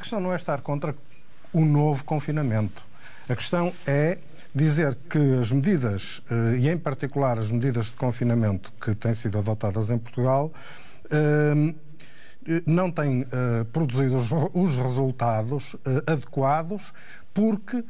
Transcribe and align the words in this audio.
Questão 0.00 0.18
não 0.20 0.32
é 0.32 0.36
estar 0.36 0.60
contra 0.62 0.94
o 1.52 1.64
novo 1.64 2.04
confinamento. 2.04 2.82
A 3.28 3.36
questão 3.36 3.72
é 3.86 4.18
dizer 4.54 4.96
que 5.08 5.18
as 5.38 5.52
medidas, 5.52 6.22
eh, 6.30 6.58
e 6.58 6.68
em 6.68 6.76
particular 6.76 7.38
as 7.38 7.50
medidas 7.50 7.86
de 7.86 7.92
confinamento 7.92 8.72
que 8.80 8.94
têm 8.94 9.14
sido 9.14 9.38
adotadas 9.38 9.90
em 9.90 9.98
Portugal, 9.98 10.52
eh, 11.10 11.74
não 12.66 12.90
têm 12.90 13.26
eh, 13.30 13.64
produzido 13.72 14.16
os 14.54 14.76
resultados 14.76 15.76
adequados 16.06 16.92
porque 17.32 17.84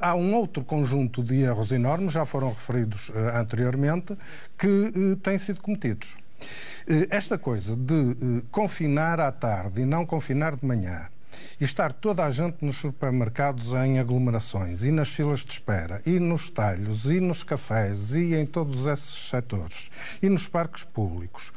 há 0.00 0.14
um 0.14 0.34
outro 0.34 0.64
conjunto 0.64 1.22
de 1.22 1.42
erros 1.42 1.70
enormes, 1.72 2.12
já 2.12 2.26
foram 2.26 2.48
referidos 2.48 3.10
anteriormente, 3.34 4.16
que 4.58 5.16
têm 5.22 5.38
sido 5.38 5.62
cometidos. 5.62 6.16
Esta 7.08 7.38
coisa 7.38 7.74
de 7.76 8.42
confinar 8.50 9.20
à 9.20 9.30
tarde 9.30 9.82
e 9.82 9.86
não 9.86 10.04
confinar 10.04 10.56
de 10.56 10.66
manhã, 10.66 11.06
e 11.60 11.64
estar 11.64 11.92
toda 11.92 12.24
a 12.24 12.30
gente 12.30 12.64
nos 12.64 12.76
supermercados 12.76 13.72
em 13.72 13.98
aglomerações 13.98 14.82
e 14.82 14.90
nas 14.90 15.08
filas 15.08 15.40
de 15.40 15.52
espera 15.52 16.02
e 16.04 16.18
nos 16.18 16.50
talhos 16.50 17.06
e 17.06 17.20
nos 17.20 17.42
cafés 17.42 18.14
e 18.14 18.34
em 18.34 18.46
todos 18.46 18.86
esses 18.86 19.28
setores 19.28 19.90
e 20.22 20.28
nos 20.28 20.48
parques 20.48 20.84
públicos. 20.84 21.52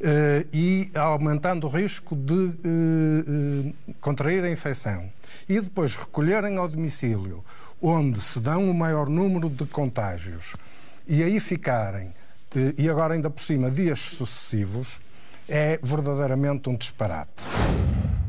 Uh, 0.00 0.46
e 0.52 0.90
aumentando 0.94 1.66
o 1.66 1.70
risco 1.70 2.14
de 2.14 2.32
uh, 2.32 2.54
uh, 2.54 3.94
contrair 4.00 4.44
a 4.44 4.50
infecção. 4.50 5.10
E 5.48 5.60
depois 5.60 5.96
recolherem 5.96 6.56
ao 6.56 6.68
domicílio 6.68 7.44
onde 7.80 8.20
se 8.20 8.38
dão 8.40 8.70
o 8.70 8.74
maior 8.74 9.08
número 9.08 9.48
de 9.48 9.64
contágios 9.66 10.54
e 11.06 11.22
aí 11.22 11.40
ficarem 11.40 12.12
e 12.76 12.88
agora 12.88 13.14
ainda 13.14 13.30
por 13.30 13.42
cima 13.42 13.70
dias 13.70 14.00
sucessivos 14.00 15.00
é 15.48 15.78
verdadeiramente 15.82 16.68
um 16.68 16.76
disparate 16.76 17.44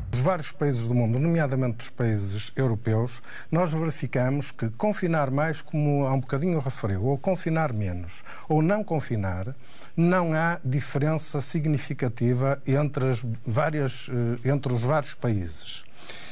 dos 0.09 0.21
vários 0.21 0.51
países 0.51 0.87
do 0.87 0.93
mundo, 0.93 1.19
nomeadamente 1.19 1.77
dos 1.77 1.89
países 1.89 2.51
europeus, 2.55 3.21
nós 3.51 3.71
verificamos 3.71 4.51
que 4.51 4.69
confinar 4.71 5.29
mais, 5.29 5.61
como 5.61 6.05
há 6.05 6.13
um 6.13 6.19
bocadinho 6.19 6.59
referiu, 6.59 7.05
ou 7.05 7.17
confinar 7.17 7.71
menos, 7.71 8.23
ou 8.47 8.61
não 8.61 8.83
confinar, 8.83 9.55
não 9.95 10.33
há 10.33 10.59
diferença 10.63 11.39
significativa 11.41 12.61
entre, 12.65 13.09
as 13.09 13.23
várias, 13.45 14.09
eh, 14.43 14.49
entre 14.49 14.73
os 14.73 14.81
vários 14.81 15.13
países. 15.13 15.83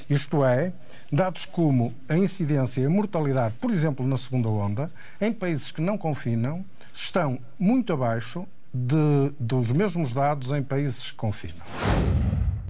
Isto 0.10 0.44
é, 0.44 0.72
dados 1.12 1.46
como 1.46 1.94
a 2.08 2.18
incidência 2.18 2.82
e 2.82 2.86
a 2.86 2.90
mortalidade, 2.90 3.56
por 3.60 3.72
exemplo, 3.72 4.08
na 4.08 4.18
segunda 4.18 4.50
onda, 4.50 4.90
em 5.20 5.34
países 5.34 5.72
que 5.72 5.82
não 5.82 5.98
confinam, 5.98 6.66
estão 6.94 7.38
muito 7.60 7.94
abaixo 7.94 8.48
de, 8.74 9.34
dos 9.40 9.72
mesmos 9.72 10.14
dados 10.14 10.52
em 10.52 10.64
países 10.64 11.12
que 11.12 11.18
confinam 11.18 11.66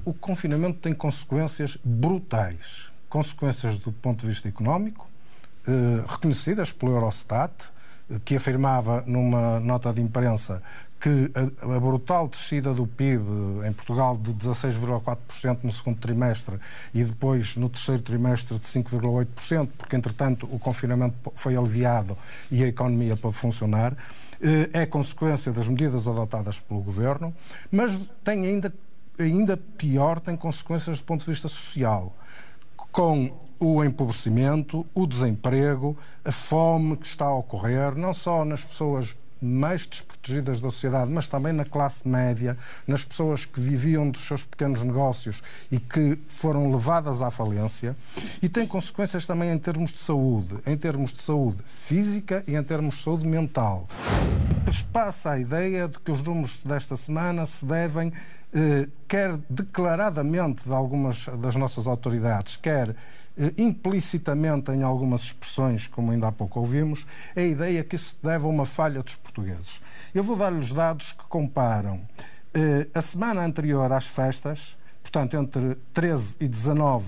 o 0.07 0.13
confinamento 0.13 0.79
tem 0.79 0.93
consequências 0.93 1.77
brutais. 1.83 2.89
Consequências 3.09 3.77
do 3.77 3.91
ponto 3.91 4.21
de 4.21 4.27
vista 4.27 4.47
económico, 4.47 5.05
eh, 5.67 6.01
reconhecidas 6.07 6.71
pelo 6.71 6.93
Eurostat, 6.93 7.51
eh, 8.09 8.15
que 8.23 8.37
afirmava 8.37 9.03
numa 9.05 9.59
nota 9.59 9.93
de 9.93 10.01
imprensa 10.01 10.63
que 10.97 11.29
a, 11.35 11.75
a, 11.75 11.79
brutal 11.79 12.29
descida 12.29 12.73
do 12.73 12.87
PIB 12.87 13.21
em 13.67 13.73
Portugal 13.73 14.17
de 14.17 14.31
16,4% 14.31 15.59
no 15.63 15.73
segundo 15.73 15.99
trimestre 15.99 16.57
e 16.93 17.03
depois 17.03 17.57
no 17.57 17.69
terceiro 17.69 18.01
trimestre 18.01 18.57
de 18.57 18.65
5,8%, 18.65 19.69
porque 19.77 19.95
entretanto 19.97 20.47
o 20.49 20.57
confinamento 20.57 21.15
foi 21.35 21.57
aliviado 21.57 22.17
e 22.49 22.63
a 22.63 22.67
economia 22.67 23.17
pode 23.17 23.35
funcionar, 23.35 23.93
eh, 24.41 24.69
é 24.71 24.85
consequência 24.85 25.51
das 25.51 25.67
medidas 25.67 26.07
adotadas 26.07 26.61
pelo 26.61 26.79
governo, 26.79 27.35
mas 27.69 27.99
tem 28.23 28.45
ainda 28.45 28.73
ainda 29.19 29.57
pior, 29.57 30.19
tem 30.19 30.35
consequências 30.35 30.99
do 30.99 31.05
ponto 31.05 31.23
de 31.23 31.31
vista 31.31 31.47
social, 31.47 32.15
com 32.91 33.31
o 33.59 33.83
empobrecimento, 33.83 34.85
o 34.93 35.07
desemprego, 35.07 35.97
a 36.23 36.31
fome 36.31 36.97
que 36.97 37.07
está 37.07 37.25
a 37.25 37.35
ocorrer, 37.35 37.95
não 37.95 38.13
só 38.13 38.45
nas 38.45 38.63
pessoas 38.63 39.15
mais 39.41 39.85
desprotegidas 39.85 40.59
da 40.59 40.71
sociedade, 40.71 41.11
mas 41.11 41.27
também 41.27 41.53
na 41.53 41.63
classe 41.63 42.07
média, 42.07 42.57
nas 42.87 43.03
pessoas 43.03 43.45
que 43.45 43.59
viviam 43.59 44.09
dos 44.09 44.25
seus 44.25 44.43
pequenos 44.43 44.81
negócios 44.83 45.43
e 45.71 45.79
que 45.79 46.17
foram 46.27 46.71
levadas 46.71 47.21
à 47.21 47.29
falência, 47.29 47.95
e 48.41 48.49
tem 48.49 48.67
consequências 48.67 49.25
também 49.25 49.51
em 49.51 49.59
termos 49.59 49.91
de 49.91 49.99
saúde, 49.99 50.55
em 50.65 50.75
termos 50.75 51.13
de 51.13 51.21
saúde 51.21 51.61
física 51.65 52.43
e 52.47 52.55
em 52.55 52.63
termos 52.63 52.95
de 52.95 53.03
saúde 53.03 53.27
mental. 53.27 53.87
Passa 54.91 55.31
a 55.31 55.39
ideia 55.39 55.87
de 55.87 55.99
que 55.99 56.11
os 56.11 56.21
números 56.23 56.59
desta 56.63 56.97
semana 56.97 57.45
se 57.45 57.63
devem 57.63 58.11
quer 59.07 59.37
declaradamente 59.49 60.63
de 60.63 60.73
algumas 60.73 61.25
das 61.25 61.55
nossas 61.55 61.85
autoridades, 61.85 62.55
quer 62.55 62.95
eh, 63.39 63.53
implicitamente 63.55 64.71
em 64.71 64.81
algumas 64.81 65.21
expressões, 65.21 65.87
como 65.87 66.11
ainda 66.11 66.27
há 66.27 66.31
pouco 66.31 66.59
ouvimos, 66.59 67.05
a 67.35 67.41
ideia 67.41 67.83
que 67.83 67.95
isso 67.95 68.17
deve 68.23 68.45
a 68.45 68.47
uma 68.47 68.65
falha 68.65 69.03
dos 69.03 69.15
portugueses. 69.15 69.79
Eu 70.13 70.23
vou 70.23 70.35
dar-lhes 70.35 70.73
dados 70.73 71.11
que 71.11 71.23
comparam 71.25 72.01
eh, 72.51 72.87
a 72.95 73.01
semana 73.01 73.45
anterior 73.45 73.91
às 73.91 74.07
festas, 74.07 74.75
portanto, 75.03 75.37
entre 75.37 75.75
13 75.93 76.37
e 76.39 76.47
19 76.47 77.05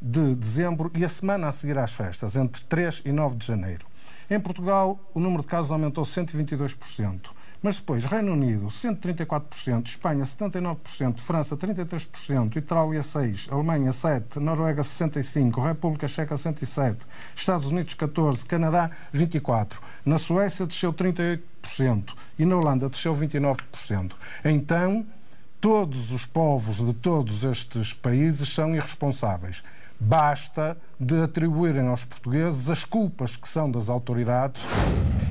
de 0.00 0.34
dezembro, 0.34 0.90
e 0.94 1.04
a 1.06 1.08
semana 1.08 1.48
a 1.48 1.52
seguir 1.52 1.78
às 1.78 1.92
festas, 1.92 2.36
entre 2.36 2.62
3 2.64 3.02
e 3.06 3.12
9 3.12 3.36
de 3.36 3.46
janeiro. 3.46 3.86
Em 4.28 4.38
Portugal, 4.38 4.98
o 5.14 5.20
número 5.20 5.42
de 5.42 5.48
casos 5.48 5.72
aumentou 5.72 6.04
122%. 6.04 7.30
Mas 7.62 7.76
depois, 7.76 8.04
Reino 8.04 8.32
Unido, 8.32 8.66
134%, 8.66 9.86
Espanha, 9.86 10.24
79%, 10.24 11.20
França, 11.20 11.56
33%, 11.56 12.56
Itália, 12.56 13.00
6%, 13.02 13.52
Alemanha, 13.52 13.92
7%, 13.92 14.36
Noruega, 14.36 14.82
65%, 14.82 15.62
República 15.62 16.08
Checa, 16.08 16.34
107%, 16.34 16.98
Estados 17.36 17.70
Unidos, 17.70 17.94
14%, 17.94 18.44
Canadá, 18.46 18.90
24%. 19.14 19.74
Na 20.04 20.18
Suécia, 20.18 20.66
desceu 20.66 20.92
38% 20.92 21.38
e 22.36 22.44
na 22.44 22.56
Holanda, 22.56 22.88
desceu 22.88 23.14
29%. 23.14 24.10
Então, 24.44 25.06
todos 25.60 26.10
os 26.10 26.26
povos 26.26 26.78
de 26.78 26.92
todos 26.92 27.44
estes 27.44 27.92
países 27.92 28.52
são 28.52 28.74
irresponsáveis. 28.74 29.62
Basta 30.04 30.76
de 30.98 31.22
atribuírem 31.22 31.86
aos 31.86 32.04
portugueses 32.04 32.68
as 32.68 32.84
culpas 32.84 33.36
que 33.36 33.48
são 33.48 33.70
das 33.70 33.88
autoridades. 33.88 34.60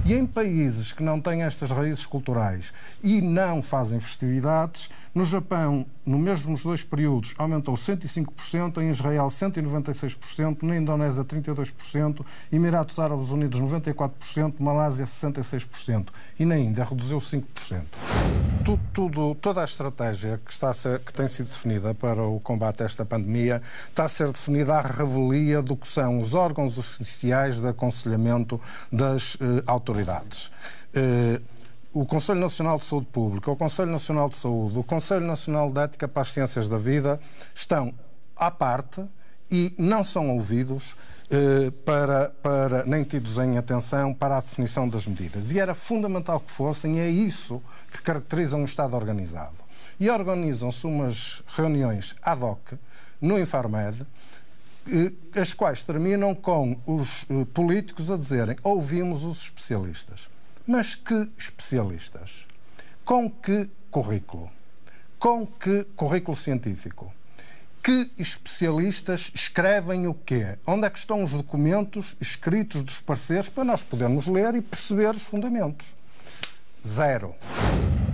E 0.06 0.14
em 0.14 0.26
países 0.26 0.94
que 0.94 1.04
não 1.04 1.20
têm 1.20 1.44
estas 1.44 1.70
raízes 1.70 2.06
culturais 2.06 2.74
e 3.04 3.22
não 3.22 3.62
fazem 3.62 4.00
festividades, 4.00 4.90
no 5.14 5.26
Japão, 5.26 5.86
no 6.06 6.18
mesmos 6.18 6.64
dois 6.64 6.84
períodos, 6.84 7.34
aumentou 7.38 7.76
105%, 7.76 8.82
em 8.82 8.90
Israel 8.90 9.28
196%, 9.28 10.64
na 10.64 10.78
Indonésia 10.78 11.24
32%, 11.24 12.26
Emirados 12.52 12.98
Árabes 12.98 13.30
Unidos 13.30 13.60
94%, 13.60 14.54
Malásia 14.60 15.06
66% 15.06 16.08
e 16.40 16.46
na 16.46 16.58
Índia 16.58 16.86
reduziu 16.86 17.18
5%. 17.18 17.44
Tudo, 18.64 18.82
tudo, 18.94 19.36
toda 19.36 19.62
a 19.62 19.66
estratégia 19.66 20.40
que, 20.46 20.52
está 20.52 20.74
ser, 20.74 21.00
que 21.00 21.12
tem 21.12 21.28
sido 21.28 21.48
definida 21.48 21.94
para 21.94 22.24
o 22.24 22.40
combate 22.40 22.84
a 22.84 22.86
esta 22.86 23.04
pandemia 23.04 23.62
está 23.90 24.06
a 24.06 24.10
ser 24.10 24.28
definida 24.32 24.76
à 24.76 24.82
revelia 24.82 25.62
do 25.62 25.76
que 25.76 25.88
são 25.88 26.20
os 26.20 26.34
órgãos 26.34 26.78
oficiais 26.78 27.60
de 27.60 27.68
aconselhamento 27.68 28.62
das 28.92 29.38
eh, 29.42 29.64
autoridades. 29.66 30.52
Eh, 30.94 31.42
o 31.94 32.06
Conselho 32.06 32.40
Nacional 32.40 32.78
de 32.78 32.86
Saúde 32.86 33.08
Pública, 33.08 33.52
o 33.52 33.56
Conselho 33.56 33.92
Nacional 33.92 34.30
de 34.30 34.36
Saúde, 34.36 34.80
o 34.80 34.84
Conselho 34.84 35.26
Nacional 35.26 35.72
de 35.72 35.80
Ética 35.80 36.08
para 36.08 36.22
as 36.22 36.32
Ciências 36.32 36.70
da 36.70 36.78
Vida 36.78 37.20
estão 37.54 37.94
à 38.36 38.50
parte 38.50 39.04
e 39.52 39.74
não 39.78 40.04
são 40.04 40.30
ouvidos 40.30 40.96
eh, 41.30 41.72
para, 41.86 42.30
para, 42.42 42.86
nem 42.86 43.04
tidos 43.04 43.38
em 43.38 43.58
atenção 43.58 44.14
para 44.14 44.38
a 44.38 44.42
definição 44.42 44.88
das 44.88 45.06
medidas. 45.06 45.52
E 45.52 45.60
era 45.60 45.74
fundamental 45.74 46.40
que 46.40 46.52
fossem, 46.52 46.98
e 46.98 47.00
é 47.00 47.10
isso 47.10 47.62
que 47.92 48.02
caracteriza 48.02 48.56
um 48.56 48.66
Estado 48.66 48.96
organizado. 48.96 49.56
E 50.00 50.10
organizam-se 50.10 50.88
umas 50.88 51.44
reuniões 51.48 52.16
ad 52.22 52.44
hoc 52.44 52.74
no 53.22 53.38
Infarmed, 53.38 54.06
eh, 54.88 55.40
as 55.40 55.54
quais 55.54 55.84
terminam 55.84 56.34
com 56.34 56.78
os 56.86 57.26
eh, 57.30 57.46
políticos 57.54 58.10
a 58.10 58.18
dizerem 58.18 58.56
ouvimos 58.64 59.24
os 59.24 59.44
especialistas. 59.44 60.30
Mas 60.66 60.96
que 60.96 61.30
especialistas? 61.38 62.46
Com 63.04 63.30
que 63.30 63.70
currículo? 63.90 64.50
Com 65.18 65.46
que 65.46 65.86
currículo 65.96 66.38
científico? 66.38 67.14
Que 67.84 68.12
especialistas 68.18 69.32
escrevem 69.34 70.06
o 70.06 70.14
quê? 70.14 70.58
Onde 70.68 70.86
é 70.86 70.90
que 70.90 71.00
estão 71.00 71.24
os 71.24 71.32
documentos 71.32 72.16
escritos 72.22 72.84
dos 72.84 73.02
pareceres 73.02 73.50
para 73.50 73.64
nós 73.64 73.82
podermos 73.82 74.28
ler 74.28 74.54
e 74.54 74.62
perceber 74.62 75.16
os 75.16 75.24
fundamentos? 75.24 75.96
Zero. 76.88 77.36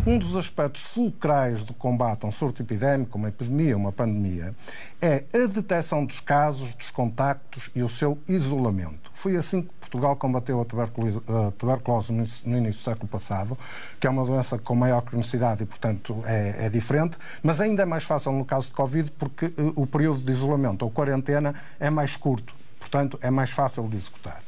Um 0.07 0.17
dos 0.17 0.37
aspectos 0.37 0.83
fulcrais 0.83 1.65
do 1.65 1.73
combate 1.73 2.23
a 2.23 2.29
um 2.29 2.31
surto 2.31 2.61
epidémico, 2.61 3.17
uma 3.17 3.27
epidemia, 3.27 3.75
uma 3.75 3.91
pandemia, 3.91 4.55
é 5.01 5.25
a 5.33 5.47
detecção 5.47 6.05
dos 6.05 6.21
casos, 6.21 6.73
dos 6.75 6.89
contactos 6.91 7.69
e 7.75 7.83
o 7.83 7.89
seu 7.89 8.17
isolamento. 8.25 9.11
Foi 9.13 9.35
assim 9.35 9.63
que 9.63 9.69
Portugal 9.81 10.15
combateu 10.15 10.61
a 10.61 10.65
tuberculose, 10.65 11.21
a 11.27 11.51
tuberculose 11.51 12.13
no, 12.13 12.57
início 12.57 12.81
do 12.81 12.85
século 12.85 13.07
passado, 13.09 13.57
que 13.99 14.07
é 14.07 14.09
uma 14.09 14.25
doença 14.25 14.57
com 14.57 14.75
maior 14.75 15.01
cronicidade 15.01 15.63
e, 15.63 15.65
portanto, 15.65 16.23
é, 16.25 16.67
é 16.67 16.69
diferente, 16.69 17.17
mas 17.43 17.59
ainda 17.59 17.83
é 17.83 17.85
mais 17.85 18.05
fácil 18.05 18.31
no 18.31 18.45
caso 18.45 18.67
de 18.67 18.73
Covid 18.75 19.11
porque 19.11 19.47
uh, 19.47 19.73
o 19.75 19.85
período 19.85 20.21
de 20.21 20.31
isolamento 20.31 20.83
ou 20.83 20.89
quarentena 20.89 21.53
é 21.79 21.89
mais 21.89 22.15
curto, 22.15 22.55
portanto, 22.79 23.19
é 23.21 23.29
mais 23.29 23.49
fácil 23.49 23.85
de 23.89 23.97
executar. 23.97 24.41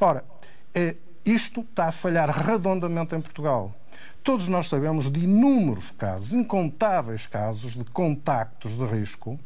Ora, 0.00 0.24
eh, 0.74 0.96
isto 1.24 1.60
está 1.60 1.88
a 1.88 1.92
falhar 1.92 2.30
redondamente 2.30 3.14
em 3.14 3.20
Portugal. 3.20 3.74
Todos 4.22 4.46
nós 4.46 4.68
sabemos 4.68 5.10
de 5.10 5.24
inúmeros 5.24 5.90
casos, 5.90 6.32
incontáveis 6.32 7.26
casos 7.26 7.72
de 7.72 7.84
contactos 7.84 8.76
de 8.76 8.84
risco 8.84 9.36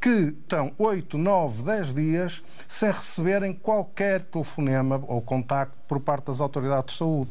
que 0.00 0.34
estão 0.40 0.72
8, 0.76 1.16
9, 1.16 1.62
10 1.62 1.94
dias 1.94 2.42
sem 2.66 2.90
receberem 2.90 3.54
qualquer 3.54 4.22
telefonema 4.22 5.00
ou 5.06 5.22
contacto 5.22 5.76
por 5.86 6.00
parte 6.00 6.26
das 6.26 6.40
autoridades 6.40 6.94
de 6.94 6.98
saúde. 6.98 7.30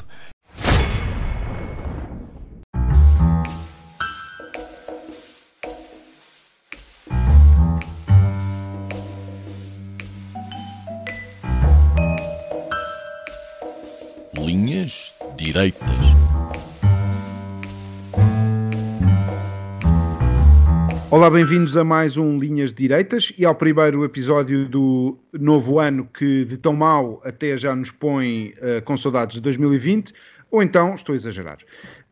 Linhas 14.38 15.14
direitas. 15.36 16.15
Olá, 21.16 21.30
bem-vindos 21.30 21.78
a 21.78 21.84
mais 21.86 22.18
um 22.18 22.38
Linhas 22.38 22.74
Direitas 22.74 23.32
e 23.38 23.46
ao 23.46 23.56
primeiro 23.56 24.04
episódio 24.04 24.68
do 24.68 25.18
novo 25.32 25.80
ano 25.80 26.10
que 26.14 26.44
de 26.44 26.58
tão 26.58 26.74
mal 26.74 27.22
até 27.24 27.56
já 27.56 27.74
nos 27.74 27.90
põe 27.90 28.54
uh, 28.58 28.84
com 28.84 28.98
saudades 28.98 29.36
de 29.36 29.42
2020, 29.42 30.14
ou 30.52 30.62
então 30.62 30.94
estou 30.94 31.14
a 31.14 31.16
exagerar. 31.16 31.60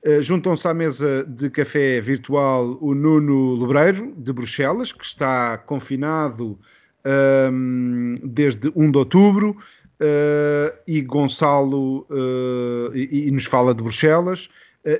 Uh, 0.07 0.21
Juntam-se 0.23 0.65
à 0.69 0.73
mesa 0.73 1.25
de 1.27 1.49
café 1.49 1.99
virtual 1.99 2.77
o 2.79 2.95
Nuno 2.95 3.55
Lebreiro, 3.55 4.13
de 4.17 4.31
Bruxelas, 4.31 4.93
que 4.93 5.03
está 5.03 5.57
confinado 5.57 6.57
um, 7.51 8.17
desde 8.23 8.71
1 8.73 8.89
de 8.89 8.97
outubro, 8.97 9.49
uh, 9.99 10.77
e 10.87 11.01
Gonçalo, 11.01 12.07
e, 12.93 13.27
e 13.27 13.31
nos 13.31 13.43
fala 13.43 13.75
de 13.75 13.83
Bruxelas, 13.83 14.47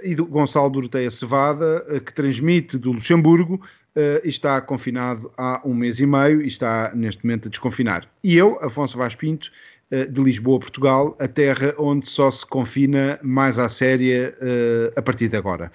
e 0.04 0.14
do 0.14 0.26
Gonçalo 0.26 0.70
Doroteia 0.70 1.12
Cevada, 1.12 1.86
que 2.06 2.14
transmite 2.14 2.78
do 2.78 2.92
Luxemburgo, 2.94 3.62
uh, 3.95 4.28
está 4.28 4.60
confinado 4.62 5.31
há 5.38 5.62
um 5.66 5.74
mês 5.74 6.00
e 6.00 6.06
meio 6.06 6.42
e 6.42 6.48
está 6.48 6.92
neste 6.95 7.25
momento 7.25 7.48
a 7.48 7.50
desconfinar. 7.50 8.07
E 8.24 8.36
eu, 8.38 8.57
Afonso 8.62 8.98
Vaz 8.98 9.16
Pinto, 9.16 9.51
uh, 9.92 10.10
de 10.10 10.22
Lisboa, 10.22 10.60
Portugal, 10.60 11.16
a 11.19 11.28
terra 11.28 11.74
onde 11.78 12.07
só 12.07 12.30
se 12.31 12.45
confina 12.45 13.19
mais 13.22 13.60
à 13.60 13.69
séria 13.69 14.34
uh, 14.42 14.94
a 15.00 15.01
partir 15.01 15.28
de 15.28 15.38
agora. 15.38 15.72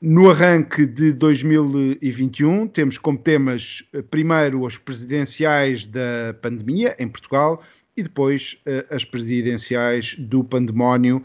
No 0.00 0.30
arranque 0.30 0.86
de 0.86 1.14
2021, 1.14 2.68
temos 2.68 2.98
como 2.98 3.16
temas 3.16 3.82
primeiro 4.10 4.62
os 4.62 4.76
presidenciais 4.76 5.86
da 5.86 6.34
pandemia 6.42 6.94
em 6.98 7.08
Portugal 7.08 7.62
e 7.96 8.02
depois 8.02 8.60
as 8.90 9.02
presidenciais 9.02 10.14
do 10.18 10.44
pandemónio 10.44 11.24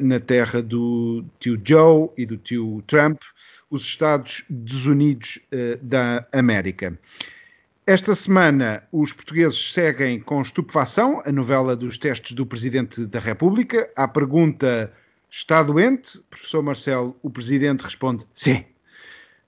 na 0.00 0.18
terra 0.18 0.62
do 0.62 1.26
tio 1.38 1.60
Joe 1.62 2.08
e 2.16 2.24
do 2.24 2.38
tio 2.38 2.82
Trump, 2.86 3.20
os 3.70 3.82
Estados 3.82 4.44
Desunidos 4.48 5.38
uh, 5.52 5.76
da 5.82 6.26
América. 6.32 6.98
Esta 7.86 8.16
semana, 8.16 8.82
os 8.90 9.12
portugueses 9.12 9.72
seguem 9.72 10.18
com 10.18 10.42
estupefação 10.42 11.22
a 11.24 11.30
novela 11.30 11.76
dos 11.76 11.96
testes 11.96 12.32
do 12.32 12.44
Presidente 12.44 13.06
da 13.06 13.20
República. 13.20 13.88
À 13.94 14.08
pergunta: 14.08 14.92
está 15.30 15.62
doente? 15.62 16.20
Professor 16.28 16.64
Marcelo, 16.64 17.16
o 17.22 17.30
Presidente 17.30 17.82
responde: 17.82 18.26
sim. 18.34 18.64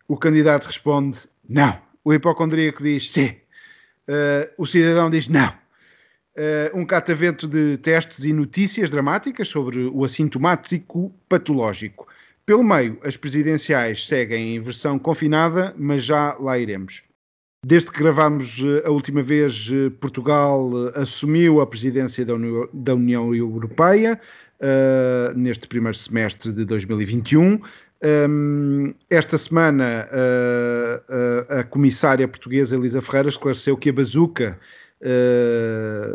O 0.07 0.17
candidato 0.17 0.67
responde: 0.67 1.27
não. 1.49 1.81
O 2.05 2.15
hipocondríaco 2.15 2.81
diz: 2.81 3.11
sim. 3.11 3.35
Uh, 4.07 4.49
o 4.57 4.67
cidadão 4.67 5.11
diz: 5.11 5.27
não. 5.27 5.49
Uh, 5.49 6.79
um 6.79 6.87
catavento 6.87 7.49
de 7.49 7.77
testes 7.79 8.23
e 8.23 8.33
notícias 8.33 8.89
dramáticas 8.89 9.49
sobre 9.49 9.81
o 9.87 10.05
assintomático 10.05 11.13
patológico. 11.29 12.07
Pelo 12.49 12.65
meio, 12.65 12.99
as 13.05 13.15
presidenciais 13.15 14.07
seguem 14.07 14.57
em 14.57 14.59
versão 14.59 14.99
confinada, 14.99 15.75
mas 15.77 16.03
já 16.03 16.35
lá 16.41 16.59
iremos. 16.59 17.03
Desde 17.63 17.93
que 17.93 17.99
gravámos 17.99 18.63
eh, 18.63 18.87
a 18.87 18.91
última 18.91 19.23
vez, 19.23 19.69
eh, 19.71 19.91
Portugal 20.01 20.71
eh, 20.73 20.99
assumiu 20.99 21.61
a 21.61 21.67
presidência 21.67 22.25
da 22.25 22.95
União, 22.95 23.35
Europeia 23.35 24.19
uh, 24.63 25.39
neste 25.39 25.69
primeiro 25.69 25.95
semestre 25.95 26.51
de 26.51 26.65
2021. 26.65 27.61
Um, 28.03 28.95
esta 29.11 29.37
semana, 29.37 30.09
uh, 30.11 31.55
uh, 31.55 31.61
a 31.61 31.65
comissária 31.65 32.27
portuguesa 32.27 32.77
Elisa 32.77 33.03
Ferreira 33.03 33.29
esclareceu 33.29 33.77
que 33.77 33.91
a 33.91 33.93
bazuca 33.93 34.59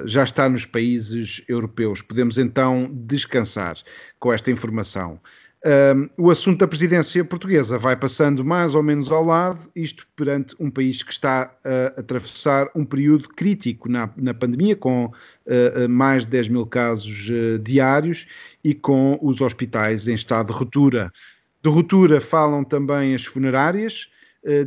já 0.06 0.24
está 0.24 0.50
nos 0.50 0.66
países 0.66 1.42
europeus. 1.48 2.02
Podemos 2.02 2.38
então 2.38 2.90
descansar 2.92 3.78
com 4.20 4.34
esta 4.34 4.50
informação. 4.52 5.22
Um, 5.66 6.10
o 6.18 6.30
assunto 6.30 6.60
da 6.60 6.68
presidência 6.68 7.24
portuguesa 7.24 7.78
vai 7.78 7.96
passando 7.96 8.44
mais 8.44 8.76
ou 8.76 8.84
menos 8.84 9.10
ao 9.10 9.24
lado, 9.24 9.62
isto 9.74 10.06
perante 10.14 10.54
um 10.60 10.70
país 10.70 11.02
que 11.02 11.12
está 11.14 11.56
a 11.64 12.02
atravessar 12.02 12.70
um 12.76 12.84
período 12.84 13.30
crítico 13.30 13.88
na, 13.88 14.12
na 14.18 14.34
pandemia, 14.34 14.76
com 14.76 15.06
uh, 15.06 15.90
mais 15.90 16.26
de 16.26 16.32
10 16.32 16.50
mil 16.50 16.66
casos 16.66 17.30
uh, 17.30 17.58
diários 17.60 18.28
e 18.62 18.74
com 18.74 19.18
os 19.22 19.40
hospitais 19.40 20.06
em 20.10 20.16
estado 20.16 20.48
de 20.48 20.60
ruptura. 20.60 21.14
De 21.64 21.70
ruptura 21.70 22.20
falam 22.20 22.66
também 22.66 23.16
as 23.16 23.24
funerárias, 23.24 24.10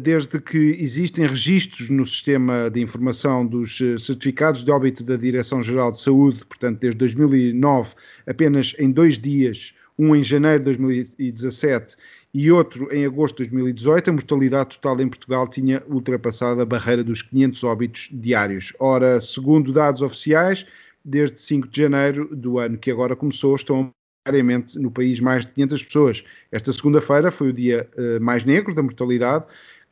desde 0.00 0.40
que 0.40 0.78
existem 0.80 1.26
registros 1.26 1.90
no 1.90 2.06
sistema 2.06 2.70
de 2.70 2.80
informação 2.80 3.46
dos 3.46 3.76
certificados 3.98 4.64
de 4.64 4.70
óbito 4.70 5.04
da 5.04 5.18
Direção-Geral 5.18 5.92
de 5.92 6.00
Saúde, 6.00 6.46
portanto, 6.46 6.80
desde 6.80 6.96
2009, 6.96 7.92
apenas 8.26 8.74
em 8.78 8.90
dois 8.90 9.18
dias 9.18 9.74
um 9.98 10.14
em 10.14 10.22
janeiro 10.22 10.58
de 10.58 10.64
2017 10.64 11.96
e 12.34 12.50
outro 12.50 12.92
em 12.92 13.06
agosto 13.06 13.42
de 13.42 13.50
2018, 13.50 14.10
a 14.10 14.12
mortalidade 14.12 14.78
total 14.78 15.00
em 15.00 15.08
Portugal 15.08 15.48
tinha 15.48 15.82
ultrapassado 15.88 16.60
a 16.60 16.66
barreira 16.66 17.02
dos 17.02 17.22
500 17.22 17.64
óbitos 17.64 18.08
diários. 18.12 18.72
Ora, 18.78 19.20
segundo 19.20 19.72
dados 19.72 20.02
oficiais, 20.02 20.66
desde 21.04 21.40
5 21.40 21.68
de 21.68 21.80
janeiro 21.80 22.28
do 22.34 22.58
ano 22.58 22.76
que 22.76 22.90
agora 22.90 23.16
começou, 23.16 23.56
estão 23.56 23.90
diariamente 24.26 24.78
no 24.78 24.90
país 24.90 25.20
mais 25.20 25.46
de 25.46 25.52
500 25.52 25.82
pessoas. 25.84 26.24
Esta 26.50 26.72
segunda-feira 26.72 27.30
foi 27.30 27.50
o 27.50 27.52
dia 27.52 27.88
uh, 27.96 28.20
mais 28.20 28.44
negro 28.44 28.74
da 28.74 28.82
mortalidade, 28.82 29.44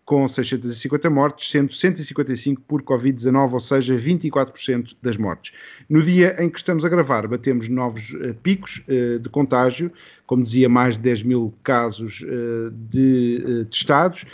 com 0.04 0.28
650 0.28 1.08
mortes, 1.08 1.50
sendo 1.50 1.72
155 1.72 2.60
por 2.62 2.82
Covid-19, 2.82 3.54
ou 3.54 3.60
seja, 3.60 3.96
24% 3.96 4.94
das 5.00 5.16
mortes. 5.16 5.52
No 5.88 6.02
dia 6.02 6.36
em 6.38 6.50
que 6.50 6.58
estamos 6.58 6.84
a 6.84 6.88
gravar, 6.88 7.26
batemos 7.26 7.70
novos 7.70 8.10
uh, 8.10 8.34
picos 8.42 8.84
uh, 8.88 9.18
de 9.18 9.28
contágio, 9.30 9.90
como 10.26 10.42
dizia, 10.42 10.68
mais 10.68 10.96
de 10.96 11.04
10 11.04 11.22
mil 11.22 11.54
casos 11.62 12.22
uh, 12.22 12.70
de 12.70 13.66
testados 13.70 14.26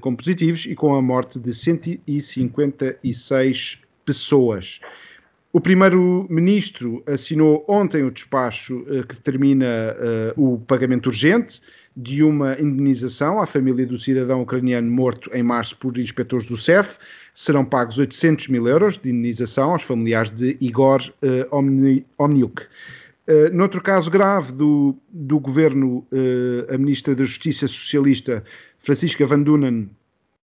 com 0.00 0.14
positivos 0.14 0.64
e 0.64 0.76
com 0.76 0.94
a 0.94 1.02
morte 1.02 1.40
de 1.40 1.52
156 1.52 3.82
pessoas. 4.04 4.78
O 5.52 5.60
primeiro-ministro 5.60 7.02
assinou 7.04 7.64
ontem 7.68 8.04
o 8.04 8.12
despacho 8.12 8.84
que 9.08 9.16
determina 9.16 9.66
o 10.36 10.60
pagamento 10.60 11.08
urgente 11.08 11.60
de 11.96 12.22
uma 12.22 12.58
indenização 12.60 13.40
à 13.40 13.46
família 13.46 13.86
do 13.86 13.98
cidadão 13.98 14.42
ucraniano 14.42 14.90
morto 14.90 15.30
em 15.34 15.42
março 15.42 15.76
por 15.76 15.96
inspectores 15.98 16.46
do 16.46 16.56
CEF. 16.56 16.98
Serão 17.34 17.64
pagos 17.64 17.98
800 17.98 18.48
mil 18.48 18.66
euros 18.66 18.96
de 18.96 19.10
indenização 19.10 19.72
aos 19.72 19.82
familiares 19.82 20.30
de 20.30 20.56
Igor 20.60 21.02
uh, 21.22 22.04
Omniuk. 22.18 22.62
Uh, 23.28 23.54
noutro 23.54 23.80
caso 23.80 24.10
grave 24.10 24.52
do, 24.52 24.96
do 25.08 25.38
governo, 25.38 25.98
uh, 26.12 26.74
a 26.74 26.78
ministra 26.78 27.14
da 27.14 27.24
Justiça 27.24 27.68
Socialista, 27.68 28.42
Francisca 28.78 29.24
Van 29.24 29.42
Dunen, 29.42 29.88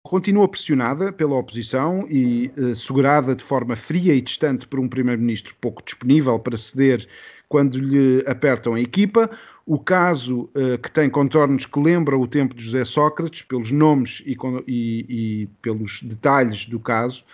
continua 0.02 0.48
pressionada 0.48 1.12
pela 1.12 1.36
oposição 1.36 2.06
e 2.08 2.50
uh, 2.56 2.74
segurada 2.74 3.34
de 3.34 3.42
forma 3.42 3.76
fria 3.76 4.14
e 4.14 4.20
distante 4.20 4.66
por 4.66 4.80
um 4.80 4.88
primeiro-ministro 4.88 5.54
pouco 5.60 5.82
disponível 5.84 6.38
para 6.38 6.56
ceder 6.56 7.06
quando 7.48 7.78
lhe 7.78 8.24
apertam 8.26 8.74
a 8.74 8.80
equipa. 8.80 9.30
O 9.68 9.80
caso 9.80 10.48
uh, 10.54 10.78
que 10.80 10.88
tem 10.88 11.10
contornos 11.10 11.66
que 11.66 11.80
lembram 11.80 12.20
o 12.20 12.28
tempo 12.28 12.54
de 12.54 12.64
José 12.64 12.84
Sócrates, 12.84 13.42
pelos 13.42 13.72
nomes 13.72 14.22
e, 14.24 14.36
e, 14.64 15.06
e 15.08 15.46
pelos 15.60 16.02
detalhes 16.02 16.66
do 16.66 16.78
caso, 16.78 17.24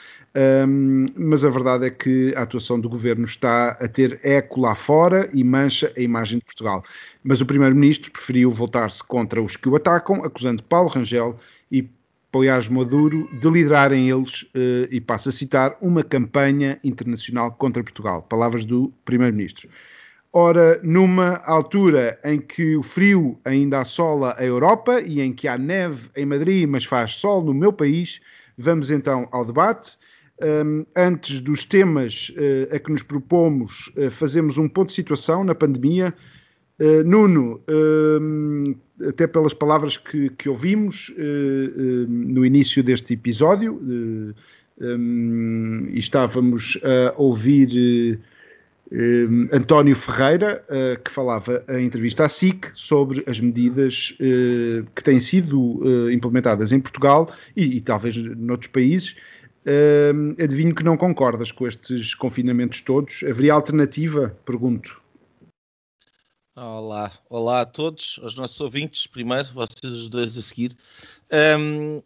um, 0.66 1.06
mas 1.14 1.44
a 1.44 1.50
verdade 1.50 1.84
é 1.84 1.90
que 1.90 2.32
a 2.34 2.40
atuação 2.40 2.80
do 2.80 2.88
governo 2.88 3.24
está 3.24 3.72
a 3.72 3.86
ter 3.86 4.18
eco 4.22 4.62
lá 4.62 4.74
fora 4.74 5.28
e 5.34 5.44
mancha 5.44 5.92
a 5.94 6.00
imagem 6.00 6.38
de 6.38 6.44
Portugal. 6.46 6.82
Mas 7.22 7.42
o 7.42 7.46
primeiro-ministro 7.46 8.10
preferiu 8.10 8.50
voltar-se 8.50 9.04
contra 9.04 9.42
os 9.42 9.54
que 9.54 9.68
o 9.68 9.76
atacam, 9.76 10.24
acusando 10.24 10.62
Paulo 10.62 10.88
Rangel 10.88 11.38
e 11.70 11.86
Poiás 12.30 12.66
Maduro 12.66 13.28
de 13.38 13.50
liderarem 13.50 14.08
eles, 14.08 14.44
uh, 14.54 14.88
e 14.90 15.02
passo 15.02 15.28
a 15.28 15.32
citar, 15.32 15.76
uma 15.82 16.02
campanha 16.02 16.80
internacional 16.82 17.52
contra 17.52 17.84
Portugal. 17.84 18.22
Palavras 18.22 18.64
do 18.64 18.90
primeiro-ministro. 19.04 19.68
Ora, 20.34 20.80
numa 20.82 21.36
altura 21.44 22.18
em 22.24 22.40
que 22.40 22.74
o 22.74 22.82
frio 22.82 23.38
ainda 23.44 23.80
assola 23.80 24.34
a 24.38 24.44
Europa 24.44 25.02
e 25.02 25.20
em 25.20 25.30
que 25.30 25.46
há 25.46 25.58
neve 25.58 26.08
em 26.16 26.24
Madrid, 26.24 26.66
mas 26.66 26.86
faz 26.86 27.16
sol 27.16 27.44
no 27.44 27.52
meu 27.52 27.70
país, 27.70 28.18
vamos 28.56 28.90
então 28.90 29.28
ao 29.30 29.44
debate. 29.44 29.98
Um, 30.42 30.86
antes 30.96 31.42
dos 31.42 31.66
temas 31.66 32.30
uh, 32.30 32.74
a 32.74 32.78
que 32.78 32.90
nos 32.90 33.02
propomos, 33.02 33.92
uh, 33.96 34.10
fazemos 34.10 34.56
um 34.56 34.66
ponto 34.68 34.88
de 34.88 34.94
situação 34.94 35.44
na 35.44 35.54
pandemia. 35.54 36.14
Uh, 36.80 37.04
Nuno, 37.04 37.60
até 39.06 39.26
pelas 39.26 39.52
palavras 39.52 39.98
que, 39.98 40.30
que 40.30 40.48
ouvimos 40.48 41.12
no 42.08 42.44
início 42.44 42.82
deste 42.82 43.12
episódio, 43.12 43.78
um, 44.80 45.86
estávamos 45.92 46.78
a 46.82 47.14
ouvir 47.20 48.18
Uh, 48.92 49.48
António 49.56 49.96
Ferreira, 49.96 50.62
uh, 50.68 51.02
que 51.02 51.10
falava 51.10 51.64
em 51.70 51.86
entrevista 51.86 52.26
à 52.26 52.28
SIC 52.28 52.70
sobre 52.74 53.24
as 53.26 53.40
medidas 53.40 54.14
uh, 54.20 54.84
que 54.94 55.02
têm 55.02 55.18
sido 55.18 55.80
implementadas 56.10 56.72
em 56.72 56.80
Portugal 56.80 57.32
e, 57.56 57.78
e 57.78 57.80
talvez 57.80 58.14
noutros 58.16 58.70
países. 58.70 59.16
adivinho 60.42 60.74
que 60.74 60.84
não 60.84 60.96
concordas 60.96 61.50
com 61.50 61.66
estes 61.66 62.14
confinamentos 62.14 62.82
todos. 62.82 63.22
Haveria 63.22 63.54
alternativa? 63.54 64.36
Pergunto. 64.44 65.00
Olá, 66.54 67.10
olá 67.30 67.62
a 67.62 67.64
todos, 67.64 68.20
aos 68.22 68.36
nossos 68.36 68.60
ouvintes, 68.60 69.06
primeiro, 69.06 69.54
vocês 69.54 69.90
os 69.90 70.08
dois 70.08 70.36
a 70.36 70.42
seguir. 70.42 70.76
Um, 71.58 72.02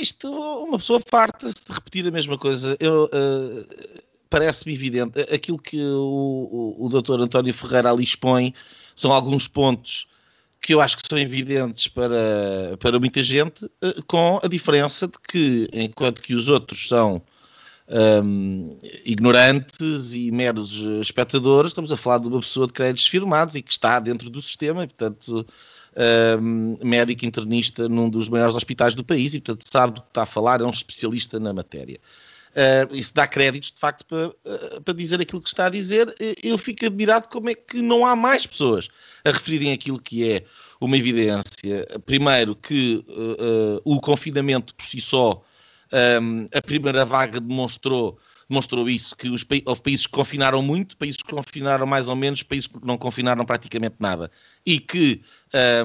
isto, 0.00 0.28
uma 0.28 0.76
pessoa 0.76 1.00
farta-se 1.08 1.64
de 1.64 1.72
repetir 1.72 2.08
a 2.08 2.10
mesma 2.10 2.36
coisa. 2.36 2.76
Eu, 2.80 3.04
uh, 3.04 4.00
parece-me 4.30 4.72
evidente. 4.72 5.20
Aquilo 5.22 5.58
que 5.58 5.76
o, 5.76 6.76
o, 6.78 6.86
o 6.86 6.88
doutor 6.88 7.20
António 7.20 7.52
Ferreira 7.52 7.90
ali 7.90 8.04
expõe 8.04 8.54
são 8.94 9.12
alguns 9.12 9.48
pontos 9.48 10.06
que 10.60 10.74
eu 10.74 10.80
acho 10.80 10.96
que 10.96 11.02
são 11.08 11.18
evidentes 11.18 11.88
para, 11.88 12.76
para 12.78 13.00
muita 13.00 13.22
gente, 13.22 13.64
eh, 13.80 13.94
com 14.06 14.38
a 14.42 14.46
diferença 14.46 15.08
de 15.08 15.18
que, 15.18 15.68
enquanto 15.72 16.22
que 16.22 16.34
os 16.34 16.48
outros 16.48 16.86
são 16.86 17.22
um, 18.22 18.78
ignorantes 19.04 20.12
e 20.12 20.30
meros 20.30 20.72
espectadores, 21.00 21.70
estamos 21.70 21.90
a 21.90 21.96
falar 21.96 22.18
de 22.18 22.28
uma 22.28 22.40
pessoa 22.40 22.66
de 22.66 22.74
créditos 22.74 23.06
firmados 23.06 23.54
e 23.54 23.62
que 23.62 23.72
está 23.72 23.98
dentro 23.98 24.28
do 24.28 24.42
sistema, 24.42 24.84
e, 24.84 24.86
portanto, 24.86 25.46
um, 26.42 26.76
médico 26.84 27.24
internista 27.24 27.88
num 27.88 28.10
dos 28.10 28.28
maiores 28.28 28.54
hospitais 28.54 28.94
do 28.94 29.02
país 29.02 29.32
e, 29.32 29.40
portanto, 29.40 29.64
sabe 29.66 29.94
do 29.94 30.02
que 30.02 30.08
está 30.08 30.22
a 30.22 30.26
falar, 30.26 30.60
é 30.60 30.64
um 30.64 30.70
especialista 30.70 31.40
na 31.40 31.54
matéria 31.54 31.98
uh, 32.54 32.94
isso 32.94 33.14
dá 33.14 33.26
créditos 33.26 33.72
de 33.72 33.78
facto 33.78 34.04
para, 34.06 34.28
uh, 34.28 34.80
para 34.82 34.94
dizer 34.94 35.20
aquilo 35.20 35.40
que 35.40 35.48
está 35.48 35.66
a 35.66 35.70
dizer, 35.70 36.14
eu 36.42 36.56
fico 36.58 36.86
admirado 36.86 37.28
como 37.28 37.50
é 37.50 37.54
que 37.54 37.80
não 37.80 38.04
há 38.04 38.14
mais 38.14 38.46
pessoas 38.46 38.88
a 39.24 39.30
referirem 39.30 39.72
aquilo 39.72 40.00
que 40.00 40.30
é 40.30 40.44
uma 40.80 40.96
evidência. 40.96 41.86
Primeiro, 42.06 42.56
que 42.56 43.04
uh, 43.08 43.80
o 43.84 44.00
confinamento 44.00 44.74
por 44.74 44.84
si 44.84 45.00
só, 45.00 45.42
um, 46.22 46.48
a 46.54 46.62
primeira 46.62 47.04
vaga 47.04 47.40
demonstrou 47.40 48.18
demonstrou 48.50 48.90
isso, 48.90 49.14
que 49.14 49.28
os, 49.28 49.46
houve 49.64 49.80
países 49.80 50.06
que 50.08 50.12
confinaram 50.12 50.60
muito, 50.60 50.96
países 50.96 51.22
que 51.22 51.32
confinaram 51.32 51.86
mais 51.86 52.08
ou 52.08 52.16
menos, 52.16 52.42
países 52.42 52.66
que 52.66 52.84
não 52.84 52.98
confinaram 52.98 53.44
praticamente 53.44 53.94
nada. 54.00 54.28
E 54.66 54.80
que 54.80 55.22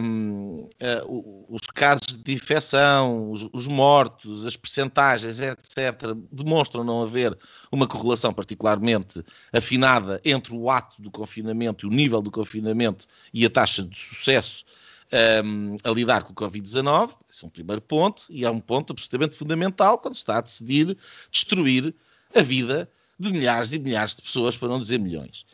um, 0.02 0.62
uh, 0.62 0.70
eh, 0.80 1.04
os 1.08 1.62
casos 1.74 2.18
de 2.18 2.34
infecção, 2.34 3.30
os, 3.30 3.48
os, 3.54 3.68
mortos, 3.68 4.44
as 4.48 4.56
percentagens, 4.56 5.40
etc., 5.40 6.16
demonstram 6.32 6.84
não 6.84 7.04
haver 7.04 7.38
uma 7.72 7.88
correlação 7.88 8.34
particularmente 8.34 9.24
afinada 9.54 10.20
entre 10.26 10.56
o 10.56 10.70
ato 10.72 11.00
do 11.00 11.12
confinamento 11.12 11.86
e 11.86 11.88
o 11.88 11.92
nível 11.92 12.20
do 12.20 12.32
confinamento 12.32 13.06
e 13.32 13.46
a 13.46 13.50
taxa 13.50 13.84
de 13.84 13.96
sucesso 13.96 14.66
um, 15.46 15.78
a 15.84 15.92
lidar 15.92 16.24
com 16.24 16.34
o 16.34 16.36
Covid-19. 16.36 17.12
Esse 17.30 17.44
é 17.44 17.48
um 17.48 17.52
primeiro 17.52 17.82
ponto, 17.82 18.24
e 18.28 18.44
é 18.44 18.50
um 18.50 18.60
ponto 18.60 18.92
absolutamente 18.92 19.36
fundamental 19.36 20.00
quando 20.00 20.16
se 20.16 20.22
está 20.22 20.40
a 20.40 20.42
decidir 20.42 20.98
destruir 21.32 21.94
a 22.34 22.42
vida 22.42 22.90
de 23.20 23.32
milhares 23.32 23.74
e 23.74 23.80
milhares 23.80 24.16
de 24.16 24.22
pessoas, 24.22 24.58
para 24.58 24.68
não 24.68 24.80
dizer 24.80 25.00
milhões. 25.00 25.46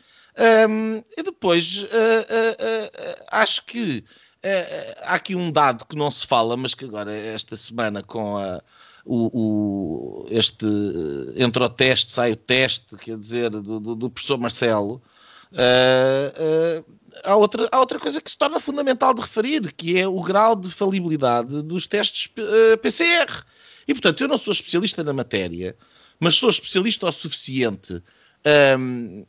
Um, 0.68 1.02
e 1.16 1.22
depois, 1.22 1.82
uh, 1.82 1.86
uh, 1.86 1.86
uh, 1.86 3.24
acho 3.30 3.64
que 3.66 4.04
há 5.04 5.14
aqui 5.14 5.36
um 5.36 5.52
dado 5.52 5.84
que 5.84 5.94
não 5.94 6.10
se 6.10 6.26
fala, 6.26 6.56
mas 6.56 6.74
que 6.74 6.84
agora, 6.84 7.12
esta 7.12 7.56
semana, 7.56 8.02
com 8.02 8.36
a, 8.36 8.60
o, 9.04 10.24
o, 10.24 10.26
este 10.30 10.66
entre 11.36 11.62
o 11.62 11.68
teste, 11.68 12.10
sai 12.10 12.32
o 12.32 12.36
teste, 12.36 12.96
quer 12.96 13.16
dizer, 13.18 13.50
do, 13.50 13.78
do, 13.78 13.94
do 13.94 14.10
professor 14.10 14.38
Marcelo, 14.38 15.00
há, 17.22 17.36
outra, 17.36 17.68
há 17.70 17.78
outra 17.78 18.00
coisa 18.00 18.20
que 18.20 18.30
se 18.32 18.36
torna 18.36 18.58
fundamental 18.58 19.14
de 19.14 19.20
referir, 19.20 19.72
que 19.74 19.96
é 19.96 20.08
o 20.08 20.20
grau 20.20 20.56
de 20.56 20.68
falibilidade 20.72 21.62
dos 21.62 21.86
testes 21.86 22.28
PCR. 22.82 23.44
E, 23.86 23.94
portanto, 23.94 24.22
eu 24.22 24.28
não 24.28 24.38
sou 24.38 24.52
especialista 24.52 25.04
na 25.04 25.12
matéria, 25.12 25.76
mas 26.22 26.36
sou 26.36 26.48
especialista 26.48 27.06
o 27.06 27.12
suficiente 27.12 28.00
um, 28.78 29.26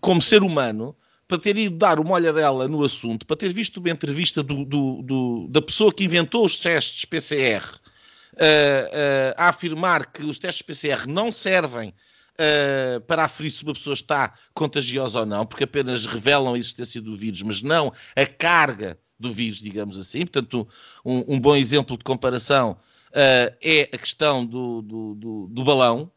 como 0.00 0.22
ser 0.22 0.44
humano 0.44 0.96
para 1.26 1.38
ter 1.38 1.56
ido 1.56 1.76
dar 1.76 1.98
uma 1.98 2.12
olhadela 2.12 2.68
no 2.68 2.84
assunto, 2.84 3.26
para 3.26 3.36
ter 3.36 3.52
visto 3.52 3.78
uma 3.78 3.90
entrevista 3.90 4.40
do, 4.40 4.64
do, 4.64 5.02
do, 5.02 5.48
da 5.48 5.60
pessoa 5.60 5.92
que 5.92 6.04
inventou 6.04 6.44
os 6.44 6.56
testes 6.56 7.04
PCR 7.04 7.64
uh, 7.64 7.74
uh, 7.74 9.34
a 9.36 9.48
afirmar 9.48 10.12
que 10.12 10.22
os 10.22 10.38
testes 10.38 10.62
PCR 10.62 11.08
não 11.08 11.32
servem 11.32 11.88
uh, 11.88 13.00
para 13.02 13.24
aferir 13.24 13.50
se 13.50 13.64
uma 13.64 13.74
pessoa 13.74 13.94
está 13.94 14.32
contagiosa 14.54 15.20
ou 15.20 15.26
não, 15.26 15.44
porque 15.44 15.64
apenas 15.64 16.06
revelam 16.06 16.54
a 16.54 16.58
existência 16.58 17.00
do 17.00 17.16
vírus, 17.16 17.42
mas 17.42 17.60
não 17.60 17.92
a 18.14 18.24
carga 18.24 18.96
do 19.18 19.32
vírus, 19.32 19.60
digamos 19.60 19.98
assim. 19.98 20.20
Portanto, 20.20 20.66
um, 21.04 21.34
um 21.34 21.40
bom 21.40 21.56
exemplo 21.56 21.98
de 21.98 22.04
comparação 22.04 22.76
é 23.12 23.88
a 23.92 23.98
questão 23.98 24.46
do, 24.46 24.82
do, 24.82 25.14
do, 25.14 25.48
do 25.48 25.64
balão. 25.64 26.10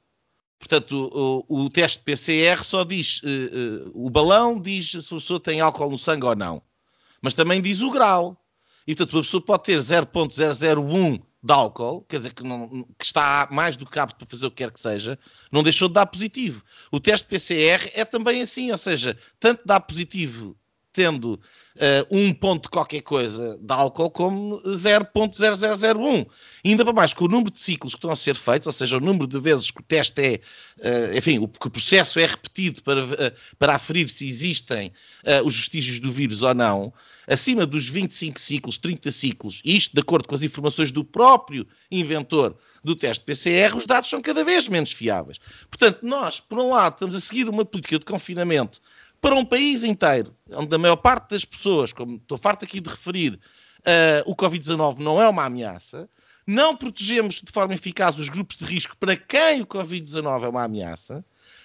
Portanto, 0.64 1.46
o, 1.50 1.66
o, 1.66 1.70
teste 1.70 2.00
PCR 2.00 2.64
só 2.64 2.86
diz, 2.86 3.22
uh, 3.22 3.28
uh, 3.28 4.06
o 4.06 4.10
balão 4.10 4.58
diz 4.58 4.92
se 4.92 4.98
a 4.98 5.18
pessoa 5.18 5.38
tem 5.38 5.60
álcool 5.60 5.90
no 5.90 5.98
sangue 5.98 6.26
ou 6.26 6.34
não, 6.34 6.64
mas 7.22 7.34
também 7.34 7.62
diz 7.62 7.82
o 7.82 7.92
grau. 7.92 8.42
E, 8.88 8.96
portanto, 8.96 9.20
a 9.20 9.22
pessoa 9.24 9.42
pode 9.42 9.64
ter 9.66 9.78
0.001 9.78 11.22
de 11.44 11.54
álcool, 11.54 12.06
quer 12.08 12.18
dizer, 12.18 12.34
que, 12.34 12.44
não, 12.44 12.86
que 12.98 13.04
está 13.04 13.50
mais 13.52 13.76
do 13.76 13.86
que 13.86 14.00
apto 14.00 14.18
para 14.18 14.28
fazer 14.28 14.46
o 14.46 14.50
que 14.50 14.64
quer 14.64 14.72
que 14.72 14.80
seja, 14.80 15.20
não 15.52 15.64
deixou 15.64 15.90
de 15.90 15.96
dar 15.96 16.06
positivo. 16.06 16.64
O 16.90 16.98
teste 16.98 17.28
PCR 17.28 17.92
é 17.94 18.06
também 18.06 18.42
assim, 18.42 18.72
ou 18.72 18.78
seja, 18.78 19.18
tanto 19.42 19.64
dá 19.66 19.82
positivo 19.82 20.56
tendo 20.94 21.34
uh, 21.34 21.40
um 22.10 22.32
ponto 22.34 22.70
qualquer 22.70 23.02
coisa 23.02 23.58
de 23.60 23.74
álcool 23.74 24.12
como 24.12 24.62
0.0001. 24.62 26.28
Ainda 26.64 26.86
para 26.86 26.94
mais, 26.94 27.14
com 27.14 27.26
o 27.26 27.28
número 27.28 27.52
de 27.52 27.60
ciclos 27.60 27.94
que 27.94 27.98
estão 27.98 28.12
a 28.12 28.16
ser 28.16 28.36
feitos, 28.36 28.68
ou 28.68 28.74
seja, 28.74 28.98
o 28.98 29.02
número 29.02 29.28
de 29.28 29.40
vezes 29.40 29.72
que 29.72 29.82
o 29.82 29.84
teste 29.84 30.22
é, 30.22 30.40
uh, 30.78 31.18
enfim, 31.18 31.40
o, 31.40 31.48
que 31.48 31.68
o 31.68 31.72
processo 31.72 32.20
é 32.20 32.26
repetido 32.26 32.84
para, 32.84 33.04
uh, 33.04 33.34
para 33.58 33.76
aferir 33.76 34.08
se 34.08 34.28
existem 34.28 34.94
os 35.46 35.56
vestígios 35.56 36.00
do 36.00 36.12
vírus 36.12 36.42
ou 36.42 36.54
não, 36.54 36.94
acima 37.28 37.66
dos 37.66 37.88
25 37.88 38.40
ciclos, 38.40 38.78
30 38.78 39.12
ciclos, 39.12 39.62
e 39.64 39.76
isto 39.76 39.94
de 39.94 40.02
acordo 40.02 40.28
com 40.28 40.36
as 40.36 40.44
informações 40.44 40.92
do 40.92 41.04
próprio 41.04 41.66
inventor 41.90 42.56
do 42.84 42.96
teste 42.96 43.24
PCR, 43.24 43.76
os 43.76 43.86
dados 43.86 44.10
são 44.10 44.22
cada 44.22 44.44
vez 44.44 44.68
menos 44.68 44.92
fiáveis. 44.92 45.40
Portanto, 45.70 46.00
nós, 46.04 46.40
por 46.40 46.60
um 46.60 46.70
lado, 46.70 46.94
estamos 46.94 47.16
a 47.16 47.20
seguir 47.20 47.48
uma 47.48 47.64
política 47.64 47.98
de 47.98 48.06
confinamento 48.06 48.82
para 49.24 49.36
um 49.36 49.46
país 49.46 49.86
inteiro, 49.86 50.36
onde 50.52 50.76
a 50.76 50.78
maior 50.78 50.98
parte 50.98 51.30
das 51.30 51.46
pessoas, 51.46 51.94
como 51.94 52.18
estou 52.18 52.38
farto 52.38 52.66
aqui 52.66 52.82
de 52.82 52.90
referir, 52.90 53.40
uh, 53.80 54.30
o 54.30 54.36
Covid-19 54.36 55.00
não 55.00 55.22
é 55.22 55.30
uma 55.30 55.46
ameaça, 55.46 56.10
não 56.46 56.76
protegemos 56.76 57.36
de 57.36 57.50
forma 57.50 57.74
eficaz 57.74 58.20
os 58.20 58.28
grupos 58.28 58.58
de 58.58 58.66
risco 58.66 58.98
para 58.98 59.16
quem 59.16 59.62
o 59.62 59.66
Covid-19 59.66 60.44
é 60.44 60.50
uma 60.50 60.66
ameaça, 60.66 61.24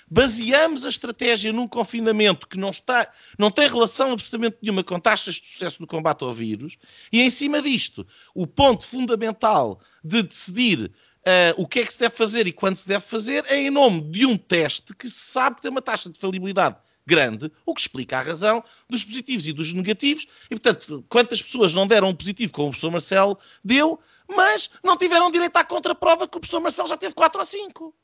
baseamos 0.09 0.87
a 0.87 0.89
estratégia 0.89 1.53
num 1.53 1.67
confinamento 1.67 2.47
que 2.47 2.57
não, 2.57 2.71
está, 2.71 3.13
não 3.37 3.51
tem 3.51 3.67
relação 3.67 4.13
absolutamente 4.13 4.59
nenhuma 4.63 4.85
com 4.85 5.01
taxas 5.01 5.35
de 5.35 5.49
sucesso 5.49 5.79
no 5.81 5.87
combate 5.89 6.23
ao 6.23 6.33
vírus, 6.33 6.79
e 7.13 7.21
em 7.23 7.29
cima 7.29 7.61
disto, 7.61 8.07
o 8.37 8.47
ponto 8.47 8.87
fundamental 8.87 9.81
de 10.05 10.23
decidir 10.23 10.85
uh, 10.85 11.61
o 11.61 11.67
que 11.67 11.81
é 11.81 11.85
que 11.85 11.93
se 11.93 11.99
deve 11.99 12.15
fazer 12.15 12.47
e 12.47 12.53
quando 12.53 12.77
se 12.77 12.87
deve 12.87 13.05
fazer 13.05 13.45
é 13.49 13.61
em 13.61 13.69
nome 13.69 14.01
de 14.13 14.25
um 14.25 14.37
teste 14.37 14.95
que 14.95 15.11
se 15.11 15.33
sabe 15.33 15.57
que 15.57 15.63
tem 15.63 15.73
uma 15.73 15.83
taxa 15.83 16.09
de 16.09 16.21
falibilidade 16.21 16.77
grande, 17.09 17.51
o 17.65 17.75
que 17.75 17.81
explica 17.81 18.19
a 18.19 18.23
razão 18.23 18.63
dos 18.89 19.03
positivos 19.03 19.47
e 19.47 19.53
dos 19.53 19.73
negativos. 19.73 20.27
E, 20.51 20.55
portanto, 20.55 21.05
quantas 21.09 21.43
pessoas 21.43 21.73
não 21.73 21.87
deram 21.87 22.11
um 22.11 22.15
positivo 22.15 22.53
como 22.53 22.69
o 22.69 22.71
professor 22.71 22.91
Marcelo 22.91 23.39
deu, 23.65 23.99
mas 24.29 24.71
não 24.85 24.97
tiveram 24.97 25.31
direito 25.31 25.57
à 25.57 25.65
contraprova 25.65 26.29
que 26.29 26.37
o 26.37 26.41
professor 26.41 26.61
Marcelo 26.61 26.89
já 26.89 26.97
teve 26.97 27.15
4 27.15 27.41
ou 27.41 27.47
5. 27.47 27.95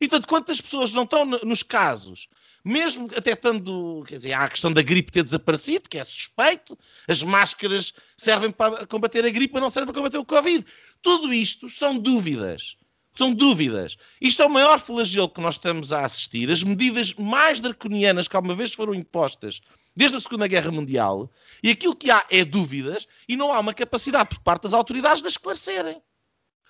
E, 0.00 0.08
portanto, 0.08 0.28
quantas 0.28 0.60
pessoas 0.60 0.92
não 0.92 1.04
estão 1.04 1.24
nos 1.24 1.62
casos, 1.62 2.28
mesmo 2.64 3.08
até 3.16 3.32
estando, 3.32 4.04
quer 4.06 4.16
dizer, 4.16 4.32
há 4.32 4.44
a 4.44 4.48
questão 4.48 4.72
da 4.72 4.82
gripe 4.82 5.10
ter 5.10 5.22
desaparecido, 5.22 5.88
que 5.88 5.98
é 5.98 6.04
suspeito, 6.04 6.78
as 7.08 7.22
máscaras 7.22 7.94
servem 8.16 8.50
para 8.50 8.86
combater 8.86 9.24
a 9.24 9.30
gripe, 9.30 9.54
mas 9.54 9.62
não 9.62 9.70
servem 9.70 9.92
para 9.92 10.00
combater 10.00 10.18
o 10.18 10.24
Covid. 10.24 10.66
Tudo 11.00 11.32
isto 11.32 11.68
são 11.68 11.96
dúvidas. 11.96 12.76
São 13.14 13.32
dúvidas. 13.32 13.96
Isto 14.20 14.42
é 14.42 14.46
o 14.46 14.50
maior 14.50 14.78
flagelo 14.78 15.28
que 15.28 15.40
nós 15.40 15.54
estamos 15.54 15.92
a 15.92 16.04
assistir. 16.04 16.50
As 16.50 16.62
medidas 16.62 17.14
mais 17.14 17.60
draconianas 17.60 18.26
que 18.26 18.36
alguma 18.36 18.54
vez 18.54 18.72
foram 18.72 18.94
impostas 18.94 19.60
desde 19.94 20.16
a 20.16 20.20
Segunda 20.20 20.46
Guerra 20.46 20.70
Mundial, 20.70 21.30
e 21.62 21.70
aquilo 21.70 21.94
que 21.94 22.10
há 22.10 22.24
é 22.30 22.44
dúvidas 22.44 23.06
e 23.28 23.36
não 23.36 23.52
há 23.52 23.60
uma 23.60 23.74
capacidade 23.74 24.30
por 24.30 24.40
parte 24.40 24.62
das 24.62 24.72
autoridades 24.72 25.22
de 25.22 25.28
esclarecerem. 25.28 26.00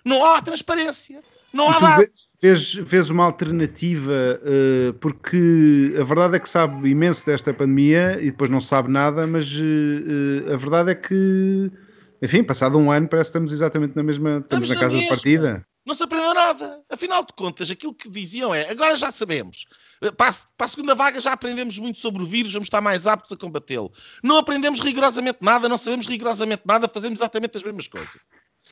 Não 0.05 0.25
há 0.25 0.43
transparência. 0.43 1.23
Não 1.53 1.69
há 1.69 1.79
dados. 1.79 2.33
Fez, 2.41 2.73
fez 2.87 3.11
uma 3.11 3.25
alternativa, 3.25 4.41
uh, 4.43 4.93
porque 4.95 5.95
a 6.01 6.03
verdade 6.03 6.37
é 6.37 6.39
que 6.41 6.49
sabe 6.49 6.89
imenso 6.89 7.27
desta 7.27 7.55
pandemia 7.55 8.19
e 8.21 8.31
depois 8.31 8.51
não 8.51 8.61
sabe 8.61 8.91
nada, 8.91 9.27
mas 9.27 9.53
uh, 9.55 10.53
a 10.53 10.57
verdade 10.57 10.91
é 10.91 10.95
que, 10.95 11.71
enfim, 12.21 12.43
passado 12.43 12.79
um 12.79 12.91
ano, 12.91 13.07
parece 13.07 13.29
que 13.31 13.37
estamos 13.37 13.53
exatamente 13.53 13.95
na 13.95 14.03
mesma, 14.03 14.39
estamos, 14.39 14.65
estamos 14.65 14.69
na, 14.71 14.75
na 14.75 14.81
casa 14.81 14.95
mesma. 14.97 15.03
de 15.03 15.09
partida. 15.09 15.67
Não 15.85 15.95
se 15.95 16.03
aprendeu 16.03 16.33
nada. 16.33 16.85
Afinal 16.89 17.25
de 17.25 17.33
contas, 17.33 17.71
aquilo 17.71 17.95
que 17.95 18.09
diziam 18.09 18.55
é: 18.55 18.71
agora 18.71 18.95
já 18.95 19.11
sabemos. 19.11 19.67
Para 20.17 20.35
a, 20.59 20.69
segunda 20.69 20.95
vaga 20.95 21.21
já 21.21 21.33
aprendemos 21.33 21.79
muito 21.79 21.99
sobre 21.99 22.23
o 22.23 22.27
vírus, 22.27 22.53
vamos 22.53 22.67
estar 22.67 22.81
mais 22.81 23.07
aptos 23.07 23.33
a 23.33 23.37
combatê-lo. 23.37 23.93
Não 24.23 24.37
aprendemos 24.37 24.81
rigorosamente 24.81 25.39
nada, 25.41 25.69
não 25.69 25.79
sabemos 25.79 26.07
rigorosamente 26.07 26.63
nada, 26.65 26.89
fazemos 26.89 27.21
exatamente 27.21 27.57
as 27.57 27.63
mesmas 27.63 27.89
coisas. 27.89 28.21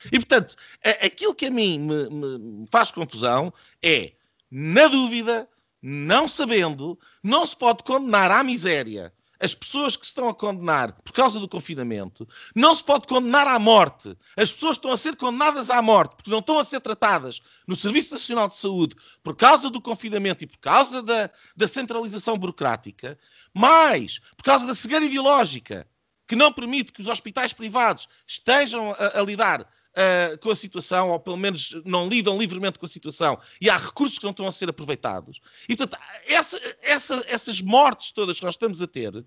E 0.05 0.17
portanto, 0.19 0.55
aquilo 1.03 1.35
que 1.35 1.45
a 1.45 1.51
mim 1.51 1.79
me, 1.79 2.09
me 2.09 2.65
faz 2.71 2.91
confusão 2.91 3.53
é, 3.81 4.13
na 4.49 4.87
dúvida, 4.87 5.47
não 5.81 6.27
sabendo, 6.27 6.99
não 7.23 7.45
se 7.45 7.55
pode 7.55 7.83
condenar 7.83 8.31
à 8.31 8.43
miséria 8.43 9.13
as 9.41 9.55
pessoas 9.55 9.95
que 9.95 10.05
se 10.05 10.11
estão 10.11 10.29
a 10.29 10.33
condenar 10.33 10.93
por 11.03 11.11
causa 11.11 11.39
do 11.39 11.47
confinamento, 11.47 12.27
não 12.55 12.75
se 12.75 12.83
pode 12.83 13.07
condenar 13.07 13.47
à 13.47 13.57
morte. 13.57 14.15
As 14.37 14.51
pessoas 14.51 14.77
estão 14.77 14.91
a 14.91 14.97
ser 14.97 15.15
condenadas 15.15 15.69
à 15.69 15.81
morte 15.81 16.15
porque 16.15 16.29
não 16.29 16.39
estão 16.39 16.59
a 16.59 16.63
ser 16.63 16.79
tratadas 16.79 17.41
no 17.67 17.75
Serviço 17.75 18.13
Nacional 18.13 18.47
de 18.47 18.55
Saúde 18.55 18.95
por 19.23 19.35
causa 19.35 19.69
do 19.69 19.81
confinamento 19.81 20.43
e 20.43 20.47
por 20.47 20.59
causa 20.59 21.01
da, 21.01 21.29
da 21.57 21.67
centralização 21.67 22.37
burocrática, 22.37 23.17
mas 23.53 24.19
por 24.37 24.43
causa 24.43 24.67
da 24.67 24.75
cegueira 24.75 25.05
ideológica 25.05 25.87
que 26.27 26.35
não 26.35 26.53
permite 26.53 26.93
que 26.93 27.01
os 27.01 27.07
hospitais 27.07 27.51
privados 27.51 28.07
estejam 28.25 28.91
a, 28.91 29.19
a 29.19 29.21
lidar 29.21 29.67
Uh, 29.91 30.37
com 30.37 30.49
a 30.49 30.55
situação, 30.55 31.09
ou 31.09 31.19
pelo 31.19 31.35
menos 31.35 31.77
não 31.83 32.07
lidam 32.07 32.37
livremente 32.37 32.79
com 32.79 32.85
a 32.85 32.89
situação, 32.89 33.37
e 33.59 33.69
há 33.69 33.75
recursos 33.75 34.17
que 34.17 34.23
não 34.23 34.31
estão 34.31 34.47
a 34.47 34.51
ser 34.51 34.69
aproveitados. 34.69 35.41
E, 35.67 35.75
portanto, 35.75 36.01
essa, 36.25 36.57
essa, 36.81 37.25
essas 37.27 37.59
mortes 37.59 38.11
todas 38.11 38.39
que 38.39 38.45
nós 38.45 38.53
estamos 38.53 38.81
a 38.81 38.87
ter, 38.87 39.25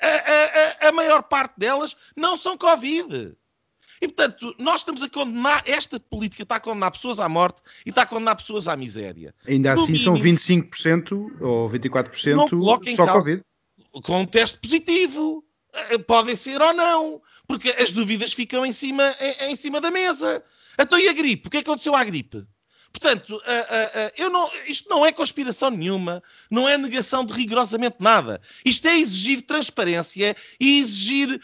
a, 0.00 0.86
a, 0.86 0.88
a, 0.88 0.92
maior 0.92 1.22
parte 1.22 1.54
delas 1.58 1.96
não 2.16 2.36
são 2.36 2.58
Covid. 2.58 3.36
E, 4.00 4.08
portanto, 4.08 4.54
nós 4.58 4.80
estamos 4.80 5.02
a 5.02 5.08
condenar, 5.08 5.62
esta 5.66 6.00
política 6.00 6.42
está 6.42 6.56
a 6.56 6.60
condenar 6.60 6.90
pessoas 6.90 7.20
à 7.20 7.28
morte 7.28 7.62
e 7.84 7.90
está 7.90 8.02
a 8.02 8.06
condenar 8.06 8.34
pessoas 8.34 8.66
à 8.66 8.74
miséria. 8.74 9.34
Ainda 9.46 9.74
no 9.74 9.82
assim 9.82 9.92
mínimo, 9.92 10.16
são 10.16 10.24
25% 10.24 11.40
ou 11.40 11.68
24% 11.68 12.96
só 12.96 13.06
Covid. 13.06 13.42
Com 14.02 14.22
um 14.22 14.26
teste 14.26 14.58
positivo. 14.58 15.44
Eh, 15.72 15.98
podem 15.98 16.34
ser 16.34 16.60
ou 16.60 16.72
não 16.72 17.22
porque 17.50 17.70
as 17.70 17.90
dúvidas 17.90 18.32
ficam 18.32 18.64
em 18.64 18.70
cima, 18.70 19.12
em, 19.18 19.50
em 19.50 19.56
cima 19.56 19.80
da 19.80 19.90
mesa. 19.90 20.40
Então 20.78 20.96
e 20.96 21.08
a 21.08 21.12
gripe? 21.12 21.48
O 21.48 21.50
que 21.50 21.56
é 21.56 21.62
que 21.62 21.68
aconteceu 21.68 21.96
à 21.96 22.04
gripe? 22.04 22.46
Portanto, 22.92 23.30
uh, 23.30 23.38
uh, 23.38 23.40
uh, 23.40 24.12
eu 24.16 24.30
não, 24.30 24.48
isto 24.68 24.88
não 24.88 25.04
é 25.04 25.10
conspiração 25.10 25.68
nenhuma, 25.68 26.22
não 26.48 26.68
é 26.68 26.78
negação 26.78 27.24
de 27.24 27.32
rigorosamente 27.32 27.96
nada. 27.98 28.40
Isto 28.64 28.86
é 28.86 28.96
exigir 28.96 29.42
transparência 29.42 30.36
e 30.60 30.78
exigir 30.78 31.40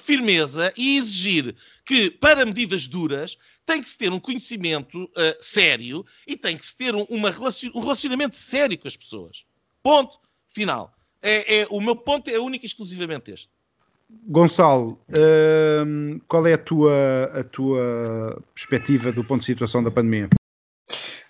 firmeza 0.00 0.72
e 0.76 0.98
exigir 0.98 1.56
que, 1.84 2.10
para 2.10 2.46
medidas 2.46 2.86
duras, 2.86 3.36
tem 3.66 3.82
que 3.82 3.90
se 3.90 3.98
ter 3.98 4.12
um 4.12 4.20
conhecimento 4.20 5.10
sério 5.40 6.06
e 6.28 6.36
tem 6.36 6.56
que 6.56 6.64
se 6.64 6.76
ter 6.76 6.94
um, 6.94 7.02
uma 7.08 7.30
um 7.74 7.80
relacionamento 7.80 8.36
sério 8.36 8.78
com 8.78 8.86
as 8.86 8.96
pessoas. 8.96 9.44
Ponto. 9.82 10.16
Final. 10.48 10.92
É, 11.20 11.60
é, 11.60 11.66
o 11.70 11.80
meu 11.80 11.96
ponto 11.96 12.28
é 12.28 12.38
único 12.38 12.64
e 12.64 12.68
exclusivamente 12.68 13.32
este. 13.32 13.57
Gonçalo, 14.10 14.98
uh, 15.10 16.20
qual 16.26 16.46
é 16.46 16.54
a 16.54 16.58
tua, 16.58 17.30
a 17.34 17.44
tua 17.44 18.42
perspectiva 18.54 19.12
do 19.12 19.22
ponto 19.22 19.40
de 19.40 19.46
situação 19.46 19.82
da 19.82 19.90
pandemia? 19.90 20.28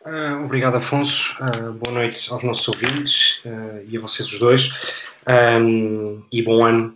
Uh, 0.05 0.45
obrigado, 0.45 0.77
Afonso. 0.77 1.37
Uh, 1.43 1.73
boa 1.73 1.95
noite 1.95 2.33
aos 2.33 2.43
nossos 2.45 2.69
ouvintes 2.69 3.43
uh, 3.45 3.85
e 3.89 3.97
a 3.97 4.01
vocês 4.01 4.33
os 4.33 4.39
dois. 4.39 5.13
Um, 5.29 6.23
e 6.33 6.41
bom 6.43 6.65
ano. 6.65 6.95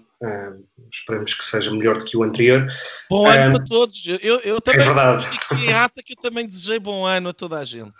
esperemos 0.90 1.34
que 1.34 1.44
seja 1.44 1.70
melhor 1.72 1.98
do 1.98 2.04
que 2.04 2.16
o 2.16 2.22
anterior. 2.22 2.66
Bom 3.10 3.28
ano 3.28 3.56
para 3.56 3.64
todos. 3.64 4.06
Eu, 4.06 4.38
eu 4.40 4.60
também 4.60 4.80
é 4.80 4.84
verdade. 4.84 5.26
em 5.58 5.72
ata 5.72 6.02
que 6.02 6.12
eu 6.12 6.16
também 6.16 6.46
desejei 6.46 6.78
bom 6.78 7.04
ano 7.04 7.30
a 7.30 7.32
toda 7.32 7.58
a 7.58 7.64
gente. 7.64 7.92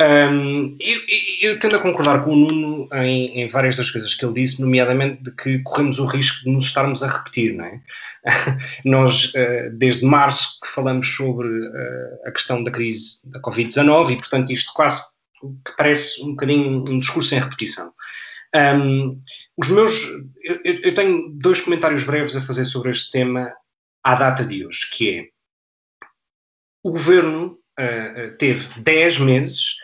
Um, 0.00 0.76
eu, 0.80 1.00
eu, 1.40 1.58
tendo 1.60 1.76
a 1.76 1.80
concordar 1.80 2.24
com 2.24 2.32
o 2.32 2.36
Nuno 2.36 2.88
em, 2.94 3.42
em, 3.42 3.48
várias 3.48 3.76
das 3.76 3.90
coisas 3.90 4.12
que 4.12 4.24
ele 4.24 4.34
disse, 4.34 4.60
nomeadamente 4.60 5.22
de 5.22 5.30
que 5.30 5.60
corremos 5.60 6.00
o 6.00 6.04
risco 6.04 6.42
de 6.44 6.50
nos 6.50 6.64
estarmos 6.64 7.02
a 7.02 7.08
repetir, 7.08 7.54
não 7.54 7.64
é? 7.64 7.80
Nós, 8.84 9.26
uh, 9.26 9.70
desde 9.72 10.04
março, 10.04 10.58
que 10.60 10.68
falamos 10.68 11.08
sobre 11.08 11.48
uh, 11.48 12.26
a 12.26 12.32
questão 12.32 12.62
da 12.64 12.72
crise 12.72 13.20
da 13.24 13.40
Covid-19 13.40 14.10
e, 14.10 14.16
portanto, 14.16 14.52
isto 14.52 14.72
quase 14.74 15.02
que 15.64 15.76
parece 15.76 16.22
um 16.22 16.30
bocadinho 16.30 16.84
um 16.88 16.98
discurso 16.98 17.34
em 17.34 17.38
repetição. 17.38 17.92
Um, 18.54 19.20
os 19.56 19.68
meus, 19.68 20.04
eu, 20.42 20.60
eu 20.64 20.94
tenho 20.94 21.28
dois 21.34 21.60
comentários 21.60 22.04
breves 22.04 22.36
a 22.36 22.40
fazer 22.40 22.64
sobre 22.64 22.90
este 22.90 23.10
tema 23.10 23.52
à 24.02 24.14
data 24.14 24.44
de 24.44 24.66
hoje, 24.66 24.88
que 24.90 25.18
é 25.18 25.24
o 26.84 26.92
governo 26.92 27.58
uh, 27.78 28.36
teve 28.38 28.68
10 28.80 29.18
meses 29.20 29.76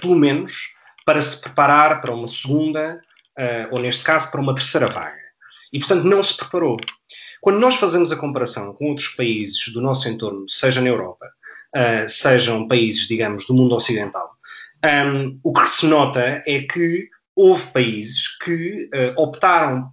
pelo 0.00 0.14
menos, 0.14 0.76
para 1.06 1.20
se 1.20 1.40
preparar 1.40 2.00
para 2.00 2.12
uma 2.12 2.26
segunda, 2.26 3.00
uh, 3.38 3.68
ou 3.74 3.80
neste 3.80 4.02
caso, 4.02 4.30
para 4.30 4.40
uma 4.40 4.54
terceira 4.54 4.88
vaga. 4.88 5.24
E, 5.72 5.78
portanto, 5.78 6.04
não 6.04 6.22
se 6.22 6.36
preparou. 6.36 6.76
Quando 7.40 7.60
nós 7.60 7.76
fazemos 7.76 8.10
a 8.10 8.16
comparação 8.16 8.74
com 8.74 8.88
outros 8.88 9.08
países 9.08 9.72
do 9.72 9.80
nosso 9.80 10.08
entorno, 10.08 10.48
seja 10.48 10.80
na 10.80 10.88
Europa, 10.88 11.26
uh, 11.76 12.08
sejam 12.08 12.66
países, 12.66 13.06
digamos, 13.06 13.46
do 13.46 13.54
mundo 13.54 13.76
ocidental, 13.76 14.30
um, 14.84 14.88
ehm, 14.88 15.38
o 15.44 15.52
que 15.52 15.70
se 15.70 15.86
nota 15.86 16.42
é 16.46 16.62
que 16.62 17.08
houve 17.36 17.66
países 17.66 18.36
que 18.38 18.88
uh, 18.92 19.20
optaram 19.20 19.90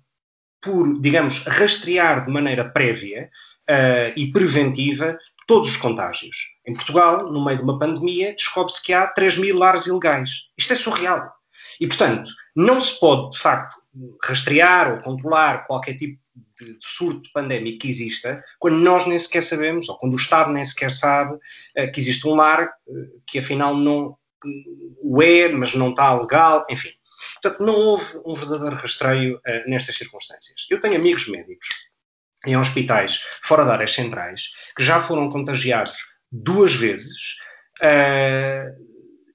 por, 0.62 0.99
digamos, 0.99 1.39
rastrear 1.39 2.25
de 2.25 2.31
maneira 2.31 2.69
prévia 2.69 3.29
uh, 3.69 4.17
e 4.17 4.31
preventiva 4.31 5.17
todos 5.45 5.69
os 5.69 5.77
contágios. 5.77 6.52
Em 6.65 6.73
Portugal, 6.73 7.32
no 7.32 7.43
meio 7.43 7.58
de 7.58 7.63
uma 7.63 7.78
pandemia, 7.78 8.34
descobre-se 8.34 8.82
que 8.82 8.93
há 8.93 9.08
3 9.08 9.38
mil 9.38 9.58
lares 9.58 9.86
ilegais. 9.86 10.47
Isto 10.58 10.73
é 10.73 10.76
surreal. 10.76 11.34
E, 11.80 11.88
portanto, 11.88 12.30
não 12.56 12.80
se 12.80 12.99
pode, 12.99 13.32
de 13.32 13.39
facto, 13.39 13.76
rastrear 14.23 14.91
ou 14.91 15.02
controlar 15.02 15.65
qualquer 15.65 15.95
tipo 15.95 16.21
de 16.60 16.78
surto 16.80 17.30
pandémico 17.34 17.80
que 17.80 17.89
exista 17.89 18.43
quando 18.60 18.78
nós 18.78 19.06
nem 19.06 19.17
sequer 19.17 19.41
sabemos, 19.41 19.89
ou 19.89 19.97
quando 19.97 20.13
o 20.13 20.17
Estado 20.17 20.52
nem 20.52 20.63
sequer 20.63 20.91
sabe 20.91 21.34
uh, 21.34 21.91
que 21.91 21.99
existe 21.99 22.28
um 22.28 22.36
lar 22.36 22.65
uh, 22.88 23.21
que 23.26 23.39
afinal 23.39 23.76
não 23.76 24.08
uh, 24.08 24.17
o 25.02 25.21
é, 25.21 25.49
mas 25.49 25.73
não 25.73 25.89
está 25.89 26.13
legal, 26.13 26.65
enfim. 26.69 26.91
Portanto, 27.41 27.63
não 27.63 27.76
houve 27.76 28.19
um 28.26 28.34
verdadeiro 28.34 28.76
rastreio 28.76 29.39
nestas 29.65 29.95
circunstâncias. 29.95 30.65
Eu 30.69 30.80
tenho 30.80 30.95
amigos 30.95 31.28
médicos 31.30 31.69
em 32.45 32.58
hospitais 32.58 33.21
fora 33.43 33.63
de 33.63 33.71
áreas 33.71 33.93
centrais 33.93 34.49
que 34.76 34.84
já 34.84 34.99
foram 34.99 35.30
contagiados 35.30 36.12
duas 36.33 36.73
vezes 36.73 37.35
uh, 37.81 38.73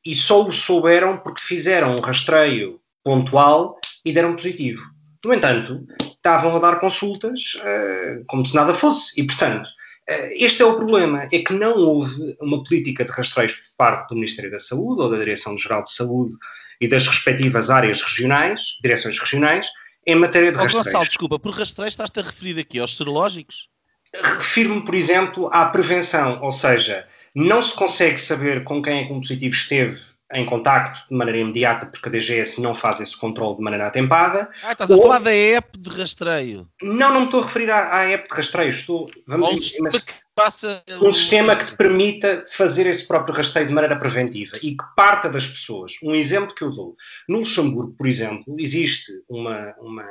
e 0.04 0.14
só 0.14 0.44
o 0.44 0.52
souberam 0.52 1.16
porque 1.18 1.42
fizeram 1.42 1.94
um 1.94 2.00
rastreio 2.00 2.80
pontual 3.04 3.78
e 4.04 4.12
deram 4.12 4.34
positivo. 4.34 4.82
No 5.24 5.32
entanto, 5.32 5.86
estavam 6.00 6.56
a 6.56 6.58
dar 6.58 6.78
consultas 6.80 7.56
uh, 7.56 8.24
como 8.26 8.44
se 8.44 8.54
nada 8.54 8.74
fosse. 8.74 9.20
E, 9.20 9.24
portanto, 9.24 9.66
uh, 9.66 10.28
este 10.32 10.62
é 10.62 10.64
o 10.64 10.76
problema: 10.76 11.28
é 11.32 11.38
que 11.38 11.52
não 11.52 11.76
houve 11.76 12.36
uma 12.40 12.62
política 12.64 13.04
de 13.04 13.12
rastreios 13.12 13.54
por 13.54 13.76
parte 13.76 14.08
do 14.08 14.16
Ministério 14.16 14.50
da 14.50 14.58
Saúde 14.58 15.02
ou 15.02 15.10
da 15.10 15.18
Direção-Geral 15.18 15.82
de 15.84 15.92
Saúde 15.92 16.34
e 16.80 16.88
das 16.88 17.06
respectivas 17.06 17.70
áreas 17.70 18.02
regionais, 18.02 18.76
direções 18.82 19.18
regionais, 19.18 19.68
em 20.06 20.16
matéria 20.16 20.50
de 20.50 20.58
oh, 20.58 20.62
rastreios. 20.62 20.86
Gonçalo, 20.86 21.06
desculpa, 21.06 21.38
por 21.38 21.52
rastreios 21.52 21.92
estás-te 21.92 22.18
a 22.18 22.22
referir 22.22 22.58
aqui 22.58 22.78
aos 22.78 22.96
serológicos? 22.96 23.68
Refiro-me, 24.14 24.84
por 24.84 24.94
exemplo, 24.94 25.48
à 25.52 25.66
prevenção, 25.66 26.40
ou 26.42 26.50
seja, 26.50 27.06
não 27.34 27.62
se 27.62 27.74
consegue 27.76 28.18
saber 28.18 28.64
com 28.64 28.82
quem 28.82 29.00
é 29.00 29.06
que 29.06 29.12
um 29.12 29.20
positivo 29.20 29.54
esteve 29.54 30.00
em 30.32 30.44
contacto 30.44 31.08
de 31.08 31.16
maneira 31.16 31.38
imediata, 31.38 31.86
porque 31.86 32.08
a 32.08 32.12
DGS 32.12 32.60
não 32.60 32.74
faz 32.74 33.00
esse 33.00 33.16
controle 33.16 33.56
de 33.56 33.62
maneira 33.62 33.86
atempada. 33.86 34.50
Ah, 34.62 34.72
estás 34.72 34.90
ou... 34.90 34.98
a 34.98 35.02
falar 35.02 35.20
da 35.20 35.34
app 35.34 35.78
de 35.78 35.88
rastreio. 35.88 36.68
Não, 36.82 37.12
não 37.12 37.20
me 37.20 37.26
estou 37.26 37.40
a 37.40 37.46
referir 37.46 37.70
à, 37.70 37.94
à 37.94 38.10
app 38.10 38.28
de 38.28 38.34
rastreio. 38.34 38.68
Estou, 38.68 39.10
vamos 39.26 39.48
um, 39.48 39.58
sistema 39.58 39.90
que 39.90 40.02
passa 40.34 40.82
um 41.00 41.12
sistema 41.12 41.56
que 41.56 41.64
te 41.66 41.76
permita 41.76 42.44
fazer 42.50 42.86
esse 42.86 43.08
próprio 43.08 43.34
rastreio 43.34 43.66
de 43.66 43.74
maneira 43.74 43.96
preventiva 43.96 44.56
e 44.58 44.76
que 44.76 44.84
parta 44.94 45.30
das 45.30 45.48
pessoas. 45.48 45.94
Um 46.02 46.14
exemplo 46.14 46.54
que 46.54 46.62
eu 46.62 46.70
dou. 46.70 46.94
No 47.26 47.38
Luxemburgo, 47.38 47.94
por 47.96 48.06
exemplo, 48.06 48.54
existe 48.58 49.10
uma, 49.28 49.74
uma, 49.80 50.04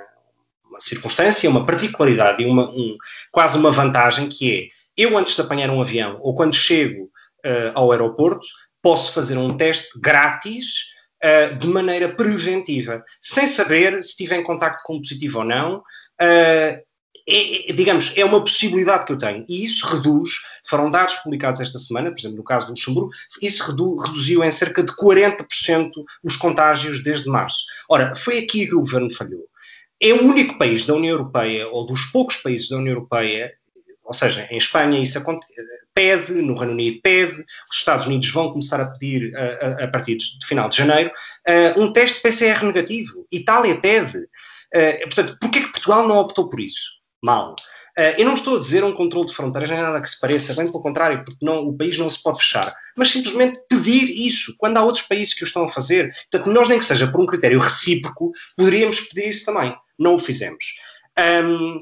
uma 0.78 0.80
circunstância, 0.80 1.50
uma 1.50 1.66
particularidade 1.66 2.42
e 2.42 2.46
uma, 2.46 2.70
um, 2.70 2.96
quase 3.32 3.58
uma 3.58 3.72
vantagem 3.72 4.30
que 4.30 4.54
é 4.54 4.68
eu, 4.98 5.16
antes 5.16 5.36
de 5.36 5.42
apanhar 5.42 5.70
um 5.70 5.80
avião 5.80 6.18
ou 6.22 6.34
quando 6.34 6.56
chego 6.56 7.04
uh, 7.46 7.72
ao 7.76 7.92
aeroporto, 7.92 8.48
posso 8.82 9.14
fazer 9.14 9.38
um 9.38 9.56
teste 9.56 9.88
grátis 10.00 10.86
uh, 11.24 11.56
de 11.56 11.68
maneira 11.68 12.10
preventiva, 12.10 13.04
sem 13.22 13.48
saber 13.48 14.04
se 14.04 14.10
estiver 14.10 14.38
em 14.38 14.44
contacto 14.44 14.82
com 14.84 14.98
positivo 14.98 15.40
ou 15.40 15.46
não. 15.46 15.78
Uh, 16.20 16.88
é, 17.30 17.74
digamos, 17.74 18.14
é 18.16 18.24
uma 18.24 18.40
possibilidade 18.40 19.06
que 19.06 19.12
eu 19.12 19.18
tenho. 19.18 19.46
E 19.50 19.64
isso 19.66 19.86
reduz, 19.86 20.40
foram 20.66 20.90
dados 20.90 21.16
publicados 21.16 21.60
esta 21.60 21.78
semana, 21.78 22.10
por 22.10 22.20
exemplo, 22.20 22.38
no 22.38 22.44
caso 22.44 22.68
do 22.68 22.70
Luxemburgo, 22.70 23.12
isso 23.42 23.70
redu, 23.70 23.98
reduziu 23.98 24.44
em 24.44 24.50
cerca 24.50 24.82
de 24.82 24.94
40% 24.94 25.92
os 26.24 26.38
contágios 26.38 27.04
desde 27.04 27.30
março. 27.30 27.66
Ora, 27.90 28.16
foi 28.16 28.40
aqui 28.40 28.66
que 28.66 28.74
o 28.74 28.80
governo 28.80 29.14
falhou. 29.14 29.44
É 30.02 30.14
o 30.14 30.24
único 30.24 30.58
país 30.58 30.86
da 30.86 30.94
União 30.94 31.14
Europeia, 31.14 31.68
ou 31.68 31.86
dos 31.86 32.06
poucos 32.06 32.38
países 32.38 32.70
da 32.70 32.78
União 32.78 32.94
Europeia, 32.94 33.52
ou 34.04 34.14
seja, 34.14 34.48
em 34.52 34.58
Espanha 34.58 35.02
isso 35.02 35.18
pede, 35.94 36.34
no 36.34 36.54
Reino 36.54 36.74
Unido 36.74 37.02
pede, 37.02 37.44
os 37.72 37.78
Estados 37.78 38.06
Unidos 38.06 38.30
vão 38.30 38.52
começar 38.52 38.80
a 38.80 38.86
pedir 38.86 39.36
a, 39.36 39.42
a, 39.42 39.84
a 39.86 39.88
partir 39.88 40.16
de 40.16 40.46
final 40.46 40.70
de 40.70 40.78
janeiro 40.78 41.10
uh, 41.50 41.82
um 41.82 41.92
teste 41.92 42.22
PCR 42.22 42.64
negativo. 42.64 43.26
Itália 43.32 43.82
pede. 43.82 44.20
Uh, 44.76 45.00
portanto, 45.06 45.38
porquê 45.42 45.62
que 45.62 45.72
Portugal 45.72 46.08
não 46.08 46.18
optou 46.18 46.48
por 46.50 46.60
isso? 46.60 46.98
Mal. 47.24 47.56
Uh, 47.98 48.14
eu 48.16 48.26
não 48.26 48.34
estou 48.34 48.58
a 48.58 48.60
dizer 48.60 48.84
um 48.84 48.94
controle 48.94 49.26
de 49.26 49.34
fronteiras, 49.34 49.72
nem 49.72 49.82
nada 49.82 50.00
que 50.00 50.10
se 50.10 50.20
pareça, 50.20 50.54
bem 50.54 50.68
pelo 50.68 50.82
contrário, 50.82 51.26
porque 51.26 51.44
não, 51.44 51.68
o 51.68 51.76
país 51.76 51.98
não 51.98 52.08
se 52.08 52.22
pode 52.22 52.38
fechar, 52.38 52.72
mas 52.96 53.10
simplesmente 53.10 53.60
pedir 53.68 54.28
isso, 54.28 54.54
quando 54.58 54.78
há 54.78 54.84
outros 54.84 55.04
países 55.04 55.34
que 55.34 55.44
o 55.44 55.46
estão 55.46 55.64
a 55.64 55.68
fazer. 55.68 56.14
Portanto, 56.30 56.54
nós, 56.54 56.70
nem 56.70 56.78
que 56.78 56.86
seja 56.86 57.12
por 57.12 57.20
um 57.20 57.26
critério 57.26 57.60
recíproco, 57.60 58.32
poderíamos 58.56 59.02
pedir 59.02 59.30
isso 59.30 59.46
também. 59.46 59.76
Não 59.98 60.14
o 60.14 60.20
fizemos. 60.20 60.76
Um, 61.18 61.80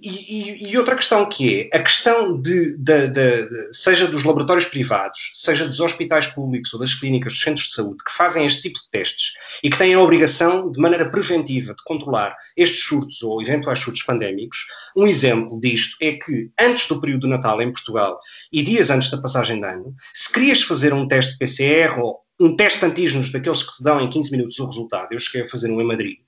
e, 0.00 0.70
e, 0.70 0.78
outra 0.78 0.96
questão 0.96 1.28
que 1.28 1.68
é 1.72 1.76
a 1.76 1.82
questão 1.82 2.40
de, 2.40 2.76
de, 2.76 3.08
de, 3.08 3.48
de, 3.48 3.68
seja 3.72 4.06
dos 4.06 4.24
laboratórios 4.24 4.66
privados, 4.66 5.30
seja 5.34 5.66
dos 5.66 5.80
hospitais 5.80 6.26
públicos 6.26 6.72
ou 6.74 6.80
das 6.80 6.94
clínicas, 6.94 7.32
dos 7.32 7.42
centros 7.42 7.66
de 7.66 7.74
saúde, 7.74 8.04
que 8.04 8.12
fazem 8.12 8.46
este 8.46 8.62
tipo 8.62 8.78
de 8.78 8.90
testes 8.90 9.32
e 9.62 9.70
que 9.70 9.78
têm 9.78 9.94
a 9.94 10.00
obrigação, 10.00 10.70
de 10.70 10.80
maneira 10.80 11.10
preventiva, 11.10 11.74
de 11.74 11.82
controlar 11.84 12.36
estes 12.56 12.80
surtos 12.84 13.22
ou 13.22 13.40
eventuais 13.40 13.78
surtos 13.78 14.02
pandémicos. 14.02 14.66
Um 14.96 15.06
exemplo 15.06 15.60
disto 15.60 15.96
é 16.00 16.12
que, 16.12 16.50
antes 16.58 16.86
do 16.88 17.00
período 17.00 17.22
do 17.22 17.28
Natal 17.28 17.60
em 17.62 17.72
Portugal 17.72 18.18
e 18.52 18.62
dias 18.62 18.90
antes 18.90 19.10
da 19.10 19.20
passagem 19.20 19.60
de 19.60 19.66
ano, 19.66 19.94
se 20.12 20.32
querias 20.32 20.62
fazer 20.62 20.92
um 20.92 21.06
teste 21.06 21.38
PCR 21.38 21.98
ou 21.98 22.20
um 22.40 22.56
teste 22.56 22.80
de 22.80 22.86
antígenos 22.86 23.30
daqueles 23.30 23.62
que 23.62 23.76
te 23.76 23.82
dão 23.82 24.00
em 24.00 24.10
15 24.10 24.30
minutos 24.32 24.58
o 24.58 24.66
resultado, 24.66 25.08
eu 25.12 25.18
cheguei 25.18 25.46
a 25.46 25.48
fazer 25.48 25.70
um 25.70 25.80
em 25.80 25.86
Madrid. 25.86 26.18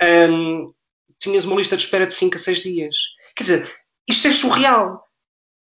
Um, 0.00 0.72
tinhas 1.18 1.44
uma 1.44 1.56
lista 1.56 1.76
de 1.76 1.82
espera 1.84 2.06
de 2.06 2.14
5 2.14 2.36
a 2.36 2.38
6 2.38 2.62
dias. 2.62 2.96
Quer 3.34 3.42
dizer, 3.42 3.76
isto 4.08 4.28
é 4.28 4.32
surreal. 4.32 5.04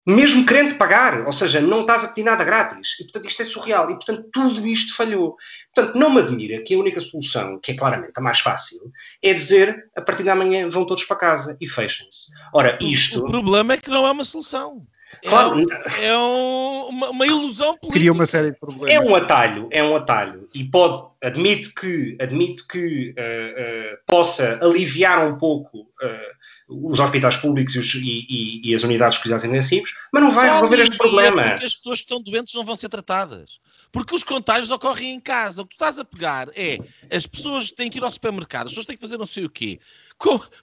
Mesmo 0.03 0.47
querendo 0.47 0.77
pagar, 0.77 1.27
ou 1.27 1.31
seja, 1.31 1.61
não 1.61 1.81
estás 1.81 2.03
a 2.03 2.07
pedir 2.07 2.23
nada 2.23 2.43
grátis. 2.43 2.99
E, 2.99 3.03
portanto, 3.03 3.27
isto 3.27 3.41
é 3.43 3.45
surreal. 3.45 3.91
E, 3.91 3.93
portanto, 3.93 4.29
tudo 4.33 4.65
isto 4.65 4.95
falhou. 4.95 5.35
Portanto, 5.75 5.95
não 5.95 6.09
me 6.09 6.21
admira 6.21 6.63
que 6.63 6.73
a 6.73 6.79
única 6.79 6.99
solução, 6.99 7.59
que 7.59 7.71
é 7.71 7.75
claramente 7.75 8.13
a 8.15 8.21
mais 8.21 8.39
fácil, 8.39 8.79
é 9.21 9.31
dizer, 9.31 9.89
a 9.95 10.01
partir 10.01 10.23
da 10.23 10.33
manhã 10.33 10.67
vão 10.67 10.85
todos 10.85 11.03
para 11.03 11.17
casa 11.17 11.55
e 11.61 11.67
fechem-se. 11.67 12.31
Ora, 12.51 12.79
isto... 12.81 13.19
O 13.19 13.29
problema 13.29 13.73
é 13.73 13.77
que 13.77 13.91
não 13.91 14.07
é 14.07 14.11
uma 14.11 14.23
solução. 14.23 14.87
Claro. 15.23 15.59
É, 15.59 16.07
é 16.07 16.17
um, 16.17 16.87
uma, 16.89 17.09
uma, 17.09 17.27
ilusão 17.27 17.77
política. 17.77 17.99
Cria 17.99 18.11
uma 18.11 18.25
série 18.25 18.51
de 18.51 18.59
problemas. 18.59 18.95
É 18.95 18.99
um 18.99 19.15
atalho, 19.15 19.67
é 19.71 19.83
um 19.83 19.95
atalho. 19.95 20.49
E 20.53 20.63
pode, 20.63 21.03
admite 21.21 21.73
que, 21.73 22.17
admite 22.19 22.67
que 22.67 23.09
uh, 23.09 23.93
uh, 23.93 23.97
possa 24.07 24.57
aliviar 24.61 25.27
um 25.27 25.37
pouco 25.37 25.79
uh, 25.79 26.41
os 26.89 26.99
hospitais 26.99 27.35
públicos 27.35 27.75
e, 27.75 27.79
os, 27.79 27.93
e, 27.93 28.25
e, 28.29 28.69
e, 28.69 28.75
as 28.75 28.83
unidades 28.83 29.17
de 29.17 29.23
cuidados 29.23 29.43
intensivos, 29.43 29.93
mas 30.11 30.23
não 30.23 30.31
vai 30.31 30.49
resolver 30.49 30.79
este 30.79 30.97
problema. 30.97 31.43
Porque 31.49 31.65
as 31.65 31.75
pessoas 31.75 31.99
que 31.99 32.05
estão 32.05 32.21
doentes 32.21 32.53
não 32.53 32.65
vão 32.65 32.75
ser 32.75 32.89
tratadas. 32.89 33.59
Porque 33.91 34.15
os 34.15 34.23
contágios 34.23 34.71
ocorrem 34.71 35.13
em 35.13 35.19
casa. 35.19 35.61
O 35.61 35.65
que 35.65 35.75
tu 35.75 35.83
estás 35.83 35.99
a 35.99 36.05
pegar 36.05 36.47
é 36.55 36.79
as 37.13 37.27
pessoas 37.27 37.71
têm 37.71 37.89
que 37.89 37.97
ir 37.97 38.03
ao 38.03 38.11
supermercado, 38.11 38.67
as 38.67 38.71
pessoas 38.71 38.85
têm 38.85 38.95
que 38.95 39.01
fazer 39.01 39.17
não 39.17 39.25
sei 39.25 39.43
o 39.43 39.49
quê. 39.49 39.79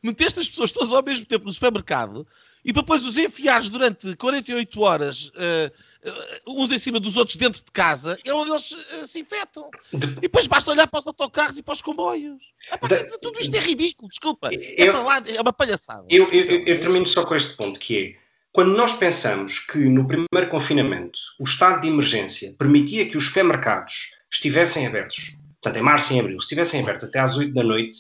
meteste 0.02 0.40
as 0.40 0.48
pessoas 0.48 0.72
todas 0.72 0.92
ao 0.92 1.02
mesmo 1.02 1.26
tempo 1.26 1.44
no 1.44 1.52
supermercado 1.52 2.26
e 2.64 2.72
depois 2.72 3.04
os 3.04 3.16
enfiares 3.16 3.68
durante 3.68 4.14
48 4.16 4.80
horas 4.80 5.26
uh, 5.26 6.10
uh, 6.46 6.62
uns 6.62 6.70
em 6.72 6.78
cima 6.78 7.00
dos 7.00 7.16
outros 7.16 7.36
dentro 7.36 7.64
de 7.64 7.70
casa, 7.70 8.18
é 8.24 8.32
onde 8.32 8.50
eles 8.50 8.70
uh, 8.72 9.06
se 9.06 9.20
infectam. 9.20 9.70
De... 9.92 10.06
E 10.06 10.20
depois 10.22 10.46
basta 10.46 10.70
olhar 10.70 10.86
para 10.86 11.00
os 11.00 11.06
autocarros 11.06 11.58
e 11.58 11.62
para 11.62 11.72
os 11.72 11.82
comboios. 11.82 12.42
de... 12.88 13.18
Tudo 13.18 13.40
isto 13.40 13.54
é 13.54 13.60
ridículo, 13.60 14.08
desculpa. 14.08 14.50
É 14.52 14.74
eu... 14.76 14.88
É 14.88 14.90
para 14.90 15.02
lá, 15.02 15.22
é 15.26 15.40
uma 15.40 15.52
palhaçada. 15.52 16.04
Eu, 16.08 16.24
eu, 16.30 16.44
eu, 16.44 16.64
eu 16.64 16.80
termino 16.80 17.06
só 17.06 17.24
com 17.24 17.34
este 17.34 17.56
ponto, 17.56 17.78
que 17.78 17.96
é 17.96 18.28
quando 18.52 18.74
nós 18.74 18.92
pensamos 18.94 19.60
que 19.60 19.78
no 19.78 20.06
primeiro 20.08 20.50
confinamento 20.50 21.18
o 21.38 21.44
estado 21.44 21.82
de 21.82 21.88
emergência 21.88 22.54
permitia 22.58 23.06
que 23.06 23.16
os 23.16 23.26
supermercados 23.26 24.10
estivessem 24.30 24.86
abertos, 24.86 25.36
portanto 25.62 25.80
em 25.80 25.84
março 25.84 26.12
e 26.12 26.16
em 26.16 26.20
abril, 26.20 26.36
estivessem 26.38 26.80
abertos 26.80 27.08
até 27.08 27.20
às 27.20 27.36
8 27.36 27.52
da 27.52 27.62
noite, 27.62 27.96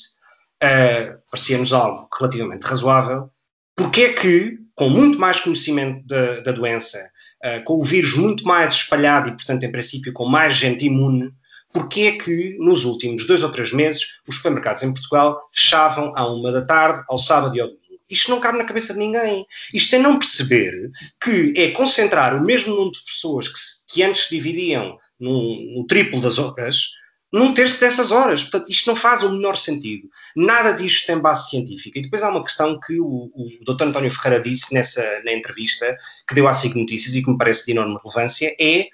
uh, 0.62 1.18
parecia-nos 1.30 1.72
algo 1.72 2.08
relativamente 2.18 2.64
razoável, 2.64 3.30
porque 3.78 4.02
é 4.02 4.12
que, 4.12 4.58
com 4.74 4.90
muito 4.90 5.20
mais 5.20 5.38
conhecimento 5.38 6.04
da, 6.04 6.40
da 6.40 6.50
doença, 6.50 6.98
uh, 7.44 7.62
com 7.64 7.74
o 7.74 7.84
vírus 7.84 8.16
muito 8.16 8.44
mais 8.44 8.74
espalhado 8.74 9.28
e, 9.28 9.32
portanto, 9.32 9.62
em 9.62 9.70
princípio, 9.70 10.12
com 10.12 10.26
mais 10.26 10.54
gente 10.54 10.84
imune, 10.84 11.30
porque 11.72 12.00
é 12.00 12.12
que 12.18 12.56
nos 12.58 12.84
últimos 12.84 13.24
dois 13.24 13.44
ou 13.44 13.52
três 13.52 13.72
meses 13.72 14.02
os 14.26 14.36
supermercados 14.36 14.82
em 14.82 14.92
Portugal 14.92 15.38
fechavam 15.52 16.12
à 16.16 16.26
uma 16.26 16.50
da 16.50 16.62
tarde, 16.62 17.04
ao 17.08 17.18
sábado 17.18 17.56
e 17.56 17.60
ao 17.60 17.68
domingo? 17.68 17.84
Isto 18.10 18.30
não 18.30 18.40
cabe 18.40 18.58
na 18.58 18.64
cabeça 18.64 18.94
de 18.94 18.98
ninguém. 18.98 19.46
Isto 19.72 19.94
é 19.94 19.98
não 19.98 20.18
perceber 20.18 20.90
que 21.22 21.52
é 21.56 21.70
concentrar 21.70 22.34
o 22.34 22.44
mesmo 22.44 22.74
número 22.74 22.92
de 22.92 23.04
pessoas 23.04 23.46
que, 23.46 23.60
que 23.92 24.02
antes 24.02 24.24
se 24.24 24.34
dividiam 24.34 24.96
no, 25.20 25.76
no 25.76 25.86
triplo 25.86 26.20
das 26.20 26.38
horas 26.38 26.88
num 27.32 27.52
terço 27.52 27.80
dessas 27.80 28.10
horas. 28.10 28.42
Portanto, 28.42 28.70
isto 28.70 28.86
não 28.86 28.96
faz 28.96 29.22
o 29.22 29.30
menor 29.30 29.56
sentido. 29.56 30.08
Nada 30.34 30.72
disto 30.72 31.06
tem 31.06 31.18
base 31.18 31.50
científica. 31.50 31.98
E 31.98 32.02
depois 32.02 32.22
há 32.22 32.30
uma 32.30 32.42
questão 32.42 32.78
que 32.80 32.98
o, 33.00 33.30
o 33.34 33.48
Dr. 33.64 33.84
António 33.84 34.10
Ferreira 34.10 34.42
disse 34.42 34.72
nessa, 34.72 35.02
na 35.24 35.32
entrevista 35.32 35.96
que 36.26 36.34
deu 36.34 36.48
à 36.48 36.52
SIC 36.52 36.74
Notícias 36.74 37.14
e 37.14 37.22
que 37.22 37.30
me 37.30 37.38
parece 37.38 37.66
de 37.66 37.72
enorme 37.72 37.98
relevância, 38.02 38.54
é 38.60 38.88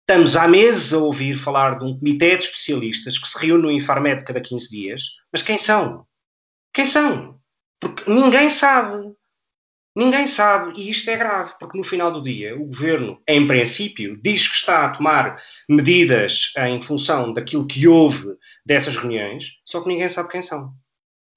estamos 0.00 0.36
há 0.36 0.48
meses 0.48 0.94
a 0.94 0.98
ouvir 0.98 1.36
falar 1.36 1.78
de 1.78 1.84
um 1.84 1.98
comitê 1.98 2.36
de 2.36 2.44
especialistas 2.44 3.18
que 3.18 3.28
se 3.28 3.38
reúne 3.38 3.62
no 3.62 3.70
Infarmed 3.70 4.24
cada 4.24 4.40
15 4.40 4.70
dias, 4.70 5.02
mas 5.30 5.42
quem 5.42 5.58
são? 5.58 6.06
Quem 6.72 6.86
são? 6.86 7.38
Porque 7.78 8.10
ninguém 8.10 8.48
sabe. 8.48 9.12
Ninguém 9.98 10.28
sabe, 10.28 10.80
e 10.80 10.90
isto 10.92 11.10
é 11.10 11.16
grave, 11.16 11.54
porque 11.58 11.76
no 11.76 11.82
final 11.82 12.12
do 12.12 12.22
dia 12.22 12.54
o 12.54 12.66
governo, 12.66 13.20
em 13.26 13.48
princípio, 13.48 14.16
diz 14.22 14.46
que 14.46 14.54
está 14.54 14.84
a 14.84 14.90
tomar 14.90 15.42
medidas 15.68 16.52
em 16.56 16.80
função 16.80 17.32
daquilo 17.32 17.66
que 17.66 17.88
houve 17.88 18.28
dessas 18.64 18.96
reuniões, 18.96 19.58
só 19.64 19.80
que 19.80 19.88
ninguém 19.88 20.08
sabe 20.08 20.28
quem 20.28 20.40
são. 20.40 20.72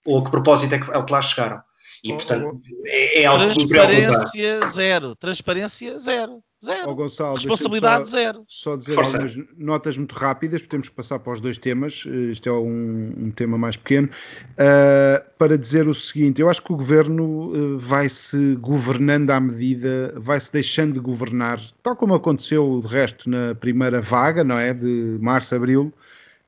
Ou 0.06 0.20
a 0.20 0.24
que 0.24 0.30
propósito 0.30 0.76
é 0.76 0.80
que, 0.80 0.92
é 0.92 1.04
que 1.04 1.12
lá 1.12 1.22
chegaram. 1.24 1.60
E, 2.04 2.14
portanto, 2.14 2.62
é, 2.86 3.22
é 3.24 3.26
algo 3.26 3.52
que 3.52 3.64
me 3.64 3.68
preocupa. 3.68 3.96
Transparência 3.96 4.68
zero. 4.68 5.16
Transparência 5.16 5.98
zero. 5.98 6.44
Zero. 6.64 6.92
Oh, 6.92 6.96
Gonçalo, 6.96 7.34
Responsabilidade 7.36 8.06
só, 8.06 8.12
zero. 8.12 8.44
Só 8.48 8.76
dizer 8.76 8.94
Força. 8.94 9.18
algumas 9.18 9.48
notas 9.58 9.98
muito 9.98 10.14
rápidas, 10.14 10.62
porque 10.62 10.70
temos 10.70 10.90
que 10.90 10.96
passar 10.96 11.18
para 11.18 11.34
os 11.34 11.40
dois 11.42 11.58
temas. 11.58 12.04
Eh, 12.06 12.32
isto 12.32 12.48
é 12.48 12.52
um, 12.52 13.14
um 13.18 13.32
tema 13.32 13.58
mais 13.58 13.76
pequeno. 13.76 14.08
Uh, 14.54 15.24
para 15.40 15.58
dizer 15.58 15.88
o 15.88 15.94
seguinte: 15.94 16.40
eu 16.40 16.50
acho 16.52 16.62
que 16.62 16.72
o 16.72 16.78
governo 16.78 17.52
uh, 17.52 17.80
vai-se 17.80 18.56
governando 18.58 19.32
à 19.32 19.40
medida, 19.40 20.14
vai-se 20.18 20.54
deixando 20.54 20.94
de 20.94 21.00
governar, 21.00 21.60
tal 21.82 21.96
como 21.96 22.14
aconteceu 22.14 22.80
de 22.80 22.88
resto 22.88 23.28
na 23.28 23.56
primeira 23.56 24.00
vaga, 24.00 24.44
não 24.44 24.60
é? 24.60 24.72
De 24.72 25.18
março, 25.20 25.56
abril. 25.56 25.92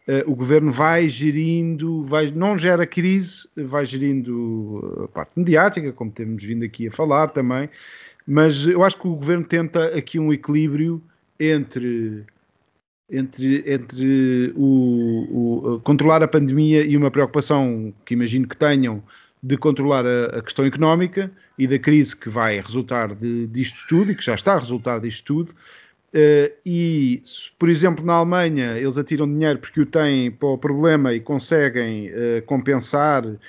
Uh, 0.08 0.30
o 0.30 0.36
governo 0.36 0.70
vai 0.70 1.08
gerindo, 1.08 2.04
vai, 2.04 2.30
não 2.30 2.58
gera 2.58 2.86
crise, 2.86 3.48
vai 3.56 3.86
gerindo 3.86 5.02
a 5.06 5.08
parte 5.08 5.32
mediática, 5.38 5.94
como 5.94 6.12
temos 6.12 6.44
vindo 6.44 6.66
aqui 6.66 6.88
a 6.88 6.92
falar 6.92 7.30
também, 7.30 7.70
mas 8.26 8.66
eu 8.68 8.84
acho 8.84 9.00
que 9.00 9.08
o 9.08 9.16
governo 9.16 9.46
tenta 9.46 9.98
aqui 9.98 10.20
um 10.20 10.32
equilíbrio 10.32 11.02
entre 11.40 12.26
entre, 13.10 13.64
entre 13.72 14.54
o, 14.56 15.76
o, 15.76 15.80
controlar 15.82 16.24
a 16.24 16.28
pandemia 16.28 16.84
e 16.84 16.98
uma 16.98 17.12
preocupação 17.12 17.94
que 18.06 18.14
imagino 18.14 18.48
que 18.48 18.58
tenham 18.58 19.04
de 19.42 19.58
controlar 19.58 20.06
a, 20.06 20.38
a, 20.38 20.42
questão 20.42 20.66
económica 20.66 21.30
e 21.60 21.68
da 21.68 21.78
crise 21.78 22.16
que 22.16 22.30
vai 22.30 22.60
resultar 22.60 23.14
de, 23.14 23.46
disto 23.48 23.86
tudo 23.88 24.12
e 24.12 24.16
que 24.16 24.24
já 24.24 24.34
está 24.34 24.54
a 24.54 24.60
resultar 24.60 25.00
disto 25.00 25.26
tudo, 25.26 25.54
Uh, 26.14 26.54
e, 26.64 27.24
por 27.58 27.68
exemplo, 27.68 28.06
na 28.06 28.14
Alemanha, 28.14 28.78
eles 28.78 29.00
atiram 29.00 29.28
dinheiro 29.28 29.58
porque 29.58 29.82
o 29.82 29.86
têm 29.86 30.30
para 30.30 30.48
o 30.48 30.58
problema 30.60 31.12
e 31.12 31.20
conseguem 31.20 32.12
uh, 32.12 32.44
compensar 32.46 33.26
uh, 33.26 33.40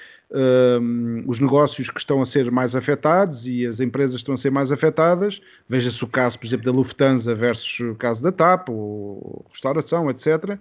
os 1.27 1.40
negócios 1.40 1.90
que 1.90 1.98
estão 1.98 2.22
a 2.22 2.27
ser 2.27 2.50
mais 2.50 2.74
afetados 2.74 3.46
e 3.46 3.66
as 3.66 3.81
empresas 3.81 4.16
estão 4.16 4.33
a 4.33 4.38
ser 4.38 4.50
mais 4.50 4.72
afetadas. 4.72 5.42
Veja-se 5.68 6.03
o 6.03 6.07
caso, 6.07 6.38
por 6.38 6.46
exemplo, 6.46 6.64
da 6.64 6.72
Lufthansa 6.72 7.35
versus 7.35 7.81
o 7.81 7.94
caso 7.96 8.22
da 8.22 8.33
TAP, 8.33 8.70
ou 8.70 9.44
restauração, 9.50 10.09
etc. 10.09 10.59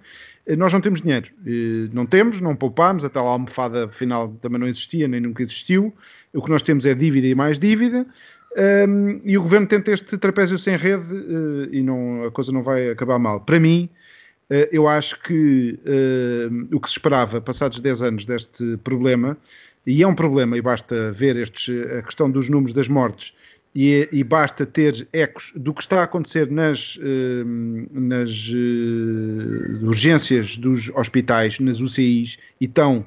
Nós 0.57 0.73
não 0.73 0.81
temos 0.81 1.01
dinheiro. 1.01 1.29
Não 1.93 2.05
temos, 2.05 2.41
não 2.41 2.53
poupamos, 2.53 3.05
até 3.05 3.17
a 3.17 3.21
almofada 3.21 3.87
final 3.87 4.27
também 4.41 4.59
não 4.59 4.67
existia, 4.67 5.07
nem 5.07 5.21
nunca 5.21 5.41
existiu. 5.41 5.93
O 6.33 6.41
que 6.41 6.49
nós 6.49 6.61
temos 6.61 6.85
é 6.85 6.93
dívida 6.93 7.27
e 7.27 7.33
mais 7.33 7.57
dívida. 7.57 8.05
Um, 8.55 9.19
e 9.23 9.37
o 9.37 9.41
governo 9.41 9.65
tenta 9.65 9.91
este 9.91 10.17
trapézio 10.17 10.59
sem 10.59 10.77
rede 10.77 11.11
uh, 11.11 11.69
e 11.71 11.81
não, 11.81 12.23
a 12.23 12.31
coisa 12.31 12.51
não 12.51 12.61
vai 12.61 12.89
acabar 12.89 13.17
mal. 13.17 13.39
Para 13.41 13.59
mim, 13.59 13.89
uh, 14.49 14.67
eu 14.71 14.87
acho 14.87 15.19
que 15.21 15.79
uh, 15.85 16.75
o 16.75 16.79
que 16.79 16.87
se 16.87 16.93
esperava, 16.93 17.41
passados 17.41 17.79
10 17.79 18.01
anos 18.03 18.25
deste 18.25 18.77
problema, 18.77 19.35
e 19.85 20.03
é 20.03 20.07
um 20.07 20.13
problema, 20.13 20.55
e 20.55 20.61
basta 20.61 21.11
ver 21.11 21.35
estes, 21.35 21.75
a 21.97 22.01
questão 22.03 22.29
dos 22.29 22.47
números 22.47 22.73
das 22.73 22.87
mortes, 22.87 23.33
e, 23.75 24.07
e 24.11 24.23
basta 24.23 24.67
ter 24.67 25.07
ecos 25.11 25.51
do 25.55 25.73
que 25.73 25.81
está 25.81 26.01
a 26.01 26.03
acontecer 26.03 26.49
nas, 26.49 26.97
nas 27.91 28.49
urgências 29.81 30.57
dos 30.57 30.89
hospitais, 30.89 31.59
nas 31.59 31.81
UCIs, 31.81 32.37
e 32.61 32.65
estão 32.65 33.03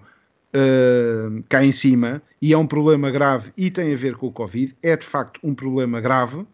uh, 0.55 1.43
cá 1.49 1.65
em 1.65 1.73
cima 1.73 2.23
e 2.41 2.53
é 2.53 2.59
um 2.59 2.67
problema 2.67 3.11
grave 3.11 3.53
e 3.57 3.71
tem 3.71 3.93
a 3.93 3.97
ver 3.97 4.17
com 4.17 4.27
o 4.27 4.33
Covid, 4.33 4.75
é 4.83 4.97
de 4.97 5.05
facto 5.05 5.41
um 5.43 5.55
problema 5.55 6.01
grave 6.01 6.47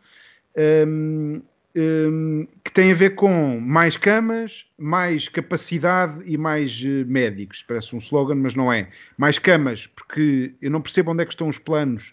um, 0.86 1.42
um, 1.76 2.46
que 2.64 2.72
tem 2.72 2.92
a 2.92 2.94
ver 2.94 3.14
com 3.14 3.58
mais 3.60 3.96
camas, 3.96 4.66
mais 4.78 5.28
capacidade 5.28 6.22
e 6.26 6.36
mais 6.36 6.82
uh, 6.82 7.06
médicos. 7.06 7.62
Parece 7.62 7.94
um 7.94 7.98
slogan, 7.98 8.36
mas 8.36 8.54
não 8.54 8.72
é. 8.72 8.88
Mais 9.16 9.38
camas, 9.38 9.86
porque 9.86 10.54
eu 10.60 10.70
não 10.70 10.80
percebo 10.80 11.12
onde 11.12 11.22
é 11.22 11.24
que 11.24 11.32
estão 11.32 11.48
os 11.48 11.58
planos 11.58 12.12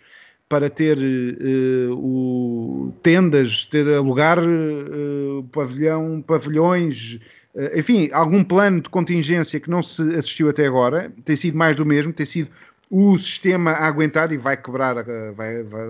para 0.49 0.69
ter 0.69 0.97
uh, 0.97 1.93
o, 1.93 2.91
tendas, 3.03 3.67
ter 3.67 3.87
alugar 3.87 4.39
uh, 4.39 5.43
pavilhão, 5.51 6.21
pavilhões, 6.21 7.19
eh, 7.55 7.79
enfim, 7.79 8.09
algum 8.13 8.43
plano 8.43 8.81
de 8.81 8.89
contingência 8.89 9.59
que 9.59 9.69
não 9.69 9.81
se 9.81 10.01
assistiu 10.15 10.49
até 10.49 10.65
agora, 10.65 11.11
tem 11.25 11.35
sido 11.35 11.57
mais 11.57 11.75
do 11.75 11.85
mesmo, 11.85 12.13
tem 12.13 12.25
sido 12.25 12.49
o 12.89 13.17
sistema 13.17 13.71
a 13.71 13.87
aguentar 13.87 14.31
e 14.31 14.37
vai 14.37 14.57
quebrar, 14.57 14.97
eh, 14.97 15.31
vai, 15.31 15.63
vai, 15.63 15.81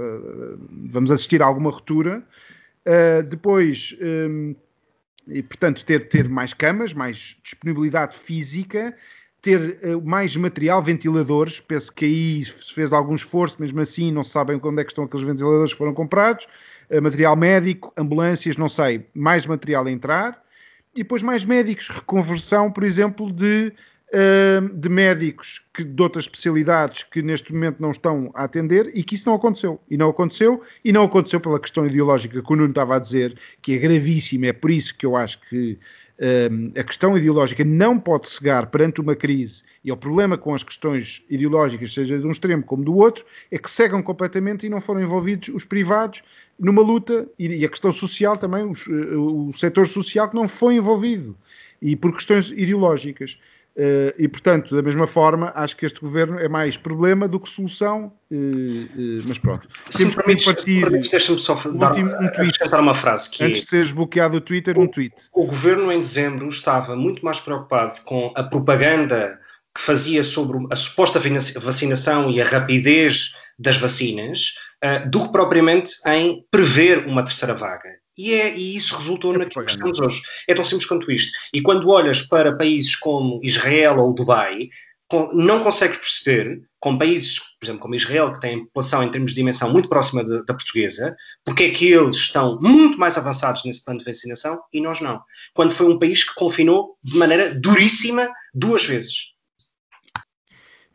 vamos 0.90 1.12
assistir 1.12 1.42
a 1.42 1.46
alguma 1.46 1.72
ruptura. 1.72 2.24
Uh, 2.86 3.22
depois, 3.24 3.96
um, 4.02 4.56
e, 5.28 5.44
portanto, 5.44 5.86
ter, 5.86 6.08
ter 6.08 6.28
mais 6.28 6.54
camas, 6.54 6.94
mais 6.94 7.38
disponibilidade 7.44 8.18
física, 8.18 8.96
ter 9.42 9.80
uh, 9.84 10.02
mais 10.06 10.36
material, 10.36 10.82
ventiladores. 10.82 11.60
Penso 11.60 11.94
que 11.94 12.06
aí 12.06 12.44
se 12.44 12.74
fez 12.74 12.92
algum 12.92 13.16
esforço, 13.16 13.58
mesmo 13.60 13.80
assim 13.80 14.12
não 14.12 14.24
sabem 14.24 14.60
onde 14.62 14.82
é 14.82 14.84
que 14.84 14.92
estão 14.92 15.06
aqueles 15.06 15.26
ventiladores 15.26 15.72
que 15.72 15.78
foram 15.78 15.94
comprados. 15.94 16.48
Uh, 16.90 17.02
material 17.02 17.36
médico, 17.36 17.94
ambulâncias, 17.98 18.58
não 18.58 18.70
sei, 18.70 19.06
mais 19.14 19.46
material 19.46 19.86
a 19.86 19.92
entrar 19.92 20.44
e 20.96 21.00
depois 21.00 21.24
mais 21.24 21.46
médicos, 21.46 21.88
reconversão, 21.88 22.72
por 22.72 22.84
exemplo, 22.84 23.32
de, 23.32 23.72
uh, 24.12 24.70
de 24.74 24.90
médicos 24.90 25.62
que, 25.74 25.84
de 25.84 26.02
outras 26.02 26.26
especialidades 26.26 27.04
que 27.04 27.22
neste 27.22 27.54
momento 27.54 27.80
não 27.80 27.92
estão 27.92 28.32
a 28.34 28.44
atender 28.44 28.92
e 28.94 29.04
que 29.04 29.16
isso 29.16 29.30
não 29.30 29.36
aconteceu. 29.36 29.80
E 29.90 29.98
não 29.98 30.10
aconteceu, 30.10 30.62
e 30.84 30.92
não 30.92 31.04
aconteceu 31.04 31.40
pela 31.40 31.60
questão 31.60 31.86
ideológica 31.86 32.42
que 32.42 32.54
o 32.54 32.56
Nuno 32.56 32.70
estava 32.70 32.96
a 32.96 33.00
dizer, 33.00 33.38
que 33.62 33.74
é 33.74 33.78
gravíssima, 33.78 34.48
é 34.48 34.54
por 34.54 34.72
isso 34.72 34.96
que 34.98 35.06
eu 35.06 35.16
acho 35.16 35.40
que 35.48 35.78
a 36.78 36.84
questão 36.84 37.18
ideológica 37.18 37.64
não 37.64 37.98
pode 37.98 38.28
cegar 38.28 38.68
perante 38.68 39.00
uma 39.00 39.16
crise, 39.16 39.64
e 39.84 39.92
o 39.92 39.96
problema 39.96 40.38
com 40.38 40.54
as 40.54 40.64
questões 40.64 41.24
ideológicas, 41.30 41.94
seja 41.94 42.20
de 42.20 42.28
um 42.28 42.32
extremo 42.32 42.64
como 42.64 42.84
do 42.84 42.96
outro, 42.98 43.26
é 43.50 43.58
que 43.58 43.72
cegam 43.72 44.04
completamente 44.04 44.66
e 44.66 44.70
não 44.70 44.82
foram 44.82 45.02
envolvidos 45.02 45.48
os 45.50 45.64
privados 45.64 46.22
numa 46.60 46.82
luta, 46.82 47.26
e 47.40 47.64
a 47.64 47.70
questão 47.70 47.94
social 47.94 48.36
também, 48.36 48.64
eh, 48.64 49.16
o 49.16 49.50
setor 49.54 49.88
social 49.88 50.30
que 50.30 50.36
não 50.36 50.48
foi 50.48 50.76
envolvido, 50.76 51.38
e 51.82 51.96
por 51.96 52.14
questões 52.14 52.52
ideológicas. 52.52 53.40
Uh, 53.80 54.12
e, 54.18 54.28
portanto, 54.28 54.76
da 54.76 54.82
mesma 54.82 55.08
forma, 55.08 55.54
acho 55.56 55.78
que 55.78 55.86
este 55.86 56.02
governo 56.02 56.38
é 56.38 56.50
mais 56.50 56.76
problema 56.76 57.30
do 57.30 57.40
que 57.40 57.48
solução, 57.48 58.12
uh, 58.30 58.36
uh, 58.36 59.24
mas 59.26 59.40
pronto. 59.40 59.70
Temos 59.96 60.16
que 60.16 60.44
partir. 60.44 60.90
Deixa-me 61.10 61.40
só 61.40 61.56
dar, 61.56 61.88
último, 61.88 62.14
um 62.14 62.30
tweet. 62.30 62.58
uma 62.74 62.94
frase 62.94 63.30
que 63.30 63.42
Antes 63.42 63.62
de 63.62 63.70
seres 63.70 63.94
bloqueado 63.94 64.36
o 64.36 64.42
Twitter, 64.42 64.78
o, 64.78 64.82
um 64.82 64.88
tweet. 64.88 65.16
O 65.32 65.46
governo, 65.46 65.94
em 65.94 66.02
dezembro, 66.02 66.50
estava 66.50 66.94
muito 66.94 67.24
mais 67.24 67.40
preocupado 67.40 68.02
com 68.02 68.34
a 68.36 68.44
propaganda 68.44 69.40
que 69.74 69.82
fazia 69.82 70.24
sobre 70.24 70.58
a 70.70 70.76
suposta 70.76 71.22
vacinação 71.62 72.30
e 72.30 72.42
a 72.42 72.46
rapidez 72.46 73.34
das 73.58 73.78
vacinas 73.78 74.56
do 75.08 75.24
que 75.24 75.32
propriamente 75.32 75.94
em 76.06 76.44
prever 76.52 77.06
uma 77.06 77.24
terceira 77.24 77.54
vaga. 77.54 77.90
E, 78.20 78.34
é, 78.34 78.54
e 78.54 78.76
isso 78.76 78.98
resultou 78.98 79.34
é 79.34 79.38
naquilo 79.38 79.64
que 79.64 79.72
estamos 79.72 79.98
hoje. 79.98 80.22
É 80.46 80.54
tão 80.54 80.66
simples 80.66 80.86
quanto 80.86 81.10
isto. 81.10 81.32
E 81.54 81.62
quando 81.62 81.88
olhas 81.88 82.22
para 82.22 82.54
países 82.54 82.94
como 82.94 83.40
Israel 83.42 83.98
ou 83.98 84.14
Dubai, 84.14 84.68
não 85.34 85.64
consegues 85.64 85.98
perceber, 85.98 86.62
com 86.82 86.98
países, 86.98 87.40
por 87.40 87.66
exemplo, 87.66 87.82
como 87.82 87.96
Israel, 87.96 88.34
que 88.34 88.42
tem 88.42 88.66
população 88.66 89.02
em 89.02 89.10
termos 89.10 89.32
de 89.32 89.38
dimensão 89.38 89.72
muito 89.72 89.88
próxima 89.88 90.22
de, 90.22 90.46
da 90.46 90.54
portuguesa, 90.54 91.16
porque 91.46 91.64
é 91.64 91.72
que 91.72 91.94
eles 91.94 92.18
estão 92.18 92.60
muito 92.62 93.00
mais 93.00 93.18
avançados 93.18 93.64
nesse 93.64 93.86
plano 93.86 94.00
de 94.00 94.06
vacinação 94.06 94.60
e 94.74 94.82
nós 94.82 95.00
não. 95.00 95.22
Quando 95.54 95.72
foi 95.72 95.88
um 95.88 95.98
país 95.98 96.22
que 96.22 96.36
confinou 96.36 96.98
de 97.02 97.18
maneira 97.18 97.56
duríssima 97.56 98.30
duas 98.54 98.84
vezes. 98.84 99.30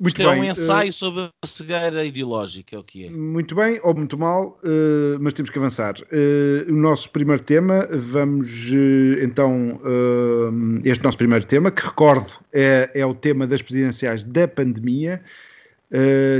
Muito 0.04 0.20
Isto 0.20 0.30
bem. 0.30 0.38
é 0.38 0.42
um 0.42 0.44
ensaio 0.44 0.90
uh, 0.90 0.92
sobre 0.92 1.30
a 1.40 1.46
cegueira 1.46 2.04
ideológica, 2.04 2.76
é 2.76 2.78
o 2.78 2.84
que 2.84 3.06
é. 3.06 3.10
Muito 3.10 3.54
bem, 3.54 3.80
ou 3.82 3.94
muito 3.94 4.18
mal, 4.18 4.58
uh, 4.62 5.18
mas 5.18 5.32
temos 5.32 5.48
que 5.48 5.58
avançar. 5.58 5.94
Uh, 6.12 6.70
o 6.70 6.76
nosso 6.76 7.08
primeiro 7.08 7.42
tema, 7.42 7.88
vamos 7.90 8.70
então, 9.22 9.80
este 10.84 11.02
nosso 11.02 11.16
primeiro 11.16 11.46
tema, 11.46 11.70
que 11.70 11.82
recordo 11.82 12.32
é, 12.52 12.90
é 12.94 13.06
o 13.06 13.14
tema 13.14 13.46
das 13.46 13.62
presidenciais 13.62 14.24
da 14.24 14.46
pandemia. 14.46 15.22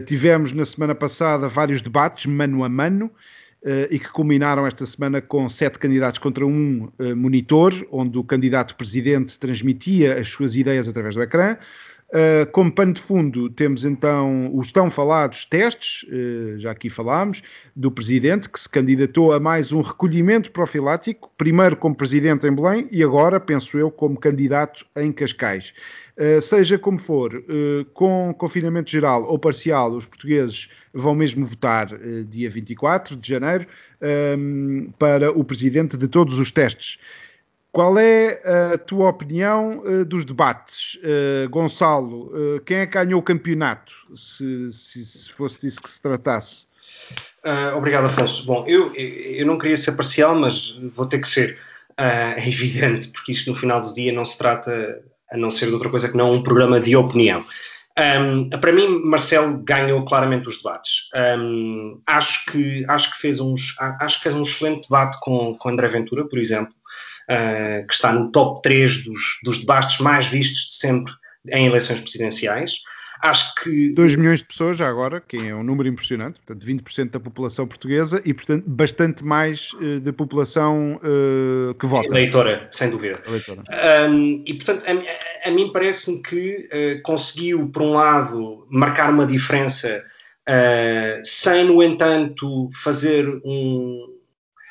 tivemos 0.04 0.52
na 0.52 0.66
semana 0.66 0.94
passada 0.94 1.48
vários 1.48 1.80
debates, 1.80 2.26
mano 2.26 2.64
a 2.64 2.68
mano, 2.68 3.10
e 3.90 3.98
que 3.98 4.10
culminaram 4.10 4.66
esta 4.66 4.84
semana 4.84 5.22
com 5.22 5.48
sete 5.48 5.78
candidatos 5.78 6.18
contra 6.18 6.44
um 6.44 6.88
monitor, 7.16 7.72
onde 7.90 8.18
o 8.18 8.24
candidato 8.24 8.76
presidente 8.76 9.38
transmitia 9.38 10.18
as 10.20 10.28
suas 10.28 10.54
ideias 10.54 10.86
através 10.86 11.14
do 11.14 11.22
ecrã. 11.22 11.56
Uh, 12.14 12.48
como 12.52 12.70
pano 12.70 12.92
de 12.92 13.00
fundo, 13.00 13.50
temos 13.50 13.84
então 13.84 14.48
os 14.56 14.70
tão 14.70 14.88
falados 14.88 15.44
testes, 15.44 16.04
uh, 16.04 16.56
já 16.60 16.70
aqui 16.70 16.88
falámos, 16.88 17.42
do 17.74 17.90
presidente, 17.90 18.48
que 18.48 18.60
se 18.60 18.68
candidatou 18.68 19.32
a 19.32 19.40
mais 19.40 19.72
um 19.72 19.80
recolhimento 19.80 20.52
profilático, 20.52 21.32
primeiro 21.36 21.74
como 21.74 21.92
presidente 21.92 22.46
em 22.46 22.54
Belém 22.54 22.86
e 22.92 23.02
agora, 23.02 23.40
penso 23.40 23.76
eu, 23.76 23.90
como 23.90 24.16
candidato 24.16 24.86
em 24.94 25.10
Cascais. 25.10 25.74
Uh, 26.16 26.40
seja 26.40 26.78
como 26.78 26.98
for, 26.98 27.44
com 27.94 28.32
confinamento 28.38 28.92
geral 28.92 29.24
ou 29.24 29.36
parcial, 29.36 29.90
os 29.90 30.06
portugueses 30.06 30.68
vão 30.92 31.16
mesmo 31.16 31.44
votar 31.44 31.88
dia 32.28 32.48
24 32.48 33.16
de 33.16 33.28
janeiro 33.28 33.66
para 34.96 35.32
o 35.32 35.42
presidente 35.42 35.96
de 35.96 36.06
todos 36.06 36.38
os 36.38 36.52
testes. 36.52 36.98
Qual 37.74 37.98
é 37.98 38.40
a 38.72 38.78
tua 38.78 39.08
opinião 39.08 39.80
uh, 39.80 40.04
dos 40.04 40.24
debates, 40.24 40.96
uh, 41.02 41.48
Gonçalo? 41.50 42.28
Uh, 42.28 42.60
quem 42.60 42.76
é 42.76 42.86
que 42.86 42.92
ganhou 42.92 43.18
o 43.18 43.22
campeonato, 43.22 43.92
se, 44.14 44.70
se, 44.70 45.04
se 45.04 45.32
fosse 45.32 45.62
disso 45.62 45.82
que 45.82 45.90
se 45.90 46.00
tratasse? 46.00 46.68
obrigado, 47.76 48.04
Afonso. 48.04 48.46
Bom, 48.46 48.64
eu, 48.68 48.94
eu 48.94 49.44
não 49.44 49.58
queria 49.58 49.76
ser 49.76 49.90
parcial, 49.92 50.36
mas 50.36 50.78
vou 50.94 51.04
ter 51.04 51.18
que 51.18 51.28
ser. 51.28 51.58
é 51.98 52.38
evidente, 52.48 53.08
porque 53.08 53.32
isto 53.32 53.50
no 53.50 53.56
final 53.56 53.82
do 53.82 53.92
dia 53.92 54.12
não 54.12 54.24
se 54.24 54.38
trata 54.38 55.02
a 55.32 55.36
não 55.36 55.50
ser 55.50 55.66
de 55.66 55.72
outra 55.72 55.90
coisa 55.90 56.08
que 56.08 56.16
não 56.16 56.32
um 56.32 56.44
programa 56.44 56.78
de 56.78 56.94
opinião. 56.94 57.44
Um, 57.98 58.48
para 58.50 58.72
mim, 58.72 59.02
Marcelo 59.04 59.58
ganhou 59.64 60.04
claramente 60.04 60.48
os 60.48 60.58
debates. 60.58 61.08
Um, 61.36 62.00
acho, 62.06 62.46
que, 62.46 62.84
acho, 62.88 63.10
que 63.10 63.20
fez 63.20 63.40
uns, 63.40 63.74
acho 64.00 64.18
que 64.18 64.22
fez 64.22 64.34
um 64.36 64.42
excelente 64.42 64.82
debate 64.82 65.18
com, 65.20 65.56
com 65.58 65.68
André 65.68 65.88
Ventura, 65.88 66.24
por 66.28 66.38
exemplo 66.38 66.72
uh, 67.30 67.86
que 67.86 67.94
está 67.94 68.12
no 68.12 68.30
top 68.30 68.62
3 68.62 69.04
dos, 69.04 69.38
dos 69.42 69.58
debates 69.58 69.98
mais 69.98 70.26
vistos 70.26 70.68
de 70.68 70.74
sempre 70.74 71.12
em 71.50 71.66
eleições 71.66 72.00
presidenciais. 72.00 72.80
Acho 73.24 73.54
que. 73.54 73.94
2 73.94 74.16
milhões 74.16 74.40
de 74.40 74.44
pessoas 74.44 74.76
já 74.76 74.86
agora, 74.86 75.18
que 75.18 75.38
é 75.38 75.54
um 75.54 75.62
número 75.62 75.88
impressionante, 75.88 76.38
portanto, 76.40 76.66
20% 76.66 77.10
da 77.10 77.18
população 77.20 77.66
portuguesa 77.66 78.20
e, 78.22 78.34
portanto, 78.34 78.64
bastante 78.66 79.24
mais 79.24 79.72
uh, 79.74 79.98
da 80.00 80.12
população 80.12 81.00
uh, 81.02 81.74
que 81.74 81.86
vota. 81.86 82.08
Eleitora, 82.08 82.68
sem 82.70 82.90
dúvida. 82.90 83.22
Eleitora. 83.26 83.62
Um, 84.10 84.44
e, 84.46 84.52
portanto, 84.52 84.84
a, 84.86 85.48
a 85.48 85.50
mim 85.50 85.72
parece-me 85.72 86.22
que 86.22 86.68
uh, 86.68 87.02
conseguiu, 87.02 87.66
por 87.68 87.80
um 87.80 87.92
lado, 87.94 88.66
marcar 88.70 89.08
uma 89.08 89.26
diferença, 89.26 90.02
sem, 91.24 91.64
no 91.64 91.82
entanto, 91.82 92.68
fazer 92.74 93.26
um, 93.42 94.13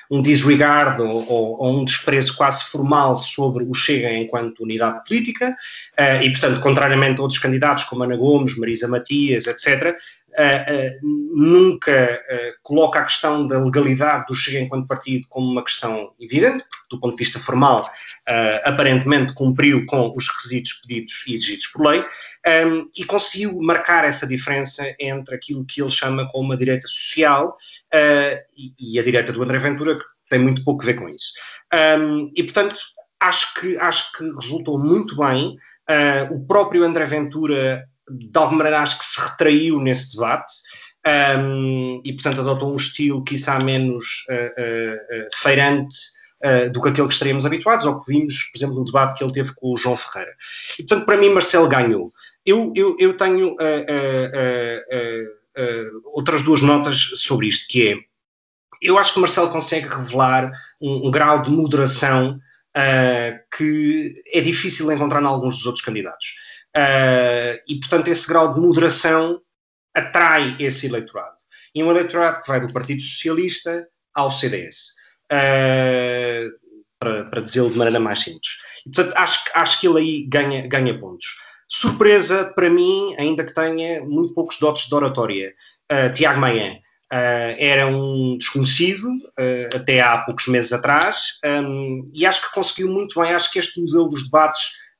um 0.09 0.21
disregard 0.21 1.01
ou, 1.01 1.25
ou, 1.27 1.79
um 1.79 1.85
desprezo 1.85 2.35
quase 2.35 2.65
formal 2.65 3.15
sobre 3.15 3.63
o 3.63 3.73
Chega 3.73 4.11
enquanto 4.11 4.63
unidade 4.63 5.03
política, 5.07 5.55
uh, 5.99 6.23
e, 6.23 6.31
portanto, 6.31 6.61
contrariamente 6.61 7.19
a 7.19 7.23
outros 7.23 7.39
candidatos 7.39 7.83
como 7.85 8.03
Ana 8.03 8.15
Gomes, 8.15 8.57
Marisa 8.57 8.87
Matias, 8.87 9.47
etc., 9.47 9.95
nunca 11.01 12.21
coloca 12.61 12.99
a 12.99 13.03
questão 13.03 13.45
da 13.47 13.59
legalidade 13.59 14.25
do 14.27 14.35
Chega 14.35 14.59
enquanto 14.59 14.87
partido 14.87 15.27
como 15.29 15.51
uma 15.51 15.63
questão 15.63 16.13
evidente, 16.19 16.63
porque, 16.63 16.87
do 16.89 16.99
ponto 16.99 17.15
de 17.15 17.23
vista 17.23 17.39
formal, 17.39 17.87
aparentemente 18.63 19.33
cumpriu 19.33 19.85
com 19.85 20.13
os 20.15 20.27
requisitos 20.27 20.73
pedidos 20.73 21.23
e 21.27 21.33
exigidos 21.33 21.67
por 21.67 21.85
lei, 21.87 22.03
e 22.95 23.03
conseguiu 23.05 23.57
marcar 23.61 24.05
essa 24.05 24.27
diferença 24.27 24.95
entre 24.99 25.35
aquilo 25.35 25.65
que 25.65 25.81
ele 25.81 25.89
chama 25.89 26.27
como 26.29 26.45
uma 26.45 26.57
direita 26.57 26.87
social 26.87 27.57
uh, 27.93 28.37
e, 28.79 28.99
a 28.99 29.03
direita 29.03 29.31
do 29.31 29.43
André 29.43 29.57
Ventura, 29.59 29.95
que 29.95 30.03
tem 30.29 30.39
muito 30.39 30.63
pouco 30.63 30.83
a 30.83 30.85
ver 30.85 30.95
com 30.95 31.07
isso. 31.07 31.31
E, 32.35 32.43
portanto, 32.43 32.79
acho 33.19 33.53
que, 33.55 33.77
acho 33.77 34.11
que 34.13 34.23
resultou 34.41 34.79
muito 34.79 35.15
bem. 35.15 35.55
Uh, 35.89 36.33
o 36.33 36.45
próprio 36.45 36.83
André 36.83 37.05
Ventura, 37.05 37.85
de 38.09 38.37
alguma 38.37 38.59
maneira, 38.59 38.81
acho 38.81 38.99
que 38.99 39.05
se 39.05 39.21
retraiu 39.21 39.79
nesse 39.79 40.15
debate. 40.15 40.53
Um, 41.05 42.01
e, 42.05 42.13
portanto, 42.13 42.41
adotou 42.41 42.73
um 42.73 42.77
estilo, 42.77 43.23
quiçá, 43.23 43.59
menos 43.59 44.23
uh, 44.29 45.35
feirante 45.35 45.95
uh, 46.43 46.71
do 46.71 46.81
que 46.81 46.89
aquele 46.89 47.07
que 47.07 47.13
estaríamos 47.13 47.45
habituados, 47.45 47.85
ou 47.85 47.99
que 47.99 48.13
vimos, 48.13 48.43
por 48.43 48.57
exemplo, 48.57 48.75
no 48.75 48.85
debate 48.85 49.17
que 49.17 49.23
ele 49.23 49.33
teve 49.33 49.53
com 49.53 49.73
o 49.73 49.77
João 49.77 49.97
Ferreira. 49.97 50.33
E, 50.79 50.83
portanto, 50.83 51.05
para 51.05 51.17
mim, 51.17 51.29
Marcelo 51.29 51.67
ganhou. 51.67 52.11
Eu, 52.45 52.71
eu, 52.75 52.95
eu 52.99 53.17
tenho 53.17 53.53
uh, 53.53 53.57
uh, 55.57 56.01
outras 56.13 56.41
duas 56.41 56.61
notas 56.61 57.11
sobre 57.15 57.47
isto, 57.47 57.67
que 57.69 57.89
é, 57.89 57.95
eu 58.81 58.97
acho 58.97 59.13
que 59.13 59.19
Marcelo 59.19 59.49
consegue 59.49 59.87
revelar 59.87 60.51
um, 60.81 61.07
um 61.07 61.11
grau 61.11 61.41
de 61.41 61.49
moderação 61.49 62.39
que 63.55 64.15
é 64.33 64.41
difícil 64.41 64.91
encontrar 64.91 65.21
em 65.21 65.27
alguns 65.27 65.57
dos 65.57 65.67
outros 65.67 65.85
candidatos. 65.85 66.33
E, 66.75 67.79
portanto, 67.79 68.07
esse 68.07 68.27
grau 68.27 68.53
de 68.53 68.59
moderação 68.59 69.39
atrai 69.93 70.55
esse 70.59 70.87
eleitorado. 70.87 71.35
E 71.75 71.83
um 71.83 71.91
eleitorado 71.91 72.41
que 72.41 72.47
vai 72.47 72.59
do 72.59 72.71
Partido 72.71 73.01
Socialista 73.01 73.87
ao 74.13 74.31
CDS 74.31 74.93
uh, 75.25 76.51
para, 76.99 77.25
para 77.25 77.41
dizê-lo 77.41 77.71
de 77.71 77.77
maneira 77.77 77.99
mais 77.99 78.19
simples. 78.19 78.57
E, 78.85 78.91
portanto, 78.91 79.17
acho, 79.17 79.43
acho 79.53 79.79
que 79.79 79.87
ele 79.87 79.99
aí 79.99 80.23
ganha, 80.27 80.67
ganha 80.67 80.97
pontos. 80.97 81.37
Surpresa 81.67 82.45
para 82.55 82.69
mim, 82.69 83.15
ainda 83.17 83.43
que 83.43 83.53
tenha 83.53 84.03
muito 84.03 84.33
poucos 84.33 84.57
dotes 84.59 84.87
de 84.87 84.93
oratória, 84.93 85.53
uh, 85.91 86.13
Tiago 86.13 86.39
Maia. 86.39 86.79
Uh, 87.11 87.53
era 87.59 87.85
um 87.85 88.37
desconhecido 88.37 89.07
uh, 89.07 89.75
até 89.75 90.01
há 90.01 90.17
poucos 90.19 90.47
meses 90.47 90.73
atrás 90.73 91.37
um, 91.45 92.11
e 92.11 92.25
acho 92.25 92.41
que 92.41 92.53
conseguiu 92.55 92.87
muito 92.87 93.19
bem. 93.19 93.33
Acho 93.33 93.51
que 93.51 93.59
este 93.59 93.79
modelo 93.79 94.09
dos 94.09 94.23
debates, 94.23 94.69
uh, 94.69 94.92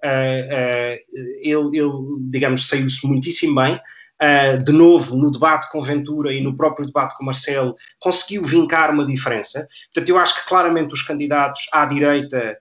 ele, 1.42 1.78
ele, 1.78 1.92
digamos, 2.30 2.68
saiu-se 2.68 3.06
muitíssimo 3.08 3.56
bem 3.56 3.74
uh, 3.74 4.64
de 4.64 4.72
novo 4.72 5.16
no 5.16 5.32
debate 5.32 5.70
com 5.72 5.82
Ventura 5.82 6.34
e 6.34 6.42
no 6.42 6.56
próprio 6.56 6.86
debate 6.86 7.16
com 7.16 7.26
Marcelo, 7.26 7.76
conseguiu 8.00 8.44
vincar 8.44 8.92
uma 8.92 9.06
diferença. 9.06 9.68
Portanto, 9.94 10.10
eu 10.10 10.18
acho 10.18 10.36
que 10.36 10.48
claramente 10.48 10.94
os 10.94 11.02
candidatos 11.02 11.62
à 11.72 11.86
direita 11.86 12.58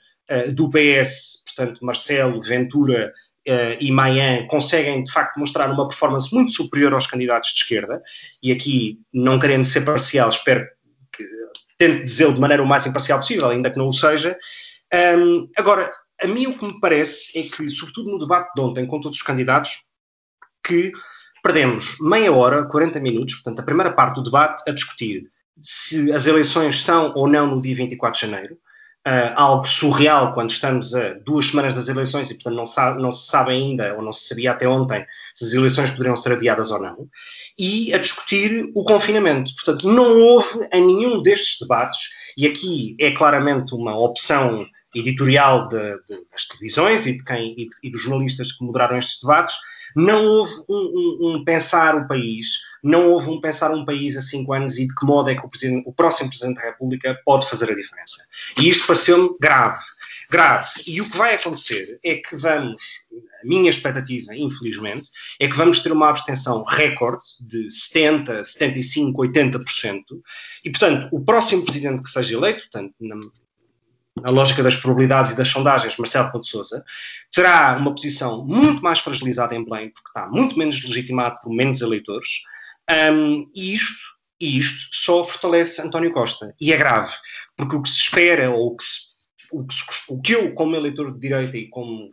do 0.55 0.71
PS, 0.71 1.43
portanto, 1.45 1.85
Marcelo, 1.85 2.41
Ventura 2.41 3.13
Uh, 3.49 3.75
e 3.81 3.91
Mayan 3.91 4.47
conseguem 4.47 5.03
de 5.03 5.11
facto 5.11 5.37
mostrar 5.37 5.69
uma 5.69 5.89
performance 5.89 6.33
muito 6.33 6.53
superior 6.53 6.95
aos 6.95 7.09
candidatos 7.09 7.53
de 7.53 7.59
esquerda, 7.59 8.01
e 8.41 8.53
aqui, 8.53 9.01
não 9.13 9.37
querendo 9.37 9.65
ser 9.65 9.81
parcial, 9.81 10.29
espero 10.29 10.65
que 11.13 11.27
tente 11.77 12.05
dizê-lo 12.05 12.35
de 12.35 12.41
maneira 12.41 12.63
o 12.63 12.67
mais 12.67 12.87
imparcial 12.87 13.19
possível, 13.19 13.49
ainda 13.49 13.69
que 13.69 13.79
não 13.79 13.89
o 13.89 13.93
seja. 13.93 14.39
Um, 14.95 15.49
agora, 15.57 15.91
a 16.23 16.27
mim 16.27 16.47
o 16.47 16.57
que 16.57 16.65
me 16.65 16.81
parece 16.81 17.39
é 17.39 17.43
que, 17.43 17.69
sobretudo 17.71 18.11
no 18.11 18.19
debate 18.19 18.53
de 18.55 18.61
ontem 18.61 18.87
com 18.87 19.01
todos 19.01 19.19
os 19.19 19.23
candidatos, 19.23 19.83
que 20.65 20.93
perdemos 21.43 21.97
meia 22.01 22.33
hora, 22.33 22.65
40 22.65 23.01
minutos, 23.01 23.35
portanto, 23.35 23.61
a 23.61 23.65
primeira 23.65 23.93
parte 23.93 24.17
do 24.17 24.23
debate 24.23 24.63
a 24.69 24.73
discutir 24.73 25.31
se 25.61 26.13
as 26.13 26.27
eleições 26.27 26.83
são 26.83 27.13
ou 27.15 27.29
não 27.29 27.47
no 27.47 27.61
dia 27.61 27.75
24 27.75 28.21
de 28.21 28.27
janeiro, 28.27 28.55
uh, 29.07 29.33
algo 29.35 29.67
surreal 29.67 30.33
quando 30.33 30.51
estamos 30.51 30.95
a 30.95 31.15
duas 31.25 31.49
semanas 31.49 31.75
das 31.75 31.89
eleições 31.89 32.31
e, 32.31 32.35
portanto, 32.35 32.57
não, 32.57 32.95
não 33.03 33.13
se 33.13 33.29
sabe 33.29 33.53
ainda, 33.53 33.95
ou 33.95 34.03
não 34.03 34.13
se 34.13 34.29
sabia 34.29 34.53
até 34.53 34.67
ontem, 34.67 35.05
se 35.35 35.45
as 35.45 35.53
eleições 35.53 35.91
poderiam 35.91 36.17
ser 36.17 36.33
adiadas 36.33 36.71
ou 36.71 36.81
não, 36.81 37.09
e 37.59 37.93
a 37.93 37.99
discutir 37.99 38.71
o 38.75 38.85
confinamento. 38.85 39.55
Portanto, 39.55 39.89
não 39.89 40.21
houve 40.21 40.69
em 40.73 40.87
nenhum 40.87 41.23
destes 41.23 41.59
debates, 41.61 42.09
e 42.37 42.47
aqui 42.47 42.97
é 42.99 43.11
claramente 43.11 43.75
uma 43.75 43.99
opção 43.99 44.67
editorial 44.95 45.69
de, 45.69 45.79
de, 46.05 46.27
das 46.31 46.47
televisões 46.47 47.07
e, 47.07 47.17
de 47.17 47.25
quem, 47.25 47.55
e, 47.57 47.69
e, 47.83 47.91
dos 47.91 48.03
jornalistas 48.03 48.53
que 48.53 48.65
moderaram 48.65 48.97
estes 48.97 49.21
debates, 49.21 49.55
não 49.95 50.25
houve 50.25 50.53
um, 50.69 50.75
um, 50.75 51.37
um, 51.37 51.45
pensar 51.45 51.95
o 51.97 52.07
país, 52.07 52.47
não 52.83 53.11
houve 53.11 53.31
um 53.31 53.41
pensar 53.41 53.73
um 53.73 53.85
país 53.85 54.17
a 54.17 54.23
cinco 54.23 54.53
anos 54.53 54.79
e 54.79 54.87
de 54.87 54.95
que 54.95 55.07
modo 55.07 55.31
é 55.31 55.35
que 55.35 55.43
o, 55.45 55.51
o 55.87 55.93
próximo 55.93 56.31
Presidente 56.31 56.57
da 56.57 56.63
República 56.63 57.19
pode 57.25 57.49
fazer 57.49 57.71
a 57.71 57.75
diferença. 57.75 58.27
E 58.59 58.69
isto 58.69 58.87
pareceu-me 58.87 59.37
grave. 59.41 59.83
Grave. 60.31 60.71
E 60.87 60.99
o 60.99 61.11
que 61.11 61.17
vai 61.17 61.35
acontecer 61.35 61.99
é 62.03 62.15
que 62.15 62.35
vamos, 62.35 62.81
a 63.43 63.47
minha 63.47 63.69
expectativa, 63.69 64.35
infelizmente, 64.35 65.11
é 65.39 65.47
que 65.47 65.55
vamos 65.55 65.81
ter 65.83 65.93
uma 65.93 66.09
abstenção 66.09 66.65
recorde 66.65 67.23
de 67.47 67.71
70, 67.71 68.43
75, 68.43 69.21
80%. 69.21 70.03
E, 70.65 70.71
portanto, 70.71 71.09
o 71.13 71.23
próximo 71.23 71.63
presidente 71.63 72.03
que 72.03 72.09
seja 72.09 72.35
eleito, 72.35 72.63
portanto, 72.63 72.95
na 74.21 74.31
lógica 74.31 74.63
das 74.63 74.77
probabilidades 74.77 75.33
e 75.33 75.37
das 75.37 75.49
sondagens, 75.49 75.97
Marcelo 75.97 76.27
Rebelo 76.27 76.43
de 76.43 76.49
Sousa, 76.49 76.85
terá 77.33 77.77
uma 77.77 77.95
posição 77.95 78.45
muito 78.45 78.83
mais 78.83 78.99
fragilizada 78.99 79.55
em 79.55 79.65
Belém, 79.65 79.91
porque 79.91 80.09
está 80.09 80.29
muito 80.29 80.59
menos 80.59 80.83
legitimado 80.83 81.39
por 81.43 81.51
menos 81.51 81.81
eleitores, 81.81 82.43
um, 82.91 83.51
e 83.55 83.75
isto, 83.75 84.03
e 84.41 84.59
isto 84.59 84.95
só 84.95 85.25
fortalece 85.25 85.81
António 85.81 86.13
Costa. 86.13 86.55
E 86.61 86.73
é 86.73 86.77
grave, 86.77 87.13
porque 87.57 87.77
o 87.77 87.83
que 87.83 87.89
se 87.89 88.01
espera, 88.01 88.53
ou 88.53 88.73
o 88.73 88.77
que, 88.77 88.85
se, 88.85 89.01
o 89.51 89.65
que, 89.65 89.75
se, 89.75 89.83
o 90.09 90.21
que 90.21 90.33
eu, 90.33 90.55
como 90.55 90.77
eleitor 90.77 91.13
de 91.13 91.19
direita 91.19 91.57
e 91.57 91.69
como 91.69 92.11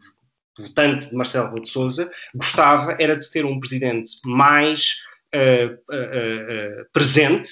votante 0.57 1.09
de 1.09 1.15
Marcelo 1.15 1.45
Rebelo 1.45 1.63
de 1.63 1.69
Sousa, 1.69 2.11
gostava 2.35 2.95
era 2.99 3.17
de 3.17 3.29
ter 3.29 3.45
um 3.45 3.59
presidente 3.59 4.11
mais 4.25 4.97
uh, 5.33 5.73
uh, 5.73 6.81
uh, 6.81 6.85
presente 6.93 7.49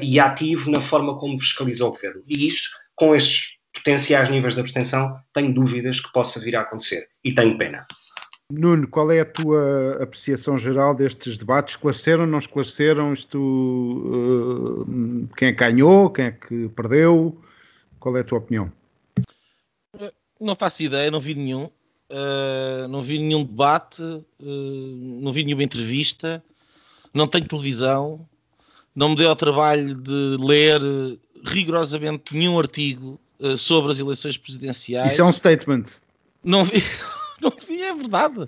e 0.00 0.20
ativo 0.20 0.70
na 0.70 0.80
forma 0.80 1.18
como 1.18 1.40
fiscaliza 1.40 1.84
o 1.84 1.90
governo. 1.90 2.22
E 2.28 2.46
isso, 2.46 2.70
com 2.94 3.16
estes 3.16 3.55
potenciais 3.76 4.30
níveis 4.30 4.54
de 4.54 4.60
abstenção, 4.60 5.14
tenho 5.32 5.52
dúvidas 5.52 6.00
que 6.00 6.12
possa 6.12 6.40
vir 6.40 6.56
a 6.56 6.62
acontecer 6.62 7.08
e 7.22 7.34
tenho 7.34 7.56
pena. 7.56 7.86
Nuno, 8.50 8.86
qual 8.86 9.10
é 9.10 9.20
a 9.20 9.24
tua 9.24 9.98
apreciação 10.00 10.56
geral 10.56 10.94
destes 10.94 11.36
debates? 11.36 11.74
Esclareceram, 11.74 12.26
não 12.26 12.38
esclareceram? 12.38 13.12
Isto, 13.12 13.38
uh, 13.38 15.28
quem 15.36 15.48
é 15.48 15.52
que 15.52 15.58
ganhou, 15.58 16.10
quem 16.10 16.26
é 16.26 16.30
que 16.30 16.68
perdeu? 16.68 17.40
Qual 17.98 18.16
é 18.16 18.20
a 18.20 18.24
tua 18.24 18.38
opinião? 18.38 18.72
Não 20.40 20.54
faço 20.54 20.84
ideia, 20.84 21.10
não 21.10 21.20
vi 21.20 21.34
nenhum. 21.34 21.64
Uh, 22.08 22.86
não 22.88 23.02
vi 23.02 23.18
nenhum 23.18 23.42
debate, 23.42 24.00
uh, 24.00 24.24
não 25.20 25.32
vi 25.32 25.42
nenhuma 25.42 25.64
entrevista, 25.64 26.40
não 27.12 27.26
tenho 27.26 27.48
televisão, 27.48 28.28
não 28.94 29.08
me 29.08 29.16
dei 29.16 29.26
ao 29.26 29.34
trabalho 29.34 29.92
de 29.96 30.36
ler 30.38 30.80
rigorosamente 31.44 32.32
nenhum 32.32 32.60
artigo 32.60 33.18
eh, 33.40 33.56
sobre 33.56 33.92
as 33.92 33.98
eleições 33.98 34.36
presidenciais. 34.36 35.12
Isso 35.12 35.22
é 35.22 35.24
um 35.24 35.32
statement. 35.32 35.84
Não 36.42 36.64
vi, 36.64 36.82
não 37.40 37.52
vi 37.66 37.82
é 37.82 37.94
verdade. 37.94 38.40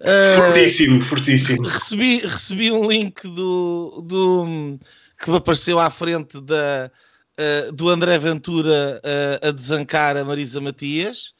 Uh, 0.00 0.36
fortíssimo, 0.36 1.02
fortíssimo. 1.02 1.68
Recebi, 1.68 2.18
recebi 2.18 2.72
um 2.72 2.90
link 2.90 3.22
do, 3.28 4.02
do 4.04 4.78
que 5.20 5.30
me 5.30 5.36
apareceu 5.36 5.78
à 5.78 5.88
frente 5.88 6.40
da, 6.40 6.90
uh, 7.38 7.72
do 7.72 7.88
André 7.88 8.18
Ventura 8.18 9.00
uh, 9.04 9.48
a 9.48 9.50
desancar 9.52 10.16
a 10.16 10.24
Marisa 10.24 10.60
Matias, 10.60 11.32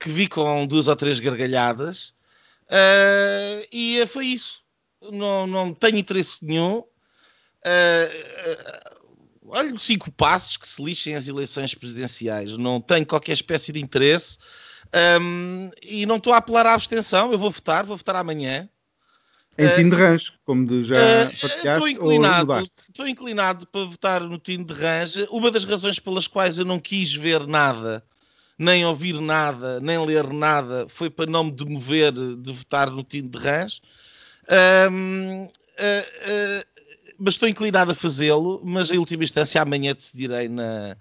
que 0.00 0.08
vi 0.08 0.26
com 0.26 0.66
duas 0.66 0.88
ou 0.88 0.96
três 0.96 1.20
gargalhadas, 1.20 2.12
e 3.70 4.04
foi 4.06 4.26
isso. 4.26 4.62
Não, 5.12 5.46
não 5.46 5.72
tenho 5.72 5.98
interesse 5.98 6.44
nenhum. 6.44 6.82
Olha, 9.46 9.76
cinco 9.76 10.10
passos 10.12 10.56
que 10.56 10.66
se 10.66 10.82
lixem 10.82 11.14
as 11.14 11.26
eleições 11.26 11.74
presidenciais. 11.74 12.56
Não 12.56 12.80
tenho 12.80 13.04
qualquer 13.04 13.32
espécie 13.32 13.72
de 13.72 13.80
interesse 13.80 14.38
um, 15.20 15.70
e 15.82 16.06
não 16.06 16.16
estou 16.16 16.32
a 16.32 16.36
apelar 16.36 16.66
à 16.66 16.74
abstenção. 16.74 17.32
Eu 17.32 17.38
vou 17.38 17.50
votar, 17.50 17.84
vou 17.84 17.96
votar 17.96 18.16
amanhã. 18.16 18.68
Em 19.58 19.66
uh, 19.66 19.74
Tino 19.74 19.90
de 19.90 19.96
Range, 19.96 20.32
como 20.44 20.66
de 20.66 20.82
já 20.82 20.96
uh, 20.96 21.46
estou 21.46 21.88
inclinado, 21.88 22.62
Estou 22.62 23.06
inclinado 23.06 23.66
para 23.66 23.84
votar 23.84 24.20
no 24.22 24.38
Tino 24.38 24.64
de 24.64 24.72
Range. 24.72 25.26
Uma 25.30 25.50
das 25.50 25.64
razões 25.64 25.98
pelas 25.98 26.26
quais 26.26 26.58
eu 26.58 26.64
não 26.64 26.78
quis 26.78 27.12
ver 27.12 27.46
nada, 27.46 28.02
nem 28.56 28.84
ouvir 28.86 29.20
nada, 29.20 29.78
nem 29.80 29.98
ler 29.98 30.32
nada, 30.32 30.86
foi 30.88 31.10
para 31.10 31.30
não 31.30 31.44
me 31.44 31.52
demover 31.52 32.12
de 32.12 32.52
votar 32.52 32.90
no 32.90 33.02
Tino 33.02 33.28
de 33.28 33.38
Range. 33.38 33.80
Um, 34.90 35.44
uh, 35.44 36.71
mas 37.18 37.34
estou 37.34 37.48
inclinado 37.48 37.92
a 37.92 37.94
fazê-lo, 37.94 38.60
mas 38.64 38.90
em 38.90 38.98
última 38.98 39.24
instância 39.24 39.60
amanhã 39.60 39.94
decidirei 39.94 40.48
na, 40.48 40.96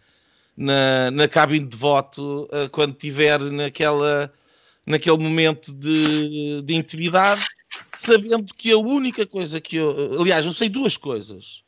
na, 0.56 1.12
na 1.12 1.28
cabine 1.28 1.68
de 1.68 1.78
voto 1.78 2.48
uh, 2.52 2.70
quando 2.72 2.94
estiver 2.94 3.40
naquela, 3.40 4.32
naquele 4.86 5.18
momento 5.18 5.74
de, 5.74 6.62
de 6.62 6.76
intimidade, 6.76 7.46
sabendo 7.96 8.54
que 8.54 8.72
a 8.72 8.78
única 8.78 9.26
coisa 9.26 9.60
que 9.60 9.78
eu. 9.78 10.22
Aliás, 10.22 10.46
eu 10.46 10.54
sei 10.54 10.70
duas 10.70 10.98
coisas. 10.98 11.64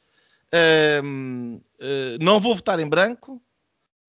Uh, 0.54 1.56
uh, 1.56 2.18
não 2.22 2.40
vou 2.40 2.54
votar 2.56 2.80
em 2.80 2.88
branco. 2.88 3.42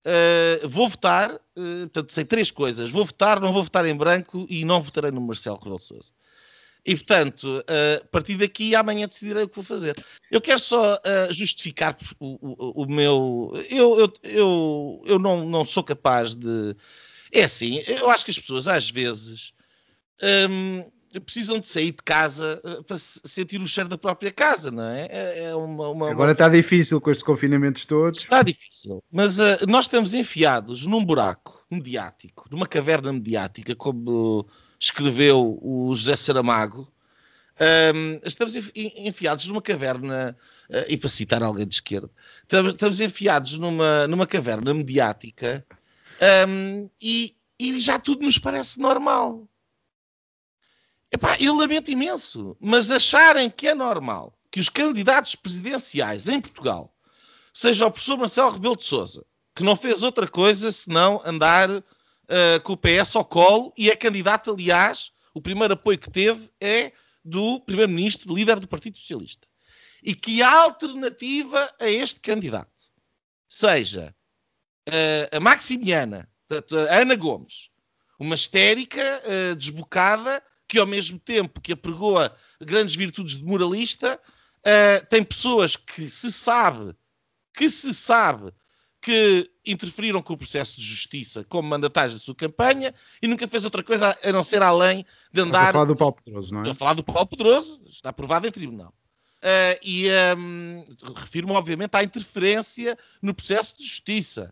Uh, 0.05 0.69
vou 0.69 0.87
votar, 0.87 1.31
portanto, 1.55 2.13
sei 2.13 2.23
três 2.23 2.51
coisas. 2.51 2.91
Vou 2.91 3.03
votar, 3.03 3.39
não 3.39 3.51
vou 3.51 3.63
votar 3.63 3.85
em 3.85 3.95
branco 3.95 4.45
e 4.47 4.63
não 4.63 4.79
votarei 4.79 5.09
no 5.09 5.19
Marcelo 5.19 5.57
Rebelo 5.57 5.79
Sousa. 5.79 6.11
E, 6.85 6.93
portanto, 6.95 7.63
a 7.67 8.05
partir 8.07 8.37
daqui, 8.37 8.75
amanhã 8.75 9.07
decidirei 9.07 9.43
o 9.43 9.49
que 9.49 9.55
vou 9.55 9.65
fazer. 9.65 9.95
Eu 10.29 10.39
quero 10.39 10.59
só 10.59 10.95
uh, 10.95 11.33
justificar 11.33 11.97
o, 12.19 12.37
o, 12.41 12.83
o, 12.83 12.87
meu. 12.87 13.51
Eu, 13.69 13.99
eu, 13.99 14.13
eu, 14.23 15.03
eu 15.07 15.19
não, 15.19 15.49
não 15.49 15.65
sou 15.65 15.83
capaz 15.83 16.35
de. 16.35 16.75
É 17.31 17.43
assim, 17.43 17.81
eu 17.87 18.09
acho 18.11 18.23
que 18.23 18.31
as 18.31 18.37
pessoas, 18.37 18.67
às 18.67 18.89
vezes, 18.89 19.51
um, 20.49 21.19
precisam 21.21 21.59
de 21.59 21.67
sair 21.67 21.91
de 21.91 22.03
casa 22.03 22.61
uh, 22.63 22.83
para 22.83 22.97
sentir 22.97 23.59
o 23.61 23.67
cheiro 23.67 23.89
da 23.89 23.97
própria 23.97 24.31
casa, 24.31 24.69
não 24.69 24.83
é? 24.83 25.07
é, 25.09 25.43
é 25.45 25.55
uma, 25.55 25.89
uma, 25.89 26.11
Agora 26.11 26.29
uma... 26.29 26.31
está 26.33 26.47
difícil 26.47 27.01
com 27.01 27.09
estes 27.09 27.23
confinamentos 27.23 27.85
todos. 27.85 28.19
Está 28.19 28.43
difícil, 28.43 29.03
mas 29.11 29.39
uh, 29.39 29.65
nós 29.67 29.85
estamos 29.85 30.13
enfiados 30.13 30.85
num 30.85 31.03
buraco 31.03 31.65
mediático, 31.69 32.45
numa 32.51 32.67
caverna 32.67 33.11
mediática, 33.11 33.75
como 33.75 34.47
escreveu 34.79 35.59
o 35.61 35.93
José 35.95 36.15
Saramago, 36.15 36.91
um, 37.95 38.19
estamos 38.25 38.53
enfiados 38.75 39.45
numa 39.45 39.61
caverna, 39.61 40.37
uh, 40.69 40.85
e 40.89 40.97
para 40.97 41.09
citar 41.09 41.41
alguém 41.41 41.65
de 41.65 41.75
esquerda, 41.75 42.09
estamos, 42.43 42.99
enfiados 42.99 43.57
numa, 43.57 44.07
numa 44.07 44.27
caverna 44.27 44.73
mediática 44.73 45.65
um, 46.47 46.89
e, 47.01 47.35
e, 47.59 47.79
já 47.79 47.97
tudo 47.97 48.23
nos 48.23 48.37
parece 48.37 48.79
normal. 48.79 49.47
Epá, 51.11 51.37
eu 51.39 51.55
lamento 51.55 51.89
imenso, 51.91 52.57
mas 52.59 52.91
acharem 52.91 53.49
que 53.49 53.67
é 53.67 53.73
normal 53.73 54.37
que 54.51 54.59
os 54.59 54.69
candidatos 54.69 55.35
presidenciais 55.35 56.27
em 56.27 56.41
Portugal 56.41 56.93
seja 57.53 57.85
o 57.85 57.91
professor 57.91 58.17
Marcelo 58.17 58.51
Rebelo 58.51 58.75
de 58.75 58.83
Sousa, 58.83 59.25
que 59.55 59.63
não 59.63 59.77
fez 59.77 60.03
outra 60.03 60.27
coisa 60.27 60.71
senão 60.71 61.21
andar 61.25 61.69
uh, 62.25 62.61
com 62.61 62.73
o 62.73 62.77
PS 62.77 63.15
ao 63.15 63.25
colo 63.25 63.73
e 63.77 63.89
é 63.89 63.95
candidato, 63.95 64.51
aliás, 64.51 65.11
o 65.33 65.41
primeiro 65.41 65.73
apoio 65.73 65.97
que 65.97 66.09
teve 66.09 66.49
é 66.59 66.91
do 67.23 67.59
primeiro-ministro, 67.61 68.33
líder 68.33 68.59
do 68.59 68.67
Partido 68.67 68.97
Socialista. 68.97 69.47
E 70.03 70.13
que 70.13 70.41
a 70.41 70.51
alternativa 70.51 71.73
a 71.79 71.89
este 71.89 72.19
candidato 72.19 72.69
seja 73.47 74.15
uh, 74.87 75.35
a 75.35 75.39
Maximiana, 75.39 76.29
a 76.89 77.01
Ana 77.01 77.15
Gomes, 77.15 77.69
uma 78.19 78.35
histérica, 78.35 79.21
uh, 79.25 79.55
desbocada, 79.55 80.43
que 80.67 80.79
ao 80.79 80.85
mesmo 80.85 81.19
tempo 81.19 81.61
que 81.61 81.73
apregoa 81.73 82.35
grandes 82.61 82.95
virtudes 82.95 83.37
de 83.37 83.43
moralista, 83.43 84.19
uh, 84.59 85.05
tem 85.07 85.23
pessoas 85.23 85.75
que 85.75 86.09
se 86.09 86.31
sabe, 86.31 86.95
que 87.53 87.69
se 87.69 87.93
sabe 87.93 88.53
que 89.05 89.51
interferiram 89.63 90.19
com 90.19 90.33
o 90.33 90.37
processo 90.37 90.81
de 90.81 90.83
justiça 90.83 91.43
como 91.43 91.69
mandatários 91.69 92.15
da 92.15 92.19
sua 92.19 92.33
campanha 92.33 92.91
e 93.21 93.27
nunca 93.27 93.47
fez 93.47 93.63
outra 93.63 93.83
coisa 93.83 94.17
a 94.23 94.31
não 94.31 94.43
ser 94.43 94.63
além 94.63 95.05
de 95.31 95.41
andar. 95.41 95.67
Estou 95.67 95.69
a 95.69 95.73
falar 95.73 95.85
do 95.85 95.95
Paulo 95.95 96.13
Pedroso, 96.15 96.51
não 96.51 96.59
é? 96.61 96.63
Estou 96.63 96.71
a 96.71 96.75
falar 96.75 96.93
do 96.95 97.03
Paulo 97.03 97.27
Pedroso, 97.27 97.81
está 97.85 98.11
provado 98.11 98.47
em 98.47 98.51
tribunal. 98.51 98.91
Uh, 99.43 99.77
e 99.83 100.07
um, 100.35 100.85
refiro-me, 101.17 101.53
obviamente, 101.53 101.93
à 101.93 102.03
interferência 102.03 102.97
no 103.21 103.31
processo 103.31 103.77
de 103.77 103.83
justiça. 103.83 104.51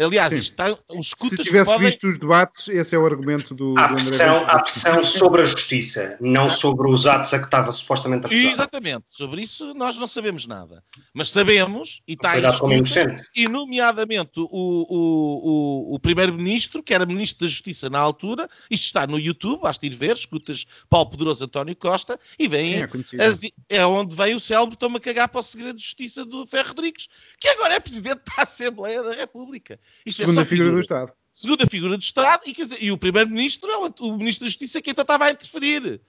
Aliás, 0.00 0.32
isto 0.32 0.52
está, 0.52 0.76
os 0.88 1.10
Se 1.10 1.36
tivesse 1.36 1.66
podem... 1.66 1.86
visto 1.86 2.08
os 2.08 2.18
debates, 2.18 2.68
esse 2.68 2.94
é 2.94 2.98
o 2.98 3.04
argumento 3.04 3.54
do, 3.54 3.78
há 3.78 3.88
pressão, 3.88 4.44
Há 4.46 4.60
pressão 4.60 5.04
sobre 5.04 5.42
a 5.42 5.44
justiça, 5.44 6.16
não 6.20 6.48
sobre 6.48 6.90
os 6.90 7.06
atos 7.06 7.34
a 7.34 7.38
que 7.38 7.44
estava 7.44 7.70
supostamente 7.70 8.26
acusado. 8.26 8.48
Exatamente, 8.48 9.04
sobre 9.10 9.42
isso 9.42 9.74
nós 9.74 9.98
não 9.98 10.06
sabemos 10.06 10.46
nada. 10.46 10.82
Mas 11.12 11.28
sabemos, 11.28 12.00
e 12.08 12.14
está 12.14 12.38
escuta, 12.38 13.14
e 13.36 13.46
nomeadamente 13.46 14.40
o, 14.40 14.48
o, 14.50 15.92
o, 15.92 15.94
o 15.94 15.98
Primeiro-Ministro, 15.98 16.82
que 16.82 16.94
era 16.94 17.04
Ministro 17.04 17.46
da 17.46 17.50
Justiça 17.50 17.90
na 17.90 17.98
altura, 17.98 18.48
isto 18.70 18.84
está 18.84 19.06
no 19.06 19.18
YouTube, 19.18 19.60
basta 19.60 19.84
ir 19.84 19.94
ver, 19.94 20.16
escutas 20.16 20.64
Paulo 20.88 21.10
Pedroso 21.10 21.44
António 21.44 21.76
Costa, 21.76 22.18
e 22.38 22.48
vem, 22.48 22.82
é, 22.82 22.88
as, 23.22 23.40
é 23.68 23.84
onde 23.84 24.16
veio 24.16 24.38
o 24.38 24.40
célebre 24.40 24.76
toma 24.76 24.96
a 24.96 25.00
cagar 25.00 25.28
para 25.28 25.40
o 25.40 25.44
segredo 25.44 25.76
de 25.76 25.82
justiça 25.82 26.24
do 26.24 26.46
Ferro 26.46 26.68
Rodrigues, 26.68 27.08
que 27.38 27.48
agora 27.48 27.74
é 27.74 27.80
Presidente 27.80 28.22
da 28.24 28.42
Assembleia 28.42 29.02
da 29.02 29.12
República. 29.12 29.78
Isto 30.04 30.22
é 30.22 30.24
Segunda 30.24 30.42
é 30.42 30.44
figura, 30.44 30.68
figura, 30.68 30.72
do 30.72 30.80
Estado. 30.80 31.12
Segunda 31.32 31.66
figura 31.66 31.96
do 31.96 32.02
Estado, 32.02 32.42
e, 32.46 32.52
dizer, 32.52 32.82
e 32.82 32.90
o 32.90 32.98
Primeiro-Ministro 32.98 33.70
é 33.70 33.76
o, 33.76 34.16
Ministro 34.16 34.44
da 34.44 34.48
Justiça 34.48 34.80
que 34.80 34.90
então 34.90 35.02
estava 35.02 35.26
a 35.26 35.30
interferir. 35.30 36.00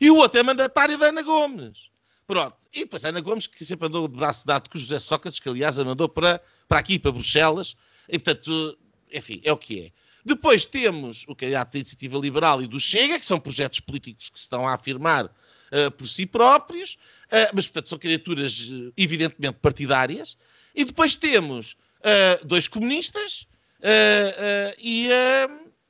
E 0.00 0.10
o 0.10 0.16
outro 0.16 0.40
é 0.40 0.42
mandatário 0.42 0.96
da 0.96 1.06
Ana 1.06 1.22
Gomes. 1.22 1.90
Pronto. 2.26 2.56
E 2.72 2.80
depois 2.80 3.04
a 3.04 3.08
Ana 3.08 3.20
Gomes, 3.20 3.46
que 3.46 3.64
sempre 3.64 3.88
andou 3.88 4.06
de 4.08 4.16
braço 4.16 4.46
dado 4.46 4.70
com 4.70 4.78
o 4.78 4.80
José 4.80 4.98
Sócrates, 4.98 5.40
que 5.40 5.48
aliás 5.48 5.78
a 5.78 5.84
mandou 5.84 6.08
para, 6.08 6.40
para 6.68 6.78
aqui, 6.78 6.98
para 6.98 7.12
Bruxelas. 7.12 7.76
E 8.08 8.18
portanto, 8.18 8.78
enfim, 9.12 9.40
é 9.44 9.52
o 9.52 9.56
que 9.56 9.80
é. 9.80 9.92
Depois 10.24 10.64
temos 10.64 11.24
o 11.28 11.34
candidato 11.34 11.72
da 11.72 11.78
Iniciativa 11.78 12.18
Liberal 12.18 12.62
e 12.62 12.66
do 12.66 12.78
Chega, 12.78 13.18
que 13.18 13.24
são 13.24 13.40
projetos 13.40 13.80
políticos 13.80 14.28
que 14.28 14.38
se 14.38 14.44
estão 14.44 14.66
a 14.66 14.74
afirmar 14.74 15.26
uh, 15.26 15.90
por 15.96 16.06
si 16.06 16.26
próprios, 16.26 16.94
uh, 17.26 17.50
mas, 17.54 17.66
portanto, 17.66 17.88
são 17.88 17.98
candidaturas 17.98 18.68
uh, 18.68 18.92
evidentemente 18.96 19.58
partidárias. 19.60 20.36
E 20.74 20.84
depois 20.84 21.16
temos 21.16 21.76
uh, 22.00 22.44
dois 22.44 22.66
comunistas 22.66 23.46
uh, 23.78 24.74
e 24.78 25.08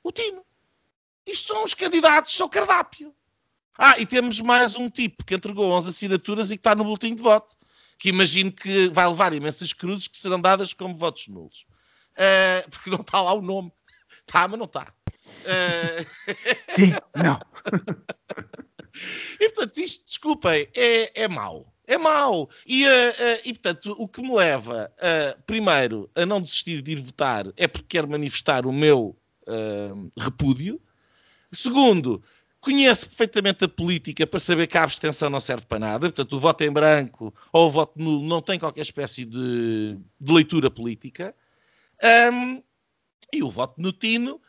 o 0.02 0.12
Tino. 0.12 0.44
Isto 1.26 1.48
são 1.48 1.64
os 1.64 1.74
candidatos 1.74 2.40
ao 2.40 2.48
cardápio. 2.48 3.14
Ah, 3.78 3.98
e 3.98 4.04
temos 4.04 4.40
mais 4.40 4.76
um 4.76 4.90
tipo 4.90 5.24
que 5.24 5.34
entregou 5.34 5.70
11 5.70 5.88
assinaturas 5.88 6.50
e 6.50 6.56
que 6.56 6.60
está 6.60 6.74
no 6.74 6.84
boletim 6.84 7.14
de 7.14 7.22
voto, 7.22 7.56
que 7.98 8.10
imagino 8.10 8.52
que 8.52 8.88
vai 8.88 9.08
levar 9.08 9.32
imensas 9.32 9.72
cruzes 9.72 10.06
que 10.06 10.18
serão 10.18 10.40
dadas 10.40 10.74
como 10.74 10.96
votos 10.96 11.28
nulos. 11.28 11.64
Uh, 12.12 12.68
porque 12.68 12.90
não 12.90 13.00
está 13.00 13.22
lá 13.22 13.32
o 13.32 13.40
nome. 13.40 13.72
Está, 14.18 14.46
mas 14.46 14.58
não 14.58 14.66
está. 14.66 14.92
Uh... 15.44 16.06
Sim, 16.68 16.92
não. 17.16 17.40
e 19.40 19.48
portanto, 19.50 19.78
isto, 19.78 20.04
desculpem, 20.06 20.68
é, 20.74 21.22
é 21.22 21.28
mau. 21.28 21.72
É 21.90 21.98
mau. 21.98 22.48
E, 22.64 22.86
uh, 22.86 22.88
uh, 22.88 23.40
e, 23.44 23.52
portanto, 23.52 23.96
o 23.98 24.06
que 24.06 24.22
me 24.22 24.32
leva, 24.32 24.92
uh, 24.96 25.42
primeiro, 25.42 26.08
a 26.14 26.24
não 26.24 26.40
desistir 26.40 26.80
de 26.82 26.92
ir 26.92 27.00
votar 27.00 27.46
é 27.56 27.66
porque 27.66 27.96
quero 27.98 28.08
manifestar 28.08 28.64
o 28.64 28.72
meu 28.72 29.16
repúdio. 30.16 30.80
Segundo, 31.50 32.22
conheço 32.60 33.08
perfeitamente 33.08 33.64
a 33.64 33.68
política 33.68 34.24
para 34.24 34.38
saber 34.38 34.68
que 34.68 34.78
a 34.78 34.84
abstenção 34.84 35.28
não 35.28 35.40
serve 35.40 35.66
para 35.66 35.80
nada. 35.80 36.06
Portanto, 36.06 36.36
o 36.36 36.38
voto 36.38 36.62
em 36.62 36.70
branco 36.70 37.34
ou 37.52 37.66
o 37.66 37.70
voto 37.70 38.00
nulo 38.00 38.24
não 38.24 38.40
tem 38.40 38.60
qualquer 38.60 38.82
espécie 38.82 39.24
de, 39.24 39.98
de 40.20 40.32
leitura 40.32 40.70
política. 40.70 41.34
Um, 42.32 42.62
e 43.32 43.42
o 43.42 43.50
voto 43.50 43.82
no 43.82 43.90
Tino 43.90 44.40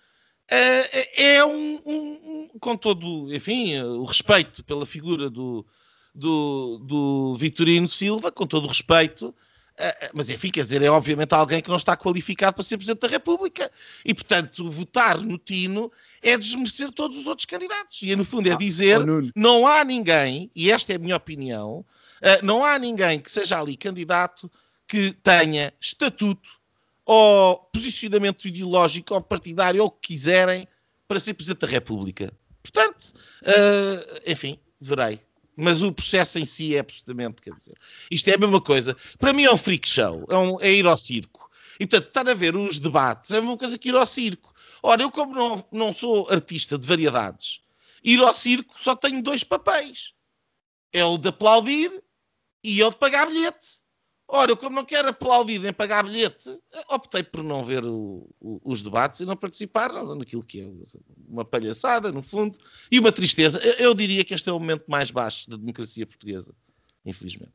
é 0.48 1.44
um, 1.44 1.82
um, 1.84 2.50
um, 2.54 2.60
com 2.60 2.78
todo, 2.78 3.34
enfim, 3.34 3.82
o 3.82 4.04
respeito 4.04 4.64
pela 4.64 4.86
figura 4.86 5.28
do, 5.28 5.66
do, 6.14 6.78
do 6.80 7.36
Vitorino 7.36 7.88
Silva, 7.88 8.32
com 8.32 8.45
todo 8.45 8.66
o 8.66 8.68
respeito, 8.68 9.34
Uh, 9.80 10.12
mas 10.14 10.30
enfim, 10.30 10.49
quer 10.49 10.64
dizer, 10.64 10.82
é 10.82 10.89
obviamente 10.89 11.34
alguém 11.34 11.62
que 11.62 11.70
não 11.70 11.78
está 11.78 11.95
qualificado 11.97 12.55
para 12.55 12.64
ser 12.64 12.78
Presidente 12.78 13.01
da 13.01 13.07
República. 13.07 13.72
E, 14.05 14.14
portanto, 14.14 14.70
votar 14.70 15.20
no 15.20 15.38
Tino 15.38 15.91
é 16.22 16.38
desmerecer 16.38 16.91
todos 16.91 17.20
os 17.20 17.26
outros 17.26 17.45
candidatos. 17.45 17.99
E, 18.03 18.16
no 18.16 18.24
fundo, 18.24 18.47
é 18.47 18.53
ah, 18.53 18.57
dizer: 18.57 18.99
oh, 18.99 19.30
não 19.36 19.66
há 19.66 19.84
ninguém, 19.84 20.51
e 20.55 20.70
esta 20.70 20.93
é 20.93 20.97
a 20.97 20.99
minha 20.99 21.16
opinião, 21.16 21.80
uh, 21.80 22.45
não 22.45 22.64
há 22.64 22.78
ninguém 22.78 23.20
que 23.20 23.32
seja 23.32 23.59
ali 23.59 23.76
candidato 23.76 24.51
que 24.88 25.14
tenha 25.24 25.74
estatuto 25.80 26.49
ou 27.05 27.57
posicionamento 27.74 28.47
ideológico 28.47 29.16
ou 29.16 29.22
partidário 29.22 29.82
ou 29.82 29.88
o 29.88 29.91
que 29.91 30.09
quiserem 30.09 30.68
para 31.07 31.20
ser 31.20 31.34
Presidente 31.34 31.62
da 31.62 31.68
República. 31.68 32.32
Portanto, 32.62 33.14
enfim, 34.28 34.59
verei 34.80 35.20
mas 35.62 35.84
o 35.84 35.91
processo 35.91 36.39
em 36.39 36.45
si 36.45 36.76
é 36.76 36.80
absolutamente, 36.80 37.39
quer 37.39 37.53
dizer, 37.53 37.78
isto 38.09 38.28
é 38.30 38.34
a 38.34 38.38
mesma 38.38 38.59
coisa. 38.59 38.97
Para 39.20 39.32
mim 39.32 39.43
é 39.43 39.53
um 39.53 39.57
freak 39.57 39.88
show, 39.88 40.26
é, 40.28 40.36
um, 40.36 40.59
é 40.59 40.72
ir 40.72 40.88
ao 40.88 40.97
circo. 40.97 41.51
E, 41.80 41.86
portanto, 41.86 42.07
estar 42.07 42.28
a 42.28 42.34
ver 42.34 42.55
os 42.55 42.80
debates 42.80 43.30
é 43.30 43.38
a 43.38 43.41
mesma 43.41 43.57
coisa 43.57 43.78
que 43.78 43.89
ir 43.89 43.95
ao 43.95 44.05
circo. 44.05 44.53
Ora, 44.82 45.03
eu 45.03 45.12
como 45.12 45.36
não, 45.36 45.66
não 45.72 45.93
sou 45.93 46.28
artista 46.32 46.80
de 46.80 46.88
variedades, 46.88 47.62
ir 48.03 48.20
ao 48.20 48.34
circo 48.34 48.74
só 48.80 48.95
tenho 48.95 49.22
dois 49.22 49.43
papéis. 49.43 50.14
É 50.91 51.05
o 51.05 51.18
de 51.18 51.30
aplaudir 51.30 51.91
e 52.64 52.82
é 52.82 52.86
o 52.86 52.89
de 52.89 52.97
pagar 52.97 53.28
bilhete. 53.28 53.80
Ora, 54.34 54.49
eu 54.49 54.55
como 54.55 54.77
não 54.77 54.86
quero 54.86 55.09
aplaudir 55.09 55.59
nem 55.59 55.73
pagar 55.73 56.05
bilhete, 56.05 56.57
optei 56.88 57.21
por 57.21 57.43
não 57.43 57.65
ver 57.65 57.84
o, 57.84 58.29
o, 58.39 58.61
os 58.63 58.82
debates 58.82 59.19
e 59.19 59.25
não 59.25 59.36
participar 59.36 59.91
naquilo 59.91 60.41
que 60.41 60.61
é 60.61 60.71
uma 61.27 61.43
palhaçada, 61.43 62.13
no 62.13 62.23
fundo, 62.23 62.57
e 62.89 62.97
uma 62.97 63.11
tristeza. 63.11 63.59
Eu, 63.59 63.88
eu 63.88 63.93
diria 63.93 64.23
que 64.23 64.34
este 64.34 64.47
é 64.47 64.53
o 64.53 64.57
momento 64.59 64.86
mais 64.88 65.11
baixo 65.11 65.49
da 65.49 65.57
democracia 65.57 66.07
portuguesa, 66.07 66.55
infelizmente. 67.05 67.51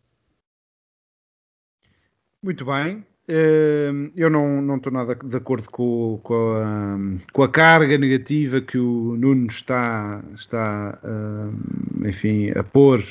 Muito 2.42 2.62
bem. 2.66 2.98
Uh, 3.26 4.12
eu 4.14 4.28
não, 4.28 4.60
não 4.60 4.76
estou 4.76 4.92
nada 4.92 5.14
de 5.14 5.36
acordo 5.36 5.70
com, 5.70 6.20
com, 6.22 6.52
a, 6.58 7.32
com 7.32 7.42
a 7.42 7.48
carga 7.48 7.96
negativa 7.96 8.60
que 8.60 8.76
o 8.76 9.16
Nuno 9.16 9.46
está, 9.46 10.22
está 10.34 11.00
uh, 11.02 12.06
enfim, 12.06 12.50
a 12.50 12.62
pôr, 12.62 13.02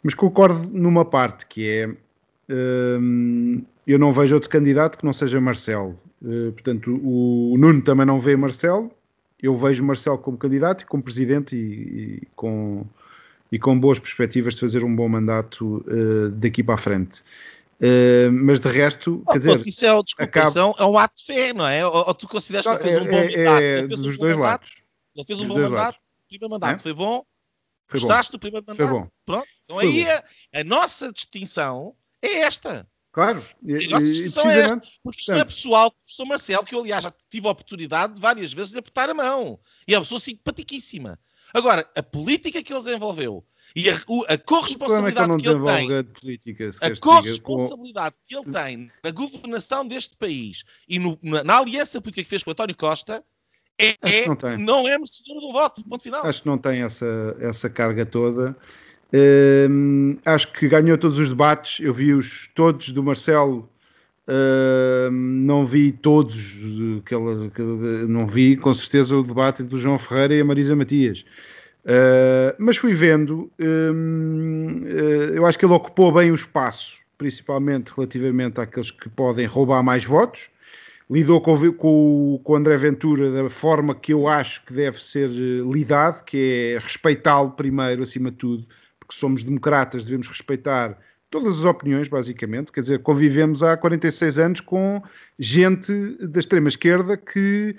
mas 0.00 0.14
concordo 0.14 0.70
numa 0.70 1.04
parte 1.04 1.44
que 1.46 1.68
é 1.68 1.96
eu 3.86 3.98
não 3.98 4.12
vejo 4.12 4.34
outro 4.34 4.50
candidato 4.50 4.98
que 4.98 5.04
não 5.04 5.12
seja 5.12 5.40
Marcelo. 5.40 5.98
portanto, 6.52 7.00
o, 7.02 7.56
Nuno 7.58 7.82
também 7.82 8.06
não 8.06 8.18
vê 8.18 8.36
Marcelo. 8.36 8.90
Eu 9.40 9.56
vejo 9.56 9.82
Marcelo 9.84 10.18
como 10.18 10.38
candidato 10.38 10.82
e 10.82 10.86
como 10.86 11.02
presidente 11.02 11.56
e, 11.56 12.22
e 12.22 12.28
com, 12.36 12.84
e 13.50 13.58
com 13.58 13.78
boas 13.78 13.98
perspectivas 13.98 14.54
de 14.54 14.60
fazer 14.60 14.84
um 14.84 14.94
bom 14.94 15.08
mandato 15.08 15.84
daqui 16.38 16.62
para 16.62 16.74
a 16.74 16.78
frente. 16.78 17.22
Uh, 17.82 18.30
mas 18.30 18.60
de 18.60 18.68
resto, 18.68 19.24
oh, 19.26 19.32
quer 19.32 19.38
dizer, 19.38 19.66
isso 19.66 19.84
é, 19.84 19.88
é 19.88 20.84
um 20.84 20.96
ato 20.96 21.16
de 21.16 21.24
fé, 21.24 21.52
não 21.52 21.66
é? 21.66 21.84
Ou, 21.84 22.06
ou 22.06 22.14
tu 22.14 22.28
consideras 22.28 22.64
que 22.64 22.70
ele 22.70 22.78
fez 22.78 23.02
um 23.02 23.10
bom 23.10 23.16
é, 23.16 23.36
mandato? 23.36 23.62
É, 23.62 23.86
dos 23.88 24.06
um 24.06 24.18
dois 24.20 24.36
lados. 24.36 24.76
Ele 25.16 25.26
fez 25.26 25.40
um 25.40 25.48
bom 25.48 25.58
mandato, 25.58 25.96
o 25.96 26.28
primeiro 26.28 26.50
mandato 26.52 26.74
é? 26.76 26.78
foi 26.78 26.94
bom, 26.94 27.24
foi 27.88 27.98
gostaste 27.98 28.30
bom. 28.30 28.36
do 28.36 28.40
primeiro 28.40 28.64
mandato? 28.68 28.88
Foi 28.88 29.00
bom. 29.00 29.08
Pronto, 29.26 29.48
então 29.64 29.76
foi 29.78 29.86
aí 29.86 30.08
a, 30.08 30.24
a, 30.54 30.62
nossa 30.62 31.12
distinção 31.12 31.92
é 32.22 32.38
esta. 32.40 32.88
Claro, 33.12 33.44
e, 33.62 33.74
a 33.74 33.90
nossa 33.90 34.06
distinção 34.06 34.48
é 34.48 34.60
esta, 34.60 34.80
porque 35.02 35.20
isto 35.20 35.32
é 35.32 35.44
pessoal 35.44 35.90
com 35.90 35.96
o 35.98 36.00
professor 36.00 36.24
Marcelo, 36.24 36.64
que 36.64 36.74
eu 36.74 36.80
aliás 36.80 37.04
já 37.04 37.12
tive 37.28 37.46
a 37.46 37.50
oportunidade 37.50 38.14
de 38.14 38.20
várias 38.20 38.54
vezes 38.54 38.72
de 38.72 38.78
apertar 38.78 39.10
a 39.10 39.14
mão, 39.14 39.60
e 39.86 39.94
é 39.94 39.98
uma 39.98 40.04
pessoa 40.04 40.18
simpaticíssima. 40.18 41.18
Agora, 41.52 41.86
a 41.94 42.02
política 42.02 42.62
que 42.62 42.72
ele 42.72 42.80
desenvolveu, 42.80 43.44
e 43.76 43.90
a, 43.90 43.94
a 44.28 44.38
corresponsabilidade 44.38 45.30
é 45.30 45.36
que, 45.36 45.42
que 45.42 45.48
ele 45.48 45.64
tem, 45.64 45.98
a, 45.98 46.04
política, 46.04 46.70
a 46.80 46.96
corresponsabilidade 46.96 48.14
com... 48.14 48.22
que 48.26 48.36
ele 48.36 48.52
tem 48.52 48.90
na 49.02 49.10
governação 49.10 49.86
deste 49.86 50.16
país 50.16 50.62
e 50.88 50.98
no, 50.98 51.18
na, 51.22 51.42
na, 51.42 51.58
aliança 51.58 52.00
política 52.00 52.22
que 52.22 52.28
fez 52.28 52.42
com 52.42 52.50
o 52.50 52.52
António 52.52 52.76
Costa 52.76 53.24
é, 53.78 53.96
é 54.02 54.26
não, 54.26 54.58
não, 54.58 54.88
é 54.88 54.96
merecedor 54.98 55.40
do 55.40 55.52
voto, 55.52 55.82
ponto 55.84 56.02
final. 56.02 56.24
Acho 56.24 56.42
que 56.42 56.46
não 56.46 56.58
tem 56.58 56.82
essa, 56.82 57.36
essa 57.40 57.70
carga 57.70 58.04
toda. 58.04 58.56
Acho 60.24 60.52
que 60.52 60.68
ganhou 60.68 60.96
todos 60.96 61.18
os 61.18 61.28
debates. 61.28 61.84
Eu 61.84 61.92
vi-os 61.92 62.48
todos 62.54 62.90
do 62.90 63.02
Marcelo. 63.02 63.68
Não 65.10 65.66
vi 65.66 65.92
todos, 65.92 66.56
que 67.04 67.14
ela, 67.14 67.50
que, 67.50 67.62
não 67.62 68.26
vi 68.26 68.56
com 68.56 68.72
certeza 68.72 69.16
o 69.16 69.22
debate 69.22 69.62
do 69.62 69.76
João 69.76 69.98
Ferreira 69.98 70.34
e 70.34 70.40
a 70.40 70.44
Marisa 70.44 70.74
Matias. 70.74 71.24
Uh, 71.84 72.54
mas 72.58 72.76
fui 72.76 72.94
vendo, 72.94 73.50
eh, 73.58 75.32
eu 75.34 75.44
acho 75.44 75.58
que 75.58 75.64
ele 75.64 75.74
ocupou 75.74 76.12
bem 76.12 76.30
o 76.30 76.34
espaço, 76.34 77.00
principalmente 77.18 77.88
relativamente 77.88 78.60
àqueles 78.60 78.92
que 78.92 79.08
podem 79.08 79.46
roubar 79.46 79.82
mais 79.82 80.04
votos. 80.04 80.48
Lidou 81.10 81.40
com, 81.40 81.72
com, 81.72 82.40
com 82.42 82.52
o 82.52 82.56
André 82.56 82.76
Ventura 82.76 83.32
da 83.32 83.50
forma 83.50 83.94
que 83.96 84.12
eu 84.12 84.28
acho 84.28 84.64
que 84.64 84.72
deve 84.72 85.02
ser 85.02 85.28
eh, 85.28 85.62
lidado, 85.68 86.24
que 86.24 86.76
é 86.76 86.78
respeitá-lo 86.78 87.50
primeiro, 87.50 88.04
acima 88.04 88.30
de 88.30 88.36
tudo, 88.36 88.66
porque 89.12 89.18
somos 89.18 89.44
democratas, 89.44 90.04
devemos 90.04 90.26
respeitar 90.26 90.98
todas 91.30 91.58
as 91.58 91.64
opiniões, 91.64 92.08
basicamente. 92.08 92.72
Quer 92.72 92.80
dizer, 92.80 92.98
convivemos 93.00 93.62
há 93.62 93.76
46 93.76 94.38
anos 94.38 94.60
com 94.60 95.02
gente 95.38 95.92
da 96.26 96.40
extrema-esquerda 96.40 97.16
que 97.16 97.76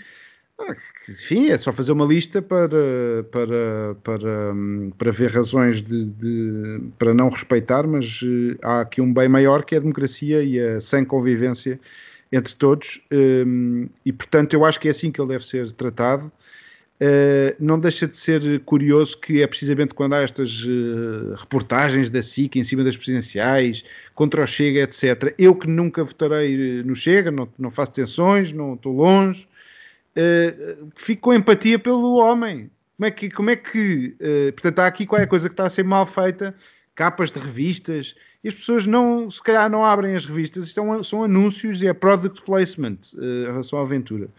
ah, 0.60 0.76
enfim, 1.10 1.50
é 1.50 1.58
só 1.58 1.72
fazer 1.72 1.92
uma 1.92 2.06
lista 2.06 2.42
para, 2.42 3.24
para, 3.32 3.96
para, 4.04 4.54
para 4.98 5.12
ver 5.12 5.32
razões 5.32 5.82
de, 5.82 6.10
de, 6.12 6.82
para 6.98 7.14
não 7.14 7.30
respeitar, 7.30 7.88
mas 7.88 8.22
uh, 8.22 8.58
há 8.62 8.82
aqui 8.82 9.02
um 9.02 9.12
bem 9.12 9.28
maior 9.28 9.66
que 9.66 9.74
é 9.74 9.80
a 9.80 9.82
democracia 9.82 10.44
e 10.44 10.60
a 10.60 10.80
sem 10.80 11.04
convivência 11.04 11.80
entre 12.32 12.56
todos, 12.56 13.02
um, 13.12 13.88
e 14.06 14.14
portanto 14.14 14.54
eu 14.54 14.64
acho 14.66 14.80
que 14.80 14.88
é 14.88 14.92
assim 14.92 15.12
que 15.12 15.20
ele 15.20 15.30
deve 15.30 15.46
ser 15.46 15.72
tratado. 15.72 16.32
Uh, 17.02 17.56
não 17.60 17.80
deixa 17.80 18.08
de 18.08 18.16
ser 18.16 18.60
curioso 18.62 19.18
que 19.18 19.42
é 19.42 19.48
precisamente 19.48 19.96
quando 19.96 20.14
há 20.14 20.22
estas 20.22 20.64
uh, 20.64 21.34
reportagens 21.36 22.10
da 22.10 22.22
SIC 22.22 22.56
em 22.56 22.64
cima 22.64 22.84
das 22.84 22.96
presidenciais, 22.96 23.84
contra 24.14 24.44
o 24.44 24.48
Chega, 24.48 24.82
etc. 24.82 25.34
Eu 25.38 25.56
que 25.56 25.68
nunca 25.68 26.04
votarei 26.04 26.84
no 26.84 26.96
Chega, 26.96 27.32
não, 27.32 27.50
não 27.58 27.72
faço 27.72 27.92
tensões, 27.94 28.54
não 28.54 28.76
estou 28.76 28.94
longe, 28.94 29.48
uh, 30.16 30.90
fico 30.96 31.24
com 31.24 31.34
empatia 31.34 31.80
pelo 31.80 32.18
homem. 32.18 32.70
Como 32.96 33.08
é 33.08 33.12
que, 33.12 33.30
como 33.30 33.50
é 33.50 33.56
que 33.56 34.16
portanto, 34.54 34.80
há 34.80 34.86
aqui 34.86 35.06
qualquer 35.06 35.28
coisa 35.28 35.50
que 35.50 35.54
está 35.54 35.66
a 35.66 35.70
ser 35.70 35.84
mal 35.84 36.06
feita, 36.06 36.56
capas 36.96 37.32
de 37.32 37.40
revistas, 37.40 38.16
e 38.44 38.48
as 38.48 38.54
pessoas 38.54 38.86
não, 38.86 39.30
se 39.32 39.42
calhar 39.42 39.70
não 39.70 39.84
abrem 39.84 40.16
as 40.16 40.26
revistas, 40.26 40.70
é 40.70 41.04
são 41.04 41.24
anúncios 41.24 41.82
e 41.82 41.88
é 41.88 41.92
product 41.94 42.44
placement 42.44 43.00
em 43.18 43.46
relação 43.46 43.80
à 43.80 43.82
aventura. 43.82 44.30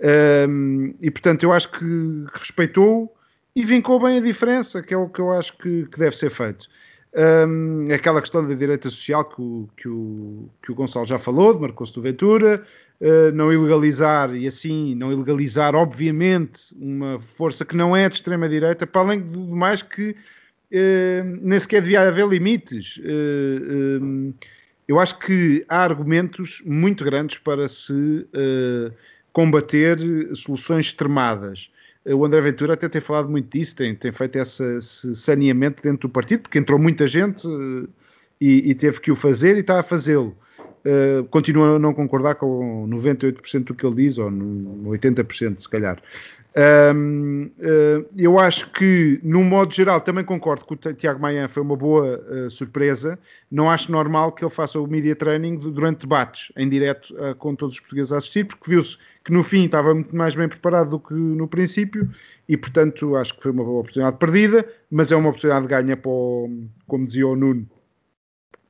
Um, 0.00 0.94
e 1.00 1.10
portanto, 1.10 1.42
eu 1.42 1.52
acho 1.52 1.70
que 1.72 2.24
respeitou 2.32 3.14
e 3.54 3.64
vincou 3.64 4.00
bem 4.00 4.18
a 4.18 4.20
diferença, 4.20 4.82
que 4.82 4.94
é 4.94 4.96
o 4.96 5.08
que 5.08 5.20
eu 5.20 5.32
acho 5.32 5.56
que, 5.58 5.86
que 5.86 5.98
deve 5.98 6.16
ser 6.16 6.30
feito. 6.30 6.68
Um, 7.14 7.88
aquela 7.92 8.20
questão 8.20 8.46
da 8.46 8.54
direita 8.54 8.88
social 8.90 9.24
que 9.24 9.40
o, 9.40 9.68
que 9.76 9.88
o, 9.88 10.48
que 10.62 10.70
o 10.70 10.74
Gonçalo 10.74 11.06
já 11.06 11.18
falou, 11.18 11.58
marcou-se 11.58 11.92
do 11.92 12.02
Ventura, 12.02 12.62
uh, 13.00 13.32
não 13.32 13.52
ilegalizar 13.52 14.34
e 14.34 14.46
assim 14.46 14.94
não 14.94 15.10
ilegalizar, 15.10 15.74
obviamente, 15.74 16.72
uma 16.76 17.18
força 17.18 17.64
que 17.64 17.76
não 17.76 17.96
é 17.96 18.08
de 18.08 18.16
extrema-direita, 18.16 18.86
para 18.86 19.00
além 19.00 19.20
do 19.20 19.40
mais 19.48 19.82
que 19.82 20.10
uh, 20.10 21.38
nem 21.40 21.58
sequer 21.58 21.82
devia 21.82 22.02
haver 22.02 22.28
limites. 22.28 22.98
Uh, 22.98 24.32
eu 24.86 25.00
acho 25.00 25.18
que 25.18 25.64
há 25.68 25.82
argumentos 25.82 26.62
muito 26.64 27.04
grandes 27.04 27.38
para 27.38 27.68
se 27.68 28.26
combater 29.38 29.96
soluções 30.34 30.86
extremadas 30.86 31.70
o 32.04 32.24
André 32.24 32.40
Ventura 32.40 32.74
até 32.74 32.88
tem 32.88 33.00
falado 33.00 33.28
muito 33.28 33.56
disso, 33.56 33.76
tem, 33.76 33.94
tem 33.94 34.10
feito 34.10 34.36
esse, 34.36 35.14
saneamento 35.14 35.82
dentro 35.82 36.08
do 36.08 36.12
partido, 36.12 36.42
porque 36.42 36.58
entrou 36.58 36.78
muita 36.78 37.06
gente 37.06 37.46
e, 38.40 38.70
e 38.70 38.74
teve 38.74 39.00
que 39.00 39.10
o 39.10 39.16
fazer 39.16 39.56
e 39.56 39.60
está 39.60 39.78
a 39.80 39.82
fazê-lo. 39.82 40.36
Uh, 40.86 41.24
continuo 41.24 41.74
a 41.74 41.78
não 41.78 41.92
concordar 41.92 42.36
com 42.36 42.88
98% 42.88 43.64
do 43.64 43.74
que 43.74 43.84
ele 43.84 43.96
diz, 43.96 44.16
ou 44.16 44.30
80% 44.30 45.60
se 45.60 45.68
calhar. 45.68 46.00
Um, 46.56 47.50
uh, 47.58 48.08
eu 48.16 48.38
acho 48.38 48.70
que, 48.70 49.20
no 49.22 49.44
modo 49.44 49.72
geral, 49.72 50.00
também 50.00 50.24
concordo 50.24 50.64
que 50.64 50.72
o 50.72 50.94
Tiago 50.94 51.20
Maia 51.20 51.46
foi 51.46 51.62
uma 51.62 51.76
boa 51.76 52.18
uh, 52.18 52.50
surpresa. 52.50 53.18
Não 53.50 53.70
acho 53.70 53.92
normal 53.92 54.32
que 54.32 54.44
ele 54.44 54.50
faça 54.50 54.80
o 54.80 54.86
media 54.86 55.14
training 55.14 55.56
durante 55.56 56.00
debates, 56.00 56.50
em 56.56 56.68
direto 56.68 57.14
com 57.38 57.54
todos 57.54 57.74
os 57.74 57.80
portugueses 57.80 58.12
a 58.12 58.16
assistir, 58.18 58.44
porque 58.44 58.70
viu-se 58.70 58.96
que 59.24 59.32
no 59.32 59.42
fim 59.42 59.66
estava 59.66 59.94
muito 59.94 60.14
mais 60.16 60.34
bem 60.34 60.48
preparado 60.48 60.90
do 60.90 61.00
que 61.00 61.14
no 61.14 61.46
princípio 61.46 62.10
e, 62.48 62.56
portanto, 62.56 63.14
acho 63.16 63.34
que 63.34 63.42
foi 63.42 63.52
uma 63.52 63.64
boa 63.64 63.80
oportunidade 63.80 64.16
perdida, 64.16 64.66
mas 64.90 65.12
é 65.12 65.16
uma 65.16 65.28
oportunidade 65.28 65.66
de 65.66 65.68
ganha 65.68 65.96
para, 65.96 66.10
o, 66.10 66.66
como 66.86 67.04
dizia 67.04 67.26
o 67.26 67.36
Nuno, 67.36 67.68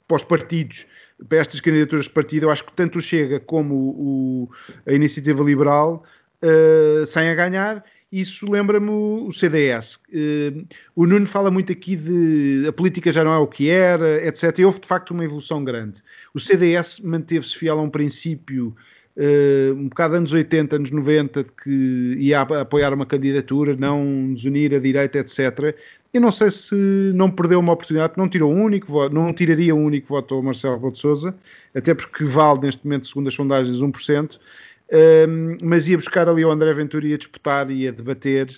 para 0.06 0.16
os 0.16 0.24
partidos 0.24 0.86
para 1.28 1.38
estas 1.38 1.60
candidaturas 1.60 2.04
de 2.04 2.12
partido, 2.12 2.44
eu 2.46 2.50
acho 2.50 2.64
que 2.64 2.72
tanto 2.72 2.98
o 2.98 3.02
Chega 3.02 3.40
como 3.40 3.74
o, 3.74 4.48
a 4.86 4.92
Iniciativa 4.92 5.42
Liberal 5.42 6.04
uh, 6.42 7.06
saem 7.06 7.30
a 7.30 7.34
ganhar. 7.34 7.84
Isso 8.10 8.50
lembra-me 8.50 8.88
o 8.90 9.30
CDS. 9.32 9.96
Uh, 10.08 10.66
o 10.96 11.06
Nuno 11.06 11.26
fala 11.26 11.50
muito 11.50 11.70
aqui 11.70 11.94
de 11.94 12.66
a 12.66 12.72
política 12.72 13.12
já 13.12 13.22
não 13.22 13.34
é 13.34 13.38
o 13.38 13.46
que 13.46 13.68
era, 13.68 14.26
etc. 14.26 14.58
E 14.58 14.64
houve 14.64 14.80
de 14.80 14.86
facto 14.86 15.10
uma 15.10 15.24
evolução 15.24 15.62
grande. 15.62 16.02
O 16.32 16.40
CDS 16.40 17.00
manteve-se 17.00 17.56
fiel 17.56 17.78
a 17.78 17.82
um 17.82 17.90
princípio 17.90 18.74
Uh, 19.20 19.74
um 19.74 19.88
bocado 19.88 20.14
anos 20.14 20.32
80, 20.32 20.76
anos 20.76 20.90
90, 20.92 21.42
de 21.42 21.50
que 21.50 22.14
ia 22.20 22.40
apoiar 22.40 22.94
uma 22.94 23.04
candidatura, 23.04 23.74
não 23.74 24.04
nos 24.04 24.44
unir 24.44 24.72
à 24.72 24.78
direita, 24.78 25.18
etc. 25.18 25.74
Eu 26.14 26.20
não 26.20 26.30
sei 26.30 26.52
se 26.52 26.76
não 27.16 27.28
perdeu 27.28 27.58
uma 27.58 27.72
oportunidade, 27.72 28.14
não 28.16 28.28
tirou 28.28 28.54
um 28.54 28.62
único 28.62 28.86
voto, 28.86 29.12
não 29.12 29.32
tiraria 29.32 29.74
um 29.74 29.84
único 29.84 30.06
voto 30.06 30.36
ao 30.36 30.42
Marcelo 30.42 30.74
Rebelo 30.74 30.92
de 30.92 31.00
Sousa, 31.00 31.34
até 31.74 31.94
porque 31.94 32.22
vale 32.22 32.60
neste 32.60 32.84
momento, 32.84 33.08
segundo 33.08 33.26
as 33.26 33.34
sondagens, 33.34 33.80
1%, 33.80 34.38
um, 34.90 35.58
mas 35.62 35.88
ia 35.88 35.96
buscar 35.96 36.28
ali 36.28 36.44
o 36.44 36.50
André 36.50 36.72
Ventura 36.72 37.06
e 37.06 37.10
ia 37.10 37.18
disputar 37.18 37.70
e 37.70 37.82
ia 37.82 37.92
debater 37.92 38.48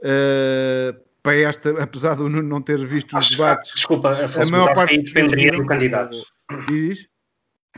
uh, 0.00 1.00
para 1.22 1.36
esta, 1.36 1.82
apesar 1.82 2.16
de 2.16 2.22
não 2.28 2.60
ter 2.60 2.84
visto 2.86 3.16
os 3.16 3.30
debates. 3.30 3.74
Desculpa, 3.74 4.24
Afonso, 4.24 4.48
a 4.48 4.58
maior 4.58 4.74
parte 4.74 4.94
aí 4.94 5.02
dependeria 5.02 5.52
do 5.52 5.66
candidato. 5.66 6.18
Diz? 6.68 7.06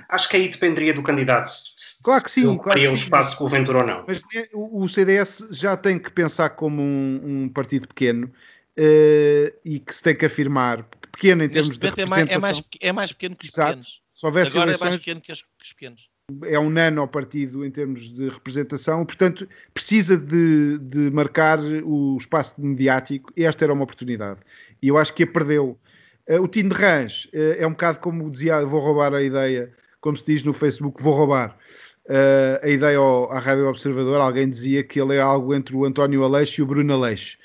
Acho 0.09 0.29
que 0.29 0.37
aí 0.37 0.49
dependeria 0.49 0.93
do 0.93 1.03
candidato. 1.03 1.49
Se, 1.49 2.03
claro 2.03 2.25
que 2.25 2.31
sim. 2.31 2.59
Claro 2.59 2.81
que 2.81 2.89
um 2.89 2.95
espaço 2.95 3.37
com 3.39 3.45
o 3.45 3.49
Ventura 3.49 3.79
ou 3.79 3.87
não. 3.87 4.05
Mas 4.07 4.23
o 4.53 4.89
CDS 4.89 5.47
já 5.51 5.77
tem 5.77 5.99
que 5.99 6.11
pensar 6.11 6.51
como 6.51 6.83
um, 6.83 7.21
um 7.25 7.49
partido 7.49 7.87
pequeno 7.87 8.27
uh, 8.27 9.59
e 9.65 9.79
que 9.79 9.95
se 9.95 10.03
tem 10.03 10.17
que 10.17 10.27
afirmar 10.27 10.83
pequeno 11.13 11.45
em 11.45 11.49
termos 11.49 11.79
de 11.79 11.87
representação. 11.87 12.19
É 12.19 12.39
mais, 12.39 12.59
é, 12.59 12.61
mais, 12.61 12.63
é 12.81 12.93
mais 12.93 13.13
pequeno 13.13 13.37
que 13.37 13.47
os 13.47 13.53
Exato. 13.53 13.71
pequenos. 13.71 14.03
Se 14.15 14.27
houvesse 14.27 14.51
Agora 14.53 14.71
eleições, 14.71 14.87
é 14.87 14.91
mais 14.91 15.01
pequeno 15.01 15.21
que 15.21 15.33
os, 15.33 15.43
que 15.43 15.65
os 15.65 15.73
pequenos. 15.73 16.14
É 16.47 16.59
um 16.59 16.71
nano 16.71 17.07
partido 17.07 17.67
em 17.67 17.71
termos 17.71 18.09
de 18.09 18.31
representação, 18.31 19.05
portanto 19.05 19.47
precisa 19.75 20.17
de, 20.17 20.79
de 20.79 21.11
marcar 21.11 21.61
o 21.85 22.17
espaço 22.17 22.55
mediático. 22.59 23.31
Esta 23.37 23.67
era 23.67 23.75
uma 23.75 23.85
oportunidade 23.85 24.41
e 24.85 24.89
eu 24.89 24.97
acho 24.97 25.13
que 25.13 25.23
a 25.23 25.27
perdeu. 25.27 25.79
Uh, 26.27 26.41
o 26.41 26.49
Tino 26.49 26.71
de 26.71 26.75
Rãs 26.77 27.27
uh, 27.27 27.57
é 27.59 27.67
um 27.67 27.73
bocado 27.73 27.99
como 27.99 28.31
dizia, 28.31 28.65
vou 28.65 28.81
roubar 28.81 29.13
a 29.13 29.23
ideia, 29.23 29.71
como 30.01 30.17
se 30.17 30.25
diz 30.25 30.43
no 30.45 30.55
Facebook, 30.55 31.03
vou 31.03 31.13
roubar. 31.13 31.59
Uh, 32.07 32.57
a 32.63 32.69
ideia 32.71 32.99
à 33.31 33.39
Rádio 33.39 33.69
Observador, 33.69 34.19
alguém 34.21 34.49
dizia 34.49 34.83
que 34.83 34.99
ele 34.99 35.17
é 35.17 35.21
algo 35.21 35.55
entre 35.55 35.77
o 35.77 35.85
António 35.85 36.25
Aleixo 36.25 36.61
e 36.61 36.63
o 36.63 36.67
Bruno 36.67 36.95
Aleixo. 36.95 37.37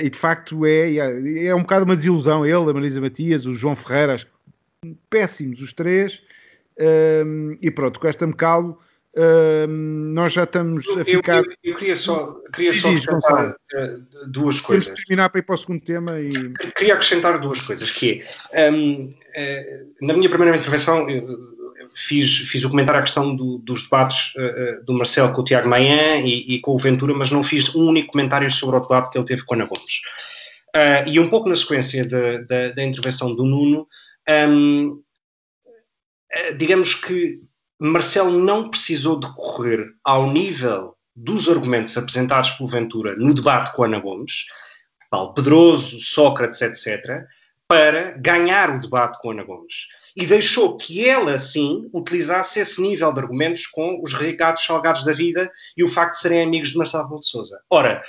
E 0.00 0.08
de 0.08 0.16
facto 0.16 0.64
é, 0.64 0.94
é, 0.94 1.46
é 1.46 1.54
um 1.56 1.62
bocado 1.62 1.84
uma 1.84 1.96
desilusão. 1.96 2.46
Ele, 2.46 2.70
a 2.70 2.72
Marisa 2.72 3.00
Matias, 3.00 3.46
o 3.46 3.54
João 3.54 3.74
Ferreira, 3.74 4.16
péssimos 5.08 5.60
os 5.60 5.72
três. 5.72 6.22
Uh, 6.80 7.58
e 7.60 7.70
pronto, 7.70 8.00
com 8.00 8.08
esta 8.08 8.26
mecalo, 8.26 8.78
nós 9.68 10.32
já 10.32 10.44
estamos 10.44 10.88
a 10.88 11.04
ficar. 11.04 11.42
Eu, 11.44 11.52
eu, 11.64 11.74
queria 11.74 11.96
só, 11.96 12.40
queria 12.52 12.72
só 12.72 12.88
acrescentar 12.88 13.56
duas 14.28 14.60
coisas. 14.60 14.86
Temos 14.86 15.04
terminar 15.04 15.28
para 15.30 15.40
ir 15.40 15.42
para 15.42 15.54
o 15.54 15.58
segundo 15.58 15.82
tema. 15.82 16.20
E... 16.20 16.30
Queria 16.76 16.94
acrescentar 16.94 17.38
duas 17.38 17.60
coisas, 17.60 17.90
que 17.90 18.24
é, 18.52 18.70
um, 18.70 19.12
na 20.00 20.14
minha 20.14 20.28
primeira 20.28 20.56
intervenção, 20.56 21.06
fiz, 21.92 22.38
fiz 22.38 22.64
o 22.64 22.70
comentário 22.70 23.00
à 23.00 23.02
questão 23.02 23.34
do, 23.34 23.58
dos 23.58 23.82
debates 23.82 24.32
uh, 24.36 24.84
do 24.84 24.94
Marcelo 24.94 25.32
com 25.32 25.40
o 25.40 25.44
Tiago 25.44 25.68
Maia 25.68 26.20
e, 26.20 26.54
e, 26.54 26.60
com 26.60 26.72
o 26.72 26.78
Ventura, 26.78 27.12
mas 27.12 27.30
não 27.30 27.42
fiz 27.42 27.74
um 27.74 27.88
único 27.88 28.12
comentário 28.12 28.50
sobre 28.50 28.76
o 28.76 28.80
debate 28.80 29.10
que 29.10 29.18
ele 29.18 29.26
teve 29.26 29.44
com 29.44 29.54
a 29.54 29.56
Ana 29.56 29.66
Gomes. 29.66 30.00
E 31.06 31.18
um 31.18 31.28
pouco 31.28 31.48
na 31.48 31.56
sequência 31.56 32.04
de, 32.04 32.72
da 32.74 32.84
intervenção 32.84 33.34
do 33.34 33.44
Nuno, 33.44 33.88
um, 34.48 35.02
digamos 36.56 36.94
que 36.94 37.40
Marcelo 37.80 38.32
não 38.32 38.68
precisou 38.68 39.18
de 39.18 39.26
correr 39.34 39.86
ao 40.04 40.30
nível 40.30 40.94
dos 41.16 41.48
argumentos 41.48 41.96
apresentados 41.96 42.50
pelo 42.52 42.68
Ventura 42.68 43.16
no 43.16 43.34
debate 43.34 43.72
com 43.74 43.84
Ana 43.84 43.98
Gomes, 43.98 44.46
Paulo 45.10 45.34
Pedroso, 45.34 46.00
Sócrates, 46.00 46.60
etc., 46.62 47.24
para 47.66 48.12
ganhar 48.18 48.70
o 48.70 48.80
debate 48.80 49.18
com 49.20 49.30
Ana 49.30 49.44
Gomes 49.44 49.86
e 50.16 50.26
deixou 50.26 50.76
que 50.76 51.08
ela, 51.08 51.38
sim, 51.38 51.88
utilizasse 51.92 52.60
esse 52.60 52.82
nível 52.82 53.12
de 53.12 53.20
argumentos 53.20 53.66
com 53.66 54.00
os 54.02 54.12
Ricardos 54.12 54.64
Salgados 54.64 55.04
da 55.04 55.12
vida 55.12 55.50
e 55.76 55.84
o 55.84 55.88
facto 55.88 56.14
de 56.14 56.20
serem 56.20 56.42
amigos 56.42 56.70
de 56.70 56.78
Marcelo 56.78 57.20
de 57.20 57.26
Sousa. 57.26 57.60
Ora, 57.70 58.02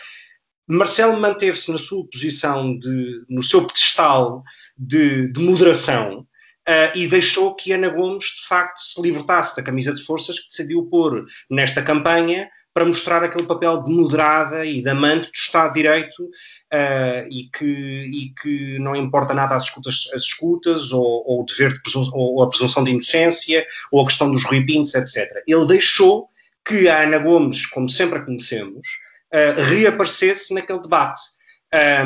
Marcelo 0.67 1.19
manteve-se 1.19 1.71
na 1.71 1.77
sua 1.77 2.05
posição, 2.07 2.77
de, 2.77 3.23
no 3.29 3.43
seu 3.43 3.67
pedestal 3.67 4.43
de, 4.77 5.31
de 5.31 5.39
moderação, 5.39 6.25
Uh, 6.67 6.95
e 6.95 7.07
deixou 7.07 7.55
que 7.55 7.71
Ana 7.73 7.89
Gomes, 7.89 8.25
de 8.25 8.47
facto, 8.47 8.77
se 8.77 9.01
libertasse 9.01 9.55
da 9.55 9.63
camisa 9.63 9.91
de 9.93 10.03
forças 10.03 10.39
que 10.39 10.47
decidiu 10.47 10.85
pôr 10.85 11.25
nesta 11.49 11.81
campanha 11.81 12.47
para 12.73 12.85
mostrar 12.85 13.23
aquele 13.23 13.45
papel 13.45 13.83
de 13.83 13.91
moderada 13.91 14.65
e 14.65 14.81
de 14.81 14.89
amante 14.89 15.29
do 15.29 15.35
Estado 15.35 15.73
de 15.73 15.81
Direito 15.81 16.23
uh, 16.23 17.27
e, 17.29 17.49
que, 17.51 17.65
e 17.65 18.33
que 18.41 18.79
não 18.79 18.95
importa 18.95 19.33
nada 19.33 19.55
as 19.55 19.63
escutas, 19.63 20.09
as 20.13 20.21
escutas 20.21 20.91
ou, 20.91 21.23
ou 21.25 21.41
o 21.41 21.45
dever 21.45 21.73
de 21.73 21.81
presunção, 21.81 22.13
ou 22.13 22.43
a 22.43 22.49
presunção 22.49 22.83
de 22.83 22.91
inocência 22.91 23.65
ou 23.91 24.01
a 24.01 24.05
questão 24.05 24.31
dos 24.31 24.43
ruipintos, 24.43 24.93
etc. 24.95 25.43
Ele 25.45 25.65
deixou 25.65 26.29
que 26.65 26.87
a 26.87 27.03
Ana 27.03 27.17
Gomes, 27.17 27.65
como 27.65 27.89
sempre 27.89 28.19
a 28.19 28.21
conhecemos, 28.21 28.87
uh, 29.33 29.61
reaparecesse 29.61 30.53
naquele 30.53 30.81
debate. 30.81 31.21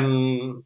Um, 0.00 0.62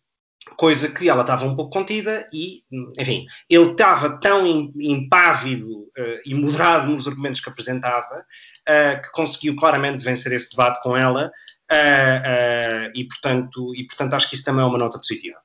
coisa 0.57 0.91
que 0.91 1.09
ela 1.09 1.23
estava 1.23 1.47
um 1.47 1.57
pouco 1.57 1.73
contida 1.73 2.27
e, 2.33 2.63
enfim, 2.99 3.27
ele 3.49 3.71
estava 3.71 4.21
tão 4.21 4.47
impávido 4.47 5.69
uh, 5.69 6.21
e 6.25 6.35
moderado 6.35 6.91
nos 6.91 7.09
argumentos 7.09 7.41
que 7.41 7.49
apresentava 7.49 8.25
uh, 8.69 9.03
que 9.03 9.11
conseguiu 9.13 9.57
claramente 9.57 10.05
vencer 10.05 10.33
esse 10.33 10.51
debate 10.51 10.83
com 10.83 10.97
ela 10.97 11.31
uh, 11.71 12.91
e, 12.95 13.07
portanto, 13.09 13.75
e, 13.75 13.87
portanto, 13.87 14.15
acho 14.15 14.29
que 14.29 14.35
isso 14.35 14.45
também 14.45 14.63
é 14.63 14.67
uma 14.67 14.79
nota 14.79 14.99
positiva. 14.99 15.39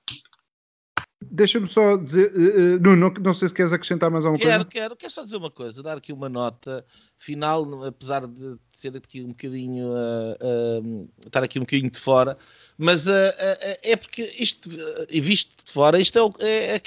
Deixa-me 1.36 1.68
só 1.68 1.98
dizer, 1.98 2.32
uh, 2.34 2.80
Nuno, 2.80 2.96
não, 2.96 3.14
não 3.22 3.34
sei 3.34 3.50
se 3.50 3.54
queres 3.54 3.74
acrescentar 3.74 4.10
mais 4.10 4.26
alguma 4.26 4.40
quero, 4.40 4.64
coisa. 4.64 4.70
Quero, 4.70 4.84
quero, 4.84 4.96
quero 4.96 5.12
só 5.12 5.24
dizer 5.24 5.36
uma 5.36 5.52
coisa, 5.52 5.84
dar 5.84 5.98
aqui 5.98 6.14
uma 6.14 6.30
nota 6.30 6.86
final, 7.18 7.84
apesar 7.84 8.26
de 8.26 8.58
ser 8.72 8.96
aqui 8.96 9.22
um 9.22 9.30
bocadinho, 9.30 9.88
uh, 9.88 10.82
uh, 10.82 11.10
estar 11.26 11.44
aqui 11.44 11.60
um 11.60 11.64
bocadinho 11.64 11.92
de 11.92 12.00
fora, 12.00 12.38
mas 12.78 13.08
é 13.08 13.96
porque 13.96 14.22
isto, 14.40 14.70
e 15.10 15.20
visto 15.22 15.52
de 15.66 15.72
fora, 15.72 16.00
isto 16.00 16.36
é, 16.40 16.48
é, 16.48 16.76
é, 16.76 16.82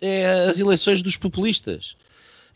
é, 0.00 0.26
as 0.46 0.60
eleições 0.60 1.02
dos 1.02 1.16
populistas. 1.16 1.96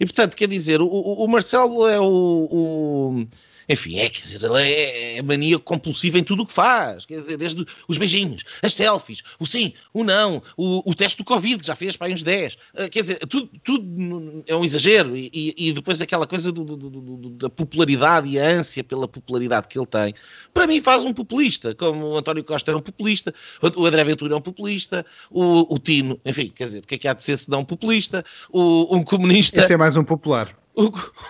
E 0.00 0.06
portanto, 0.06 0.36
quer 0.36 0.48
dizer, 0.48 0.80
o, 0.80 0.86
o 0.86 1.26
Marcelo 1.26 1.86
é 1.86 1.98
o, 1.98 2.48
o 2.50 3.26
enfim, 3.68 3.98
é, 3.98 4.08
quer 4.08 4.20
dizer, 4.20 4.42
ele 4.42 4.62
é, 4.62 5.18
é 5.18 5.22
mania 5.22 5.58
compulsiva 5.58 6.18
em 6.18 6.24
tudo 6.24 6.42
o 6.42 6.46
que 6.46 6.52
faz. 6.52 7.04
Quer 7.04 7.20
dizer, 7.20 7.36
desde 7.36 7.66
os 7.86 7.98
beijinhos, 7.98 8.44
as 8.62 8.74
selfies, 8.74 9.22
o 9.38 9.46
sim, 9.46 9.74
o 9.92 10.02
não, 10.02 10.42
o, 10.56 10.88
o 10.90 10.94
teste 10.94 11.18
do 11.18 11.24
Covid, 11.24 11.58
que 11.58 11.66
já 11.66 11.76
fez 11.76 11.96
para 11.96 12.12
uns 12.12 12.22
10. 12.22 12.56
Ah, 12.74 12.88
quer 12.88 13.02
dizer, 13.02 13.18
tudo, 13.26 13.50
tudo 13.62 14.44
é 14.46 14.56
um 14.56 14.64
exagero. 14.64 15.16
E, 15.16 15.54
e 15.56 15.72
depois 15.72 16.00
aquela 16.00 16.26
coisa 16.26 16.50
do, 16.50 16.64
do, 16.64 16.76
do, 16.76 17.30
da 17.30 17.50
popularidade 17.50 18.28
e 18.28 18.38
a 18.38 18.44
ânsia 18.44 18.82
pela 18.82 19.06
popularidade 19.06 19.68
que 19.68 19.78
ele 19.78 19.86
tem, 19.86 20.14
para 20.54 20.66
mim 20.66 20.80
faz 20.80 21.02
um 21.02 21.12
populista, 21.12 21.74
como 21.74 22.06
o 22.06 22.16
António 22.16 22.44
Costa 22.44 22.72
é 22.72 22.76
um 22.76 22.80
populista, 22.80 23.34
o 23.76 23.86
André 23.86 24.04
Ventura 24.04 24.34
é 24.34 24.36
um 24.36 24.40
populista, 24.40 25.04
o, 25.30 25.74
o 25.74 25.78
Tino, 25.78 26.20
enfim, 26.24 26.52
quer 26.54 26.64
dizer, 26.64 26.80
porque 26.80 26.94
é 26.94 26.98
que 26.98 27.08
há 27.08 27.14
de 27.14 27.22
ser 27.22 27.36
se 27.36 27.50
não 27.50 27.60
um 27.60 27.64
populista, 27.64 28.24
o, 28.50 28.96
um 28.96 29.02
comunista. 29.02 29.60
Esse 29.60 29.74
é 29.74 29.76
mais 29.76 29.96
um 29.96 30.04
popular 30.04 30.56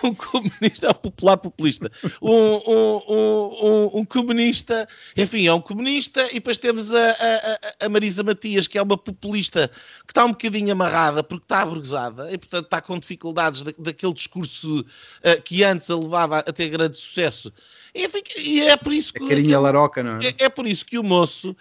um, 0.03 0.13
comunista 0.13 0.87
é 0.87 0.89
um 0.89 0.93
popular 0.93 1.37
populista. 1.37 1.91
Um, 2.21 2.31
um, 2.31 3.01
um, 3.09 3.99
um, 3.99 4.05
comunista, 4.05 4.87
enfim, 5.17 5.47
é 5.47 5.53
um 5.53 5.61
comunista, 5.61 6.27
e 6.29 6.35
depois 6.35 6.57
temos 6.57 6.93
a, 6.93 7.11
a, 7.11 7.85
a, 7.85 7.89
Marisa 7.89 8.23
Matias, 8.23 8.67
que 8.67 8.77
é 8.77 8.81
uma 8.81 8.97
populista 8.97 9.69
que 10.05 10.11
está 10.11 10.25
um 10.25 10.29
bocadinho 10.29 10.71
amarrada 10.71 11.23
porque 11.23 11.43
está 11.45 11.61
abrusada 11.61 12.31
e, 12.31 12.37
portanto, 12.37 12.65
está 12.65 12.81
com 12.81 12.99
dificuldades 12.99 13.63
da, 13.63 13.73
daquele 13.79 14.13
discurso 14.13 14.81
uh, 14.81 15.41
que 15.43 15.63
antes 15.63 15.89
a 15.89 15.95
levava 15.95 16.39
a 16.39 16.53
ter 16.53 16.69
grande 16.69 16.97
sucesso. 16.97 17.51
Enfim, 17.95 18.21
e 18.37 18.61
é 18.61 18.77
por 18.77 18.93
isso 18.93 19.11
que. 19.11 19.23
A 19.23 19.27
carinha 19.27 19.59
laroca, 19.59 20.03
não 20.03 20.19
é? 20.19 20.27
é? 20.27 20.35
É 20.45 20.49
por 20.49 20.67
isso 20.67 20.85
que 20.85 20.99
o 20.99 21.03
moço 21.03 21.55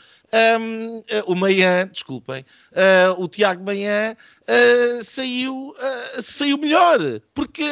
um, 0.61 1.03
o 1.26 1.35
Manhã, 1.35 1.89
desculpem, 1.91 2.45
uh, 2.72 3.22
o 3.22 3.29
Tiago 3.29 3.64
Manhã 3.64 4.16
uh, 4.43 5.03
saiu, 5.03 5.70
uh, 5.70 6.22
saiu 6.22 6.59
melhor, 6.59 6.99
porque 7.35 7.64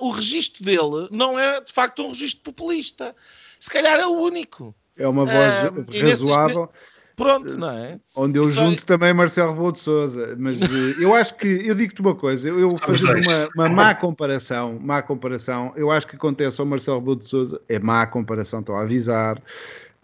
o 0.00 0.10
registro 0.10 0.64
dele 0.64 1.08
não 1.10 1.38
é 1.38 1.60
de 1.60 1.72
facto 1.72 2.02
um 2.02 2.08
registro 2.08 2.42
populista. 2.42 3.14
Se 3.58 3.70
calhar 3.70 3.98
é 3.98 4.06
o 4.06 4.12
único. 4.12 4.74
É 4.96 5.06
uma 5.08 5.24
voz 5.24 5.54
razoável. 6.02 6.70
Nesses... 6.72 6.96
Pronto, 7.16 7.56
não 7.56 7.70
é? 7.70 7.98
Onde 8.14 8.38
eu 8.38 8.46
junto 8.46 8.84
também 8.84 9.14
Marcelo 9.14 9.52
Rebelo 9.52 9.72
de 9.72 9.80
Souza. 9.80 10.36
Mas 10.38 10.58
eu 11.00 11.14
acho 11.14 11.34
que, 11.36 11.66
eu 11.66 11.74
digo-te 11.74 12.02
uma 12.02 12.14
coisa, 12.14 12.50
eu 12.50 12.76
fazer 12.76 13.10
uma, 13.10 13.48
uma 13.56 13.68
má 13.70 13.94
comparação, 13.94 14.78
má 14.78 15.00
comparação, 15.00 15.72
eu 15.76 15.90
acho 15.90 16.06
que 16.06 16.14
acontece 16.14 16.60
ao 16.60 16.66
Marcelo 16.66 16.98
Rebelo 16.98 17.16
de 17.16 17.28
Souza, 17.28 17.60
é 17.70 17.78
má 17.78 18.06
comparação, 18.06 18.60
estou 18.60 18.76
a 18.76 18.82
avisar, 18.82 19.42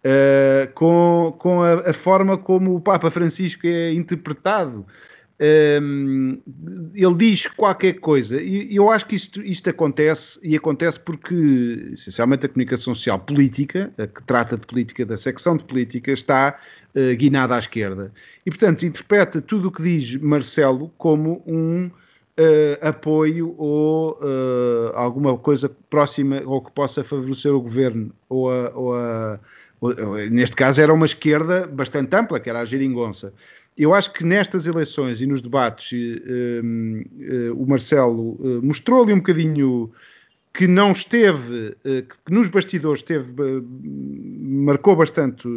uh, 0.05 0.73
com, 0.75 1.35
com 1.39 1.63
a, 1.63 1.91
a, 1.91 1.93
forma 1.93 2.37
como 2.37 2.77
o 2.77 2.81
Papa 2.81 3.11
Francisco 3.11 3.67
é 3.67 3.93
interpretado. 3.93 4.87
Um, 5.41 5.45
ehm, 5.45 6.39
ele 6.95 7.15
diz 7.17 7.49
qualquer 7.49 7.95
coisa, 7.95 8.41
e 8.41 8.77
eu 8.77 8.91
acho 8.91 9.07
que 9.07 9.17
isto, 9.17 9.43
isto 9.43 9.71
acontece, 9.71 10.39
e 10.41 10.55
acontece 10.55 11.01
porque, 11.01 11.89
essencialmente, 11.93 12.47
a 12.47 12.49
comunicação 12.49 12.95
social 12.95 13.19
política, 13.19 13.93
a 13.99 14.07
que 14.07 14.23
trata 14.23 14.57
de 14.57 14.65
política, 14.65 15.05
da 15.05 15.17
secção 15.17 15.57
de 15.57 15.65
política, 15.65 16.13
está 16.13 16.57
uh, 16.95 17.17
guinada 17.17 17.57
à 17.57 17.59
esquerda. 17.59 18.13
E, 18.47 18.51
portanto, 18.51 18.87
interpreta 18.87 19.41
tudo 19.41 19.69
o 19.69 19.73
que 19.73 19.83
diz 19.83 20.15
Marcelo 20.17 20.93
como 20.97 21.43
um 21.45 21.91
uh, 22.39 22.87
apoio 22.87 23.55
ou 23.59 24.19
uh, 24.21 24.93
alguma 24.95 25.37
coisa 25.37 25.69
próxima 25.91 26.41
ou 26.45 26.63
que 26.63 26.71
possa 26.73 27.03
favorecer 27.03 27.53
o 27.53 27.61
governo 27.61 28.13
ou 28.29 28.51
a, 28.51 28.71
ou 28.75 28.95
a 28.95 29.41
neste 30.31 30.55
caso 30.57 30.81
era 30.81 30.93
uma 30.93 31.07
esquerda 31.07 31.67
bastante 31.67 32.15
ampla, 32.15 32.39
que 32.39 32.49
era 32.49 32.61
a 32.61 32.65
geringonça. 32.65 33.33
Eu 33.77 33.95
acho 33.95 34.13
que 34.13 34.25
nestas 34.25 34.67
eleições 34.67 35.21
e 35.23 35.27
nos 35.27 35.41
debates 35.41 35.93
um, 35.93 37.03
eh, 37.21 37.51
o 37.55 37.67
Marcelo 37.67 38.39
eh, 38.45 38.65
mostrou 38.65 39.03
ali 39.03 39.15
um 39.15 39.17
bocadinho 39.17 39.91
que 40.53 40.67
não 40.67 40.93
esteve, 40.93 41.75
eh, 41.83 42.03
que 42.03 42.33
nos 42.33 42.51
bastidores 42.51 43.01
esteve, 43.01 43.33
marcou 44.43 44.95
bastante 44.95 45.49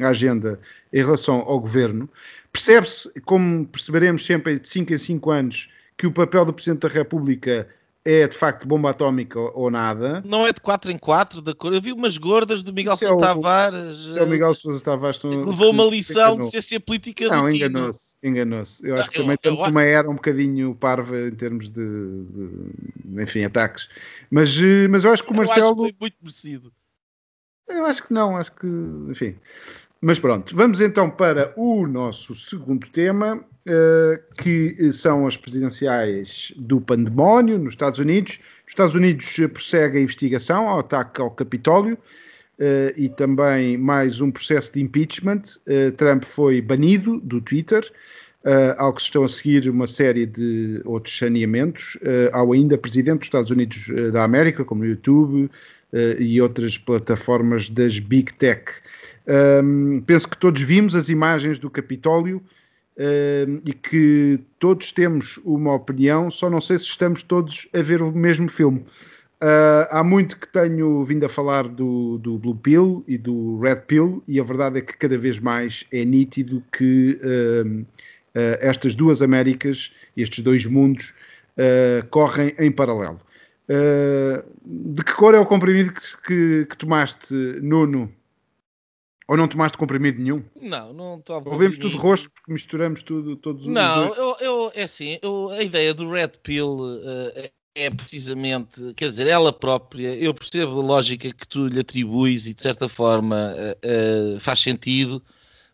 a 0.00 0.08
agenda 0.08 0.58
em 0.92 0.98
relação 0.98 1.36
ao 1.36 1.60
governo. 1.60 2.08
Percebe-se, 2.52 3.08
como 3.20 3.66
perceberemos 3.68 4.26
sempre 4.26 4.58
de 4.58 4.68
5 4.68 4.92
em 4.92 4.98
5 4.98 5.30
anos, 5.30 5.68
que 5.96 6.08
o 6.08 6.12
papel 6.12 6.44
do 6.44 6.52
Presidente 6.52 6.80
da 6.80 6.88
República 6.88 7.68
é 8.04 8.26
de 8.26 8.36
facto 8.36 8.66
bomba 8.66 8.90
atómica 8.90 9.38
ou 9.38 9.70
nada. 9.70 10.22
Não 10.24 10.46
é 10.46 10.52
de 10.52 10.60
4 10.60 10.90
em 10.90 10.98
4 10.98 11.42
da 11.42 11.54
cor. 11.54 11.72
Eu 11.74 11.80
vi 11.80 11.92
umas 11.92 12.16
gordas 12.16 12.62
do 12.62 12.72
Miguel 12.72 12.96
Sousa 12.96 13.14
é 13.14 13.18
Tavares. 13.18 14.16
É 14.16 14.22
o 14.22 14.26
Miguel 14.26 14.54
Sousa 14.54 14.82
Tavares. 14.82 15.18
Que 15.18 15.26
levou 15.26 15.70
uma 15.70 15.84
lição 15.84 16.38
de 16.38 16.50
ciência 16.50 16.80
política 16.80 17.28
Não, 17.28 17.48
enganou-se. 17.48 18.16
Enganou-se. 18.22 18.86
Eu 18.86 18.96
acho 18.96 19.10
que 19.10 19.20
também 19.20 19.36
temos 19.36 19.66
uma 19.68 19.82
era 19.82 20.08
um 20.08 20.14
bocadinho 20.14 20.74
parva 20.74 21.18
em 21.18 21.34
termos 21.34 21.68
de, 21.68 22.24
de, 22.24 23.22
enfim, 23.22 23.44
ataques. 23.44 23.88
Mas, 24.30 24.56
eh, 24.60 24.88
mas 24.88 25.04
eu 25.04 25.12
acho 25.12 25.22
que 25.22 25.32
o 25.32 25.36
Marcelo. 25.36 25.60
Eu 25.60 25.68
acho 25.68 25.74
que 25.74 25.80
foi 25.80 25.94
muito 26.00 26.16
merecido. 26.22 26.72
Eu 27.68 27.86
acho 27.86 28.02
que 28.02 28.12
não, 28.12 28.36
acho 28.36 28.52
que. 28.52 28.66
Enfim. 29.10 29.36
Mas 30.02 30.18
pronto, 30.18 30.56
vamos 30.56 30.80
então 30.80 31.10
para 31.10 31.52
o 31.56 31.86
nosso 31.86 32.34
segundo 32.34 32.88
tema 32.88 33.44
que 34.38 34.90
são 34.92 35.26
as 35.26 35.36
presidenciais 35.36 36.54
do 36.56 36.80
pandemónio 36.80 37.58
nos 37.58 37.74
Estados 37.74 38.00
Unidos. 38.00 38.40
Os 38.66 38.72
Estados 38.72 38.94
Unidos 38.94 39.36
prossegue 39.52 39.98
a 39.98 40.00
investigação 40.00 40.66
ao 40.66 40.78
ataque 40.78 41.20
ao 41.20 41.30
Capitólio 41.30 41.98
e 42.96 43.10
também 43.10 43.76
mais 43.76 44.22
um 44.22 44.30
processo 44.30 44.72
de 44.72 44.80
impeachment. 44.80 45.42
Trump 45.98 46.24
foi 46.24 46.62
banido 46.62 47.20
do 47.20 47.40
Twitter. 47.40 47.82
Uh, 48.42 48.72
ao 48.78 48.94
que 48.94 49.02
se 49.02 49.08
estão 49.08 49.22
a 49.22 49.28
seguir 49.28 49.68
uma 49.68 49.86
série 49.86 50.24
de 50.24 50.80
outros 50.86 51.14
saneamentos, 51.18 51.96
uh, 51.96 52.30
ao 52.32 52.54
ainda 52.54 52.78
presidente 52.78 53.18
dos 53.18 53.26
Estados 53.26 53.50
Unidos 53.50 53.88
uh, 53.88 54.10
da 54.10 54.24
América, 54.24 54.64
como 54.64 54.82
o 54.82 54.86
YouTube 54.86 55.50
e 56.20 56.40
outras 56.40 56.78
plataformas 56.78 57.68
das 57.68 57.98
Big 57.98 58.32
Tech. 58.34 58.62
Um, 59.26 60.00
penso 60.00 60.28
que 60.28 60.38
todos 60.38 60.62
vimos 60.62 60.94
as 60.94 61.08
imagens 61.08 61.58
do 61.58 61.68
Capitólio 61.68 62.40
e 63.64 63.72
que 63.72 64.38
todos 64.60 64.92
temos 64.92 65.40
uma 65.44 65.74
opinião, 65.74 66.30
só 66.30 66.48
não 66.48 66.60
sei 66.60 66.78
se 66.78 66.84
estamos 66.84 67.24
todos 67.24 67.66
a 67.74 67.82
ver 67.82 68.02
o 68.02 68.12
mesmo 68.12 68.48
filme. 68.48 68.84
há 69.90 70.04
muito 70.04 70.38
que 70.38 70.46
tenho 70.46 71.02
vindo 71.02 71.26
a 71.26 71.28
falar 71.28 71.66
do, 71.66 72.18
do 72.18 72.38
Blue 72.38 72.54
Pill 72.54 73.02
e 73.08 73.18
do 73.18 73.58
Red 73.58 73.82
Pill, 73.88 74.22
e 74.28 74.38
a 74.38 74.44
verdade 74.44 74.78
é 74.78 74.82
que 74.82 74.96
cada 74.96 75.18
vez 75.18 75.40
mais 75.40 75.84
é 75.90 76.04
nítido 76.04 76.62
que 76.70 77.18
uh, 77.24 77.84
estas 78.34 78.94
duas 78.94 79.20
Américas, 79.22 79.90
estes 80.16 80.42
dois 80.44 80.64
mundos, 80.66 81.12
uh, 81.56 82.06
correm 82.08 82.54
em 82.58 82.70
paralelo. 82.70 83.20
Uh, 83.68 84.42
de 84.64 85.04
que 85.04 85.12
cor 85.12 85.34
é 85.34 85.38
o 85.38 85.46
comprimido 85.46 85.92
que, 85.92 86.22
que, 86.22 86.66
que, 86.66 86.76
tomaste, 86.76 87.32
Nuno? 87.62 88.12
Ou 89.28 89.36
não 89.36 89.46
tomaste 89.46 89.78
comprimido 89.78 90.20
nenhum? 90.20 90.42
Não, 90.60 90.92
não 90.92 91.20
tomo 91.20 91.48
Ouvemos 91.48 91.78
tudo 91.78 91.96
roxo 91.96 92.28
porque 92.32 92.52
misturamos 92.52 93.04
tudo, 93.04 93.36
todos 93.36 93.64
Não, 93.64 94.12
eu, 94.14 94.36
eu, 94.40 94.72
é 94.74 94.82
assim, 94.82 95.18
eu, 95.22 95.50
a 95.50 95.62
ideia 95.62 95.94
do 95.94 96.10
Red 96.10 96.32
Pill 96.42 96.80
uh, 96.80 97.50
é 97.76 97.90
precisamente, 97.90 98.92
quer 98.94 99.08
dizer, 99.08 99.28
ela 99.28 99.52
própria, 99.52 100.16
eu 100.16 100.34
percebo 100.34 100.80
a 100.80 100.82
lógica 100.82 101.32
que 101.32 101.46
tu 101.46 101.68
lhe 101.68 101.78
atribuis 101.78 102.46
e 102.48 102.54
de 102.54 102.60
certa 102.60 102.88
forma 102.88 103.54
uh, 103.54 104.34
uh, 104.36 104.40
faz 104.40 104.58
sentido, 104.58 105.22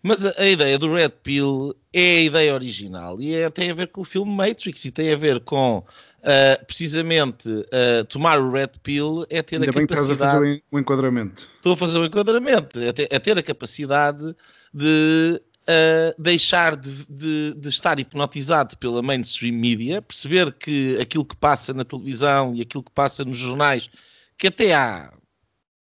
mas 0.03 0.25
a, 0.25 0.35
a, 0.39 0.47
ideia 0.47 0.79
do 0.79 0.93
Red 0.93 1.11
Pill 1.23 1.75
é 1.93 2.19
a 2.19 2.21
ideia 2.23 2.55
original 2.55 3.21
e 3.21 3.35
é, 3.35 3.51
tem 3.51 3.71
a 3.71 3.75
ver 3.75 3.89
com 3.89 4.03
o 4.03 4.05
filme 4.05 4.33
Matrix 4.33 4.85
e 4.85 4.91
tem 4.91 5.13
a 5.13 5.17
ver 5.17 5.41
com 5.41 5.79
uh, 5.79 6.67
precisamente 6.67 7.49
uh, 7.49 8.05
tomar 8.09 8.41
o 8.41 8.51
Red 8.51 8.73
Pill 8.83 9.27
é 9.31 9.43
ter 9.43 9.57
Ainda 9.57 9.71
a 9.71 9.73
bem 9.73 9.87
capacidade. 9.87 10.13
estás 10.13 10.31
a 10.31 10.35
fazer 10.35 10.63
o 10.71 10.79
enquadramento. 10.79 11.49
Estou 11.57 11.73
a 11.73 11.77
fazer 11.77 11.99
o 11.99 12.05
enquadramento, 12.05 12.81
é 12.81 12.93
ter, 12.93 13.09
é 13.11 13.19
ter 13.19 13.39
a 13.39 13.43
capacidade 13.43 14.35
de 14.73 15.41
Uh, 15.69 16.15
deixar 16.17 16.77
de, 16.77 17.05
de, 17.11 17.55
de, 17.55 17.69
estar 17.69 17.99
hipnotizado 17.99 18.79
pela 18.79 19.03
mainstream 19.03 19.53
media, 19.53 20.01
perceber 20.01 20.53
que 20.53 20.97
aquilo 21.01 21.25
que 21.25 21.35
passa 21.35 21.75
na 21.75 21.85
televisão 21.85 22.55
e 22.55 22.61
aquilo 22.61 22.85
que 22.85 22.93
passa 22.93 23.25
nos 23.25 23.37
jornais, 23.37 23.91
que 24.39 24.47
até 24.47 24.73
há 24.73 25.13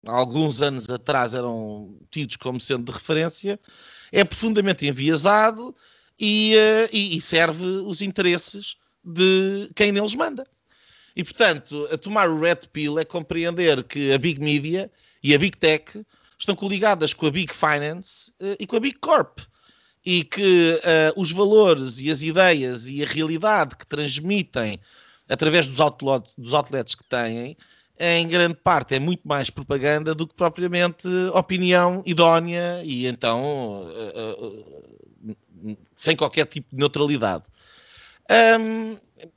alguns 0.07 0.63
anos 0.63 0.89
atrás 0.89 1.35
eram 1.35 1.95
tidos 2.11 2.37
como 2.37 2.59
sendo 2.59 2.85
de 2.85 2.93
referência, 2.93 3.61
é 4.13 4.25
profundamente 4.25 4.87
enviesado 4.87 5.75
e, 6.19 6.55
uh, 6.57 6.89
e, 6.93 7.17
e 7.17 7.21
serve 7.21 7.65
os 7.65 8.01
interesses 8.01 8.77
de 9.05 9.71
quem 9.75 9.93
neles 9.93 10.15
manda. 10.15 10.47
E, 11.15 11.25
portanto, 11.25 11.89
a 11.91 11.97
tomar 11.97 12.29
o 12.29 12.39
Red 12.39 12.69
Pill 12.73 12.99
é 12.99 13.05
compreender 13.05 13.83
que 13.85 14.13
a 14.13 14.19
Big 14.19 14.41
Media 14.41 14.91
e 15.23 15.35
a 15.35 15.39
Big 15.39 15.57
Tech 15.57 16.05
estão 16.39 16.55
coligadas 16.55 17.15
com 17.15 17.27
a 17.27 17.31
Big 17.31 17.55
Finance 17.55 18.31
uh, 18.41 18.57
e 18.59 18.67
com 18.67 18.77
a 18.77 18.81
Big 18.81 18.99
Corp. 18.99 19.39
E 20.05 20.23
que 20.23 20.81
uh, 20.85 21.21
os 21.21 21.33
valores 21.33 21.99
e 21.99 22.11
as 22.11 22.23
ideias 22.23 22.89
e 22.89 23.03
a 23.03 23.07
realidade 23.07 23.77
que 23.77 23.87
transmitem 23.87 24.79
através 25.29 25.67
dos, 25.67 25.81
outlet, 25.81 26.25
dos 26.39 26.55
outlets 26.55 26.95
que 26.95 27.05
têm 27.05 27.57
em 27.99 28.29
grande 28.29 28.55
parte 28.55 28.95
é 28.95 28.99
muito 28.99 29.27
mais 29.27 29.51
propaganda 29.51 30.15
do 30.15 30.27
que 30.27 30.35
propriamente 30.35 31.09
opinião 31.33 32.03
idónea 32.05 32.83
e 32.85 33.07
então 33.07 33.83
uh, 33.83 34.47
uh, 34.47 35.77
sem 35.95 36.17
qualquer 36.17 36.47
tipo 36.47 36.69
de 36.71 36.77
neutralidade. 36.79 37.45
Um, 38.31 38.97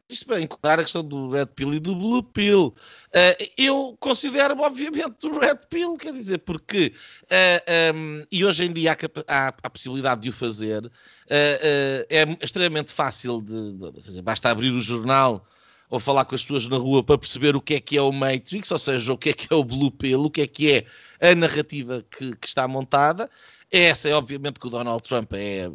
isto 0.09 0.27
bem, 0.27 0.43
enquadrar 0.43 0.79
a 0.79 0.83
questão 0.83 1.03
do 1.03 1.29
Red 1.29 1.45
Pill 1.47 1.73
e 1.75 1.79
do 1.79 1.95
Blue 1.95 2.23
Pill. 2.23 2.75
Uh, 3.09 3.49
eu 3.57 3.95
considero, 3.99 4.59
obviamente, 4.59 5.25
o 5.25 5.39
Red 5.39 5.59
Pill, 5.69 5.95
quer 5.97 6.11
dizer, 6.11 6.39
porque, 6.39 6.93
uh, 7.25 7.95
um, 7.95 8.25
e 8.31 8.43
hoje 8.43 8.65
em 8.65 8.73
dia 8.73 8.93
há, 8.93 8.97
há, 9.27 9.47
a 9.63 9.69
possibilidade 9.69 10.21
de 10.21 10.29
o 10.29 10.33
fazer, 10.33 10.85
uh, 10.85 10.91
é 11.29 12.37
extremamente 12.41 12.93
fácil 12.93 13.41
de, 13.41 14.11
de, 14.11 14.21
basta 14.21 14.49
abrir 14.49 14.71
o 14.71 14.81
jornal 14.81 15.45
ou 15.89 15.99
falar 15.99 16.25
com 16.25 16.35
as 16.35 16.41
pessoas 16.41 16.67
na 16.67 16.77
rua 16.77 17.03
para 17.03 17.17
perceber 17.17 17.55
o 17.55 17.61
que 17.61 17.75
é 17.75 17.79
que 17.79 17.97
é 17.97 18.01
o 18.01 18.11
Matrix, 18.11 18.69
ou 18.71 18.79
seja, 18.79 19.11
o 19.11 19.17
que 19.17 19.29
é 19.29 19.33
que 19.33 19.51
é 19.51 19.55
o 19.55 19.63
Blue 19.63 19.91
Pill, 19.91 20.23
o 20.23 20.29
que 20.29 20.41
é 20.41 20.47
que 20.47 20.71
é 20.71 20.85
a 21.19 21.33
narrativa 21.33 22.05
que, 22.11 22.35
que 22.35 22.47
está 22.47 22.67
montada. 22.67 23.29
Essa 23.71 24.09
é 24.09 24.13
obviamente 24.13 24.59
que 24.59 24.67
o 24.67 24.69
Donald 24.69 25.01
Trump 25.01 25.33
é 25.33 25.69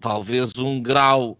talvez 0.00 0.56
um 0.56 0.80
grau, 0.80 1.38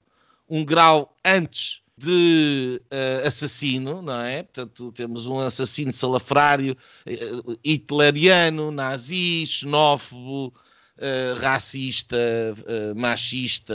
um 0.49 0.65
grau 0.65 1.17
antes 1.25 1.83
de 1.97 2.81
uh, 2.87 3.27
assassino, 3.27 4.01
não 4.01 4.21
é? 4.21 4.43
Portanto, 4.43 4.91
temos 4.93 5.27
um 5.27 5.39
assassino 5.39 5.93
salafrário, 5.93 6.75
uh, 7.07 7.59
hitleriano, 7.63 8.71
nazi, 8.71 9.47
xenófobo, 9.47 10.55
uh, 11.01 11.41
racista, 11.41 12.17
uh, 12.17 12.99
machista. 12.99 13.75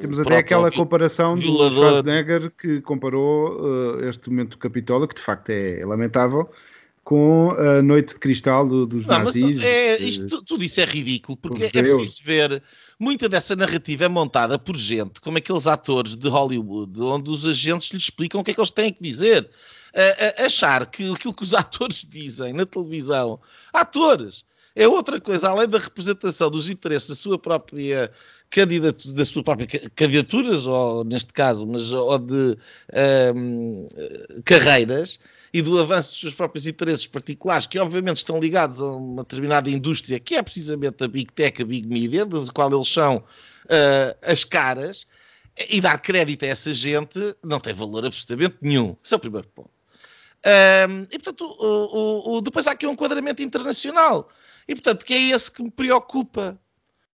Temos 0.00 0.20
até 0.20 0.36
aquela 0.36 0.70
comparação 0.70 1.34
violador. 1.34 1.70
do 1.70 1.74
Schwarzenegger 1.74 2.50
que 2.50 2.80
comparou 2.82 3.58
uh, 3.60 4.08
este 4.08 4.28
momento 4.28 4.50
do 4.50 4.58
Capitólio, 4.58 5.08
que 5.08 5.14
de 5.14 5.22
facto 5.22 5.50
é 5.50 5.84
lamentável, 5.84 6.48
com 7.02 7.52
a 7.52 7.80
Noite 7.82 8.14
de 8.14 8.20
Cristal 8.20 8.68
do, 8.68 8.86
dos 8.86 9.06
não, 9.06 9.20
nazis. 9.20 9.62
É, 9.62 9.96
isto, 9.96 10.42
tudo 10.42 10.64
isso 10.64 10.80
é 10.80 10.84
ridículo, 10.84 11.36
porque 11.36 11.64
é 11.64 11.70
preciso 11.70 12.22
ver. 12.22 12.62
Muita 12.98 13.28
dessa 13.28 13.54
narrativa 13.54 14.04
é 14.04 14.08
montada 14.08 14.58
por 14.58 14.76
gente, 14.76 15.20
como 15.20 15.38
aqueles 15.38 15.66
atores 15.66 16.16
de 16.16 16.28
Hollywood, 16.28 17.00
onde 17.00 17.30
os 17.30 17.46
agentes 17.46 17.90
lhes 17.92 18.04
explicam 18.04 18.40
o 18.40 18.44
que 18.44 18.50
é 18.50 18.54
que 18.54 18.60
eles 18.60 18.70
têm 18.70 18.92
que 18.92 19.02
dizer. 19.02 19.48
achar 20.44 20.86
que 20.86 21.12
aquilo 21.12 21.34
que 21.34 21.42
os 21.42 21.52
atores 21.54 22.04
dizem 22.08 22.52
na 22.52 22.66
televisão, 22.66 23.38
atores, 23.72 24.45
é 24.76 24.86
outra 24.86 25.18
coisa, 25.18 25.48
além 25.48 25.66
da 25.66 25.78
representação 25.78 26.50
dos 26.50 26.68
interesses 26.68 27.08
da 27.08 27.14
sua 27.14 27.38
própria 27.38 28.12
candidatura, 28.50 29.14
da 29.14 29.24
sua 29.24 29.42
própria 29.42 29.66
candidaturas, 29.96 30.66
ou 30.66 31.02
neste 31.02 31.32
caso, 31.32 31.66
mas 31.66 31.92
ou 31.92 32.18
de 32.18 32.58
um, 33.34 33.88
carreiras 34.44 35.18
e 35.50 35.62
do 35.62 35.80
avanço 35.80 36.10
dos 36.10 36.20
seus 36.20 36.34
próprios 36.34 36.66
interesses 36.66 37.06
particulares, 37.06 37.64
que 37.64 37.78
obviamente 37.78 38.18
estão 38.18 38.38
ligados 38.38 38.82
a 38.82 38.92
uma 38.92 39.22
determinada 39.22 39.70
indústria, 39.70 40.20
que 40.20 40.34
é 40.34 40.42
precisamente 40.42 41.02
a 41.02 41.08
Big 41.08 41.32
Tech, 41.32 41.62
a 41.62 41.64
Big 41.64 41.88
Media, 41.88 42.26
da 42.26 42.38
qual 42.52 42.70
eles 42.70 42.88
são 42.88 43.16
uh, 43.16 44.16
as 44.20 44.44
caras, 44.44 45.06
e 45.70 45.80
dar 45.80 45.98
crédito 46.02 46.44
a 46.44 46.48
essa 46.48 46.74
gente 46.74 47.34
não 47.42 47.58
tem 47.58 47.72
valor 47.72 48.04
absolutamente 48.04 48.56
nenhum. 48.60 48.94
Esse 49.02 49.14
é 49.14 49.16
o 49.16 49.20
primeiro 49.20 49.48
ponto. 49.48 49.70
Um, 50.46 51.02
e 51.10 51.18
portanto, 51.18 51.44
o, 51.58 52.34
o, 52.34 52.36
o, 52.36 52.40
depois 52.42 52.66
há 52.66 52.72
aqui 52.72 52.86
um 52.86 52.92
enquadramento 52.92 53.42
internacional. 53.42 54.28
E 54.68 54.74
portanto, 54.74 55.04
que 55.04 55.14
é 55.14 55.20
esse 55.30 55.50
que 55.50 55.62
me 55.62 55.70
preocupa. 55.70 56.58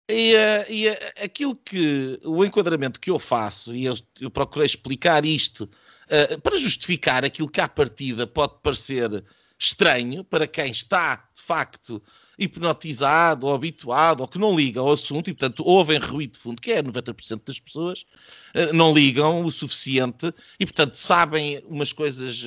E, 0.10 0.36
uh, 0.36 0.72
e 0.72 0.88
uh, 0.88 0.96
aquilo 1.22 1.54
que 1.54 2.18
o 2.24 2.44
enquadramento 2.46 3.00
que 3.00 3.10
eu 3.10 3.20
faço, 3.20 3.76
e 3.76 3.84
eu, 3.84 3.94
eu 4.22 4.32
procurei 4.32 4.66
explicar 4.66 5.26
isto 5.26 5.64
uh, 5.66 6.42
para 6.42 6.58
justificar 6.58 7.26
aquilo 7.26 7.50
que 7.50 7.60
à 7.60 7.68
partida 7.68 8.26
pode 8.26 8.54
parecer 8.64 9.24
estranho 9.60 10.24
para 10.24 10.48
quem 10.48 10.72
está 10.72 11.28
de 11.36 11.42
facto 11.42 12.02
hipnotizado 12.40 13.48
ou 13.48 13.56
habituado 13.56 14.22
ou 14.22 14.28
que 14.30 14.40
não 14.40 14.56
liga 14.56 14.80
ao 14.80 14.94
assunto 14.94 15.30
e, 15.30 15.34
portanto, 15.34 15.64
ouvem 15.66 15.98
ruído 15.98 16.34
de 16.34 16.40
fundo, 16.40 16.62
que 16.62 16.72
é 16.72 16.82
90% 16.84 17.42
das 17.44 17.60
pessoas, 17.60 18.06
não 18.76 18.94
ligam 18.94 19.42
o 19.42 19.50
suficiente 19.50 20.32
e, 20.60 20.66
portanto, 20.68 20.94
sabem 20.94 21.60
umas 21.66 21.92
coisas 21.92 22.46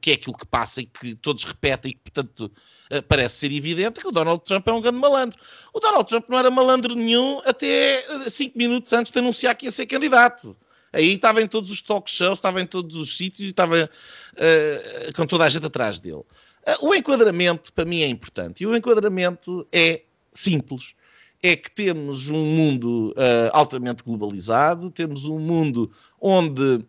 que 0.00 0.12
é 0.12 0.14
aquilo 0.14 0.34
que 0.34 0.46
passa 0.46 0.80
e 0.80 0.86
que 0.86 1.14
todos 1.16 1.44
repetem 1.44 1.90
e 1.90 1.94
que, 1.94 2.00
portanto, 2.00 2.50
eh, 2.81 2.81
parece 3.00 3.36
ser 3.36 3.52
evidente 3.52 4.00
que 4.00 4.06
o 4.06 4.10
Donald 4.10 4.42
Trump 4.44 4.66
é 4.68 4.72
um 4.72 4.80
grande 4.80 4.98
malandro. 4.98 5.38
O 5.72 5.80
Donald 5.80 6.06
Trump 6.06 6.28
não 6.28 6.38
era 6.38 6.50
malandro 6.50 6.94
nenhum 6.94 7.40
até 7.44 8.00
eh, 8.00 8.28
cinco 8.28 8.58
minutos 8.58 8.92
antes 8.92 9.10
de 9.10 9.18
anunciar 9.18 9.54
que 9.54 9.66
ia 9.66 9.72
ser 9.72 9.86
candidato. 9.86 10.56
Aí 10.92 11.14
estava 11.14 11.40
em 11.40 11.48
todos 11.48 11.70
os 11.70 11.80
talk 11.80 12.10
shows, 12.10 12.38
estava 12.38 12.60
em 12.60 12.66
todos 12.66 12.96
os 12.96 13.16
sítios 13.16 13.48
estava 13.48 13.88
uh, 13.88 15.12
com 15.14 15.26
toda 15.26 15.44
a 15.44 15.48
gente 15.48 15.64
atrás 15.64 15.98
dele. 15.98 16.16
Uh, 16.16 16.88
o 16.88 16.94
enquadramento, 16.94 17.72
para 17.72 17.86
mim, 17.86 18.02
é 18.02 18.06
importante. 18.06 18.62
E 18.62 18.66
o 18.66 18.76
enquadramento 18.76 19.66
é 19.72 20.02
simples. 20.34 20.94
É 21.42 21.56
que 21.56 21.70
temos 21.70 22.28
um 22.28 22.44
mundo 22.44 23.12
uh, 23.12 23.50
altamente 23.52 24.04
globalizado, 24.04 24.90
temos 24.90 25.24
um 25.24 25.38
mundo 25.38 25.90
onde 26.20 26.84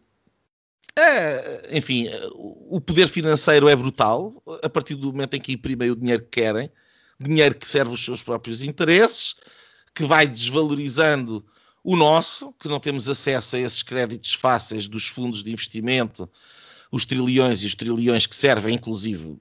é, 0.98 1.78
enfim, 1.78 2.08
o 2.36 2.80
poder 2.80 3.08
financeiro 3.08 3.68
é 3.68 3.76
brutal. 3.76 4.42
A 4.62 4.70
partir 4.70 4.96
do 4.96 5.08
momento 5.08 5.36
em 5.36 5.42
que 5.42 5.54
imprimem 5.54 5.90
o 5.90 5.96
dinheiro 5.96 6.24
que 6.24 6.42
querem, 6.42 6.70
dinheiro 7.20 7.56
que 7.56 7.68
serve 7.68 7.94
os 7.94 8.04
seus 8.04 8.22
próprios 8.22 8.62
interesses, 8.62 9.36
que 9.94 10.06
vai 10.06 10.28
desvalorizando 10.28 11.44
o 11.84 11.96
nosso, 11.96 12.54
que 12.60 12.68
não 12.68 12.80
temos 12.80 13.10
acesso 13.10 13.56
a 13.56 13.60
esses 13.60 13.84
créditos 13.84 14.34
fáceis 14.34 14.88
dos 14.88 15.08
fundos 15.08 15.44
de 15.44 15.52
investimento, 15.52 16.30
os 16.92 17.06
trilhões 17.06 17.62
e 17.62 17.66
os 17.66 17.76
trilhões 17.76 18.26
que 18.26 18.36
servem, 18.36 18.76
inclusive, 18.76 19.38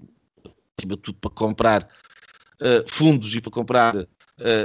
acima 0.76 0.96
de 0.96 1.02
tudo, 1.02 1.18
para 1.20 1.30
comprar 1.30 1.84
uh, 1.84 2.84
fundos 2.86 3.34
e 3.34 3.40
para 3.40 3.52
comprar 3.52 3.94
uh, 3.94 4.08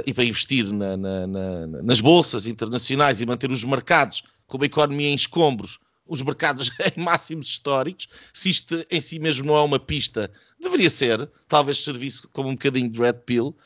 e 0.06 0.12
para 0.12 0.24
investir 0.24 0.72
na, 0.72 0.96
na, 0.96 1.26
na, 1.26 1.66
nas 1.66 2.00
bolsas 2.00 2.46
internacionais 2.46 3.20
e 3.20 3.26
manter 3.26 3.50
os 3.50 3.62
mercados 3.62 4.22
com 4.46 4.56
uma 4.56 4.66
economia 4.66 5.08
em 5.08 5.14
escombros, 5.14 5.78
os 6.08 6.22
mercados 6.22 6.70
em 6.96 7.00
máximos 7.00 7.48
históricos. 7.48 8.08
Se 8.32 8.48
isto 8.48 8.84
em 8.90 9.00
si 9.00 9.18
mesmo 9.18 9.46
não 9.46 9.56
é 9.56 9.62
uma 9.62 9.78
pista, 9.78 10.30
deveria 10.58 10.90
ser, 10.90 11.30
talvez 11.46 11.84
servisse 11.84 12.26
como 12.28 12.48
um 12.48 12.52
bocadinho 12.52 12.88
de 12.88 12.98
red 12.98 13.12
pill. 13.12 13.56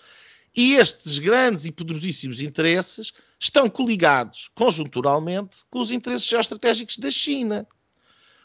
E 0.55 0.75
estes 0.75 1.19
grandes 1.19 1.65
e 1.65 1.73
poderosíssimos 1.73 2.43
interesses 2.43 3.13
estão 3.41 3.71
coligados 3.71 4.51
conjunturalmente 4.55 5.59
com 5.71 5.81
os 5.81 5.91
interesses 5.91 6.29
geoestratégicos 6.29 6.99
da 6.99 7.11
China. 7.11 7.67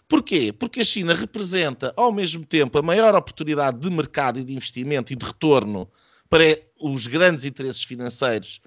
Porquê? 0.08 0.54
Porque 0.54 0.80
a 0.80 0.86
China 0.86 1.14
representa, 1.14 1.94
ao 1.98 2.14
mesmo 2.14 2.46
tempo, 2.46 2.80
a 2.80 2.82
maior 2.82 3.14
oportunidade 3.14 3.80
de 3.80 3.92
mercado 3.92 4.40
e 4.40 4.44
de 4.44 4.54
investimento 4.54 5.12
e 5.12 5.18
de 5.18 5.26
retorno 5.26 5.90
para 6.30 6.58
os 6.80 7.08
grandes 7.08 7.44
interesses 7.44 7.84
financeiros 7.84 8.62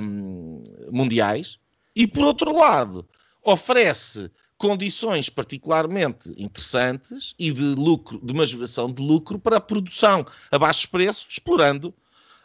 um, 0.00 0.62
mundiais, 0.90 1.58
e, 1.94 2.06
por 2.06 2.24
outro 2.24 2.56
lado, 2.56 3.08
oferece 3.42 4.30
condições 4.58 5.30
particularmente 5.30 6.34
interessantes 6.36 7.34
e 7.38 7.52
de 7.52 7.74
lucro, 7.74 8.20
de 8.22 8.34
majoração 8.34 8.92
de 8.92 9.00
lucro 9.00 9.38
para 9.38 9.56
a 9.56 9.60
produção 9.60 10.26
a 10.50 10.58
baixo 10.58 10.88
preço, 10.90 11.26
explorando 11.30 11.94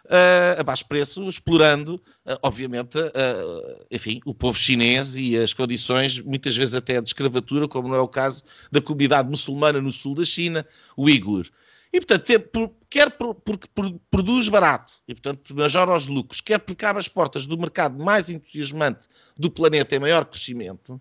uh, 0.06 0.60
a 0.60 0.64
baixo 0.64 0.86
preço, 0.88 1.28
explorando, 1.28 1.96
uh, 2.26 2.38
obviamente, 2.44 2.98
uh, 2.98 3.86
enfim, 3.90 4.22
o 4.26 4.34
povo 4.34 4.58
chinês 4.58 5.16
e 5.16 5.36
as 5.36 5.54
condições, 5.54 6.20
muitas 6.20 6.56
vezes 6.56 6.76
até 6.76 7.02
de 7.02 7.10
escravatura, 7.10 7.68
como 7.68 7.88
não 7.88 7.96
é 7.96 8.02
o 8.02 8.08
caso 8.08 8.44
da 8.72 8.82
comunidade 8.82 9.30
muçulmana 9.30 9.82
no 9.82 9.92
sul 9.92 10.16
da 10.16 10.24
China, 10.24 10.66
o 10.96 11.06
Uigur. 11.06 11.50
E, 11.92 12.00
portanto, 12.00 12.72
quer 12.90 13.12
porque 13.12 13.68
produz 14.10 14.50
barato 14.50 14.94
e, 15.08 15.14
portanto, 15.14 15.56
majora 15.56 15.96
os 15.96 16.08
lucros, 16.08 16.42
quer 16.42 16.58
porque 16.58 16.84
abre 16.86 17.00
as 17.00 17.08
portas 17.08 17.46
do 17.46 17.56
mercado 17.56 18.04
mais 18.04 18.32
entusiasmante 18.32 19.08
do 19.38 19.52
planeta 19.52 19.96
em 19.96 20.00
maior 20.00 20.26
crescimento, 20.26 21.00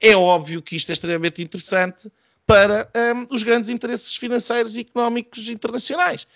é 0.00 0.16
óbvio 0.16 0.62
que 0.62 0.76
isto 0.76 0.90
é 0.90 0.92
extremamente 0.92 1.42
interessante 1.42 2.10
para 2.46 2.88
um, 2.94 3.34
os 3.34 3.42
grandes 3.42 3.70
interesses 3.70 4.14
financeiros 4.14 4.76
e 4.76 4.80
económicos 4.80 5.48
internacionais. 5.48 6.26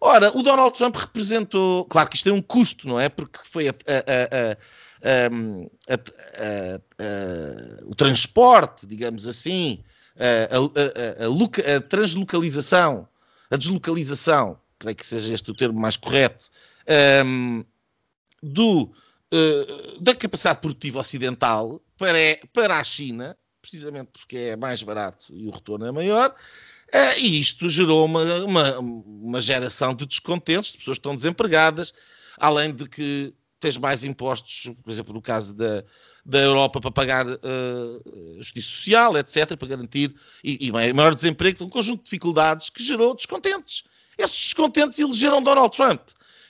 Ora, 0.00 0.36
o 0.36 0.42
Donald 0.42 0.76
Trump 0.76 0.96
representou. 0.96 1.84
Claro 1.84 2.08
que 2.08 2.16
isto 2.16 2.24
tem 2.24 2.32
um 2.32 2.40
custo, 2.40 2.88
não 2.88 2.98
é? 2.98 3.08
Porque 3.08 3.38
foi 3.44 3.68
a, 3.68 3.72
a, 3.72 4.56
a, 5.02 5.40
o 7.84 7.94
transporte, 7.94 8.86
digamos 8.86 9.26
assim, 9.26 9.84
a, 10.16 11.80
translocalização, 11.82 13.06
a 13.50 13.56
deslocalização, 13.56 14.58
creio 14.78 14.96
que 14.96 15.04
seja 15.04 15.34
este 15.34 15.50
o 15.50 15.54
termo 15.54 15.78
mais 15.78 15.96
correto, 15.96 16.50
um, 17.24 17.62
do, 18.42 18.90
uh, 19.32 20.00
da 20.00 20.14
capacidade 20.14 20.60
produtiva 20.60 21.00
ocidental 21.00 21.80
para, 21.96 22.38
para 22.52 22.78
a 22.78 22.84
China, 22.84 23.36
precisamente 23.60 24.10
porque 24.12 24.36
é 24.36 24.56
mais 24.56 24.82
barato 24.82 25.26
e 25.34 25.46
o 25.46 25.50
retorno 25.50 25.86
é 25.86 25.92
maior, 25.92 26.34
Uh, 26.92 27.18
e 27.18 27.40
isto 27.40 27.70
gerou 27.70 28.04
uma, 28.04 28.24
uma, 28.42 28.78
uma, 28.80 29.40
geração 29.40 29.94
de 29.94 30.04
descontentes, 30.04 30.72
de 30.72 30.78
pessoas 30.78 30.98
que 30.98 31.00
estão 31.00 31.14
desempregadas, 31.14 31.94
além 32.36 32.74
de 32.74 32.88
que 32.88 33.32
tens 33.60 33.76
mais 33.76 34.02
impostos, 34.02 34.72
por 34.82 34.90
exemplo, 34.90 35.14
no 35.14 35.22
caso 35.22 35.54
da, 35.54 35.84
da 36.26 36.38
Europa, 36.38 36.80
para 36.80 36.90
pagar 36.90 37.26
uh, 37.28 38.38
justiça 38.38 38.68
social, 38.68 39.16
etc., 39.16 39.56
para 39.56 39.68
garantir, 39.68 40.12
e, 40.42 40.66
e 40.66 40.72
maior 40.72 41.14
desemprego, 41.14 41.64
um 41.64 41.68
conjunto 41.68 41.98
de 41.98 42.04
dificuldades 42.04 42.70
que 42.70 42.82
gerou 42.82 43.14
descontentes. 43.14 43.84
Esses 44.18 44.46
descontentes 44.46 44.98
elegeram 44.98 45.40
Donald 45.40 45.76
Trump. 45.76 46.00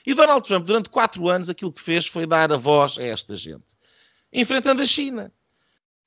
E 0.05 0.13
Donald 0.13 0.47
Trump, 0.47 0.65
durante 0.65 0.89
quatro 0.89 1.29
anos, 1.29 1.49
aquilo 1.49 1.71
que 1.71 1.81
fez 1.81 2.07
foi 2.07 2.25
dar 2.25 2.51
a 2.51 2.57
voz 2.57 2.97
a 2.97 3.03
esta 3.03 3.35
gente, 3.35 3.77
enfrentando 4.33 4.81
a 4.81 4.85
China. 4.85 5.31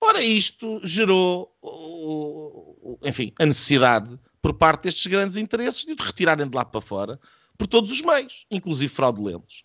Ora, 0.01 0.23
isto 0.23 0.81
gerou, 0.85 1.57
enfim, 3.03 3.33
a 3.39 3.47
necessidade 3.47 4.19
por 4.43 4.55
parte 4.55 4.83
destes 4.83 5.07
grandes 5.07 5.37
interesses 5.37 5.85
de 5.85 5.95
retirarem 5.99 6.47
de 6.47 6.55
lá 6.55 6.65
para 6.65 6.81
fora 6.81 7.19
por 7.57 7.67
todos 7.67 7.91
os 7.91 8.03
meios, 8.03 8.47
inclusive 8.51 8.93
fraudulentos. 8.93 9.63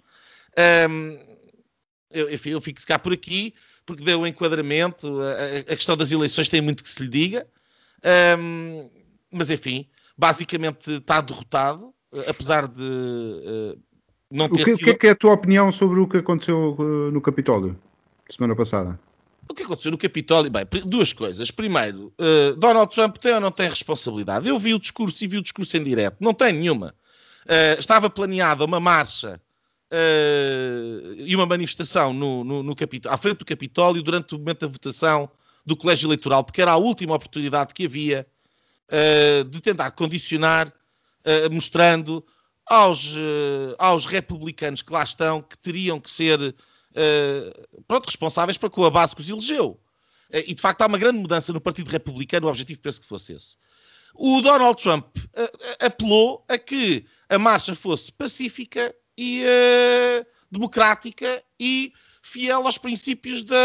Eu, 2.11 2.33
enfim, 2.33 2.51
eu 2.51 2.61
fico 2.61 2.85
cá 2.85 2.97
por 2.97 3.11
aqui 3.13 3.53
porque 3.85 4.03
deu 4.03 4.19
o 4.19 4.21
um 4.21 4.27
enquadramento. 4.27 5.19
A, 5.21 5.71
a, 5.73 5.75
questão 5.75 5.97
das 5.97 6.11
eleições 6.11 6.47
tem 6.47 6.61
muito 6.61 6.83
que 6.83 6.89
se 6.89 7.03
lhe 7.03 7.09
diga, 7.09 7.47
mas 9.31 9.49
enfim, 9.49 9.89
basicamente 10.17 10.91
está 10.91 11.21
derrotado, 11.21 11.93
apesar 12.27 12.67
de 12.67 12.83
uh, 12.83 13.81
não. 14.31 14.45
O 14.45 14.49
que, 14.49 14.63
tido... 14.63 14.97
que, 14.97 15.07
é, 15.07 15.09
é 15.09 15.13
a 15.13 15.15
tua 15.15 15.33
opinião 15.33 15.71
sobre 15.71 15.99
o 15.99 16.07
que 16.07 16.17
aconteceu 16.17 16.75
uh, 16.77 17.11
no 17.11 17.21
Capitólio 17.21 17.77
semana 18.33 18.55
passada? 18.55 18.99
O 19.49 19.53
que 19.53 19.63
aconteceu 19.63 19.91
no 19.91 19.97
Capitólio? 19.97 20.51
Bem, 20.51 20.65
duas 20.85 21.11
coisas. 21.11 21.49
Primeiro, 21.49 22.13
uh, 22.19 22.55
Donald 22.55 22.93
Trump 22.93 23.17
tem 23.17 23.33
ou 23.33 23.41
não 23.41 23.51
tem 23.51 23.67
responsabilidade? 23.67 24.47
Eu 24.47 24.59
vi 24.59 24.73
o 24.73 24.79
discurso 24.79 25.23
e 25.23 25.27
vi 25.27 25.37
o 25.37 25.41
discurso 25.41 25.75
em 25.75 25.83
direto. 25.83 26.17
Não 26.19 26.33
tem 26.33 26.53
nenhuma. 26.53 26.93
Uh, 27.45 27.79
estava 27.79 28.09
planeada 28.09 28.63
uma 28.63 28.79
marcha 28.79 29.41
uh, 29.91 31.13
e 31.17 31.35
uma 31.35 31.47
manifestação 31.47 32.13
no, 32.13 32.43
no, 32.43 32.61
no 32.61 32.75
à 33.07 33.17
frente 33.17 33.39
do 33.39 33.45
Capitólio 33.45 34.03
durante 34.03 34.35
o 34.35 34.37
momento 34.37 34.59
da 34.59 34.67
votação 34.67 35.29
do 35.65 35.75
Colégio 35.75 36.07
Eleitoral, 36.07 36.43
porque 36.43 36.61
era 36.61 36.71
a 36.71 36.77
última 36.77 37.15
oportunidade 37.15 37.73
que 37.73 37.85
havia 37.85 38.25
de 39.51 39.61
tentar 39.61 39.91
condicionar, 39.91 40.73
mostrando 41.51 42.25
aos, 42.69 43.15
aos 43.79 44.05
republicanos 44.05 44.83
que 44.83 44.93
lá 44.93 45.03
estão 45.03 45.41
que 45.41 45.57
teriam 45.57 45.99
que 45.99 46.09
ser 46.09 46.55
uh, 46.91 47.83
pronto, 47.87 48.05
responsáveis 48.05 48.57
para 48.57 48.69
com 48.69 48.85
a 48.85 48.89
base 48.89 49.15
que 49.15 49.21
os 49.21 49.29
elegeu. 49.29 49.79
Uh, 50.31 50.43
e 50.45 50.53
de 50.53 50.61
facto 50.61 50.81
há 50.81 50.87
uma 50.87 50.97
grande 50.97 51.19
mudança 51.19 51.51
no 51.51 51.59
Partido 51.59 51.89
Republicano, 51.89 52.47
o 52.47 52.49
objetivo 52.49 52.79
penso 52.79 53.01
que 53.01 53.07
fosse 53.07 53.33
esse. 53.33 53.57
O 54.13 54.41
Donald 54.41 54.81
Trump 54.81 55.17
uh, 55.17 55.85
apelou 55.85 56.45
a 56.47 56.57
que 56.57 57.05
a 57.27 57.37
marcha 57.37 57.75
fosse 57.75 58.11
pacífica 58.11 58.93
e 59.17 59.43
democrática 60.49 61.43
e 61.59 61.91
fiel 62.23 62.65
aos 62.65 62.77
princípios 62.77 63.43
da, 63.43 63.57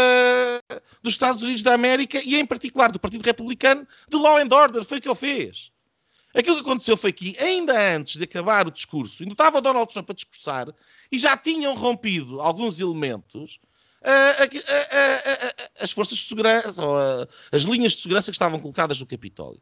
dos 1.01 1.13
Estados 1.13 1.41
Unidos 1.41 1.63
da 1.63 1.73
América 1.73 2.21
e, 2.23 2.35
em 2.35 2.45
particular, 2.45 2.91
do 2.91 2.99
Partido 2.99 3.23
Republicano, 3.23 3.87
de 4.09 4.17
law 4.17 4.37
and 4.37 4.53
order. 4.53 4.83
Foi 4.83 4.97
o 4.97 5.01
que 5.01 5.07
ele 5.07 5.15
fez. 5.15 5.71
Aquilo 6.35 6.57
que 6.57 6.61
aconteceu 6.61 6.97
foi 6.97 7.13
que, 7.13 7.37
ainda 7.39 7.95
antes 7.95 8.17
de 8.17 8.23
acabar 8.23 8.67
o 8.67 8.71
discurso, 8.71 9.23
ainda 9.23 9.33
estava 9.33 9.61
Donald 9.61 9.91
Trump 9.91 10.09
a 10.09 10.13
discursar 10.13 10.67
e 11.11 11.17
já 11.17 11.37
tinham 11.37 11.73
rompido 11.75 12.41
alguns 12.41 12.79
elementos 12.79 13.59
uh, 14.01 14.43
uh, 14.43 14.57
uh, 14.57 15.69
as 15.79 15.91
forças 15.91 16.17
de 16.17 16.25
segurança, 16.25 16.85
ou 16.85 16.97
as 17.51 17.63
linhas 17.63 17.93
de 17.93 18.01
segurança 18.01 18.31
que 18.31 18.35
estavam 18.35 18.59
colocadas 18.59 18.99
no 18.99 19.05
Capitólio. 19.05 19.61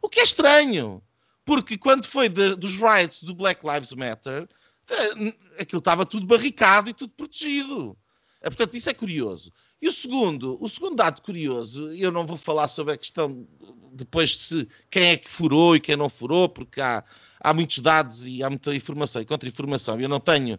O 0.00 0.08
que 0.08 0.20
é 0.20 0.22
estranho, 0.22 1.02
porque 1.44 1.76
quando 1.76 2.06
foi 2.06 2.28
de, 2.28 2.54
dos 2.56 2.76
riots 2.76 3.22
do 3.22 3.34
Black 3.34 3.66
Lives 3.66 3.92
Matter, 3.92 4.48
eh, 4.88 5.34
aquilo 5.60 5.78
estava 5.78 6.04
tudo 6.04 6.26
barricado 6.26 6.90
e 6.90 6.94
tudo 6.94 7.12
protegido. 7.12 7.96
Eh, 8.40 8.50
portanto, 8.50 8.76
isso 8.76 8.90
é 8.90 8.94
curioso. 8.94 9.52
E 9.80 9.88
o 9.88 9.92
segundo, 9.92 10.56
o 10.62 10.68
segundo 10.68 10.96
dado 10.96 11.22
curioso, 11.22 11.90
eu 11.92 12.10
não 12.10 12.26
vou 12.26 12.36
falar 12.36 12.68
sobre 12.68 12.94
a 12.94 12.96
questão 12.96 13.46
depois 13.94 14.30
de 14.30 14.36
se 14.36 14.68
quem 14.90 15.10
é 15.10 15.16
que 15.16 15.30
furou 15.30 15.76
e 15.76 15.80
quem 15.80 15.96
não 15.96 16.08
furou, 16.08 16.48
porque 16.48 16.80
há, 16.80 17.04
há 17.40 17.54
muitos 17.54 17.78
dados 17.78 18.26
e 18.26 18.42
há 18.42 18.50
muita 18.50 18.74
informação 18.74 19.22
e 19.22 19.24
contra-informação, 19.24 20.00
eu 20.00 20.08
não 20.08 20.20
tenho, 20.20 20.58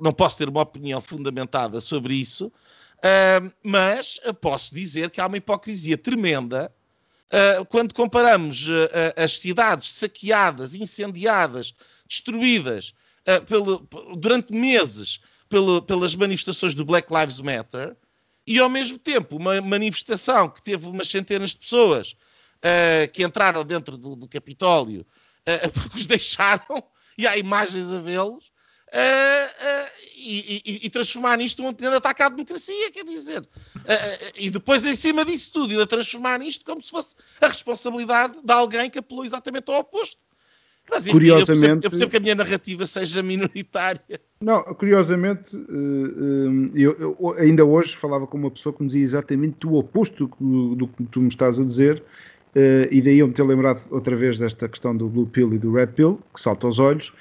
não 0.00 0.12
posso 0.12 0.36
ter 0.36 0.48
uma 0.48 0.62
opinião 0.62 1.00
fundamentada 1.00 1.80
sobre 1.80 2.14
isso, 2.14 2.46
uh, 2.46 3.52
mas 3.62 4.20
posso 4.40 4.74
dizer 4.74 5.10
que 5.10 5.20
há 5.20 5.26
uma 5.26 5.38
hipocrisia 5.38 5.96
tremenda 5.96 6.72
uh, 7.32 7.64
quando 7.66 7.94
comparamos 7.94 8.68
uh, 8.68 8.88
as 9.16 9.38
cidades 9.38 9.90
saqueadas, 9.92 10.74
incendiadas, 10.74 11.74
destruídas 12.08 12.94
pelo, 13.46 13.86
durante 14.16 14.54
meses 14.54 15.20
pelo, 15.50 15.82
pelas 15.82 16.14
manifestações 16.14 16.74
do 16.74 16.82
Black 16.82 17.12
Lives 17.12 17.40
Matter 17.40 17.94
e, 18.46 18.58
ao 18.58 18.70
mesmo 18.70 18.98
tempo, 18.98 19.36
uma 19.36 19.60
manifestação 19.60 20.48
que 20.48 20.62
teve 20.62 20.86
umas 20.86 21.08
centenas 21.08 21.50
de 21.50 21.58
pessoas 21.58 22.16
uh, 22.64 23.10
que 23.12 23.24
entraram 23.24 23.64
dentro 23.64 23.96
do, 23.96 24.16
do 24.16 24.28
Capitólio 24.28 25.00
uh, 25.02 25.70
porque 25.72 25.96
os 25.96 26.06
deixaram, 26.06 26.82
e 27.16 27.26
há 27.26 27.36
imagens 27.36 27.92
a 27.92 28.00
vê-los, 28.00 28.46
uh, 28.46 29.88
e, 30.16 30.62
e, 30.64 30.86
e, 30.86 30.90
transformar 30.90 31.40
isto 31.40 31.62
num 31.62 31.72
grande 31.72 31.96
ataque 31.96 32.22
à 32.22 32.28
democracia, 32.28 32.90
quer 32.90 33.04
dizer. 33.04 33.48
e 34.36 34.50
depois, 34.50 34.84
em 34.84 34.96
cima 34.96 35.24
disso 35.24 35.52
tudo, 35.52 35.80
a 35.80 35.86
transformar 35.86 36.42
isto 36.42 36.64
como 36.64 36.82
se 36.82 36.90
fosse 36.90 37.14
a 37.40 37.46
responsabilidade 37.46 38.36
de 38.42 38.52
alguém 38.52 38.90
que 38.90 38.98
apelou 38.98 39.24
exatamente 39.24 39.70
ao 39.70 39.78
oposto. 39.78 40.20
Mas, 40.90 41.02
enfim, 41.02 41.12
curiosamente. 41.12 41.54
Eu 41.54 41.60
percebo, 41.60 41.86
eu 41.86 41.90
percebo, 41.90 42.10
que 42.10 42.16
a 42.16 42.20
minha 42.20 42.34
narrativa 42.34 42.86
seja 42.86 43.22
minoritária. 43.22 44.20
Não, 44.40 44.62
curiosamente, 44.74 45.56
eu, 46.74 46.96
eu, 46.98 47.34
ainda 47.38 47.64
hoje 47.64 47.96
falava 47.96 48.26
com 48.26 48.38
uma 48.38 48.50
pessoa 48.50 48.72
que 48.72 48.82
me 48.82 48.86
dizia 48.86 49.02
exatamente 49.02 49.66
o 49.66 49.74
oposto 49.74 50.30
do, 50.40 50.74
do 50.74 50.88
que 50.88 51.04
tu 51.04 51.20
me 51.20 51.28
estás 51.28 51.58
a 51.58 51.64
dizer. 51.64 52.02
Uh, 52.58 52.90
e 52.90 53.00
daí 53.00 53.20
eu 53.20 53.28
me 53.28 53.32
ter 53.32 53.44
lembrado 53.44 53.80
outra 53.88 54.16
vez 54.16 54.36
desta 54.36 54.68
questão 54.68 54.96
do 54.96 55.08
Blue 55.08 55.28
Pill 55.28 55.54
e 55.54 55.58
do 55.58 55.72
Red 55.72 55.88
Pill, 55.88 56.20
que 56.34 56.40
salta 56.40 56.66
aos 56.66 56.80
olhos, 56.80 57.12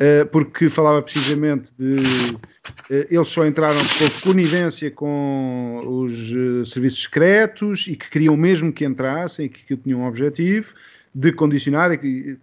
uh, 0.00 0.26
porque 0.32 0.70
falava 0.70 1.02
precisamente 1.02 1.74
de 1.78 1.98
uh, 1.98 3.06
eles 3.10 3.28
só 3.28 3.46
entraram 3.46 3.78
por 3.98 4.22
conivência 4.22 4.90
com 4.90 5.82
os 5.84 6.70
serviços 6.70 7.02
secretos 7.02 7.86
e 7.86 7.96
que 7.96 8.08
queriam 8.08 8.34
mesmo 8.34 8.72
que 8.72 8.86
entrassem 8.86 9.44
e 9.44 9.48
que, 9.50 9.62
que 9.62 9.76
tinham 9.76 10.00
um 10.00 10.06
objetivo 10.06 10.72
de 11.14 11.32
condicionar 11.32 11.92
e, 12.02 12.38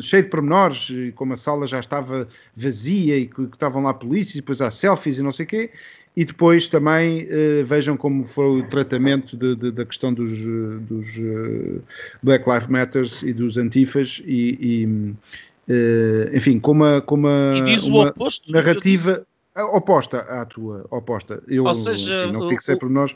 cheio 0.00 0.24
de 0.24 0.28
pormenores, 0.28 0.90
como 1.14 1.34
a 1.34 1.36
sala 1.36 1.68
já 1.68 1.78
estava 1.78 2.26
vazia 2.56 3.16
e 3.16 3.26
que, 3.26 3.46
que 3.46 3.56
estavam 3.56 3.82
lá 3.82 3.94
polícias, 3.94 4.34
e 4.34 4.38
depois 4.38 4.60
há 4.60 4.72
selfies 4.72 5.18
e 5.18 5.22
não 5.22 5.30
sei 5.30 5.44
o 5.44 5.48
quê, 5.48 5.70
e 6.16 6.24
depois 6.24 6.66
também 6.66 7.24
uh, 7.24 7.64
vejam 7.66 7.96
como 7.96 8.24
foi 8.24 8.60
o 8.60 8.68
tratamento 8.68 9.36
de, 9.36 9.54
de, 9.54 9.70
da 9.70 9.84
questão 9.84 10.14
dos, 10.14 10.30
dos 10.30 11.18
uh, 11.18 11.82
Black 12.22 12.48
Lives 12.48 12.66
Matters 12.68 13.22
e 13.22 13.34
dos 13.34 13.58
antifas 13.58 14.22
e, 14.24 14.58
e 14.58 14.86
uh, 14.86 16.34
enfim, 16.34 16.58
com 16.58 16.72
uma, 16.72 17.02
com 17.02 17.16
uma, 17.16 17.54
uma 17.84 18.08
oposto, 18.08 18.50
narrativa 18.50 19.26
oposta 19.72 20.20
à 20.20 20.44
tua, 20.46 20.86
oposta. 20.90 21.42
Eu 21.46 21.64
Ou 21.64 21.74
seja, 21.74 22.24
enfim, 22.24 22.32
não 22.32 22.48
fixei 22.48 22.76
por 22.76 22.88
nós. 22.88 23.14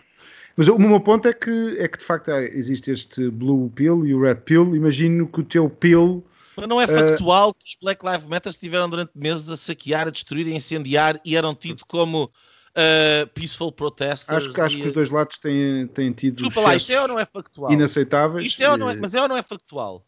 Mas 0.56 0.68
o 0.68 0.78
meu 0.78 1.00
ponto 1.00 1.26
é 1.28 1.32
que, 1.32 1.76
é 1.78 1.88
que 1.88 1.98
de 1.98 2.04
facto 2.04 2.30
existe 2.30 2.90
este 2.90 3.30
blue 3.30 3.70
pill 3.74 4.06
e 4.06 4.14
o 4.14 4.22
red 4.22 4.36
pill. 4.36 4.74
Imagino 4.74 5.26
que 5.26 5.40
o 5.40 5.44
teu 5.44 5.70
pill 5.70 6.24
mas 6.56 6.68
não 6.68 6.80
é 6.80 6.86
factual 6.86 7.50
uh, 7.50 7.54
que 7.54 7.64
os 7.64 7.76
Black 7.80 8.04
Lives 8.04 8.26
Matter 8.26 8.50
estiveram 8.50 8.90
durante 8.90 9.12
meses 9.14 9.48
a 9.48 9.56
saquear, 9.56 10.08
a 10.08 10.10
destruir, 10.10 10.46
a 10.46 10.50
incendiar 10.50 11.18
e 11.24 11.36
eram 11.36 11.54
tidos 11.54 11.84
como 11.84 12.30
uh, 12.76 13.26
peaceful 13.34 13.72
protesters. 13.72 14.44
Acho, 14.44 14.52
que, 14.52 14.60
acho 14.60 14.76
que 14.76 14.84
os 14.84 14.92
dois 14.92 15.10
lados 15.10 15.38
têm, 15.38 15.86
têm 15.88 16.12
tido 16.12 16.42
Desculpa 16.42 16.68
lá, 16.68 16.76
isto 16.76 16.92
é 16.92 17.00
ou 17.00 17.08
não 17.08 17.18
é 17.18 17.24
factual? 17.24 17.72
inaceitáveis. 17.72 18.48
Isto 18.48 18.62
é 18.62 18.70
ou 18.70 18.78
não 18.78 18.90
é, 18.90 18.96
mas 18.96 19.14
é 19.14 19.20
ou 19.20 19.28
não 19.28 19.36
é 19.36 19.42
factual? 19.42 20.04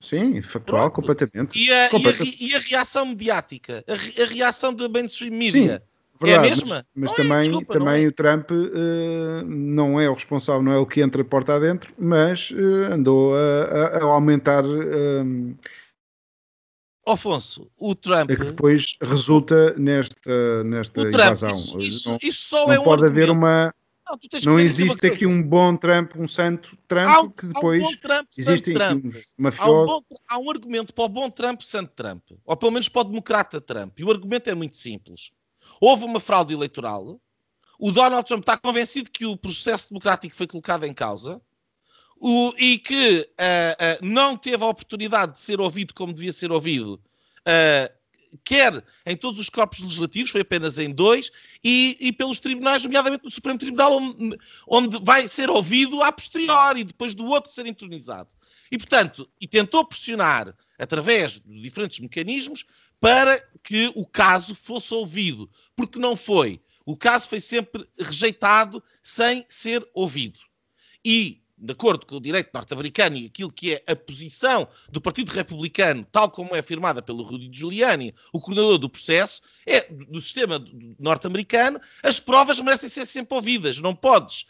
Sim, 0.00 0.42
factual, 0.42 0.90
Pronto. 0.90 0.94
completamente. 0.94 1.58
E 1.58 1.72
a, 1.72 1.88
completamente. 1.88 2.36
E, 2.38 2.46
a, 2.46 2.48
e 2.48 2.54
a, 2.56 2.58
reação 2.58 3.06
mediática? 3.06 3.84
A, 3.88 4.22
a 4.22 4.26
reação 4.26 4.74
da 4.74 4.88
mainstream 4.88 5.32
media? 5.32 5.82
Sim. 5.82 5.94
Verdade, 6.20 6.32
é 6.32 6.36
a 6.36 6.50
mesma? 6.50 6.86
Mas, 6.94 7.10
mas 7.10 7.12
é, 7.12 7.14
também, 7.16 7.42
desculpa, 7.42 7.74
também 7.74 8.04
é. 8.04 8.06
o 8.06 8.12
Trump 8.12 8.50
uh, 8.50 9.44
não 9.46 10.00
é 10.00 10.08
o 10.08 10.14
responsável, 10.14 10.62
não 10.62 10.72
é 10.72 10.78
o 10.78 10.86
que 10.86 11.00
entra 11.00 11.22
a 11.22 11.24
porta 11.24 11.54
adentro, 11.54 11.92
mas 11.98 12.50
uh, 12.50 12.92
andou 12.92 13.34
a, 13.34 13.38
a, 13.38 13.98
a 13.98 14.04
aumentar 14.04 14.64
uh, 14.64 15.56
Afonso, 17.06 17.70
o 17.76 17.94
Trump. 17.94 18.30
É 18.30 18.36
que 18.36 18.44
depois 18.44 18.96
resulta 19.00 19.74
nesta, 19.78 20.64
nesta 20.64 21.02
Trump, 21.02 21.14
invasão. 21.14 21.50
Isso, 21.50 21.80
isso, 21.80 22.10
não, 22.10 22.18
isso 22.22 22.48
só 22.48 22.66
não 22.66 22.72
é 22.72 22.82
pode 22.82 23.02
um 23.02 23.06
haver 23.06 23.30
uma. 23.30 23.74
Não, 24.08 24.52
não 24.52 24.60
existe 24.60 25.06
aqui 25.06 25.26
um 25.26 25.42
bom 25.42 25.76
Trump, 25.76 26.12
um 26.16 26.28
santo 26.28 26.76
Trump, 26.86 27.24
um, 27.24 27.30
que 27.30 27.46
depois 27.46 27.82
um 27.82 27.96
Trump, 27.96 28.28
existem 28.36 28.74
Trump. 28.74 29.04
uns 29.04 29.34
mafiosos. 29.38 29.74
Há 29.74 29.82
um, 29.82 29.86
bom, 29.86 30.02
há 30.28 30.38
um 30.38 30.50
argumento 30.50 30.94
para 30.94 31.04
o 31.04 31.08
bom 31.08 31.30
Trump, 31.30 31.62
santo 31.62 31.92
Trump, 31.94 32.22
ou 32.44 32.56
pelo 32.56 32.72
menos 32.72 32.88
para 32.88 33.00
o 33.00 33.04
democrata 33.04 33.60
Trump. 33.60 33.98
E 33.98 34.04
o 34.04 34.10
argumento 34.10 34.50
é 34.50 34.54
muito 34.54 34.76
simples. 34.76 35.30
Houve 35.80 36.04
uma 36.04 36.20
fraude 36.20 36.52
eleitoral, 36.52 37.18
o 37.78 37.90
Donald 37.90 38.26
Trump 38.26 38.40
está 38.40 38.56
convencido 38.56 39.10
que 39.10 39.26
o 39.26 39.36
processo 39.36 39.88
democrático 39.88 40.34
foi 40.34 40.46
colocado 40.46 40.84
em 40.84 40.92
causa 40.92 41.40
o, 42.26 42.54
e 42.56 42.78
que 42.78 43.18
uh, 43.20 44.02
uh, 44.02 44.06
não 44.06 44.34
teve 44.34 44.64
a 44.64 44.66
oportunidade 44.66 45.32
de 45.32 45.40
ser 45.40 45.60
ouvido 45.60 45.92
como 45.92 46.10
devia 46.10 46.32
ser 46.32 46.50
ouvido, 46.50 46.98
uh, 47.40 47.94
quer 48.42 48.82
em 49.04 49.14
todos 49.14 49.38
os 49.38 49.50
corpos 49.50 49.80
legislativos, 49.80 50.30
foi 50.30 50.40
apenas 50.40 50.78
em 50.78 50.90
dois, 50.90 51.30
e, 51.62 51.98
e 52.00 52.10
pelos 52.14 52.38
tribunais, 52.40 52.82
nomeadamente 52.82 53.24
no 53.24 53.30
Supremo 53.30 53.58
Tribunal, 53.58 53.98
onde, 53.98 54.38
onde, 54.66 54.98
vai 55.04 55.28
ser 55.28 55.50
ouvido 55.50 56.02
a 56.02 56.10
posteriori, 56.10 56.82
depois 56.82 57.14
do 57.14 57.26
outro 57.26 57.52
ser 57.52 57.66
entronizado. 57.66 58.30
E, 58.72 58.78
portanto, 58.78 59.28
e 59.38 59.46
tentou 59.46 59.84
pressionar, 59.84 60.56
através 60.78 61.42
de 61.44 61.60
diferentes 61.60 62.00
mecanismos, 62.00 62.64
para 62.98 63.38
que 63.62 63.92
o 63.94 64.06
caso 64.06 64.54
fosse 64.54 64.94
ouvido, 64.94 65.50
porque 65.76 65.98
não 65.98 66.16
foi. 66.16 66.58
O 66.86 66.96
caso 66.96 67.28
foi 67.28 67.40
sempre 67.42 67.86
rejeitado 68.00 68.82
sem 69.02 69.44
ser 69.46 69.86
ouvido. 69.92 70.40
E 71.04 71.43
de 71.64 71.72
acordo 71.72 72.04
com 72.04 72.16
o 72.16 72.20
direito 72.20 72.50
norte-americano 72.52 73.16
e 73.16 73.26
aquilo 73.26 73.50
que 73.50 73.74
é 73.74 73.82
a 73.86 73.96
posição 73.96 74.68
do 74.90 75.00
Partido 75.00 75.30
Republicano, 75.30 76.06
tal 76.12 76.30
como 76.30 76.54
é 76.54 76.58
afirmada 76.58 77.00
pelo 77.00 77.22
Rudy 77.22 77.48
Giuliani, 77.50 78.14
o 78.32 78.38
coordenador 78.38 78.76
do 78.76 78.90
processo, 78.90 79.40
é 79.66 79.80
do 79.90 80.20
sistema 80.20 80.62
norte-americano, 80.98 81.80
as 82.02 82.20
provas 82.20 82.60
merecem 82.60 82.90
ser 82.90 83.06
sempre 83.06 83.34
ouvidas. 83.34 83.78
Não 83.78 83.94
podes 83.94 84.44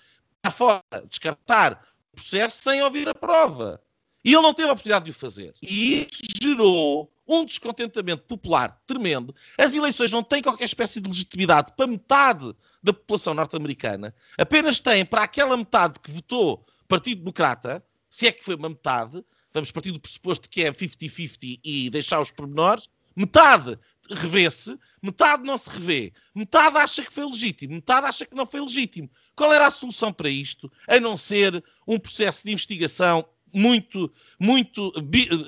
fora, 0.50 0.82
descartar 1.08 1.86
o 2.12 2.16
processo 2.16 2.62
sem 2.64 2.82
ouvir 2.82 3.08
a 3.08 3.14
prova. 3.14 3.80
E 4.24 4.32
ele 4.32 4.42
não 4.42 4.54
teve 4.54 4.68
a 4.68 4.72
oportunidade 4.72 5.04
de 5.04 5.10
o 5.12 5.14
fazer. 5.14 5.54
E 5.62 6.06
isso 6.10 6.22
gerou 6.42 7.12
um 7.28 7.44
descontentamento 7.44 8.24
popular 8.24 8.82
tremendo. 8.86 9.34
As 9.56 9.74
eleições 9.74 10.10
não 10.10 10.22
têm 10.22 10.42
qualquer 10.42 10.64
espécie 10.64 11.00
de 11.00 11.08
legitimidade 11.08 11.72
para 11.76 11.86
metade 11.86 12.54
da 12.82 12.92
população 12.92 13.34
norte-americana. 13.34 14.14
Apenas 14.36 14.80
têm 14.80 15.04
para 15.04 15.22
aquela 15.22 15.56
metade 15.56 16.00
que 16.00 16.10
votou 16.10 16.66
Partido 16.94 17.18
Democrata, 17.18 17.84
se 18.08 18.28
é 18.28 18.30
que 18.30 18.44
foi 18.44 18.54
uma 18.54 18.68
metade, 18.68 19.24
vamos 19.52 19.72
partir 19.72 19.90
do 19.90 19.98
pressuposto 19.98 20.48
que 20.48 20.62
é 20.62 20.72
50-50 20.72 21.58
e 21.64 21.90
deixar 21.90 22.20
os 22.20 22.30
pormenores, 22.30 22.88
metade 23.16 23.76
revê-se, 24.08 24.78
metade 25.02 25.42
não 25.42 25.58
se 25.58 25.68
revê, 25.70 26.12
metade 26.32 26.76
acha 26.76 27.02
que 27.02 27.12
foi 27.12 27.24
legítimo, 27.24 27.74
metade 27.74 28.06
acha 28.06 28.24
que 28.24 28.36
não 28.36 28.46
foi 28.46 28.60
legítimo. 28.60 29.10
Qual 29.34 29.52
era 29.52 29.66
a 29.66 29.72
solução 29.72 30.12
para 30.12 30.28
isto? 30.28 30.70
A 30.86 31.00
não 31.00 31.16
ser 31.16 31.64
um 31.84 31.98
processo 31.98 32.44
de 32.44 32.52
investigação 32.52 33.26
muito, 33.52 34.12
muito 34.38 34.92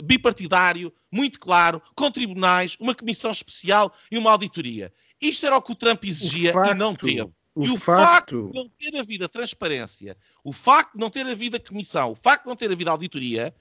bipartidário, 0.02 0.92
muito 1.12 1.38
claro, 1.38 1.80
com 1.94 2.10
tribunais, 2.10 2.76
uma 2.80 2.94
comissão 2.94 3.30
especial 3.30 3.94
e 4.10 4.18
uma 4.18 4.32
auditoria. 4.32 4.92
Isto 5.20 5.46
era 5.46 5.56
o 5.56 5.62
que 5.62 5.70
o 5.70 5.76
Trump 5.76 6.02
exigia 6.04 6.52
facto, 6.52 6.72
e 6.72 6.74
não 6.74 6.92
teve. 6.96 7.30
O 7.56 7.64
e 7.64 7.70
o 7.70 7.76
facto... 7.78 8.02
facto... 8.02 8.48
de 8.48 8.54
não 8.54 8.68
ter 8.68 9.00
havido 9.00 9.24
a 9.24 9.28
transparência, 9.28 10.14
o 10.44 10.52
facto 10.52 10.92
de 10.92 11.00
não 11.00 11.08
ter 11.08 11.26
havido 11.26 11.56
a 11.56 11.60
comissão, 11.60 12.12
o 12.12 12.14
facto 12.14 12.42
de 12.42 12.48
não 12.50 12.56
ter 12.56 12.70
havido 12.70 12.90
a 12.90 12.92
auditoria, 12.92 13.54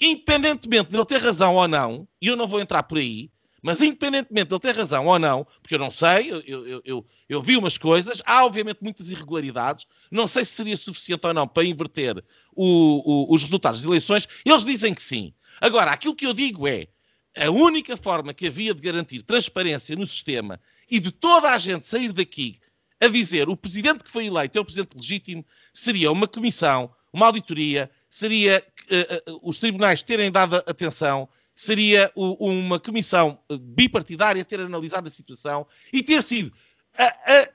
independentemente 0.00 0.88
de 0.88 0.96
ele 0.96 1.04
ter 1.04 1.20
razão 1.20 1.56
ou 1.56 1.66
não, 1.66 2.06
e 2.22 2.28
eu 2.28 2.36
não 2.36 2.46
vou 2.46 2.60
entrar 2.60 2.84
por 2.84 2.98
aí, 2.98 3.28
mas 3.60 3.82
independentemente 3.82 4.48
de 4.48 4.54
ele 4.54 4.60
ter 4.60 4.76
razão 4.76 5.04
ou 5.04 5.18
não, 5.18 5.44
porque 5.60 5.74
eu 5.74 5.80
não 5.80 5.90
sei, 5.90 6.30
eu, 6.30 6.40
eu, 6.46 6.82
eu, 6.84 7.06
eu, 7.28 7.42
vi 7.42 7.56
umas 7.56 7.76
coisas, 7.76 8.22
há 8.24 8.44
obviamente 8.44 8.78
muitas 8.80 9.10
irregularidades, 9.10 9.84
não 10.12 10.28
sei 10.28 10.44
se 10.44 10.52
seria 10.52 10.76
suficiente 10.76 11.26
ou 11.26 11.34
não 11.34 11.48
para 11.48 11.64
inverter 11.64 12.24
o, 12.54 13.02
o, 13.04 13.34
os 13.34 13.42
resultados 13.42 13.80
das 13.80 13.88
eleições, 13.88 14.28
eles 14.44 14.64
dizem 14.64 14.94
que 14.94 15.02
sim. 15.02 15.34
Agora, 15.60 15.90
aquilo 15.90 16.14
que 16.14 16.24
eu 16.24 16.32
digo 16.32 16.68
é, 16.68 16.86
a 17.36 17.50
única 17.50 17.96
forma 17.96 18.32
que 18.32 18.46
havia 18.46 18.72
de 18.72 18.80
garantir 18.80 19.22
transparência 19.22 19.96
no 19.96 20.06
sistema 20.06 20.60
e 20.88 21.00
de 21.00 21.10
toda 21.10 21.50
a 21.50 21.58
gente 21.58 21.84
sair 21.84 22.12
daqui 22.12 22.60
a 23.00 23.08
dizer 23.08 23.48
o 23.48 23.56
presidente 23.56 24.04
que 24.04 24.10
foi 24.10 24.26
eleito 24.26 24.58
é 24.58 24.60
o 24.60 24.64
presidente 24.64 24.96
legítimo, 24.96 25.44
seria 25.72 26.12
uma 26.12 26.28
comissão, 26.28 26.94
uma 27.12 27.26
auditoria, 27.26 27.90
seria 28.08 28.64
uh, 29.26 29.40
os 29.42 29.58
tribunais 29.58 30.02
terem 30.02 30.30
dado 30.30 30.56
atenção, 30.56 31.28
seria 31.54 32.12
uh, 32.14 32.34
uma 32.44 32.78
comissão 32.78 33.42
bipartidária 33.60 34.44
ter 34.44 34.60
analisado 34.60 35.08
a 35.08 35.10
situação 35.10 35.66
e 35.92 36.02
ter 36.02 36.22
sido 36.22 36.52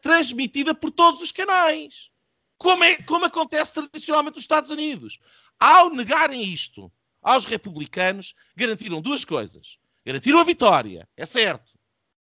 transmitida 0.02 0.74
por 0.74 0.90
todos 0.90 1.22
os 1.22 1.32
canais. 1.32 2.10
Como, 2.58 2.84
é, 2.84 2.96
como 3.04 3.26
acontece 3.26 3.74
tradicionalmente 3.74 4.36
nos 4.36 4.44
Estados 4.44 4.72
Unidos. 4.72 5.20
Ao 5.60 5.90
negarem 5.90 6.42
isto 6.42 6.92
aos 7.22 7.44
republicanos, 7.44 8.34
garantiram 8.56 9.02
duas 9.02 9.26
coisas. 9.26 9.78
Garantiram 10.06 10.40
a 10.40 10.44
vitória, 10.44 11.08
é 11.18 11.26
certo, 11.26 11.74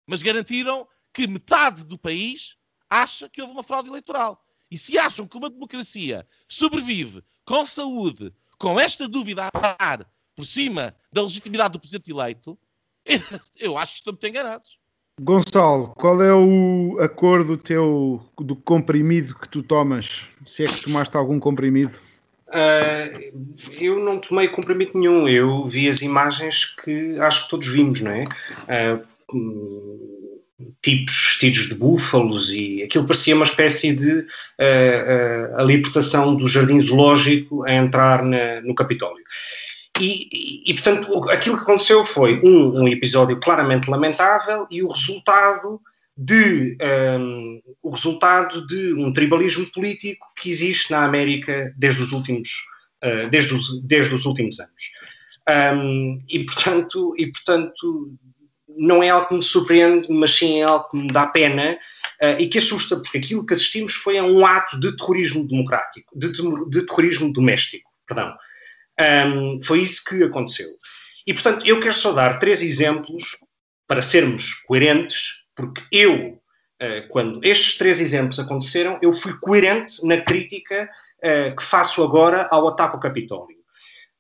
mas 0.07 0.23
garantiram 0.23 0.89
que 1.13 1.27
metade 1.27 1.85
do 1.85 1.97
país 1.97 2.57
acha 2.95 3.29
que 3.29 3.43
houve 3.43 3.53
uma 3.53 3.63
fraude 3.63 3.89
eleitoral. 3.89 4.41
E 4.71 4.79
se 4.79 4.99
acham 4.99 5.27
que 5.27 5.37
uma 5.37 5.51
democracia 5.51 6.27
sobrevive 6.49 7.23
com 7.45 7.65
saúde, 7.65 8.33
com 8.59 8.79
esta 8.79 9.09
dúvida 9.09 9.47
a 9.47 9.51
par 9.51 10.07
por 10.35 10.45
cima 10.45 10.95
da 11.13 11.23
legitimidade 11.23 11.73
do 11.73 11.81
presidente 11.81 12.11
eleito, 12.11 12.59
eu 13.59 13.77
acho 13.77 13.93
que 13.93 13.99
estão 13.99 14.13
muito 14.13 14.27
enganados. 14.27 14.79
Gonçalo, 15.21 15.95
qual 15.95 16.21
é 16.21 16.33
o 16.33 16.99
acordo 17.01 17.57
teu 17.57 18.21
do 18.37 18.57
comprimido 18.57 19.39
que 19.39 19.49
tu 19.49 19.63
tomas? 19.63 20.27
Se 20.45 20.65
é 20.65 20.67
que 20.67 20.83
tomaste 20.83 21.17
algum 21.17 21.39
comprimido? 21.39 22.01
Uh, 22.49 23.33
eu 23.81 24.01
não 24.01 24.19
tomei 24.19 24.49
comprimido 24.49 24.93
nenhum. 24.99 25.29
Eu 25.29 25.67
vi 25.67 25.89
as 25.89 26.03
imagens 26.03 26.65
que 26.65 27.19
acho 27.21 27.45
que 27.45 27.51
todos 27.51 27.69
vimos, 27.69 28.01
não 28.01 28.11
é? 28.11 28.25
Uh, 29.33 30.34
tipos 30.83 31.15
vestidos 31.15 31.69
de 31.69 31.75
búfalos 31.75 32.53
e 32.53 32.83
aquilo 32.83 33.07
parecia 33.07 33.35
uma 33.35 33.45
espécie 33.45 33.93
de 33.93 34.13
uh, 34.13 34.23
uh, 34.23 35.57
a 35.57 35.63
libertação 35.63 36.35
do 36.35 36.49
jardim 36.49 36.81
zoológico 36.81 37.65
a 37.65 37.73
entrar 37.73 38.23
na, 38.25 38.61
no 38.63 38.75
Capitólio. 38.75 39.25
e, 40.01 40.29
e, 40.33 40.71
e, 40.71 40.75
portanto, 40.75 41.31
aquilo 41.31 41.57
que 41.57 41.63
aconteceu 41.63 42.05
foi 42.05 42.41
um, 42.43 42.83
um, 42.83 42.89
episódio 42.89 43.39
claramente 43.39 43.89
lamentável 43.89 44.67
e 44.71 44.83
o 44.83 44.89
resultado 44.89 45.81
de 46.17 46.77
um, 47.19 47.61
o 47.83 47.91
resultado 47.91 48.67
de 48.67 48.95
um 48.95 49.13
tribalismo 49.13 49.67
político 49.73 50.25
que 50.37 50.49
existe 50.49 50.93
na 50.93 51.05
América 51.05 51.73
desde 51.77 52.03
os 52.03 52.13
últimos 52.13 52.51
uh, 53.05 53.29
desde, 53.31 53.55
os, 53.55 53.83
desde 53.83 54.15
os 54.15 54.25
últimos 54.25 54.59
anos. 54.61 54.85
Um, 55.47 56.23
e 56.29 56.45
portanto, 56.45 57.15
e 57.19 57.31
portanto 57.31 58.15
não 58.77 59.03
é 59.03 59.11
algo 59.11 59.29
que 59.29 59.35
me 59.35 59.43
surpreende, 59.43 60.09
mas 60.11 60.33
sim 60.33 60.61
é 60.61 60.65
algo 60.65 60.89
que 60.89 60.97
me 60.97 61.09
dá 61.09 61.27
pena 61.27 61.79
uh, 62.23 62.41
e 62.41 62.49
que 62.49 62.59
assusta, 62.59 62.97
porque 62.97 63.19
aquilo 63.19 63.45
que 63.45 63.55
assistimos 63.55 63.95
foi 63.95 64.19
a 64.19 64.25
um 64.25 64.45
ato 64.45 64.79
de 64.79 64.97
terrorismo 64.97 65.47
democrático, 65.47 66.17
de, 66.19 66.33
de 66.71 66.87
terrorismo 66.87 67.33
doméstico, 67.33 67.91
perdão. 68.07 68.35
Um, 69.01 69.61
foi 69.63 69.81
isso 69.81 70.05
que 70.05 70.23
aconteceu. 70.23 70.69
E, 71.27 71.33
portanto, 71.33 71.67
eu 71.67 71.81
quero 71.81 71.95
só 71.95 72.13
dar 72.13 72.39
três 72.39 72.63
exemplos 72.63 73.37
para 73.87 74.03
sermos 74.03 74.55
coerentes, 74.67 75.43
porque 75.55 75.83
eu, 75.91 76.41
uh, 76.83 77.09
quando 77.09 77.45
estes 77.45 77.77
três 77.77 78.01
exemplos 78.01 78.39
aconteceram, 78.39 78.99
eu 79.03 79.13
fui 79.13 79.37
coerente 79.41 80.07
na 80.07 80.21
crítica 80.21 80.89
uh, 81.19 81.57
que 81.57 81.63
faço 81.63 82.03
agora 82.03 82.49
ao 82.51 82.69
ataque 82.69 82.95
ao 82.95 83.01
Capitólio. 83.01 83.64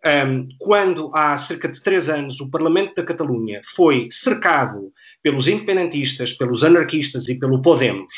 Um, 0.06 0.46
quando 0.58 1.10
há 1.16 1.34
cerca 1.34 1.66
de 1.66 1.82
três 1.82 2.10
anos 2.10 2.38
o 2.38 2.50
Parlamento 2.50 2.94
da 2.94 3.02
Catalunha 3.02 3.62
foi 3.74 4.06
cercado 4.10 4.92
pelos 5.22 5.48
independentistas, 5.48 6.34
pelos 6.34 6.62
anarquistas 6.62 7.26
e 7.30 7.38
pelo 7.38 7.62
Podemos 7.62 8.12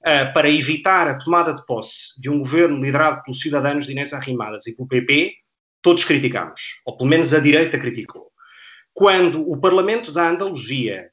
uh, 0.00 0.34
para 0.34 0.50
evitar 0.50 1.08
a 1.08 1.16
tomada 1.16 1.54
de 1.54 1.64
posse 1.64 2.20
de 2.20 2.28
um 2.28 2.40
governo 2.40 2.84
liderado 2.84 3.22
pelos 3.22 3.40
cidadãos 3.40 3.86
de 3.86 3.92
Inês 3.92 4.12
Arrimadas 4.12 4.66
e 4.66 4.76
pelo 4.76 4.86
PP, 4.86 5.32
todos 5.80 6.04
criticamos, 6.04 6.82
ou 6.84 6.94
pelo 6.94 7.08
menos 7.08 7.32
a 7.32 7.40
direita 7.40 7.78
criticou. 7.78 8.30
Quando 8.92 9.40
o 9.40 9.58
Parlamento 9.58 10.12
da 10.12 10.28
Andaluzia, 10.28 11.10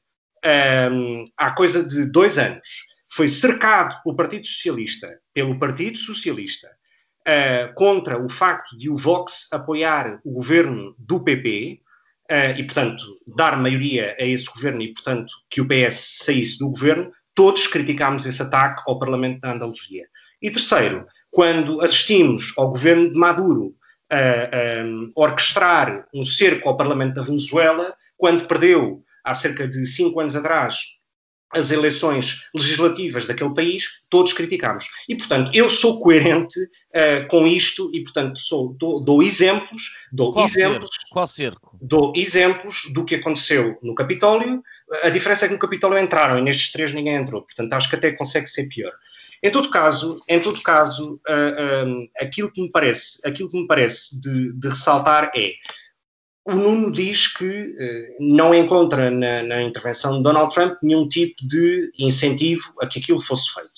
um, 0.92 1.24
há 1.38 1.52
coisa 1.52 1.82
de 1.82 2.04
dois 2.10 2.38
anos, 2.38 2.68
foi 3.10 3.28
cercado 3.28 3.96
pelo 4.02 4.14
Partido 4.14 4.46
Socialista, 4.46 5.08
pelo 5.32 5.58
Partido 5.58 5.96
Socialista, 5.96 6.68
uh, 7.28 7.74
contra 7.74 8.22
o 8.22 8.28
facto 8.28 8.76
de 8.76 8.88
o 8.88 8.96
Vox 8.96 9.48
apoiar 9.52 10.18
o 10.24 10.32
governo 10.32 10.94
do 10.98 11.22
PP, 11.22 11.80
uh, 11.80 12.32
eh, 12.32 12.58
e, 12.58 12.64
portanto, 12.64 13.04
dar 13.36 13.56
maioria 13.56 14.16
a 14.18 14.24
esse 14.24 14.46
governo 14.46 14.82
e, 14.82 14.92
portanto, 14.92 15.32
que 15.50 15.60
o 15.60 15.66
PS 15.66 16.24
saísse 16.24 16.58
do 16.58 16.70
governo, 16.70 17.12
todos 17.34 17.66
criticámos 17.66 18.26
esse 18.26 18.42
ataque 18.42 18.82
ao 18.86 18.98
Parlamento 18.98 19.40
da 19.40 19.52
Andaluzia. 19.52 20.06
E 20.40 20.50
terceiro, 20.50 21.06
quando 21.30 21.80
assistimos 21.80 22.52
ao 22.56 22.70
governo 22.70 23.12
de 23.12 23.18
Maduro 23.18 23.74
a, 24.10 24.84
orquestrar 25.16 26.06
um 26.14 26.24
cerco 26.24 26.68
ao 26.68 26.76
Parlamento 26.76 27.14
da 27.14 27.22
Venezuela, 27.22 27.94
quando 28.16 28.46
perdeu, 28.46 29.02
há 29.24 29.34
cerca 29.34 29.66
de 29.66 29.86
cinco 29.86 30.20
anos 30.20 30.36
atrás, 30.36 30.97
as 31.52 31.70
eleições 31.70 32.42
legislativas 32.54 33.26
daquele 33.26 33.54
país, 33.54 34.02
todos 34.08 34.32
criticamos. 34.32 34.86
E, 35.08 35.16
portanto, 35.16 35.50
eu 35.54 35.68
sou 35.68 36.00
coerente 36.00 36.58
uh, 36.60 37.26
com 37.28 37.46
isto 37.46 37.90
e, 37.94 38.02
portanto, 38.02 38.38
sou, 38.38 38.74
dou, 38.74 39.00
dou 39.00 39.22
exemplos, 39.22 39.90
dou 40.12 40.32
Qual 40.32 40.46
exemplos, 40.46 40.90
cerco? 40.90 41.10
Qual 41.10 41.26
cerco? 41.26 41.78
Dou 41.80 42.12
exemplos 42.14 42.82
do 42.92 43.04
que 43.04 43.14
aconteceu 43.14 43.78
no 43.82 43.94
Capitólio. 43.94 44.62
A 45.02 45.08
diferença 45.08 45.44
é 45.44 45.48
que 45.48 45.54
no 45.54 45.60
Capitólio 45.60 45.98
entraram 45.98 46.38
e 46.38 46.42
nestes 46.42 46.70
três 46.72 46.92
ninguém 46.92 47.14
entrou. 47.14 47.42
Portanto, 47.42 47.72
acho 47.72 47.88
que 47.88 47.96
até 47.96 48.12
consegue 48.12 48.46
ser 48.46 48.68
pior. 48.68 48.92
Em 49.42 49.50
todo 49.50 49.70
caso, 49.70 50.20
em 50.28 50.40
todo 50.40 50.60
caso, 50.62 51.20
uh, 51.28 51.86
um, 51.86 52.08
aquilo 52.20 52.50
que 52.50 52.60
me 52.60 52.70
parece, 52.70 53.20
aquilo 53.24 53.48
que 53.48 53.60
me 53.60 53.66
parece 53.66 54.20
de, 54.20 54.52
de 54.52 54.68
ressaltar 54.68 55.30
é 55.34 55.52
o 56.48 56.54
Nuno 56.54 56.90
diz 56.90 57.26
que 57.26 57.44
uh, 57.44 58.16
não 58.18 58.54
encontra 58.54 59.10
na, 59.10 59.42
na, 59.42 59.62
intervenção 59.62 60.16
de 60.16 60.22
Donald 60.22 60.52
Trump 60.54 60.78
nenhum 60.82 61.06
tipo 61.06 61.36
de 61.46 61.92
incentivo 61.98 62.72
a 62.80 62.86
que 62.86 63.00
aquilo 63.00 63.20
fosse 63.20 63.52
feito. 63.52 63.68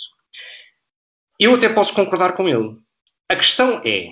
Eu 1.38 1.54
até 1.54 1.68
posso 1.68 1.92
concordar 1.92 2.34
com 2.34 2.48
ele. 2.48 2.76
A 3.28 3.34
questão 3.34 3.82
é: 3.84 4.10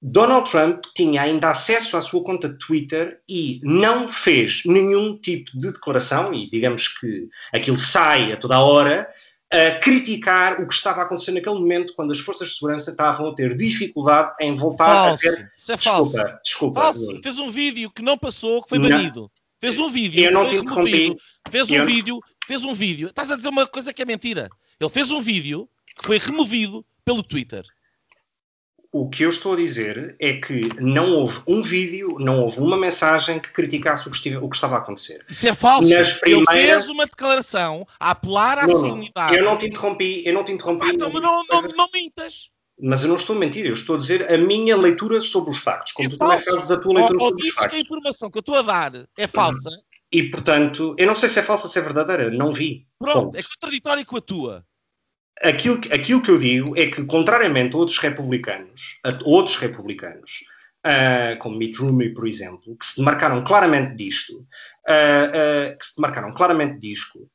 Donald 0.00 0.50
Trump 0.50 0.86
tinha 0.96 1.20
ainda 1.20 1.50
acesso 1.50 1.98
à 1.98 2.00
sua 2.00 2.24
conta 2.24 2.48
de 2.48 2.56
Twitter 2.56 3.20
e 3.28 3.60
não 3.62 4.08
fez 4.08 4.62
nenhum 4.64 5.18
tipo 5.18 5.50
de 5.52 5.70
declaração, 5.70 6.32
e 6.32 6.48
digamos 6.48 6.88
que 6.88 7.28
aquilo 7.52 7.76
sai 7.76 8.32
a 8.32 8.38
toda 8.38 8.56
a 8.56 8.64
hora, 8.64 9.06
a 9.52 9.78
criticar 9.78 10.60
o 10.60 10.66
que 10.66 10.74
estava 10.74 11.02
a 11.02 11.04
acontecer 11.04 11.30
naquele 11.32 11.56
momento, 11.56 11.92
quando 11.94 12.10
as 12.10 12.18
forças 12.18 12.48
de 12.48 12.54
segurança 12.54 12.90
estavam 12.90 13.28
a 13.28 13.34
ter 13.34 13.54
dificuldade 13.54 14.32
em 14.40 14.54
voltar 14.54 14.86
falso. 14.86 15.28
a 15.28 15.36
ter. 15.36 15.52
Isso 15.56 15.72
é 15.72 15.76
falso. 15.76 16.12
Desculpa, 16.12 16.40
desculpa. 16.42 16.80
Falso. 16.80 17.20
Fez 17.22 17.38
um 17.38 17.50
vídeo 17.50 17.90
que 17.90 18.02
não 18.02 18.16
passou, 18.16 18.62
que 18.62 18.70
foi 18.70 18.78
banido. 18.78 19.30
Fez 19.60 19.78
um 19.78 19.90
vídeo. 19.90 20.24
Eu 20.24 20.32
não 20.32 20.48
te 20.48 20.56
interrompi. 20.56 21.16
Fez 21.50 21.68
um 21.70 21.74
eu... 21.74 21.86
vídeo, 21.86 22.20
fez 22.46 22.64
um 22.64 22.74
vídeo. 22.74 23.08
Estás 23.08 23.30
a 23.30 23.36
dizer 23.36 23.48
uma 23.48 23.66
coisa 23.66 23.92
que 23.92 24.02
é 24.02 24.04
mentira. 24.04 24.48
Ele 24.80 24.90
fez 24.90 25.12
um 25.12 25.20
vídeo 25.20 25.68
que 25.96 26.06
foi 26.06 26.18
removido 26.18 26.84
pelo 27.04 27.22
Twitter. 27.22 27.62
O 28.94 29.08
que 29.08 29.22
eu 29.22 29.30
estou 29.30 29.54
a 29.54 29.56
dizer 29.56 30.14
é 30.18 30.34
que 30.34 30.68
não 30.78 31.12
houve 31.14 31.40
um 31.48 31.62
vídeo, 31.62 32.18
não 32.18 32.42
houve 32.42 32.60
uma 32.60 32.76
mensagem 32.76 33.40
que 33.40 33.50
criticasse 33.50 34.06
o 34.06 34.10
que, 34.10 34.16
estive, 34.16 34.36
o 34.36 34.50
que 34.50 34.54
estava 34.54 34.76
a 34.76 34.78
acontecer. 34.80 35.24
Isso 35.30 35.48
é 35.48 35.54
falso. 35.54 35.88
Nas 35.88 36.12
primeiras... 36.12 36.54
Ele 36.54 36.66
fez 36.66 36.88
uma 36.90 37.06
declaração 37.06 37.86
a 37.98 38.10
apelar 38.10 38.58
à 38.58 38.68
sanidade. 38.68 39.34
Eu 39.34 39.44
não 39.46 39.56
te 39.56 39.64
interrompi, 39.64 40.22
eu 40.26 40.34
não 40.34 40.44
te 40.44 40.52
interrompi. 40.52 40.90
Ah, 40.90 40.92
então, 40.92 41.10
mas 41.10 41.22
não, 41.22 41.42
não, 41.50 41.62
não 41.62 41.88
mintas. 41.94 42.50
Mas 42.78 43.02
eu 43.02 43.08
não 43.08 43.16
estou 43.16 43.34
a 43.34 43.38
mentir, 43.38 43.64
eu 43.64 43.72
estou 43.72 43.94
a 43.94 43.98
dizer 43.98 44.30
a 44.30 44.36
minha 44.36 44.76
leitura 44.76 45.22
sobre 45.22 45.50
os 45.52 45.58
factos, 45.58 45.92
como 45.92 46.08
é 46.08 46.10
tu 46.10 46.18
também 46.18 46.38
fazes 46.38 46.70
a 46.70 46.76
tua 46.76 46.92
leitura 46.92 47.22
ou, 47.22 47.28
sobre 47.30 47.42
ou 47.44 47.48
os 47.48 47.54
factos. 47.54 47.70
que 47.70 47.76
a 47.76 47.80
informação 47.80 48.30
que 48.30 48.38
eu 48.38 48.40
estou 48.40 48.56
a 48.56 48.62
dar 48.62 48.92
é 49.16 49.26
falsa. 49.26 49.70
E, 50.12 50.24
portanto, 50.24 50.94
eu 50.98 51.06
não 51.06 51.14
sei 51.14 51.30
se 51.30 51.38
é 51.38 51.42
falsa 51.42 51.66
ou 51.66 51.70
se 51.70 51.78
é 51.78 51.82
verdadeira, 51.82 52.30
não 52.30 52.52
vi. 52.52 52.86
Pronto, 52.98 53.20
Ponto. 53.20 53.36
é 53.38 53.42
contraditório 53.42 54.04
com 54.04 54.18
a 54.18 54.20
tua 54.20 54.66
aquilo, 55.42 55.80
aquilo 55.90 56.22
que 56.22 56.30
eu 56.30 56.38
digo 56.38 56.78
é 56.78 56.86
que, 56.86 57.04
contrariamente 57.04 57.74
a 57.74 57.78
outros 57.78 57.98
republicanos, 57.98 58.98
a 59.04 59.18
outros 59.24 59.56
republicanos, 59.56 60.44
uh, 60.86 61.38
como 61.38 61.56
Mitt 61.56 61.78
Romney, 61.78 62.10
por 62.10 62.26
exemplo, 62.26 62.76
que 62.76 62.86
se 62.86 62.96
demarcaram 62.98 63.42
claramente 63.44 63.96
disto, 63.96 64.36
uh, 64.36 65.72
uh, 65.72 65.78
que 65.78 65.84
se 65.84 65.96
demarcaram 65.96 66.30
claramente 66.32 66.78
disto, 66.78 67.28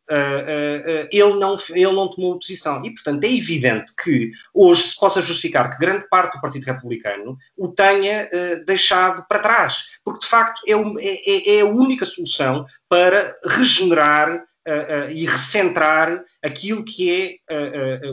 ele, 1.11 1.39
não, 1.39 1.57
ele 1.69 1.91
não 1.91 2.09
tomou 2.09 2.39
posição. 2.39 2.83
E, 2.85 2.93
portanto, 2.93 3.23
é 3.23 3.31
evidente 3.31 3.91
que 4.01 4.31
hoje 4.53 4.83
se 4.83 4.99
possa 4.99 5.21
justificar 5.21 5.69
que 5.69 5.79
grande 5.79 6.07
parte 6.09 6.35
do 6.35 6.41
Partido 6.41 6.65
Republicano 6.65 7.37
o 7.57 7.67
tenha 7.69 8.29
deixado 8.65 9.25
para 9.27 9.39
trás, 9.39 9.83
porque, 10.03 10.19
de 10.19 10.27
facto, 10.27 10.61
é, 10.67 10.73
é, 10.73 11.55
é, 11.55 11.57
é 11.57 11.61
a 11.61 11.65
única 11.65 12.05
solução 12.05 12.65
para 12.89 13.35
regenerar 13.45 14.43
uh, 14.67 15.11
e 15.11 15.25
recentrar 15.25 16.23
aquilo 16.43 16.83
que 16.83 17.09
é 17.09 17.35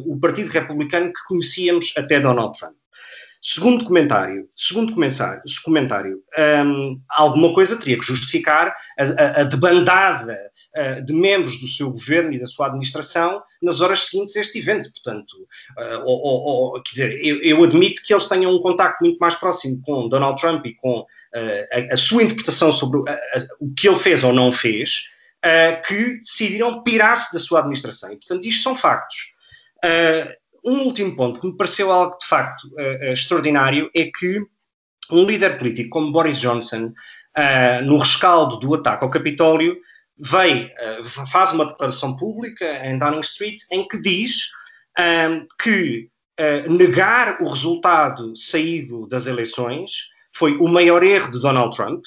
o 0.06 0.18
Partido 0.18 0.48
Republicano 0.48 1.12
que 1.12 1.24
conhecíamos 1.26 1.92
até 1.96 2.20
Donald 2.20 2.58
Trump. 2.58 2.76
Segundo 3.46 3.84
comentário, 3.84 4.48
segundo 4.56 4.94
comentário, 4.94 5.42
comentário 5.62 6.18
um, 6.64 6.98
alguma 7.10 7.52
coisa 7.52 7.78
teria 7.78 7.98
que 7.98 8.06
justificar 8.06 8.74
a, 8.98 9.02
a, 9.02 9.40
a 9.42 9.44
debandada 9.44 10.38
uh, 10.74 11.04
de 11.04 11.12
membros 11.12 11.60
do 11.60 11.68
seu 11.68 11.90
governo 11.90 12.32
e 12.32 12.40
da 12.40 12.46
sua 12.46 12.68
administração 12.68 13.42
nas 13.62 13.82
horas 13.82 14.04
seguintes 14.04 14.34
a 14.34 14.40
este 14.40 14.60
evento. 14.60 14.90
Portanto, 14.90 15.34
uh, 15.78 16.00
ou, 16.06 16.22
ou, 16.22 16.40
ou, 16.72 16.82
quer 16.82 16.90
dizer, 16.90 17.20
eu, 17.22 17.42
eu, 17.42 17.62
admito 17.62 18.00
que 18.06 18.14
eles 18.14 18.26
tenham 18.26 18.50
um 18.50 18.60
contacto 18.60 19.04
muito 19.04 19.18
mais 19.18 19.34
próximo 19.34 19.78
com 19.82 20.08
Donald 20.08 20.40
Trump 20.40 20.64
e 20.64 20.74
com 20.76 21.00
uh, 21.00 21.06
a, 21.70 21.92
a, 21.92 21.96
sua 21.98 22.22
interpretação 22.22 22.72
sobre 22.72 23.00
o 23.60 23.74
que 23.74 23.86
ele 23.86 23.98
fez 23.98 24.24
ou 24.24 24.32
não 24.32 24.50
fez, 24.50 25.02
uh, 25.44 25.86
que 25.86 26.18
decidiram 26.18 26.82
pirar-se 26.82 27.32
da 27.32 27.38
sua 27.38 27.60
administração. 27.60 28.10
E, 28.12 28.16
portanto, 28.16 28.46
isto 28.46 28.62
são 28.62 28.74
factos. 28.74 29.34
Uh, 29.84 30.70
um 30.70 30.82
último 30.84 31.14
ponto 31.14 31.40
que 31.40 31.46
me 31.46 31.56
pareceu 31.56 31.92
algo 31.92 32.16
de 32.16 32.26
facto 32.26 32.64
uh, 32.64 33.04
extraordinário 33.12 33.90
é 33.94 34.04
que 34.04 34.40
um 35.10 35.24
líder 35.24 35.58
político 35.58 35.90
como 35.90 36.10
Boris 36.10 36.40
Johnson, 36.40 36.94
no 37.84 37.98
rescaldo 37.98 38.58
do 38.58 38.74
ataque 38.74 39.04
ao 39.04 39.10
Capitólio, 39.10 39.76
veio, 40.16 40.70
faz 41.30 41.52
uma 41.52 41.66
declaração 41.66 42.16
pública 42.16 42.64
em 42.86 42.98
Downing 42.98 43.20
Street 43.20 43.60
em 43.70 43.86
que 43.86 44.00
diz 44.00 44.48
que 45.60 46.08
negar 46.70 47.36
o 47.42 47.50
resultado 47.50 48.34
saído 48.34 49.06
das 49.06 49.26
eleições 49.26 50.08
foi 50.32 50.56
o 50.56 50.66
maior 50.68 51.02
erro 51.02 51.30
de 51.30 51.38
Donald 51.38 51.76
Trump 51.76 52.02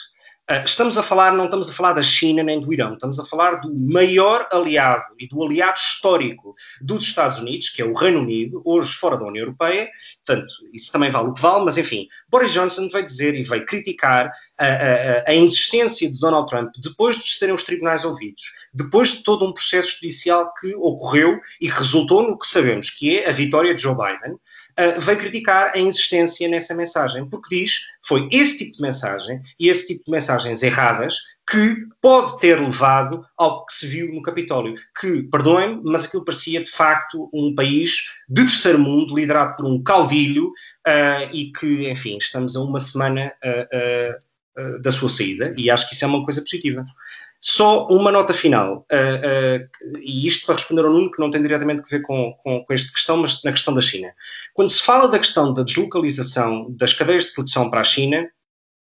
estamos 0.64 0.98
a 0.98 1.03
falar, 1.03 1.34
não 1.34 1.45
estamos 1.45 1.69
a 1.69 1.74
falar 1.74 1.94
da 1.94 2.02
China 2.02 2.41
nem 2.41 2.61
do 2.61 2.72
Irão, 2.72 2.94
estamos 2.94 3.19
a 3.19 3.26
falar 3.26 3.56
do 3.56 3.69
maior 3.91 4.48
aliado 4.52 5.03
e 5.19 5.28
do 5.28 5.44
aliado 5.44 5.78
histórico 5.78 6.56
dos 6.82 7.03
Estados 7.03 7.40
Unidos, 7.40 7.69
que 7.69 7.82
é 7.82 7.86
o 7.86 7.94
Reino 7.94 8.22
Unido, 8.22 8.61
hoje 8.64 8.94
fora 8.94 9.18
da 9.18 9.26
União 9.26 9.44
Europeia. 9.44 9.90
Portanto, 10.26 10.53
isso 10.74 10.91
também 10.91 11.10
vale 11.10 11.30
o 11.30 11.34
que 11.34 11.41
vale, 11.41 11.65
mas 11.65 11.78
enfim, 11.78 12.07
Boris 12.30 12.53
Johnson 12.53 12.88
veio 12.88 13.06
dizer 13.06 13.36
e 13.36 13.44
veio 13.44 13.65
criticar 13.65 14.32
a, 14.57 14.65
a, 14.65 15.32
a 15.32 15.36
insistência 15.36 16.10
de 16.10 16.18
Donald 16.18 16.49
Trump 16.49 16.72
depois 16.82 17.18
de 17.18 17.30
serem 17.30 17.53
os 17.53 17.64
tribunais 17.64 18.06
ouvidos, 18.06 18.44
depois 18.74 19.11
de 19.11 19.24
todo 19.24 19.45
um 19.45 19.53
processo 19.53 19.99
judicial 19.99 20.53
que 20.53 20.74
ocorreu 20.76 21.40
e 21.60 21.69
que 21.69 21.78
resultou 21.78 22.24
no 22.24 22.38
que 22.38 22.48
sabemos, 22.48 22.90
que 22.90 23.18
é 23.18 23.28
a 23.28 23.34
vitória 23.34 23.76
de 23.76 23.82
Joe 23.82 23.95
Biden 23.95 24.38
uh, 24.79 24.99
veio 24.99 25.17
criticar 25.17 25.71
a 25.75 25.79
insistência 25.79 26.47
nessa 26.47 26.73
mensagem, 26.73 27.27
porque 27.29 27.61
diz 27.61 27.81
foi 28.05 28.27
esse 28.31 28.57
tipo 28.57 28.77
de 28.77 28.81
mensagem 28.81 29.41
e 29.59 29.69
esse 29.69 29.87
tipo 29.87 30.05
de 30.05 30.11
mensagens 30.11 30.63
erradas 30.63 31.17
que 31.49 31.75
pode 32.01 32.37
ter 32.39 32.59
levado 32.59 33.23
ao 33.37 33.65
que 33.65 33.73
se 33.73 33.87
viu 33.87 34.13
no 34.13 34.21
Capitólio, 34.21 34.75
que, 34.99 35.23
perdoem-me, 35.23 35.81
mas 35.85 36.03
aquilo 36.03 36.25
parecia 36.25 36.61
de 36.61 36.69
facto 36.69 37.29
um 37.33 37.55
país 37.55 38.03
de 38.27 38.43
terceiro 38.43 38.79
mundo, 38.79 39.15
liderado 39.15 39.55
por 39.55 39.65
um 39.65 39.81
caudilho, 39.81 40.47
uh, 40.47 41.29
e 41.31 41.51
que, 41.53 41.89
enfim, 41.89 42.17
estamos 42.17 42.57
a 42.57 42.61
uma 42.61 42.81
semana 42.81 43.31
uh, 43.45 44.81
da 44.81 44.91
sua 44.91 45.09
saída, 45.09 45.53
e 45.57 45.69
acho 45.69 45.87
que 45.87 45.95
isso 45.95 46.03
é 46.03 46.07
uma 46.07 46.25
coisa 46.25 46.41
positiva. 46.41 46.83
Só 47.39 47.88
uma 47.91 48.11
nota 48.11 48.34
final, 48.34 48.85
e 50.01 50.26
isto 50.27 50.45
para 50.45 50.55
responder 50.55 50.84
ao 50.84 50.91
Nuno, 50.91 51.11
que 51.11 51.19
não 51.19 51.30
tem 51.30 51.41
diretamente 51.41 51.81
a 51.81 51.89
ver 51.89 52.01
com, 52.01 52.34
com, 52.39 52.64
com 52.64 52.73
esta 52.73 52.91
questão, 52.91 53.18
mas 53.18 53.43
na 53.43 53.51
questão 53.51 53.73
da 53.73 53.81
China. 53.81 54.11
Quando 54.55 54.72
se 54.72 54.81
fala 54.81 55.07
da 55.07 55.19
questão 55.19 55.53
da 55.53 55.64
deslocalização 55.64 56.68
das 56.72 56.93
cadeias 56.93 57.26
de 57.26 57.34
produção 57.34 57.69
para 57.69 57.81
a 57.81 57.84
China, 57.84 58.27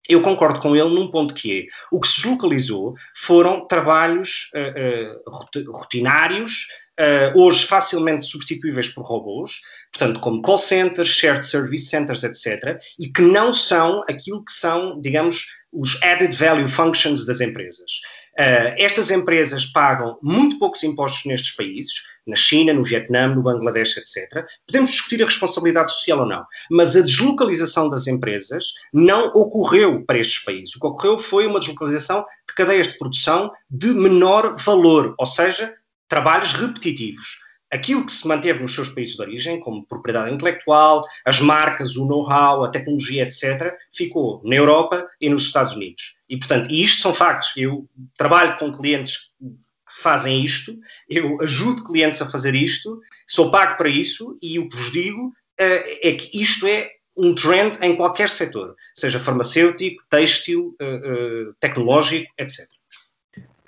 eu 0.09 0.20
concordo 0.20 0.61
com 0.61 0.74
ele 0.74 0.91
num 0.91 1.11
ponto 1.11 1.35
que 1.35 1.61
é, 1.61 1.65
o 1.93 2.01
que 2.01 2.09
se 2.09 2.23
deslocalizou 2.23 2.95
foram 3.16 3.66
trabalhos 3.66 4.51
uh, 4.55 5.61
uh, 5.61 5.73
rotinários, 5.73 6.66
uh, 6.99 7.39
hoje 7.39 7.65
facilmente 7.65 8.27
substituíveis 8.27 8.89
por 8.89 9.05
robôs, 9.05 9.61
portanto, 9.93 10.20
como 10.20 10.43
call 10.43 10.59
centers, 10.59 11.09
shared 11.09 11.47
service 11.47 11.87
centers, 11.87 12.24
etc., 12.24 12.79
e 12.99 13.09
que 13.11 13.23
não 13.23 13.53
são 13.53 14.03
aquilo 14.09 14.45
que 14.45 14.53
são, 14.53 15.01
digamos, 15.01 15.47
os 15.73 16.03
added 16.03 16.35
value 16.37 16.69
functions 16.69 17.24
das 17.24 17.41
empresas. 17.41 18.01
Uh, 18.39 18.73
estas 18.79 19.11
empresas 19.11 19.67
pagam 19.67 20.19
muito 20.23 20.59
poucos 20.59 20.83
impostos 20.83 21.27
nestes 21.27 21.55
países, 21.55 21.93
na 22.27 22.35
China, 22.35 22.73
no 22.73 22.83
Vietnã, 22.83 23.29
no 23.29 23.43
Bangladesh, 23.43 23.99
etc. 23.99 24.47
Podemos 24.67 24.91
discutir 24.91 25.23
a 25.23 25.27
responsabilidade 25.27 25.93
social 25.93 26.21
ou 26.21 26.27
não, 26.27 26.45
mas 26.71 26.97
a 26.97 27.03
deslocalização 27.03 27.89
das 27.89 28.07
empresas 28.07 28.73
não 28.93 29.27
ocorreu 29.29 30.03
para 30.07 30.19
estes 30.19 30.43
países. 30.43 30.75
O 30.75 30.81
que 30.81 30.87
ocorreu 30.87 31.19
foi 31.19 31.47
uma 31.47 31.61
deslocalização 31.61 32.25
de 32.49 32.55
cadeias 32.55 32.89
de 32.89 32.99
produção 32.99 33.51
de 33.71 33.89
menor 33.89 34.57
valor, 34.57 35.15
ou 35.19 35.27
seja, 35.27 35.75
trabalhos 36.09 36.53
repetitivos 36.53 37.41
aquilo 37.73 38.05
que 38.05 38.12
se 38.12 38.28
manteve 38.28 38.61
nos 38.61 38.74
seus 38.74 38.90
países 38.90 39.16
de 39.16 39.23
origem, 39.23 39.59
como 39.59 39.85
propriedade 39.86 40.32
intelectual, 40.32 41.03
as 41.24 41.40
marcas, 41.40 41.97
o 41.97 42.07
know-how, 42.07 42.62
a 42.62 42.69
tecnologia, 42.69 43.23
etc., 43.23 43.74
ficou 43.90 44.43
na 44.44 44.55
Europa 44.55 45.09
e 45.20 45.28
nos 45.28 45.44
Estados 45.44 45.73
Unidos. 45.73 46.16
E, 46.28 46.36
portanto, 46.36 46.70
e 46.70 46.85
isto 46.85 47.01
são 47.01 47.15
factos. 47.15 47.53
Eu 47.57 47.89
trabalho 48.16 48.57
com 48.59 48.70
clientes 48.70 49.31
que 49.40 50.03
fazem 50.03 50.44
isto, 50.44 50.77
eu 51.09 51.40
ajudo 51.40 51.85
clientes 51.85 52.20
a 52.20 52.31
fazer 52.31 52.55
isto, 52.55 53.01
sou 53.27 53.51
pago 53.51 53.77
para 53.77 53.89
isso, 53.89 54.39
e 54.43 54.59
o 54.59 54.69
que 54.69 54.77
vos 54.77 54.93
digo 54.93 55.28
uh, 55.28 55.32
é 55.59 56.12
que 56.12 56.40
isto 56.40 56.66
é 56.66 56.90
um 57.16 57.35
trend 57.35 57.78
em 57.82 57.97
qualquer 57.97 58.31
setor, 58.31 58.74
seja 58.94 59.19
farmacêutico, 59.19 60.03
têxtil, 60.09 60.74
uh, 60.81 61.49
uh, 61.51 61.55
tecnológico, 61.61 62.31
etc. 62.39 62.66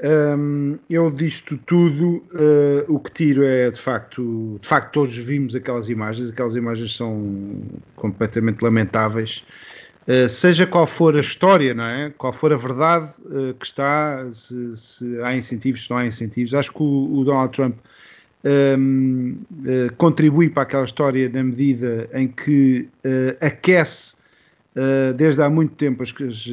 Um, 0.05 0.79
eu 0.91 1.11
disto 1.11 1.57
tudo, 1.65 2.23
uh, 2.35 2.85
o 2.89 3.01
que 3.01 3.11
tiro 3.11 3.43
é 3.43 3.71
de 3.71 3.81
facto, 3.81 4.59
de 4.61 4.69
facto 4.69 4.93
todos 4.93 5.17
vimos 5.17 5.55
aquelas 5.55 5.89
imagens, 5.89 6.29
aquelas 6.29 6.55
imagens 6.57 6.95
são 6.95 7.63
completamente 7.97 8.61
lamentáveis, 8.61 9.43
uh, 10.07 10.29
seja 10.29 10.67
qual 10.67 10.87
for 10.87 11.17
a 11.17 11.21
história, 11.21 11.73
não 11.73 11.85
é? 11.85 12.13
Qual 12.19 12.35
for 12.35 12.53
a 12.53 12.57
verdade 12.59 13.13
uh, 13.25 13.55
que 13.55 13.65
está, 13.65 14.27
se, 14.31 14.77
se, 14.77 15.23
há 15.23 15.35
incentivos, 15.35 15.85
se 15.85 15.91
não 15.91 15.97
há 15.97 16.05
incentivos. 16.05 16.53
Acho 16.53 16.71
que 16.71 16.83
o, 16.83 17.21
o 17.21 17.25
Donald 17.25 17.57
Trump 17.57 17.77
um, 18.79 19.39
contribui 19.97 20.51
para 20.51 20.65
aquela 20.65 20.85
história 20.85 21.31
na 21.31 21.43
medida 21.43 22.11
em 22.13 22.29
que 22.29 22.91
aquece 23.41 24.17
desde 25.17 25.43
há 25.43 25.49
muito 25.49 25.75
tempo 25.75 26.03
as, 26.03 26.13
as, 26.21 26.47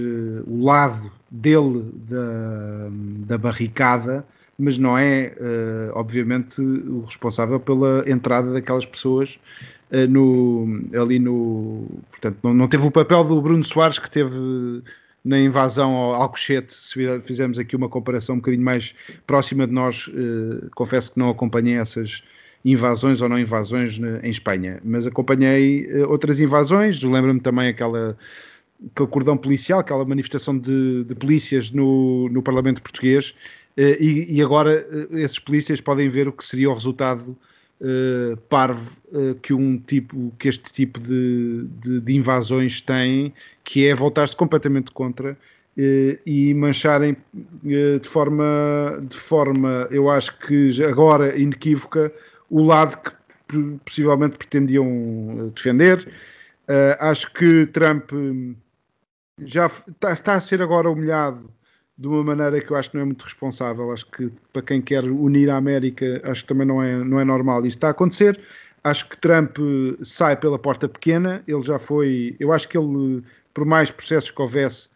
o 0.46 0.64
lado 0.64 1.12
dele 1.30 1.92
da, 2.08 2.90
da 3.26 3.38
barricada, 3.38 4.26
mas 4.58 4.78
não 4.78 4.98
é, 4.98 5.34
uh, 5.40 5.98
obviamente, 5.98 6.62
o 6.62 7.04
responsável 7.06 7.60
pela 7.60 8.04
entrada 8.08 8.54
daquelas 8.54 8.86
pessoas 8.86 9.40
no, 10.10 10.82
ali 10.94 11.20
no. 11.20 11.86
Portanto, 12.12 12.38
não, 12.44 12.54
não, 12.54 12.68
teve 12.68 12.86
o 12.86 12.92
papel 12.92 13.24
do 13.24 13.42
Bruno 13.42 13.64
Soares 13.66 14.00
que 14.00 14.10
teve 14.10 14.38
na 15.24 15.40
invasão 15.40 15.92
ao 15.92 16.16
Alcochete, 16.16 16.74
se 16.74 17.22
fizermos 17.24 17.60
aqui 17.60 17.76
uma 17.76 17.90
comparação 17.90 18.36
um 18.36 18.38
bocadinho 18.38 18.64
mais 18.64 18.96
próxima 19.28 19.68
de 19.68 19.74
nós, 19.74 20.10
confesso 20.76 21.12
que 21.12 21.20
não 21.20 21.30
acompanhei 21.30 21.76
essas 21.76 22.24
invasões 22.64 23.22
ou 23.22 23.30
não 23.30 23.40
invasões 23.40 24.00
em 24.24 24.30
Espanha, 24.30 24.80
mas 24.84 25.08
acompanhei 25.08 25.88
outras 26.04 26.40
invasões, 26.40 27.02
lembro-me 27.02 27.40
também 27.40 27.70
aquela 27.70 28.16
aquele 28.94 29.10
cordão 29.10 29.38
policial, 29.38 29.80
aquela 29.80 30.04
manifestação 30.04 30.58
de, 30.58 31.04
de 31.04 31.16
polícias 31.16 31.72
no, 31.72 32.28
no 32.30 32.42
Parlamento 32.42 32.82
Português, 32.82 33.36
eh, 33.78 33.98
e, 34.00 34.38
e, 34.38 34.42
agora 34.42 34.74
eh, 34.74 35.22
esses 35.22 35.40
polícias 35.40 35.80
podem 35.80 36.10
ver 36.10 36.28
o 36.28 36.34
que 36.34 36.46
seria 36.46 36.70
o 36.70 36.74
resultado 36.74 37.38
uh, 37.80 38.38
parvo 38.50 38.98
uh, 39.14 39.36
que 39.36 39.54
um 39.54 39.78
tipo, 39.78 40.34
que 40.38 40.50
este 40.50 40.72
tipo 40.72 41.00
de, 41.00 41.66
de, 41.80 42.02
de 42.02 42.14
invasões 42.14 42.82
tem, 42.82 43.34
que 43.64 43.88
é 43.88 43.96
voltar-se 43.96 44.36
completamente 44.36 44.92
contra 44.92 45.32
uh, 45.32 46.20
e 46.26 46.54
mancharem 46.54 47.16
de 47.64 48.08
forma, 48.10 49.02
de 49.08 49.16
forma, 49.16 49.88
eu 49.90 50.10
acho 50.10 50.38
que 50.40 50.84
agora 50.84 51.38
inequívoca, 51.40 52.12
o 52.52 52.64
lado 52.64 52.98
que 53.48 53.80
possivelmente 53.84 54.38
pretendiam 54.38 55.52
defender. 55.56 56.08
acho 57.00 57.34
que 57.34 57.66
Trump 57.68 58.12
já 59.40 59.66
está, 59.66 60.12
está, 60.12 60.34
a 60.36 60.42
ser 60.42 60.62
agora 60.62 60.90
humilhado 60.90 61.50
de 61.98 62.08
uma 62.08 62.24
maneira 62.24 62.60
que 62.62 62.72
eu 62.72 62.78
acho 62.78 62.90
que 62.92 62.96
não 62.96 63.04
é 63.04 63.06
muito 63.06 63.24
responsável. 63.24 63.92
Acho 63.92 64.06
que 64.08 64.32
para 64.54 64.62
quem 64.62 64.82
quer 64.82 65.04
unir 65.04 65.50
a 65.50 65.58
América, 65.58 66.22
acho 66.24 66.42
que 66.42 66.48
também 66.48 66.68
não 66.68 66.82
é, 66.84 67.04
não 67.04 67.20
é 67.20 67.26
normal 67.26 67.66
isto 67.66 67.78
está 67.78 67.88
a 67.88 67.92
acontecer. 67.92 68.40
Acho 68.84 69.08
que 69.08 69.18
Trump 69.18 69.58
sai 70.02 70.36
pela 70.36 70.58
porta 70.58 70.90
pequena. 70.90 71.44
Ele 71.48 71.64
já 71.64 71.78
foi. 71.78 72.36
Eu 72.40 72.52
acho 72.52 72.68
que 72.68 72.78
ele, 72.78 73.24
por 73.54 73.66
mais 73.66 73.92
processos 73.92 74.32
que 74.32 74.42
houvesse, 74.42 74.90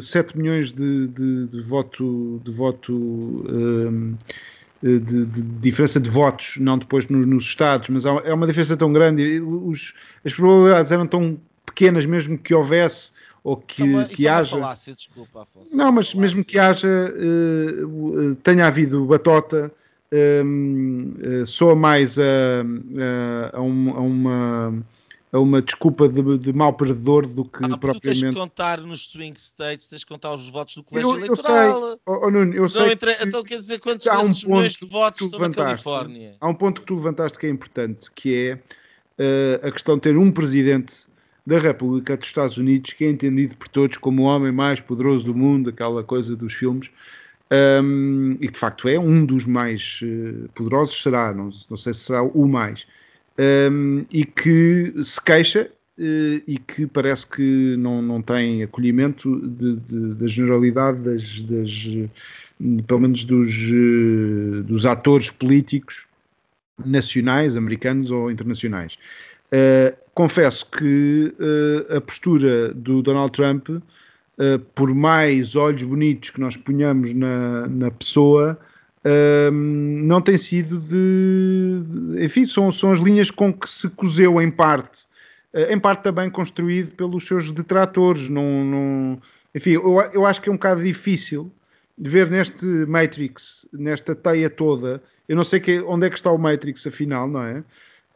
7 0.00 0.36
milhões 0.36 0.72
de, 0.72 1.08
de, 1.08 1.46
de 1.48 1.62
voto. 1.62 2.40
De 2.44 2.50
voto 2.50 2.94
um, 2.94 4.16
de, 4.82 4.98
de, 5.00 5.42
diferença 5.42 5.98
de 5.98 6.10
votos, 6.10 6.58
não 6.58 6.78
depois 6.78 7.08
nos, 7.08 7.26
nos 7.26 7.44
Estados, 7.44 7.88
mas 7.88 8.04
é 8.04 8.32
uma 8.32 8.46
diferença 8.46 8.76
tão 8.76 8.92
grande, 8.92 9.40
os, 9.40 9.94
as 10.24 10.34
probabilidades 10.34 10.92
eram 10.92 11.06
tão 11.06 11.38
pequenas 11.64 12.06
mesmo 12.06 12.38
que 12.38 12.54
houvesse 12.54 13.10
ou 13.42 13.56
que, 13.56 13.96
é 13.96 14.04
que 14.04 14.22
isso 14.22 14.28
haja. 14.28 14.56
É 14.56 14.60
falácia, 14.60 14.94
desculpa, 14.94 15.42
Afonso. 15.42 15.76
Não, 15.76 15.92
mas 15.92 16.12
mesmo 16.14 16.44
que 16.44 16.58
haja, 16.58 16.88
uh, 16.88 18.34
tenha 18.42 18.66
havido 18.66 19.06
batota, 19.06 19.72
um, 20.44 21.14
uh, 21.18 21.42
eh, 21.42 21.46
soa 21.46 21.74
mais 21.74 22.18
a, 22.18 22.22
a, 22.22 23.56
a, 23.56 23.58
a, 23.58 23.60
uma. 23.60 24.84
A 25.36 25.40
uma 25.40 25.60
desculpa 25.60 26.08
de, 26.08 26.38
de 26.38 26.52
mal 26.52 26.72
perdedor 26.72 27.26
do 27.26 27.44
que 27.44 27.64
ah, 27.64 27.76
propriamente. 27.76 28.20
Tens 28.20 28.34
que 28.34 28.40
contar 28.40 28.80
nos 28.80 29.08
swing 29.10 29.38
states, 29.38 29.86
tens 29.86 30.02
que 30.02 30.10
contar 30.10 30.32
os 30.34 30.48
votos 30.48 30.76
do 30.76 30.82
colégio 30.82 31.10
eu, 31.10 31.16
eleitoral. 31.16 31.66
Eu 31.66 31.88
sei, 31.90 31.98
oh, 32.06 32.26
oh, 32.26 32.30
Nuno, 32.30 32.54
eu 32.54 32.68
sei. 32.68 32.92
Entre... 32.92 33.14
Que, 33.14 33.24
então 33.24 33.42
quer 33.44 33.60
dizer 33.60 33.78
quantos 33.78 34.06
há 34.06 34.18
um 34.20 34.28
milhões 34.28 34.72
de 34.74 34.86
votos 34.86 35.20
estão 35.20 35.40
na 35.40 35.50
Califórnia? 35.50 36.36
Há 36.40 36.48
um 36.48 36.54
ponto 36.54 36.80
que 36.80 36.86
tu 36.86 36.94
levantaste 36.94 37.38
que 37.38 37.46
é 37.46 37.50
importante, 37.50 38.10
que 38.12 38.34
é 38.34 38.54
uh, 38.54 39.66
a 39.66 39.70
questão 39.70 39.96
de 39.96 40.02
ter 40.02 40.16
um 40.16 40.30
presidente 40.30 41.06
da 41.46 41.58
República 41.58 42.16
dos 42.16 42.26
Estados 42.26 42.56
Unidos, 42.56 42.92
que 42.92 43.04
é 43.04 43.10
entendido 43.10 43.56
por 43.56 43.68
todos 43.68 43.96
como 43.96 44.22
o 44.22 44.24
homem 44.24 44.50
mais 44.50 44.80
poderoso 44.80 45.26
do 45.26 45.34
mundo, 45.34 45.70
aquela 45.70 46.02
coisa 46.02 46.34
dos 46.34 46.52
filmes, 46.52 46.90
um, 47.82 48.32
e 48.40 48.48
que 48.48 48.54
de 48.54 48.58
facto 48.58 48.88
é 48.88 48.98
um 48.98 49.24
dos 49.24 49.46
mais 49.46 50.00
uh, 50.02 50.48
poderosos, 50.54 51.00
será, 51.00 51.32
não, 51.32 51.50
não, 51.70 51.76
sei 51.76 51.92
se 51.92 52.00
será 52.00 52.22
o 52.22 52.48
mais, 52.48 52.86
um, 53.38 54.04
e 54.10 54.24
que 54.24 54.92
se 55.02 55.20
queixa 55.20 55.70
uh, 55.98 56.42
e 56.46 56.58
que 56.58 56.86
parece 56.86 57.26
que 57.26 57.76
não, 57.76 58.00
não 58.00 58.22
tem 58.22 58.62
acolhimento 58.62 59.40
de, 59.48 59.76
de, 59.76 60.14
da 60.14 60.26
generalidade 60.26 60.98
das, 60.98 61.42
das 61.42 61.88
pelo 62.86 63.00
menos 63.00 63.24
dos, 63.24 63.48
uh, 63.70 64.62
dos 64.64 64.86
atores 64.86 65.30
políticos 65.30 66.06
nacionais, 66.84 67.56
americanos 67.56 68.10
ou 68.10 68.30
internacionais. 68.30 68.98
Uh, 69.46 69.96
confesso 70.14 70.66
que 70.70 71.34
uh, 71.38 71.96
a 71.96 72.00
postura 72.00 72.74
do 72.74 73.02
Donald 73.02 73.32
Trump, 73.32 73.68
uh, 73.68 73.82
por 74.74 74.94
mais 74.94 75.54
olhos 75.54 75.82
bonitos 75.82 76.30
que 76.30 76.40
nós 76.40 76.56
ponhamos 76.56 77.12
na, 77.14 77.66
na 77.68 77.90
pessoa, 77.90 78.58
não 79.52 80.20
tem 80.20 80.36
sido 80.36 80.80
de, 80.80 81.84
de. 81.84 82.24
enfim, 82.24 82.44
são, 82.46 82.72
são 82.72 82.92
as 82.92 83.00
linhas 83.00 83.30
com 83.30 83.52
que 83.52 83.68
se 83.68 83.88
cozeu 83.90 84.40
em 84.40 84.50
parte. 84.50 85.06
em 85.70 85.78
parte 85.78 86.02
também 86.02 86.30
construído 86.30 86.90
pelos 86.92 87.26
seus 87.26 87.52
detratores. 87.52 88.28
Não, 88.28 88.64
não, 88.64 89.22
enfim, 89.54 89.72
eu, 89.72 90.00
eu 90.12 90.26
acho 90.26 90.40
que 90.40 90.48
é 90.48 90.52
um 90.52 90.56
bocado 90.56 90.82
difícil 90.82 91.50
de 91.98 92.10
ver 92.10 92.30
neste 92.30 92.64
Matrix, 92.64 93.66
nesta 93.72 94.14
teia 94.14 94.50
toda. 94.50 95.02
Eu 95.28 95.36
não 95.36 95.44
sei 95.44 95.60
que, 95.60 95.80
onde 95.80 96.06
é 96.06 96.10
que 96.10 96.16
está 96.16 96.30
o 96.30 96.38
Matrix, 96.38 96.86
afinal, 96.86 97.26
não 97.26 97.42
é? 97.42 97.64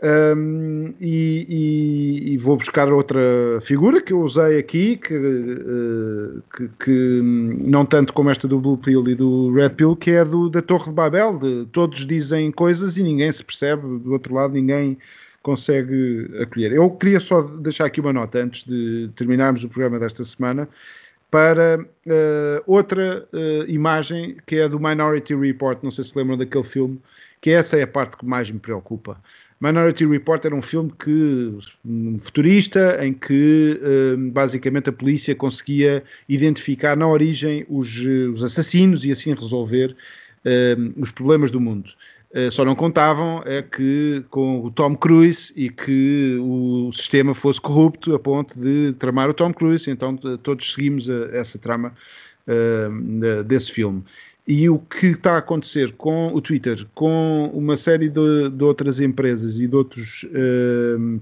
Um, 0.03 0.95
e, 0.99 1.45
e, 1.47 2.33
e, 2.33 2.37
vou 2.39 2.57
buscar 2.57 2.91
outra 2.91 3.21
figura 3.61 4.01
que 4.01 4.15
eu 4.15 4.21
usei 4.21 4.59
aqui, 4.59 4.97
que, 4.97 5.15
uh, 5.15 6.43
que, 6.57 6.71
que, 6.83 7.21
não 7.23 7.85
tanto 7.85 8.15
como 8.15 8.31
esta 8.31 8.49
do 8.49 8.59
Blue 8.63 8.79
Pill 8.79 9.07
e 9.09 9.15
do 9.15 9.53
Red 9.53 9.71
Pill, 9.71 9.95
que 9.95 10.13
é 10.13 10.25
do, 10.25 10.49
da 10.49 10.63
Torre 10.63 10.87
de 10.87 10.93
Babel. 10.93 11.39
De, 11.39 11.67
todos 11.67 12.07
dizem 12.07 12.51
coisas 12.51 12.97
e 12.97 13.03
ninguém 13.03 13.31
se 13.31 13.45
percebe, 13.45 13.83
do 13.99 14.13
outro 14.13 14.35
lado, 14.35 14.55
ninguém 14.55 14.97
consegue 15.43 16.31
acolher. 16.41 16.73
Eu 16.73 16.91
queria 16.93 17.21
só 17.21 17.43
deixar 17.43 17.85
aqui 17.85 18.01
uma 18.01 18.13
nota 18.13 18.43
antes 18.43 18.65
de 18.65 19.11
terminarmos 19.15 19.65
o 19.65 19.69
programa 19.69 19.99
desta 19.99 20.25
semana 20.25 20.67
para 21.31 21.79
uh, 21.79 22.63
outra 22.67 23.29
uh, 23.35 23.69
imagem 23.69 24.39
que 24.47 24.57
é 24.57 24.67
do 24.67 24.81
Minority 24.81 25.35
Report. 25.35 25.79
Não 25.83 25.91
sei 25.91 26.05
se 26.05 26.17
lembram 26.17 26.39
daquele 26.39 26.65
filme, 26.65 26.99
que 27.41 27.51
essa 27.51 27.77
é 27.77 27.83
a 27.83 27.87
parte 27.87 28.17
que 28.17 28.25
mais 28.25 28.51
me 28.51 28.59
preocupa 28.59 29.21
Minority 29.61 30.07
Report 30.07 30.43
era 30.45 30.55
um 30.55 30.63
filme 30.63 30.91
que 30.99 31.55
um 31.85 32.19
futurista 32.19 32.97
em 33.05 33.13
que 33.13 33.79
hum, 34.17 34.31
basicamente 34.31 34.89
a 34.89 34.93
polícia 34.93 35.35
conseguia 35.35 36.03
identificar 36.29 36.97
na 36.97 37.07
origem 37.07 37.67
os, 37.69 37.95
os 38.33 38.43
assassinos 38.43 39.05
e 39.05 39.13
assim 39.13 39.35
resolver 39.35 39.95
um, 40.47 41.03
os 41.03 41.11
problemas 41.11 41.51
do 41.51 41.61
mundo. 41.61 41.91
Uh, 42.35 42.51
só 42.51 42.65
não 42.65 42.75
contavam 42.75 43.43
é 43.45 43.61
que 43.61 44.25
com 44.31 44.65
o 44.65 44.71
Tom 44.71 44.97
Cruise 44.97 45.53
e 45.55 45.69
que 45.69 46.39
o 46.41 46.91
sistema 46.93 47.35
fosse 47.35 47.61
corrupto 47.61 48.15
a 48.15 48.19
ponto 48.19 48.59
de 48.59 48.93
tramar 48.95 49.29
o 49.29 49.35
Tom 49.35 49.53
Cruise, 49.53 49.91
então 49.91 50.17
todos 50.17 50.73
seguimos 50.73 51.11
a, 51.11 51.37
essa 51.37 51.59
trama 51.59 51.93
uh, 52.47 53.45
desse 53.45 53.73
filme. 53.73 54.05
E 54.47 54.69
o 54.69 54.79
que 54.79 55.07
está 55.07 55.35
a 55.35 55.39
acontecer 55.39 55.93
com 55.93 56.33
o 56.35 56.41
Twitter, 56.41 56.87
com 56.95 57.51
uma 57.55 57.77
série 57.77 58.09
de, 58.09 58.49
de 58.51 58.65
outras 58.65 58.99
empresas 58.99 59.61
e 59.61 59.67
de 59.67 59.77
outros, 59.77 60.25
uh, 60.25 61.21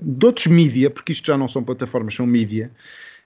de 0.00 0.26
outros 0.26 0.46
mídia, 0.46 0.88
porque 0.88 1.12
isto 1.12 1.26
já 1.26 1.36
não 1.36 1.48
são 1.48 1.62
plataformas, 1.62 2.14
são 2.14 2.26
mídia, 2.26 2.70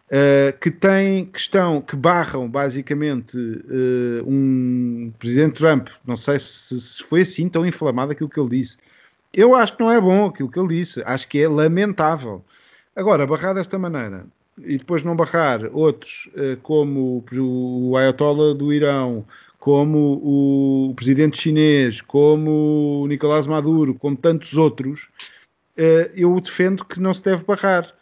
uh, 0.09 0.59
que 0.59 0.71
têm, 0.71 1.27
que 1.27 1.39
estão, 1.39 1.81
que 1.81 1.95
barram 1.95 2.49
basicamente 2.49 3.37
uh, 3.39 4.25
um 4.27 5.13
presidente 5.19 5.55
Trump, 5.55 5.89
não 6.07 6.17
sei 6.17 6.39
se, 6.39 6.81
se 6.81 7.03
foi 7.03 7.21
assim 7.21 7.49
tão 7.49 7.67
inflamado 7.67 8.13
aquilo 8.13 8.29
que 8.29 8.41
ele 8.41 8.51
disse. 8.51 8.77
Eu 9.33 9.55
acho 9.55 9.77
que 9.77 9.83
não 9.83 9.93
é 9.93 10.01
bom 10.01 10.27
aquilo 10.27 10.51
que 10.51 10.59
ele 10.59 10.69
disse, 10.69 11.03
acho 11.05 11.29
que 11.29 11.41
é 11.41 11.49
lamentável. 11.49 12.43
Agora, 12.97 13.27
barrar 13.27 13.55
desta 13.55 13.79
maneira, 13.79 14.27
e 14.65 14.79
depois 14.79 15.03
não 15.03 15.17
barrar 15.17 15.69
outros, 15.73 16.29
eh, 16.37 16.57
como 16.63 17.25
o 17.33 17.97
Ayatollah 17.97 18.55
do 18.55 18.73
Irão, 18.73 19.25
como 19.59 20.21
o 20.23 20.95
presidente 20.95 21.39
chinês, 21.39 22.01
como 22.01 23.03
o 23.03 23.07
Nicolás 23.07 23.47
Maduro, 23.47 23.95
como 23.95 24.17
tantos 24.17 24.55
outros, 24.55 25.09
eh, 25.77 26.11
eu 26.17 26.41
defendo 26.41 26.85
que 26.85 27.01
não 27.01 27.13
se 27.13 27.23
deve 27.23 27.45
barrar. 27.45 27.93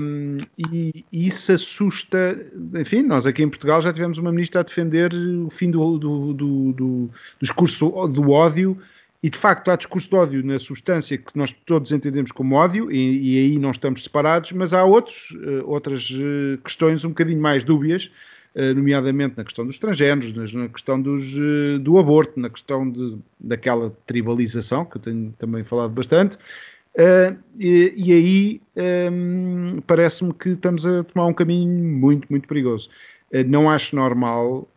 Um, 0.00 0.38
e, 0.56 1.04
e, 1.12 1.26
isso 1.26 1.50
assusta. 1.50 2.38
Enfim, 2.76 3.02
nós 3.02 3.26
aqui 3.26 3.42
em 3.42 3.48
Portugal 3.48 3.82
já 3.82 3.92
tivemos 3.92 4.16
uma 4.16 4.30
ministra 4.30 4.60
a 4.60 4.64
defender 4.64 5.12
o 5.12 5.50
fim 5.50 5.68
do, 5.68 5.98
do, 5.98 6.32
do, 6.32 6.72
do 6.72 7.10
discurso 7.40 7.90
do 8.06 8.30
ódio 8.30 8.80
e 9.22 9.28
de 9.28 9.36
facto 9.36 9.70
há 9.70 9.76
discurso 9.76 10.08
de 10.08 10.16
ódio 10.16 10.44
na 10.44 10.58
substância 10.58 11.18
que 11.18 11.36
nós 11.36 11.52
todos 11.66 11.90
entendemos 11.90 12.30
como 12.30 12.54
ódio, 12.54 12.90
e, 12.90 13.34
e 13.34 13.38
aí 13.38 13.58
não 13.58 13.70
estamos 13.70 14.04
separados, 14.04 14.52
mas 14.52 14.72
há 14.72 14.84
outros, 14.84 15.30
uh, 15.32 15.68
outras 15.68 16.10
uh, 16.10 16.58
questões 16.62 17.04
um 17.04 17.08
bocadinho 17.08 17.40
mais 17.40 17.64
dúbias, 17.64 18.12
uh, 18.54 18.74
nomeadamente 18.74 19.36
na 19.36 19.42
questão 19.42 19.66
dos 19.66 19.74
estrangeiros, 19.74 20.52
na 20.54 20.68
questão 20.68 21.00
dos, 21.00 21.34
do 21.80 21.98
aborto, 21.98 22.38
na 22.38 22.48
questão 22.48 22.88
de, 22.88 23.18
daquela 23.40 23.90
tribalização, 24.06 24.84
que 24.84 24.98
eu 24.98 25.00
tenho 25.00 25.34
também 25.36 25.64
falado 25.64 25.90
bastante. 25.90 26.38
E, 27.56 27.94
e, 27.96 28.12
aí 28.12 28.60
um, 28.76 29.76
ehm, 29.76 29.80
parece-me 29.86 30.34
que 30.34 30.48
estamos 30.50 30.84
a 30.84 31.04
tomar 31.04 31.26
um 31.26 31.32
caminho 31.32 31.68
muito, 31.68 32.26
muito 32.28 32.48
perigoso. 32.48 32.90
não 33.46 33.70
acho 33.70 33.94
normal 33.94 34.68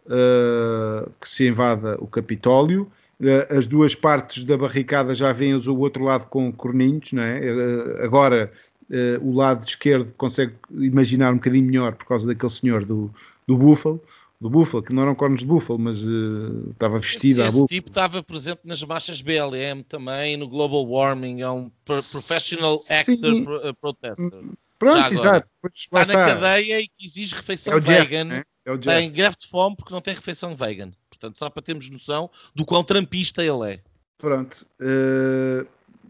que 1.19 1.27
se 1.27 1.47
invada 1.47 1.97
o 1.99 2.05
Capitólio, 2.05 2.87
eh, 2.87 3.00
as 3.49 3.67
duas 3.67 3.93
partes 3.93 4.43
da 4.43 4.57
barricada 4.57 5.13
já 5.13 5.31
veem 5.31 5.53
o 5.55 5.79
outro 5.79 6.03
lado 6.03 6.25
com 6.27 6.51
corninhos, 6.51 7.13
não 7.13 7.23
é? 7.23 7.39
Eh, 7.39 8.03
agora 8.03 8.51
eh, 8.89 9.19
o 9.21 9.33
lado 9.33 9.65
esquerdo 9.65 10.13
consegue 10.13 10.53
imaginar 10.71 11.31
um 11.31 11.35
bocadinho 11.35 11.65
melhor 11.65 11.93
por 11.93 12.05
causa 12.05 12.25
daquele 12.25 12.51
senhor 12.51 12.83
do, 12.83 13.13
do 13.47 13.57
búfalo, 13.57 14.01
do 14.39 14.49
búfalo, 14.49 14.81
que 14.81 14.93
não 14.93 15.03
eram 15.03 15.13
cornos 15.13 15.41
de 15.41 15.45
búfalo, 15.45 15.77
mas 15.77 16.03
uh, 16.03 16.71
estava 16.71 16.97
vestido 16.97 17.41
esse, 17.41 17.47
a 17.47 17.51
búfalo. 17.51 17.65
Esse 17.65 17.75
tipo 17.75 17.89
estava 17.89 18.23
presente 18.23 18.61
nas 18.63 18.83
marchas 18.83 19.21
BLM 19.21 19.83
também, 19.87 20.35
no 20.35 20.47
Global 20.47 20.83
Warming, 20.83 21.41
é 21.41 21.49
um 21.49 21.69
professional 21.85 22.79
actor 22.89 23.43
pro, 23.43 23.75
protester. 23.75 24.43
Pronto, 24.79 25.13
exato. 25.13 25.47
Está, 25.71 26.05
na 26.05 26.13
cadeia 26.13 26.81
e 26.81 26.87
que 26.87 27.05
exige 27.05 27.35
refeição 27.35 27.75
é 27.75 27.79
vegan. 27.79 28.25
Jeff, 28.25 28.25
né? 28.25 28.43
é 28.65 28.77
tem 28.77 29.11
greve 29.11 29.35
de 29.39 29.47
fome 29.47 29.75
porque 29.75 29.93
não 29.93 30.01
tem 30.01 30.15
refeição 30.15 30.55
vegan. 30.55 30.91
Portanto, 31.21 31.37
só 31.37 31.49
para 31.51 31.61
termos 31.61 31.87
noção 31.89 32.29
do 32.55 32.65
quão 32.65 32.83
trampista 32.83 33.43
ele 33.43 33.73
é. 33.73 33.79
Pronto. 34.17 34.65
Uh, 34.79 35.67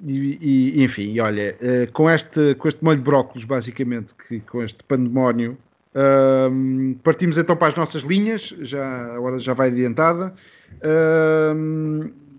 e, 0.07 0.37
e, 0.41 0.83
enfim, 0.83 1.19
olha, 1.19 1.57
uh, 1.61 1.91
com, 1.91 2.09
este, 2.09 2.55
com 2.55 2.67
este 2.69 2.81
molho 2.81 2.97
de 2.97 3.03
brócolos, 3.03 3.43
basicamente, 3.43 4.15
que, 4.15 4.39
com 4.39 4.63
este 4.63 4.81
pandemónio, 4.85 5.57
uh, 5.93 6.95
partimos 7.03 7.37
então 7.37 7.57
para 7.57 7.67
as 7.67 7.75
nossas 7.75 8.03
linhas, 8.03 8.55
já, 8.59 9.15
a 9.15 9.19
hora 9.19 9.37
já 9.37 9.53
vai 9.53 9.67
adiantada. 9.67 10.33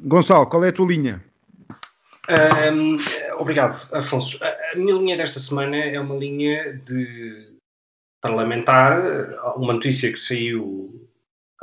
Gonçalo, 0.04 0.46
qual 0.46 0.64
é 0.64 0.68
a 0.68 0.72
tua 0.72 0.86
linha? 0.86 1.22
Um, 2.72 2.96
obrigado, 3.38 3.88
Afonso. 3.92 4.38
A 4.42 4.76
minha 4.76 4.94
linha 4.94 5.16
desta 5.16 5.38
semana 5.38 5.76
é 5.76 6.00
uma 6.00 6.16
linha 6.16 6.80
de 6.86 7.52
parlamentar, 8.20 8.98
uma 9.56 9.74
notícia 9.74 10.10
que 10.10 10.18
saiu 10.18 11.08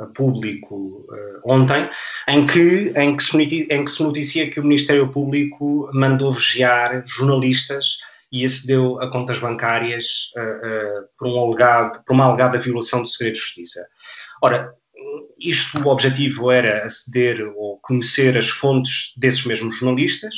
público 0.06 1.06
uh, 1.08 1.40
ontem, 1.44 1.88
em 2.28 2.46
que, 2.46 2.92
em, 2.96 3.16
que 3.16 3.22
se, 3.22 3.36
em 3.42 3.84
que 3.84 3.90
se 3.90 4.02
noticia 4.02 4.50
que 4.50 4.60
o 4.60 4.64
Ministério 4.64 5.08
Público 5.08 5.90
mandou 5.92 6.32
vigiar 6.32 7.02
jornalistas 7.06 7.98
e 8.32 8.44
acedeu 8.44 9.00
a 9.00 9.10
contas 9.10 9.38
bancárias 9.38 10.30
uh, 10.36 10.40
uh, 10.40 11.08
por, 11.18 11.28
um 11.28 11.38
alegado, 11.40 12.04
por 12.04 12.14
uma 12.14 12.26
alegada 12.26 12.58
violação 12.58 13.02
do 13.02 13.08
segredo 13.08 13.34
de 13.34 13.40
justiça. 13.40 13.86
Ora, 14.42 14.72
isto 15.38 15.78
o 15.80 15.88
objetivo 15.88 16.50
era 16.50 16.84
aceder 16.84 17.42
ou 17.56 17.78
conhecer 17.78 18.36
as 18.36 18.48
fontes 18.48 19.12
desses 19.16 19.44
mesmos 19.44 19.76
jornalistas 19.76 20.34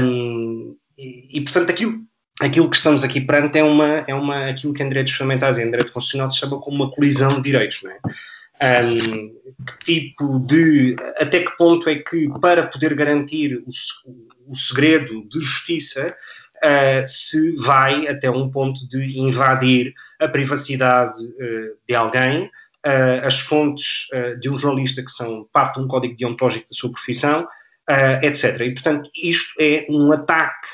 um, 0.00 0.76
e, 0.98 1.38
e, 1.38 1.40
portanto, 1.40 1.70
aquilo, 1.70 2.00
aquilo 2.40 2.68
que 2.68 2.76
estamos 2.76 3.02
aqui 3.02 3.20
perante 3.20 3.58
é, 3.58 3.64
uma, 3.64 4.04
é 4.06 4.14
uma, 4.14 4.50
aquilo 4.50 4.72
que 4.72 4.82
em 4.82 4.88
direitos 4.88 5.14
fundamentais 5.14 5.58
e 5.58 5.62
em 5.62 5.70
direito 5.70 5.92
constitucional 5.92 6.30
se 6.30 6.38
chama 6.38 6.60
como 6.60 6.76
uma 6.76 6.90
colisão 6.90 7.36
de 7.36 7.42
direitos, 7.42 7.82
não 7.82 7.90
é? 7.90 7.98
Um, 8.60 9.32
que 9.64 9.78
tipo 9.84 10.46
de. 10.46 10.96
Até 11.18 11.40
que 11.40 11.56
ponto 11.56 11.88
é 11.88 11.96
que, 11.96 12.28
para 12.40 12.66
poder 12.66 12.94
garantir 12.94 13.56
o, 13.56 13.68
o 14.48 14.54
segredo 14.54 15.26
de 15.28 15.40
justiça, 15.40 16.06
uh, 16.62 17.06
se 17.06 17.54
vai 17.56 18.06
até 18.06 18.30
um 18.30 18.50
ponto 18.50 18.86
de 18.88 19.18
invadir 19.18 19.92
a 20.20 20.28
privacidade 20.28 21.18
uh, 21.22 21.76
de 21.86 21.94
alguém, 21.94 22.46
uh, 22.46 23.24
as 23.26 23.40
fontes 23.40 24.06
de 24.40 24.48
um 24.48 24.58
jornalista 24.58 25.02
que 25.02 25.10
são 25.10 25.48
parte 25.52 25.76
de 25.78 25.84
um 25.84 25.88
código 25.88 26.16
deontológico 26.16 26.68
da 26.68 26.74
sua 26.74 26.92
profissão, 26.92 27.46
etc. 28.22 28.60
E, 28.60 28.70
portanto, 28.72 29.10
isto 29.14 29.52
é 29.60 29.86
um 29.88 30.12
ataque 30.12 30.68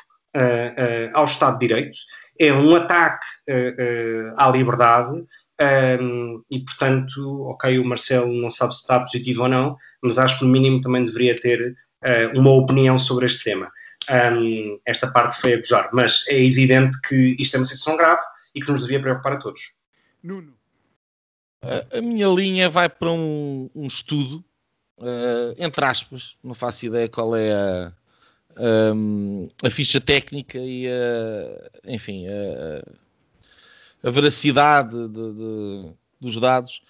ao 1.15 1.25
Estado 1.25 1.59
de 1.59 1.67
Direito, 1.67 1.99
é 2.39 2.53
um 2.53 2.77
ataque 2.77 3.27
à 4.37 4.51
liberdade. 4.51 5.25
Um, 5.61 6.43
e 6.51 6.61
portanto, 6.61 7.43
ok, 7.49 7.79
o 7.79 7.85
Marcelo 7.85 8.33
não 8.33 8.49
sabe 8.49 8.75
se 8.75 8.83
está 8.83 9.01
positivo 9.01 9.43
ou 9.43 9.49
não, 9.49 9.77
mas 10.03 10.19
acho 10.19 10.39
que 10.39 10.45
no 10.45 10.53
mínimo 10.53 10.81
também 10.81 11.05
deveria 11.05 11.35
ter 11.35 11.77
uh, 12.05 12.39
uma 12.39 12.53
opinião 12.53 12.97
sobre 12.97 13.27
este 13.27 13.45
tema. 13.45 13.71
Um, 14.09 14.79
esta 14.87 15.11
parte 15.11 15.41
foi 15.41 15.55
a 15.55 15.57
gozar, 15.57 15.91
mas 15.93 16.25
é 16.29 16.41
evidente 16.41 17.01
que 17.03 17.37
isto 17.39 17.57
é 17.57 17.59
uma 17.59 17.65
situação 17.65 17.97
grave 17.97 18.23
e 18.55 18.61
que 18.61 18.71
nos 18.71 18.83
devia 18.83 19.01
preocupar 19.01 19.33
a 19.33 19.39
todos. 19.39 19.73
Nuno. 20.23 20.55
A, 21.63 21.99
a 21.99 22.01
minha 22.01 22.29
linha 22.29 22.71
vai 22.71 22.89
para 22.89 23.11
um, 23.11 23.69
um 23.75 23.87
estudo, 23.87 24.45
uh, 24.99 25.55
entre 25.59 25.85
aspas, 25.85 26.37
não 26.43 26.55
faço 26.55 26.87
ideia 26.87 27.09
qual 27.09 27.35
é 27.35 27.53
a, 27.53 27.93
a, 28.57 29.67
a 29.67 29.71
ficha 29.71 30.01
técnica 30.01 30.59
e 30.59 30.87
a, 30.87 31.71
enfim, 31.85 32.29
a, 32.29 33.08
a 34.03 34.11
veracidade 34.11 35.09
de, 35.09 35.33
de, 35.33 35.93
dos 36.21 36.39
dados, 36.39 36.83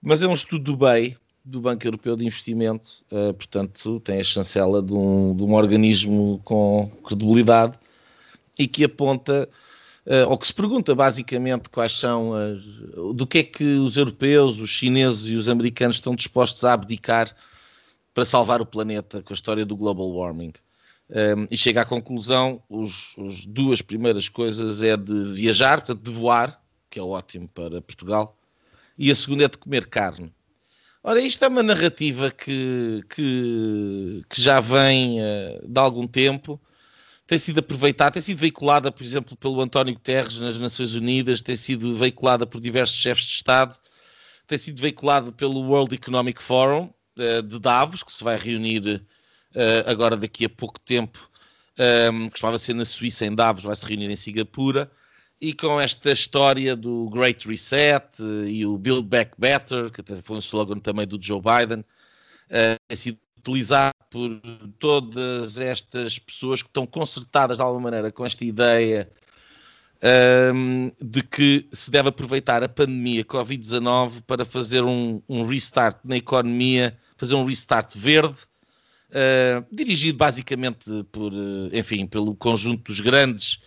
mas 0.00 0.22
é 0.22 0.28
um 0.28 0.34
estudo 0.34 0.64
do 0.64 0.76
BEI, 0.76 1.16
do 1.44 1.60
Banco 1.60 1.86
Europeu 1.86 2.16
de 2.16 2.24
Investimento, 2.24 3.04
uh, 3.10 3.34
portanto 3.34 4.00
tem 4.00 4.20
a 4.20 4.24
chancela 4.24 4.80
de 4.82 4.92
um, 4.92 5.34
de 5.34 5.42
um, 5.42 5.54
organismo 5.54 6.40
com 6.44 6.90
credibilidade 7.04 7.76
e 8.56 8.68
que 8.68 8.84
aponta, 8.84 9.48
uh, 10.06 10.30
ou 10.30 10.38
que 10.38 10.46
se 10.46 10.54
pergunta 10.54 10.94
basicamente 10.94 11.68
quais 11.68 11.92
são 11.92 12.32
as, 12.34 12.62
do 13.14 13.26
que 13.26 13.38
é 13.38 13.42
que 13.42 13.64
os 13.64 13.96
europeus, 13.96 14.60
os 14.60 14.70
chineses 14.70 15.26
e 15.26 15.34
os 15.34 15.48
americanos 15.48 15.96
estão 15.96 16.14
dispostos 16.14 16.64
a 16.64 16.74
abdicar 16.74 17.34
para 18.14 18.24
salvar 18.24 18.60
o 18.60 18.66
planeta 18.66 19.22
com 19.22 19.32
a 19.32 19.34
história 19.34 19.66
do 19.66 19.76
global 19.76 20.10
warming. 20.12 20.52
Um, 21.10 21.46
e 21.50 21.56
chega 21.56 21.82
à 21.82 21.84
conclusão, 21.84 22.62
os, 22.68 23.16
os, 23.18 23.44
duas 23.44 23.82
primeiras 23.82 24.28
coisas 24.28 24.82
é 24.82 24.96
de 24.96 25.34
viajar, 25.34 25.82
portanto 25.82 26.02
de 26.02 26.10
voar, 26.10 26.60
que 26.88 26.98
é 26.98 27.02
ótimo 27.02 27.48
para 27.48 27.82
Portugal, 27.82 28.38
e 28.96 29.10
a 29.10 29.14
segunda 29.14 29.44
é 29.44 29.48
de 29.48 29.58
comer 29.58 29.86
carne. 29.86 30.32
Ora, 31.02 31.20
isto 31.20 31.44
é 31.44 31.48
uma 31.48 31.62
narrativa 31.62 32.30
que, 32.30 33.02
que, 33.10 34.22
que 34.28 34.40
já 34.40 34.60
vem 34.60 35.20
uh, 35.20 35.66
de 35.66 35.80
algum 35.80 36.06
tempo, 36.06 36.60
tem 37.26 37.38
sido 37.38 37.58
aproveitada, 37.58 38.12
tem 38.12 38.22
sido 38.22 38.38
veiculada, 38.38 38.92
por 38.92 39.02
exemplo, 39.02 39.36
pelo 39.36 39.60
António 39.60 39.94
Guterres 39.94 40.38
nas 40.38 40.60
Nações 40.60 40.94
Unidas, 40.94 41.42
tem 41.42 41.56
sido 41.56 41.94
veiculada 41.96 42.46
por 42.46 42.60
diversos 42.60 42.96
chefes 42.96 43.24
de 43.24 43.32
Estado, 43.32 43.76
tem 44.46 44.56
sido 44.56 44.80
veiculada 44.80 45.32
pelo 45.32 45.60
World 45.62 45.94
Economic 45.94 46.42
Forum 46.42 46.90
uh, 47.18 47.42
de 47.42 47.58
Davos, 47.58 48.02
que 48.02 48.12
se 48.12 48.22
vai 48.22 48.38
reunir 48.38 49.04
uh, 49.54 49.90
agora 49.90 50.16
daqui 50.16 50.44
a 50.44 50.48
pouco 50.48 50.78
tempo, 50.80 51.28
um, 51.78 51.82
ehm, 51.82 52.28
costumava 52.28 52.58
ser 52.58 52.74
na 52.74 52.84
Suíça, 52.84 53.24
em 53.26 53.34
Davos, 53.34 53.64
vai 53.64 53.74
se 53.74 53.86
reunir 53.86 54.10
em 54.10 54.16
Singapura, 54.16 54.90
e 55.40 55.52
com 55.52 55.80
esta 55.80 56.12
história 56.12 56.76
do 56.76 57.10
Great 57.10 57.48
Reset 57.48 58.22
uh, 58.22 58.46
e 58.46 58.64
o 58.64 58.78
Build 58.78 59.08
Back 59.08 59.32
Better, 59.38 59.90
que 59.90 60.00
até 60.00 60.16
foi 60.22 60.36
um 60.36 60.38
slogan 60.38 60.78
também 60.78 61.06
do 61.06 61.18
Joe 61.20 61.40
Biden, 61.40 61.80
uh, 61.80 62.78
tem 62.86 62.96
sido 62.96 63.18
utilizado 63.38 63.96
por 64.08 64.40
todas 64.78 65.58
estas 65.60 66.18
pessoas 66.18 66.62
que 66.62 66.68
estão 66.68 66.86
concertadas 66.86 67.56
de 67.56 67.62
alguma 67.62 67.90
maneira 67.90 68.12
com 68.12 68.24
esta 68.24 68.44
ideia 68.44 69.10
um, 70.00 70.86
ehm, 70.86 70.92
de 71.00 71.22
que 71.22 71.68
se 71.72 71.90
deve 71.90 72.08
aproveitar 72.08 72.62
a 72.62 72.68
pandemia 72.68 73.24
Covid-19 73.24 74.22
para 74.26 74.44
fazer 74.44 74.84
um, 74.84 75.20
um, 75.28 75.44
restart 75.44 75.98
na 76.04 76.16
economia, 76.16 76.96
fazer 77.16 77.34
um 77.34 77.44
restart 77.44 77.96
verde, 77.96 78.46
uh, 79.12 79.66
dirigido 79.70 80.18
basicamente 80.18 80.90
por, 81.12 81.32
uh, 81.32 81.70
enfim, 81.72 82.06
pelo 82.06 82.34
conjunto 82.34 82.84
dos 82.84 83.00
grandes 83.00 83.60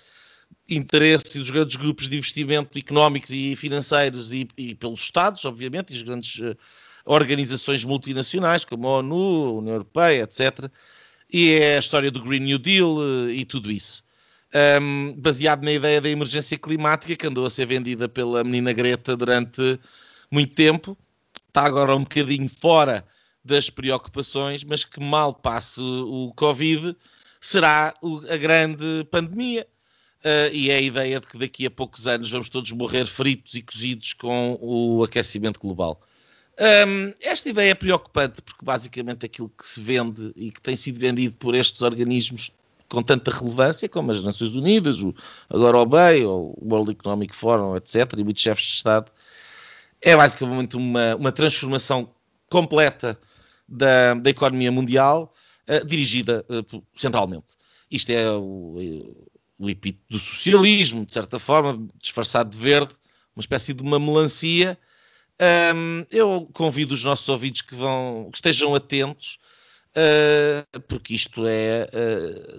interesses 0.68 1.36
e 1.36 1.40
dos 1.40 1.50
grandes 1.50 1.76
grupos 1.76 2.10
de 2.10 2.18
investimento 2.18 2.78
económicos 2.78 3.30
e 3.30 3.56
financeiros 3.56 4.34
e, 4.34 4.48
e 4.58 4.76
pelos 4.76 5.02
Estados, 5.02 5.46
obviamente, 5.46 5.94
e 5.94 5.98
as 5.98 6.02
grandes 6.02 6.40
uh, 6.40 6.58
organizações 7.06 7.84
multinacionais 7.84 8.66
como 8.66 8.88
a 8.88 8.98
ONU, 8.98 9.16
a 9.16 9.52
União 9.54 9.74
Europeia, 9.76 10.24
etc. 10.24 10.70
E 11.32 11.52
é 11.52 11.76
a 11.76 11.80
história 11.80 12.10
do 12.10 12.24
Green 12.24 12.42
New 12.42 12.58
Deal 12.58 13.30
e 13.30 13.46
tudo 13.46 13.72
isso. 13.72 14.04
Um, 14.82 15.14
baseado 15.18 15.64
na 15.64 15.72
ideia 15.72 16.00
da 16.00 16.10
emergência 16.10 16.58
climática 16.58 17.16
que 17.16 17.28
andou 17.28 17.46
a 17.46 17.50
ser 17.50 17.68
vendida 17.68 18.08
pela 18.08 18.44
menina 18.44 18.72
Greta 18.74 19.16
durante 19.16 19.80
muito 20.32 20.56
tempo, 20.56 20.98
está 21.48 21.64
agora 21.64 21.96
um 21.96 22.04
bocadinho 22.04 22.50
fora 22.50 23.06
das 23.46 23.70
preocupações, 23.70 24.64
mas 24.64 24.84
que 24.84 25.00
mal 25.00 25.34
passe 25.34 25.80
o 25.80 26.34
Covid, 26.36 26.96
será 27.40 27.94
a 28.30 28.38
grande 28.38 29.06
pandemia. 29.12 29.68
Uh, 30.22 30.50
e 30.52 30.72
é 30.72 30.78
a 30.78 30.82
ideia 30.82 31.20
de 31.20 31.28
que 31.28 31.38
daqui 31.38 31.68
a 31.68 31.70
poucos 31.70 32.08
anos 32.08 32.32
vamos 32.32 32.50
todos 32.50 32.72
morrer 32.72 33.06
fritos 33.06 33.54
e 33.54 33.62
cozidos 33.62 34.14
com 34.14 34.58
o 34.60 35.04
aquecimento 35.04 35.60
global. 35.60 36.02
Um, 36.60 37.14
esta 37.22 37.48
ideia 37.48 37.72
é 37.72 37.76
preocupante 37.76 38.42
porque 38.42 38.66
basicamente 38.66 39.24
aquilo 39.24 39.50
que 39.50 39.68
se 39.68 39.80
vende 39.80 40.32
e 40.36 40.50
que 40.50 40.60
tem 40.60 40.76
sido 40.76 41.00
vendido 41.00 41.36
por 41.36 41.54
estes 41.54 41.84
organismos 41.84 42.50
com 42.90 43.04
tanta 43.04 43.30
relevância 43.30 43.88
como 43.88 44.12
as 44.12 44.24
Nações 44.24 44.56
Unidas, 44.56 45.00
o, 45.04 45.14
agora 45.48 45.78
o 45.78 45.86
BEI, 45.86 46.26
o 46.26 46.56
World 46.60 46.92
Economic 46.92 47.36
Forum, 47.36 47.76
etc., 47.76 48.12
e 48.18 48.24
muitos 48.24 48.42
chefes 48.42 48.66
de 48.66 48.76
Estado, 48.78 49.12
é 50.02 50.16
basicamente 50.16 50.76
uma, 50.76 51.16
uma 51.16 51.32
transformação 51.32 52.10
completa 52.50 53.20
da, 53.68 54.14
da 54.14 54.30
economia 54.30 54.72
mundial 54.72 55.34
uh, 55.70 55.86
dirigida 55.86 56.46
uh, 56.50 56.84
centralmente. 56.96 57.56
Isto 57.90 58.12
é 58.12 58.32
o, 58.32 59.16
o 59.58 59.70
epíteto 59.70 60.06
do 60.10 60.20
socialismo, 60.20 61.06
de 61.06 61.14
certa 61.14 61.40
forma, 61.40 61.88
disfarçado 62.02 62.50
de 62.50 62.58
verde, 62.58 62.94
uma 63.36 63.42
espécie 63.42 63.74
de 63.74 63.82
uma 63.82 64.00
melancia. 64.00 64.78
Um, 65.76 66.06
eu 66.12 66.50
convido 66.54 66.94
os 66.94 67.04
nossos 67.04 67.28
ouvintes 67.28 67.62
que, 67.62 67.76
vão, 67.76 68.30
que 68.32 68.38
estejam 68.38 68.74
atentos, 68.74 69.38
uh, 69.92 70.80
porque 70.88 71.14
isto 71.14 71.46
é, 71.46 71.90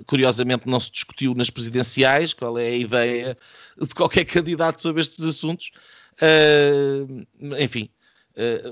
curiosamente, 0.06 0.68
não 0.68 0.78
se 0.78 0.90
discutiu 0.90 1.34
nas 1.34 1.50
presidenciais, 1.50 2.32
qual 2.32 2.58
é 2.58 2.68
a 2.68 2.76
ideia 2.76 3.38
de 3.80 3.94
qualquer 3.94 4.24
candidato 4.26 4.80
sobre 4.80 5.02
estes 5.02 5.24
assuntos. 5.24 5.70
enfim, 7.58 7.90
eh, 7.90 7.95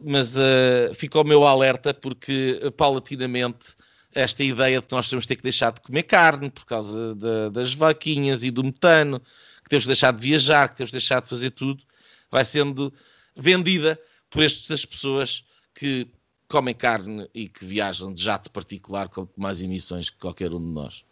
mas 0.03 0.37
uh, 0.37 0.95
fica 0.95 1.19
o 1.19 1.25
meu 1.25 1.47
alerta 1.47 1.95
porque 1.95 2.61
uh, 2.63 2.71
paulatinamente 2.71 3.75
esta 4.15 4.45
ideia 4.45 4.81
de 4.81 4.87
que 4.87 4.95
nós 4.95 5.09
temos 5.09 5.25
de 5.25 5.29
ter 5.29 5.37
que 5.37 5.43
deixar 5.43 5.73
de 5.73 5.81
comer 5.81 6.05
carne 6.05 6.51
por 6.51 6.65
causa 6.65 7.15
de, 7.15 7.51
das 7.51 7.75
vaquinhas 7.75 8.45
e 8.45 8.51
do 8.51 8.63
metano, 8.63 9.21
que 9.63 9.71
temos 9.71 9.85
de 9.85 9.89
deixar 9.89 10.13
de 10.13 10.21
viajar, 10.21 10.69
que 10.69 10.77
temos 10.77 10.91
de 10.91 10.99
deixar 10.99 11.21
de 11.21 11.29
fazer 11.29 11.51
tudo, 11.51 11.83
vai 12.31 12.45
sendo 12.45 12.93
vendida 13.35 13.99
por 14.31 14.43
estas 14.43 14.85
pessoas 14.85 15.45
que 15.75 16.07
comem 16.47 16.75
carne 16.75 17.29
e 17.35 17.49
que 17.49 17.65
viajam 17.65 18.13
de 18.13 18.23
jato 18.23 18.51
particular 18.51 19.09
com 19.09 19.27
mais 19.37 19.63
emissões 19.63 20.11
que 20.11 20.19
qualquer 20.19 20.53
um 20.53 20.61
de 20.61 20.73
nós. 20.73 21.05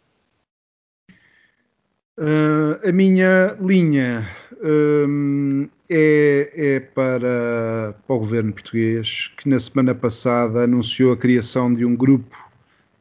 Uh, 2.17 2.87
a 2.87 2.91
minha 2.91 3.57
linha 3.59 4.29
um, 4.61 5.67
é, 5.95 6.51
é 6.55 6.79
para, 6.79 7.95
para, 8.07 8.15
o 8.15 8.17
governo 8.17 8.51
português, 8.51 9.31
que 9.37 9.47
na 9.47 9.59
semana 9.59 9.93
passada 9.93 10.63
anunciou 10.63 11.13
a 11.13 11.17
criação 11.17 11.71
de 11.71 11.85
um 11.85 11.95
grupo 11.95 12.35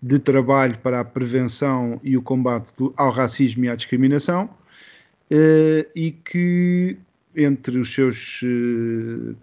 de 0.02 0.18
trabalho 0.18 0.76
para 0.78 1.00
a 1.00 1.04
prevenção 1.04 1.98
e 2.02 2.18
o 2.18 2.22
combate 2.22 2.76
do, 2.76 2.92
ao 2.96 3.10
racismo 3.10 3.64
e 3.64 3.70
à 3.70 3.74
discriminação, 3.74 4.44
uh, 4.44 5.90
e 5.96 6.10
que 6.10 6.98
entre 7.34 7.78
os 7.78 7.94
seus 7.94 8.42
uh, 8.42 9.34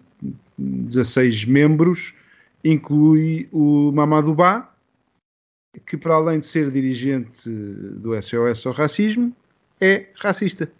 16 0.56 1.46
membros 1.46 2.14
inclui 2.62 3.48
o 3.50 3.90
Mamadou 3.90 4.34
Ba, 4.34 4.72
que 5.86 5.96
para 5.96 6.14
além 6.14 6.38
de 6.38 6.46
ser 6.46 6.70
dirigente 6.70 7.48
do 7.48 8.20
SOS 8.20 8.64
ao 8.66 8.72
Racismo, 8.72 9.34
é 9.80 10.06
racista. 10.16 10.70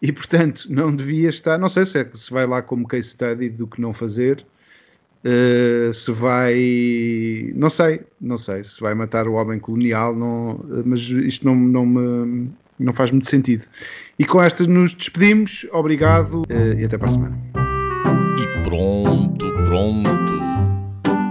E, 0.00 0.12
portanto, 0.12 0.66
não 0.68 0.94
devia 0.94 1.28
estar. 1.28 1.58
Não 1.58 1.68
sei 1.68 1.86
se, 1.86 2.00
é, 2.00 2.08
se 2.12 2.30
vai 2.30 2.46
lá 2.46 2.62
como 2.62 2.86
case 2.86 3.10
study 3.10 3.48
do 3.48 3.66
que 3.66 3.80
não 3.80 3.92
fazer, 3.92 4.44
uh, 5.24 5.92
se 5.92 6.12
vai. 6.12 7.52
Não 7.54 7.70
sei, 7.70 8.00
não 8.20 8.36
sei. 8.36 8.62
Se 8.62 8.80
vai 8.80 8.94
matar 8.94 9.26
o 9.26 9.34
homem 9.34 9.58
colonial, 9.58 10.14
não, 10.14 10.60
mas 10.84 11.00
isto 11.00 11.46
não, 11.46 11.54
não 11.54 11.86
me. 11.86 12.50
Não 12.78 12.92
faz 12.92 13.10
muito 13.10 13.26
sentido. 13.26 13.64
E 14.18 14.24
com 14.26 14.42
esta 14.42 14.66
nos 14.66 14.92
despedimos. 14.92 15.66
Obrigado 15.72 16.42
uh, 16.42 16.78
e 16.78 16.84
até 16.84 16.98
para 16.98 17.06
a 17.06 17.10
semana. 17.10 17.38
E 18.38 18.62
pronto, 18.64 19.50
pronto. 19.64 20.36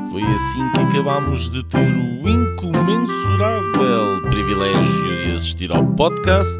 Foi 0.10 0.24
assim 0.24 0.72
que 0.74 0.80
acabámos 0.80 1.52
de 1.52 1.64
ter 1.66 1.78
o 1.78 2.28
incomensurável 2.28 4.24
privilégio 4.32 5.28
de 5.28 5.36
assistir 5.36 5.72
ao 5.72 5.86
podcast 5.86 6.60